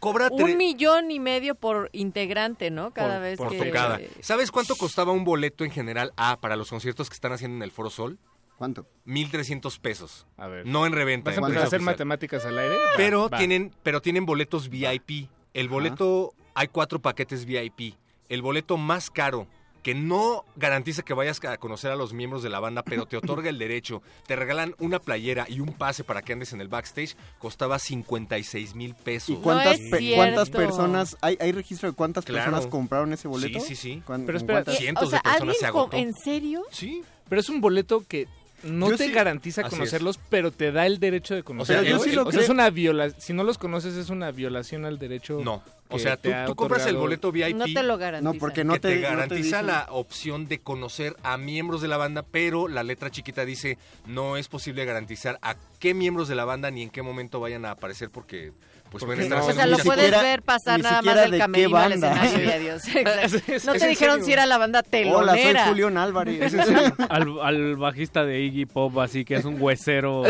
Cobra 0.00 0.28
tre- 0.28 0.44
Un 0.52 0.58
millón 0.58 1.10
y 1.10 1.18
medio 1.18 1.54
por 1.54 1.88
integrante, 1.94 2.70
¿no? 2.70 2.90
Cada 2.92 3.14
Por- 3.14 3.22
vez 3.22 3.38
por 3.38 3.48
que... 3.48 3.56
tocada. 3.56 3.98
¿Sabes 4.20 4.50
cuánto 4.50 4.76
costaba 4.76 5.12
un 5.12 5.24
boleto 5.24 5.64
en 5.64 5.70
general 5.70 6.12
A 6.18 6.38
para 6.42 6.56
los 6.56 6.68
conciertos 6.68 7.08
que 7.08 7.14
están 7.14 7.32
haciendo 7.32 7.56
en 7.56 7.62
el 7.62 7.70
Foro 7.70 7.88
Sol? 7.88 8.18
¿Cuánto? 8.58 8.86
1.300 9.06 9.80
pesos. 9.80 10.26
A 10.36 10.46
ver. 10.46 10.66
No 10.66 10.84
en 10.84 10.92
reventa. 10.92 11.30
¿Vas 11.30 11.38
a 11.38 11.40
empezar 11.40 11.66
hacer 11.68 11.80
matemáticas 11.80 12.44
al 12.44 12.58
aire? 12.58 12.76
Pero 12.98 13.30
va. 13.30 13.38
tienen, 13.38 13.74
pero 13.82 14.02
tienen 14.02 14.26
boletos 14.26 14.68
VIP. 14.68 15.30
El 15.54 15.70
boleto, 15.70 16.34
hay 16.54 16.68
cuatro 16.68 17.00
paquetes 17.00 17.46
VIP. 17.46 17.94
El 18.28 18.42
boleto 18.42 18.76
más 18.76 19.10
caro, 19.10 19.46
que 19.82 19.94
no 19.94 20.44
garantiza 20.56 21.02
que 21.02 21.14
vayas 21.14 21.42
a 21.44 21.56
conocer 21.58 21.90
a 21.90 21.96
los 21.96 22.12
miembros 22.12 22.42
de 22.42 22.50
la 22.50 22.60
banda, 22.60 22.82
pero 22.82 23.06
te 23.06 23.16
otorga 23.18 23.48
el 23.48 23.58
derecho, 23.58 24.02
te 24.26 24.36
regalan 24.36 24.74
una 24.78 24.98
playera 24.98 25.46
y 25.48 25.60
un 25.60 25.72
pase 25.72 26.04
para 26.04 26.22
que 26.22 26.32
andes 26.32 26.52
en 26.52 26.60
el 26.60 26.68
backstage, 26.68 27.16
costaba 27.38 27.78
56 27.78 28.74
mil 28.74 28.94
pesos. 28.94 29.30
¿Y 29.30 29.34
cuántas, 29.36 29.78
es 29.80 29.90
pe- 29.90 30.12
cuántas 30.16 30.50
personas, 30.50 31.16
hay, 31.20 31.36
hay 31.40 31.52
registro 31.52 31.88
de 31.90 31.94
cuántas 31.96 32.24
Claro. 32.24 32.44
personas 32.44 32.66
compraron 32.70 33.12
ese 33.12 33.28
boleto? 33.28 33.60
Sí, 33.60 33.66
sí, 33.68 33.76
sí. 33.76 34.02
¿Cuán- 34.06 34.26
Pero 34.26 34.38
espera, 34.38 34.64
cientos 34.64 35.04
o 35.08 35.10
sea, 35.10 35.18
de 35.18 35.22
personas 35.22 35.40
¿alguien 35.42 35.56
se 35.60 35.66
agotó. 35.66 35.96
¿En 35.96 36.14
serio? 36.14 36.62
Sí. 36.70 37.02
Pero 37.28 37.40
es 37.40 37.48
un 37.48 37.60
boleto 37.60 38.04
que 38.08 38.26
no 38.62 38.90
Yo 38.90 38.96
te 38.96 39.06
sí- 39.06 39.12
garantiza 39.12 39.62
Así 39.62 39.70
conocerlos, 39.70 40.18
pero 40.28 40.50
te 40.50 40.72
da 40.72 40.86
el 40.86 40.98
derecho 40.98 41.34
de 41.34 41.42
conocerlos. 41.42 41.86
yo 41.88 41.98
sí 42.00 42.12
lo 42.12 42.22
o 42.22 42.32
sea, 42.32 42.40
es 42.40 42.46
creo. 42.46 42.54
una 42.54 42.70
viola 42.70 43.10
si 43.10 43.32
no 43.32 43.44
los 43.44 43.58
conoces 43.58 43.94
es 43.96 44.10
una 44.10 44.30
violación 44.30 44.84
al 44.84 44.98
derecho. 44.98 45.40
No. 45.42 45.62
O 45.90 45.98
sea, 45.98 46.18
tú, 46.18 46.30
compras 46.54 46.86
el 46.86 46.96
boleto 46.96 47.32
VIP. 47.32 47.56
No 47.56 47.64
te 47.64 47.82
lo 47.82 47.96
garantiza. 47.96 48.32
No, 48.32 48.38
porque 48.38 48.62
no 48.62 48.74
que 48.74 48.80
te, 48.80 48.88
te, 48.88 48.94
no 48.96 49.00
te 49.00 49.08
garantiza 49.08 49.62
la 49.62 49.86
opción 49.90 50.46
de 50.46 50.58
conocer 50.58 51.16
a 51.22 51.38
miembros 51.38 51.80
de 51.80 51.88
la 51.88 51.96
banda, 51.96 52.22
pero 52.30 52.68
la 52.68 52.82
letra 52.82 53.10
chiquita 53.10 53.46
dice 53.46 53.78
no 54.06 54.36
es 54.36 54.48
posible 54.48 54.84
garantizar 54.84 55.38
a 55.40 55.56
qué 55.78 55.94
miembros 55.94 56.28
de 56.28 56.34
la 56.34 56.44
banda 56.44 56.70
ni 56.70 56.82
en 56.82 56.90
qué 56.90 57.00
momento 57.00 57.40
vayan 57.40 57.64
a 57.64 57.70
aparecer 57.70 58.10
porque 58.10 58.52
pues 58.90 59.04
pueden 59.04 59.22
estar 59.24 59.38
no, 59.38 59.46
O 59.46 59.52
sea, 59.52 59.66
lo 59.66 59.78
puedes 59.78 60.04
siquiera- 60.04 60.22
ver 60.22 60.42
pasar 60.42 60.80
nada 60.80 61.02
más 61.02 61.14
del 61.16 61.30
de 61.32 61.38
camerino 61.38 61.76
al 61.76 61.92
escenario 61.92 62.44
y 62.44 62.50
adiós. 62.52 62.82
No 63.66 63.72
te 63.74 63.86
dijeron 63.88 64.14
serio. 64.16 64.24
si 64.26 64.32
era 64.32 64.46
la 64.46 64.58
banda 64.58 64.80
Hola, 64.80 65.32
soy 65.32 65.40
telonera. 65.40 65.66
Julián 65.68 65.98
Álvarez. 65.98 66.54
Al, 67.08 67.40
al 67.42 67.76
bajista 67.76 68.24
de 68.24 68.40
Iggy 68.40 68.66
Pop, 68.66 68.98
así 68.98 69.24
que 69.24 69.36
es 69.36 69.44
un 69.44 69.60
huesero. 69.60 70.24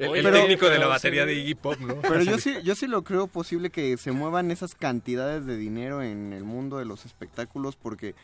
El, 0.00 0.16
el 0.16 0.22
Pero- 0.24 0.36
técnico 0.40 0.68
de 0.70 0.78
la 0.78 0.86
batería 0.86 1.22
sí. 1.22 1.28
de 1.28 1.34
Iggy 1.34 1.54
Pop, 1.54 1.78
¿no? 1.80 1.96
Pero 2.00 2.22
yo 2.22 2.38
sí, 2.38 2.54
yo 2.64 2.74
sí 2.74 2.86
lo 2.86 3.04
creo 3.04 3.26
posible 3.26 3.70
que 3.70 3.96
se 3.96 4.12
muevan 4.12 4.50
esas 4.50 4.74
cantidades 4.74 5.46
de 5.46 5.56
dinero 5.56 6.02
en 6.02 6.32
el 6.32 6.44
mundo 6.44 6.78
de 6.78 6.84
los 6.86 7.04
espectáculos 7.04 7.76
porque 7.76 8.14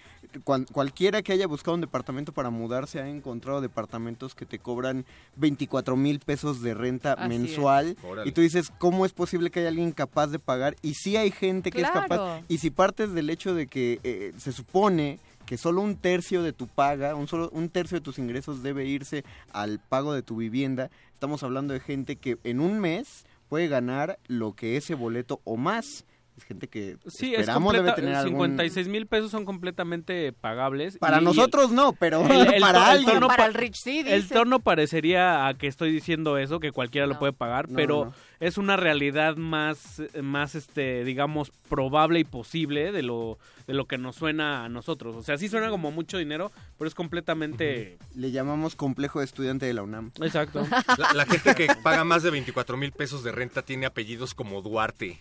cuan- 0.44 0.64
cualquiera 0.72 1.22
que 1.22 1.32
haya 1.32 1.46
buscado 1.46 1.74
un 1.74 1.80
departamento 1.82 2.32
para 2.32 2.50
mudarse 2.50 3.00
ha 3.00 3.08
encontrado 3.08 3.60
departamentos 3.60 4.34
que 4.34 4.46
te 4.46 4.58
cobran 4.58 5.04
24 5.36 5.96
mil 5.96 6.18
pesos 6.20 6.62
de 6.62 6.74
renta 6.74 7.12
Así 7.12 7.28
mensual 7.28 7.96
y 8.24 8.32
tú 8.32 8.40
dices, 8.40 8.72
¿cómo 8.78 9.04
es 9.06 9.12
posible 9.12 9.50
que 9.50 9.60
haya 9.60 9.68
alguien 9.68 9.92
capaz 9.92 10.28
de 10.28 10.38
pagar? 10.38 10.76
Y 10.82 10.94
sí 10.94 11.16
hay 11.16 11.30
gente 11.30 11.70
que 11.70 11.82
es 11.82 11.90
capaz 11.90 12.40
y 12.48 12.58
si 12.58 12.70
partes 12.70 13.12
del 13.12 13.30
hecho 13.30 13.54
de 13.54 13.66
que 13.66 14.00
eh, 14.02 14.32
se 14.38 14.52
supone 14.52 15.18
que 15.46 15.56
solo 15.56 15.80
un 15.80 15.96
tercio 15.96 16.42
de 16.42 16.52
tu 16.52 16.66
paga, 16.66 17.14
un, 17.14 17.28
solo, 17.28 17.48
un 17.50 17.68
tercio 17.68 17.98
de 17.98 18.04
tus 18.04 18.18
ingresos 18.18 18.62
debe 18.62 18.84
irse 18.84 19.24
al 19.52 19.78
pago 19.78 20.12
de 20.12 20.22
tu 20.22 20.36
vivienda. 20.36 20.90
Estamos 21.14 21.42
hablando 21.42 21.72
de 21.72 21.80
gente 21.80 22.16
que 22.16 22.38
en 22.44 22.60
un 22.60 22.80
mes 22.80 23.24
puede 23.48 23.68
ganar 23.68 24.18
lo 24.26 24.54
que 24.54 24.76
ese 24.76 24.94
boleto 24.94 25.40
o 25.44 25.56
más. 25.56 26.04
Es 26.36 26.44
gente 26.44 26.68
que 26.68 26.98
Sí, 27.06 27.32
es 27.32 27.40
esperamos 27.40 27.72
debe 27.72 27.92
tener 27.92 28.14
algún... 28.14 28.32
56 28.50 28.88
mil 28.88 29.06
pesos 29.06 29.30
son 29.30 29.46
completamente 29.46 30.32
pagables. 30.34 30.98
Para 30.98 31.20
y- 31.20 31.24
nosotros 31.24 31.70
no, 31.72 31.92
pero 31.94 32.26
el- 32.26 32.54
el 32.54 32.60
para 32.60 32.90
alguien. 32.90 33.14
tono 33.14 33.28
Para 33.28 33.44
pa- 33.44 33.46
el 33.48 33.54
Rich 33.54 33.76
sí, 33.76 34.04
El 34.06 34.28
tono 34.28 34.60
parecería 34.60 35.46
a 35.46 35.54
que 35.54 35.66
estoy 35.66 35.90
diciendo 35.92 36.36
eso, 36.36 36.60
que 36.60 36.72
cualquiera 36.72 37.06
lo 37.06 37.18
puede 37.18 37.32
pagar, 37.32 37.70
No, 37.70 37.76
pero 37.76 38.04
no. 38.06 38.14
es 38.38 38.58
una 38.58 38.76
realidad 38.76 39.36
más, 39.36 40.02
más 40.22 40.54
este, 40.54 41.04
digamos, 41.04 41.50
probable 41.70 42.18
y 42.20 42.24
posible 42.24 42.92
de 42.92 43.02
lo, 43.02 43.38
de 43.66 43.72
lo 43.72 43.86
que 43.86 43.96
nos 43.96 44.16
suena 44.16 44.64
a 44.64 44.68
nosotros. 44.68 45.16
O 45.16 45.22
sea, 45.22 45.38
sí 45.38 45.48
suena 45.48 45.70
como 45.70 45.90
mucho 45.90 46.18
dinero, 46.18 46.52
pero 46.76 46.86
es 46.86 46.94
completamente... 46.94 47.96
Le 48.14 48.30
llamamos 48.30 48.76
complejo 48.76 49.20
de 49.20 49.24
estudiante 49.24 49.64
de 49.64 49.72
la 49.72 49.82
UNAM. 49.82 50.12
Exacto. 50.20 50.66
La, 50.98 51.14
la 51.14 51.24
gente 51.24 51.54
que 51.54 51.66
paga 51.82 52.04
más 52.04 52.22
de 52.22 52.30
24 52.30 52.76
mil 52.76 52.92
pesos 52.92 53.24
de 53.24 53.32
renta 53.32 53.62
tiene 53.62 53.86
apellidos 53.86 54.34
como 54.34 54.60
Duarte. 54.60 55.18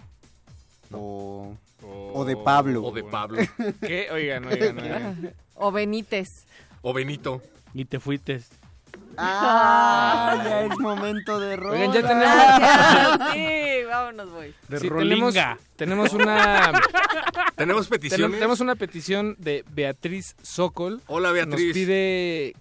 O, 0.92 1.56
o 2.14 2.26
de 2.26 2.36
Pablo. 2.38 2.84
O 2.84 2.92
de 2.92 3.04
Pablo. 3.04 3.42
¿Qué? 3.82 4.10
Oigan, 4.12 4.46
oigan, 4.46 4.78
oigan. 4.80 5.34
O 5.58 5.72
Benítez. 5.72 6.46
O 6.82 6.92
Benito. 6.94 7.42
Y 7.74 7.86
te 7.86 8.00
fuiste. 8.00 8.42
Ah, 9.18 10.42
ya 10.44 10.62
es 10.66 10.78
momento 10.80 11.40
de 11.40 11.56
rola. 11.56 11.80
Oigan, 11.80 11.94
ya 11.94 12.02
tenemos... 12.02 13.32
sí, 13.34 13.86
vámonos, 13.88 14.32
voy. 14.32 14.54
De 14.68 14.80
Sí, 14.80 14.90
tenemos, 14.90 15.36
tenemos 15.78 16.14
una 16.14 16.74
¿Tenemos 17.56 17.88
peticiones? 17.88 18.38
tenemos, 18.38 18.60
una 18.60 18.76
petición 18.76 19.36
de 19.40 19.64
Beatriz 19.70 20.36
Sokol. 20.42 21.02
Hola, 21.08 21.32
Beatriz. 21.32 21.68
Nos 21.68 21.74
pide 21.74 22.54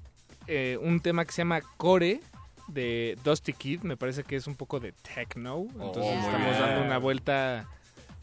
eh, 0.47 0.79
un 0.81 1.01
tema 1.01 1.25
que 1.25 1.33
se 1.33 1.39
llama 1.39 1.61
Core 1.77 2.21
de 2.69 3.19
Dusty 3.25 3.53
Kid. 3.53 3.83
Me 3.83 3.97
parece 3.97 4.23
que 4.23 4.37
es 4.37 4.47
un 4.47 4.55
poco 4.55 4.79
de 4.81 4.93
techno. 4.93 5.67
Entonces 5.73 6.03
Oh, 6.05 6.15
muy 6.17 6.25
estamos 6.27 6.59
dando 6.59 6.85
una 6.85 6.99
vuelta 6.99 7.67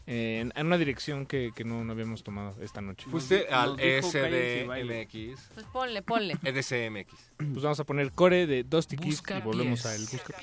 en, 0.06 0.52
en 0.54 0.66
una 0.66 0.78
dirección 0.78 1.26
que, 1.26 1.52
que 1.54 1.64
no, 1.64 1.84
no 1.84 1.92
habíamos 1.92 2.22
tomado 2.22 2.56
esta 2.62 2.80
noche. 2.80 3.06
Fuiste 3.10 3.48
al. 3.48 3.76
SDMX. 3.78 5.50
Pues 5.54 5.66
ponle, 5.72 6.02
ponle. 6.02 6.36
EDCMX. 6.42 7.12
Pues 7.36 7.62
vamos 7.62 7.80
a 7.80 7.84
poner 7.84 8.12
Core 8.12 8.46
de 8.46 8.64
Dusty 8.64 8.96
Kid 8.96 9.14
y 9.36 9.40
volvemos 9.40 9.86
al 9.86 10.00
Busca 10.00 10.34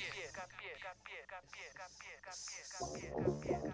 Busca 3.26 3.69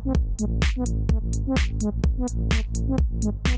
Thank 0.00 0.16
you. 3.48 3.57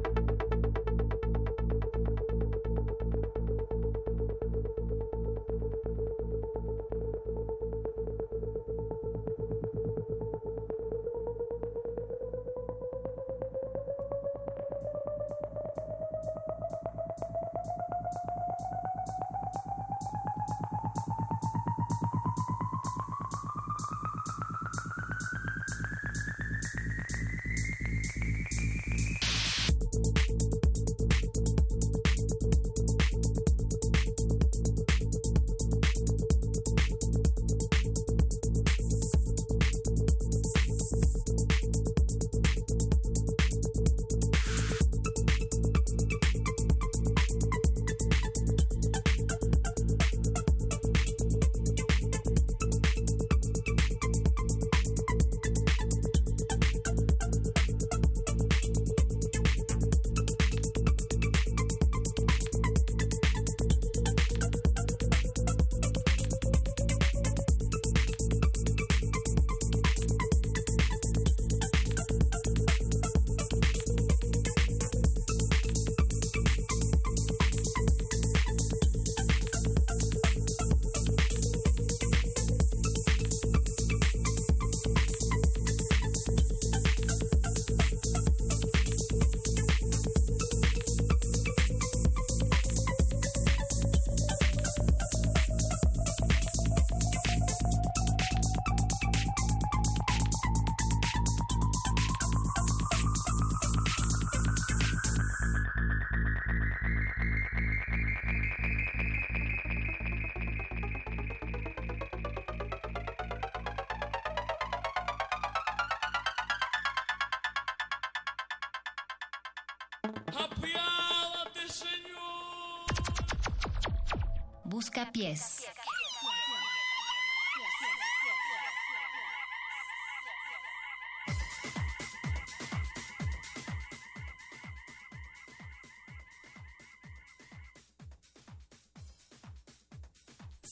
pies. 125.13 125.65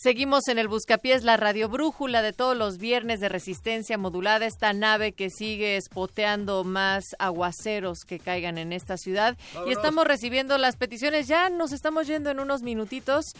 Seguimos 0.01 0.47
en 0.47 0.59
el 0.59 0.69
Buscapiés, 0.69 1.25
la 1.25 1.35
radio 1.35 1.67
brújula 1.67 2.21
de 2.21 2.31
todos 2.31 2.55
los 2.55 2.77
viernes 2.77 3.19
de 3.19 3.27
resistencia 3.27 3.97
modulada, 3.97 4.45
esta 4.45 4.71
nave 4.71 5.11
que 5.11 5.29
sigue 5.29 5.75
espoteando 5.75 6.63
más 6.63 7.17
aguaceros 7.19 8.05
que 8.05 8.17
caigan 8.17 8.57
en 8.57 8.71
esta 8.71 8.95
ciudad. 8.95 9.37
Y 9.67 9.73
estamos 9.73 10.07
recibiendo 10.07 10.57
las 10.57 10.77
peticiones, 10.77 11.27
ya 11.27 11.49
nos 11.49 11.73
estamos 11.73 12.07
yendo 12.07 12.29
en 12.29 12.39
unos 12.39 12.63
minutitos. 12.63 13.33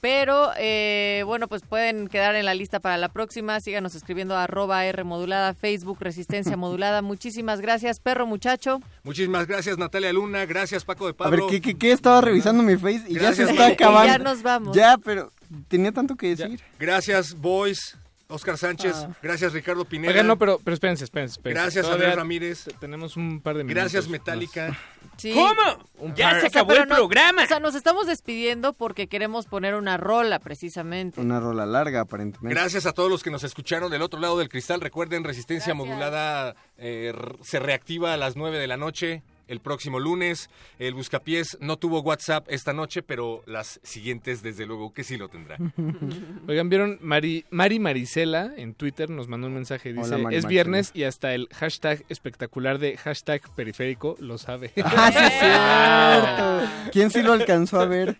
Pero 0.00 0.52
eh, 0.56 1.22
bueno, 1.26 1.46
pues 1.46 1.62
pueden 1.62 2.08
quedar 2.08 2.34
en 2.34 2.46
la 2.46 2.54
lista 2.54 2.80
para 2.80 2.96
la 2.96 3.08
próxima. 3.10 3.60
Síganos 3.60 3.94
escribiendo 3.94 4.34
a 4.34 4.44
arroba 4.44 4.84
R 4.86 5.04
modulada, 5.04 5.54
Facebook 5.54 5.98
Resistencia 6.00 6.56
Modulada. 6.56 7.02
Muchísimas 7.02 7.60
gracias, 7.60 8.00
perro 8.00 8.26
muchacho. 8.26 8.80
Muchísimas 9.02 9.46
gracias, 9.46 9.76
Natalia 9.78 10.12
Luna. 10.12 10.46
Gracias, 10.46 10.84
Paco 10.84 11.04
de 11.06 11.10
A 11.18 11.28
ver, 11.28 11.40
Pablo. 11.40 11.46
¿qué, 11.48 11.60
qué, 11.60 11.76
qué? 11.76 11.92
Estaba 11.92 12.20
revisando 12.20 12.62
mi 12.62 12.76
face 12.76 13.04
y 13.08 13.14
Gracias, 13.14 13.38
ya 13.38 13.46
se 13.46 13.50
está 13.52 13.66
acabando. 13.74 14.12
Ya 14.12 14.18
nos 14.18 14.42
vamos. 14.42 14.76
Ya, 14.76 14.96
pero 14.96 15.30
tenía 15.68 15.92
tanto 15.92 16.16
que 16.16 16.34
decir. 16.34 16.60
Gracias, 16.78 17.34
Boys. 17.34 17.96
Oscar 18.30 18.56
Sánchez. 18.56 18.94
Ah. 18.94 19.10
Gracias, 19.22 19.52
Ricardo 19.52 19.84
Pineda. 19.84 20.12
Oigan, 20.12 20.26
no, 20.26 20.38
pero, 20.38 20.60
pero 20.62 20.74
espérense, 20.74 21.04
espérense, 21.04 21.32
espérense. 21.32 21.62
Gracias, 21.62 21.84
Todavía 21.84 22.06
Andrés 22.06 22.16
Ramírez. 22.18 22.68
Tenemos 22.78 23.16
un 23.16 23.40
par 23.40 23.56
de 23.56 23.64
minutos. 23.64 23.92
Gracias, 23.92 24.08
más. 24.08 24.20
Un 25.24 26.14
Ya 26.14 26.30
par- 26.30 26.40
se 26.40 26.46
acabó 26.46 26.72
el 26.72 26.86
programa. 26.86 27.44
O 27.44 27.46
sea, 27.46 27.60
nos 27.60 27.74
estamos 27.74 28.06
despidiendo 28.06 28.72
porque 28.72 29.06
queremos 29.06 29.46
poner 29.46 29.74
una 29.74 29.96
rola, 29.96 30.38
precisamente. 30.38 31.20
Una 31.20 31.40
rola 31.40 31.66
larga, 31.66 32.00
aparentemente. 32.00 32.54
Gracias 32.58 32.86
a 32.86 32.92
todos 32.92 33.10
los 33.10 33.22
que 33.22 33.30
nos 33.30 33.44
escucharon 33.44 33.90
del 33.90 34.02
otro 34.02 34.18
lado 34.20 34.38
del 34.38 34.48
cristal. 34.48 34.80
Recuerden, 34.80 35.24
Resistencia 35.24 35.74
Modulada 35.74 36.54
eh, 36.78 37.12
se 37.42 37.58
reactiva 37.60 38.14
a 38.14 38.16
las 38.16 38.36
9 38.36 38.58
de 38.58 38.66
la 38.66 38.76
noche 38.76 39.22
el 39.50 39.60
próximo 39.60 39.98
lunes. 40.00 40.48
El 40.78 40.94
Buscapiés 40.94 41.58
no 41.60 41.76
tuvo 41.76 42.00
WhatsApp 42.00 42.46
esta 42.48 42.72
noche, 42.72 43.02
pero 43.02 43.42
las 43.46 43.80
siguientes, 43.82 44.42
desde 44.42 44.64
luego, 44.64 44.94
que 44.94 45.04
sí 45.04 45.18
lo 45.18 45.28
tendrá. 45.28 45.58
Oigan, 46.48 46.68
¿vieron? 46.70 46.98
Mari, 47.02 47.44
Mari 47.50 47.78
Marisela 47.78 48.52
en 48.56 48.72
Twitter 48.74 49.10
nos 49.10 49.28
mandó 49.28 49.48
un 49.48 49.54
mensaje. 49.54 49.92
Dice, 49.92 50.06
Hola, 50.14 50.18
Mari 50.18 50.36
es 50.36 50.46
viernes 50.46 50.90
y 50.94 51.02
hasta 51.02 51.34
el 51.34 51.48
hashtag 51.52 52.04
espectacular 52.08 52.78
de 52.78 52.96
hashtag 52.96 53.42
periférico 53.54 54.16
lo 54.20 54.38
sabe. 54.38 54.72
Ah, 54.84 55.10
sí, 55.12 55.18
es 55.24 55.32
cierto. 55.40 56.90
¿Quién 56.92 57.10
sí 57.10 57.22
lo 57.22 57.32
alcanzó 57.32 57.80
a 57.80 57.86
ver? 57.86 58.18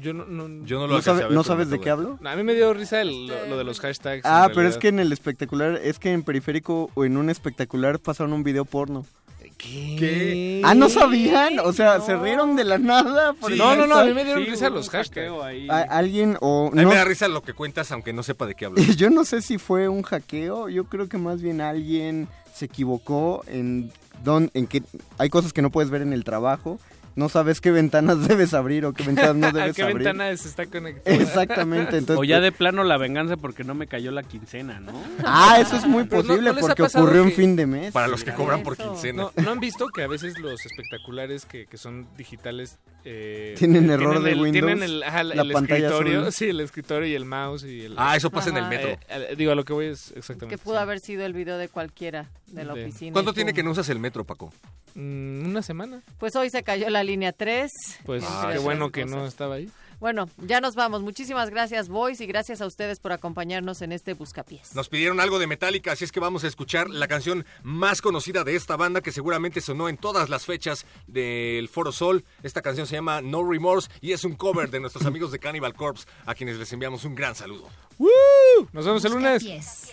Yo 0.00 0.12
no, 0.12 0.26
no, 0.26 0.66
Yo 0.66 0.80
no 0.80 0.86
¿No, 0.88 1.00
sabe- 1.02 1.26
¿no 1.30 1.42
sabes 1.44 1.70
de 1.70 1.80
qué 1.80 1.88
hablo? 1.88 2.18
A 2.24 2.36
mí 2.36 2.42
me 2.42 2.54
dio 2.54 2.74
risa 2.74 3.00
el- 3.00 3.26
lo, 3.26 3.46
lo 3.46 3.56
de 3.56 3.64
los 3.64 3.80
hashtags. 3.80 4.22
Ah, 4.24 4.50
pero 4.54 4.68
es 4.68 4.76
que 4.76 4.88
en 4.88 4.98
el 4.98 5.12
espectacular, 5.12 5.80
es 5.82 5.98
que 5.98 6.12
en 6.12 6.22
periférico 6.22 6.90
o 6.94 7.04
en 7.04 7.16
un 7.16 7.30
espectacular 7.30 7.98
pasaron 7.98 8.32
un 8.32 8.42
video 8.42 8.64
porno. 8.64 9.06
¿Qué? 9.58 10.62
Ah, 10.64 10.74
¿no 10.74 10.88
sabían? 10.88 11.58
O 11.58 11.72
sea, 11.72 12.00
se 12.00 12.16
rieron 12.16 12.54
de 12.54 12.64
la 12.64 12.78
nada. 12.78 13.32
por 13.32 13.54
no, 13.56 13.74
no, 13.74 13.86
no, 13.86 13.96
a 13.96 14.04
mí 14.04 14.14
me 14.14 14.24
dieron 14.24 14.44
risa 14.44 14.70
los 14.70 14.88
hashtags. 14.88 15.32
Alguien 15.68 16.36
o 16.40 16.68
A 16.68 16.70
mí 16.70 16.82
no, 16.82 16.88
me 16.88 16.94
da 16.94 17.04
risa 17.04 17.26
lo 17.28 17.42
que 17.42 17.52
cuentas, 17.52 17.90
aunque 17.90 18.12
no 18.12 18.22
sepa 18.22 18.46
de 18.46 18.54
qué 18.54 18.66
hablo. 18.66 18.80
yo 18.96 19.10
no 19.10 19.24
sé 19.24 19.42
si 19.42 19.58
fue 19.58 19.88
un 19.88 20.02
hackeo, 20.02 20.68
yo 20.68 20.84
creo 20.84 21.08
que 21.08 21.18
más 21.18 21.42
bien 21.42 21.60
alguien 21.60 22.28
se 22.54 22.66
equivocó 22.66 23.44
en 23.48 23.92
don, 24.24 24.50
en 24.54 24.66
que 24.66 24.82
hay 25.18 25.28
cosas 25.28 25.52
que 25.52 25.62
no 25.62 25.70
puedes 25.70 25.90
ver 25.90 26.02
en 26.02 26.12
el 26.12 26.24
trabajo, 26.24 26.78
no 27.18 27.28
sabes 27.28 27.60
qué 27.60 27.70
ventanas 27.70 28.26
debes 28.28 28.54
abrir 28.54 28.86
o 28.86 28.92
qué 28.92 29.02
ventanas 29.04 29.36
no 29.36 29.46
¿A 29.48 29.52
debes 29.52 29.76
qué 29.76 29.82
abrir. 29.82 29.98
ventana 29.98 30.36
se 30.36 30.48
está 30.48 30.66
conectada? 30.66 31.16
Exactamente, 31.16 31.96
entonces 31.98 32.20
o 32.20 32.24
ya 32.24 32.36
pues- 32.36 32.44
de 32.44 32.52
plano 32.52 32.84
la 32.84 32.96
venganza 32.96 33.36
porque 33.36 33.64
no 33.64 33.74
me 33.74 33.86
cayó 33.86 34.10
la 34.12 34.22
quincena, 34.22 34.80
¿no? 34.80 34.92
Ah, 35.24 35.58
eso 35.60 35.76
es 35.76 35.86
muy 35.86 36.04
no- 36.04 36.08
posible 36.10 36.50
¿no 36.50 36.54
les 36.54 36.64
ha 36.64 36.74
porque 36.74 36.82
ocurrió 36.84 37.22
en 37.24 37.28
que- 37.30 37.34
fin 37.34 37.56
de 37.56 37.66
mes. 37.66 37.92
Para 37.92 38.06
los 38.08 38.24
que 38.24 38.32
cobran 38.32 38.62
por 38.62 38.76
quincena. 38.76 39.24
No, 39.36 39.42
¿no 39.42 39.50
han 39.50 39.60
visto 39.60 39.88
que 39.88 40.02
a 40.02 40.06
veces 40.08 40.38
los 40.38 40.64
espectaculares 40.64 41.44
que, 41.44 41.66
que 41.66 41.76
son 41.76 42.06
digitales 42.16 42.78
eh, 43.04 43.54
Tienen 43.58 43.88
error 43.90 44.22
de 44.22 44.32
el, 44.32 44.40
Windows, 44.40 44.64
Tienen 44.66 44.82
el, 44.82 45.02
ajá, 45.02 45.24
la 45.24 45.42
el 45.42 45.52
pantalla 45.52 45.86
escritorio, 45.86 46.20
azul. 46.20 46.32
sí, 46.32 46.44
el 46.46 46.60
escritorio 46.60 47.08
y 47.08 47.14
el 47.14 47.24
mouse 47.24 47.64
y 47.64 47.84
el 47.84 47.94
Ah, 47.96 48.16
eso 48.16 48.30
pasa 48.30 48.50
en 48.50 48.58
el 48.58 48.66
metro. 48.68 48.90
Eh, 48.90 48.98
eh, 49.08 49.34
digo, 49.36 49.52
a 49.52 49.54
lo 49.54 49.64
que 49.64 49.72
voy 49.72 49.86
es 49.86 50.12
exactamente. 50.16 50.56
Que 50.56 50.62
pudo 50.62 50.78
haber 50.78 51.00
sido 51.00 51.24
el 51.24 51.32
video 51.32 51.58
de 51.58 51.68
cualquiera 51.68 52.28
de 52.48 52.64
la 52.64 52.74
De- 52.74 52.84
oficina. 52.84 53.12
¿Cuánto 53.12 53.32
tiene 53.32 53.54
que 53.54 53.62
no 53.62 53.70
usas 53.70 53.88
el 53.88 53.98
metro, 53.98 54.24
Paco? 54.24 54.52
Mm, 54.94 55.46
una 55.46 55.62
semana. 55.62 56.00
Pues 56.18 56.34
hoy 56.36 56.50
se 56.50 56.62
cayó 56.64 56.90
la 56.90 57.04
línea 57.08 57.32
3. 57.32 57.72
Pues 58.04 58.22
Ah, 58.26 58.50
qué 58.52 58.58
bueno 58.58 58.90
que 58.92 59.04
no 59.04 59.26
estaba 59.26 59.56
ahí. 59.56 59.68
Bueno, 60.00 60.28
ya 60.36 60.60
nos 60.60 60.76
vamos. 60.76 61.02
Muchísimas 61.02 61.50
gracias, 61.50 61.88
Voice, 61.88 62.22
y 62.22 62.28
gracias 62.28 62.60
a 62.60 62.66
ustedes 62.66 63.00
por 63.00 63.10
acompañarnos 63.10 63.82
en 63.82 63.90
este 63.90 64.14
Buscapiés. 64.14 64.72
Nos 64.76 64.88
pidieron 64.88 65.18
algo 65.18 65.40
de 65.40 65.48
Metallica, 65.48 65.90
así 65.90 66.04
es 66.04 66.12
que 66.12 66.20
vamos 66.20 66.44
a 66.44 66.46
escuchar 66.46 66.88
la 66.88 67.08
canción 67.08 67.44
más 67.64 68.00
conocida 68.00 68.44
de 68.44 68.54
esta 68.54 68.76
banda 68.76 69.00
que 69.00 69.10
seguramente 69.10 69.60
sonó 69.60 69.88
en 69.88 69.96
todas 69.96 70.28
las 70.28 70.46
fechas 70.46 70.86
del 71.08 71.68
Foro 71.68 71.90
Sol. 71.90 72.24
Esta 72.44 72.62
canción 72.62 72.86
se 72.86 72.94
llama 72.94 73.22
No 73.22 73.42
Remorse 73.42 73.90
y 74.00 74.12
es 74.12 74.22
un 74.22 74.36
cover 74.36 74.70
de 74.70 74.78
nuestros 74.78 75.04
amigos 75.04 75.32
de 75.32 75.40
Cannibal 75.40 75.74
Corpse, 75.74 76.06
a 76.26 76.34
quienes 76.36 76.58
les 76.58 76.72
enviamos 76.72 77.04
un 77.04 77.16
gran 77.16 77.34
saludo. 77.34 77.68
Nos 78.72 78.86
vemos 78.86 79.04
el 79.04 79.12
lunes. 79.12 79.42
Pies. 79.42 79.92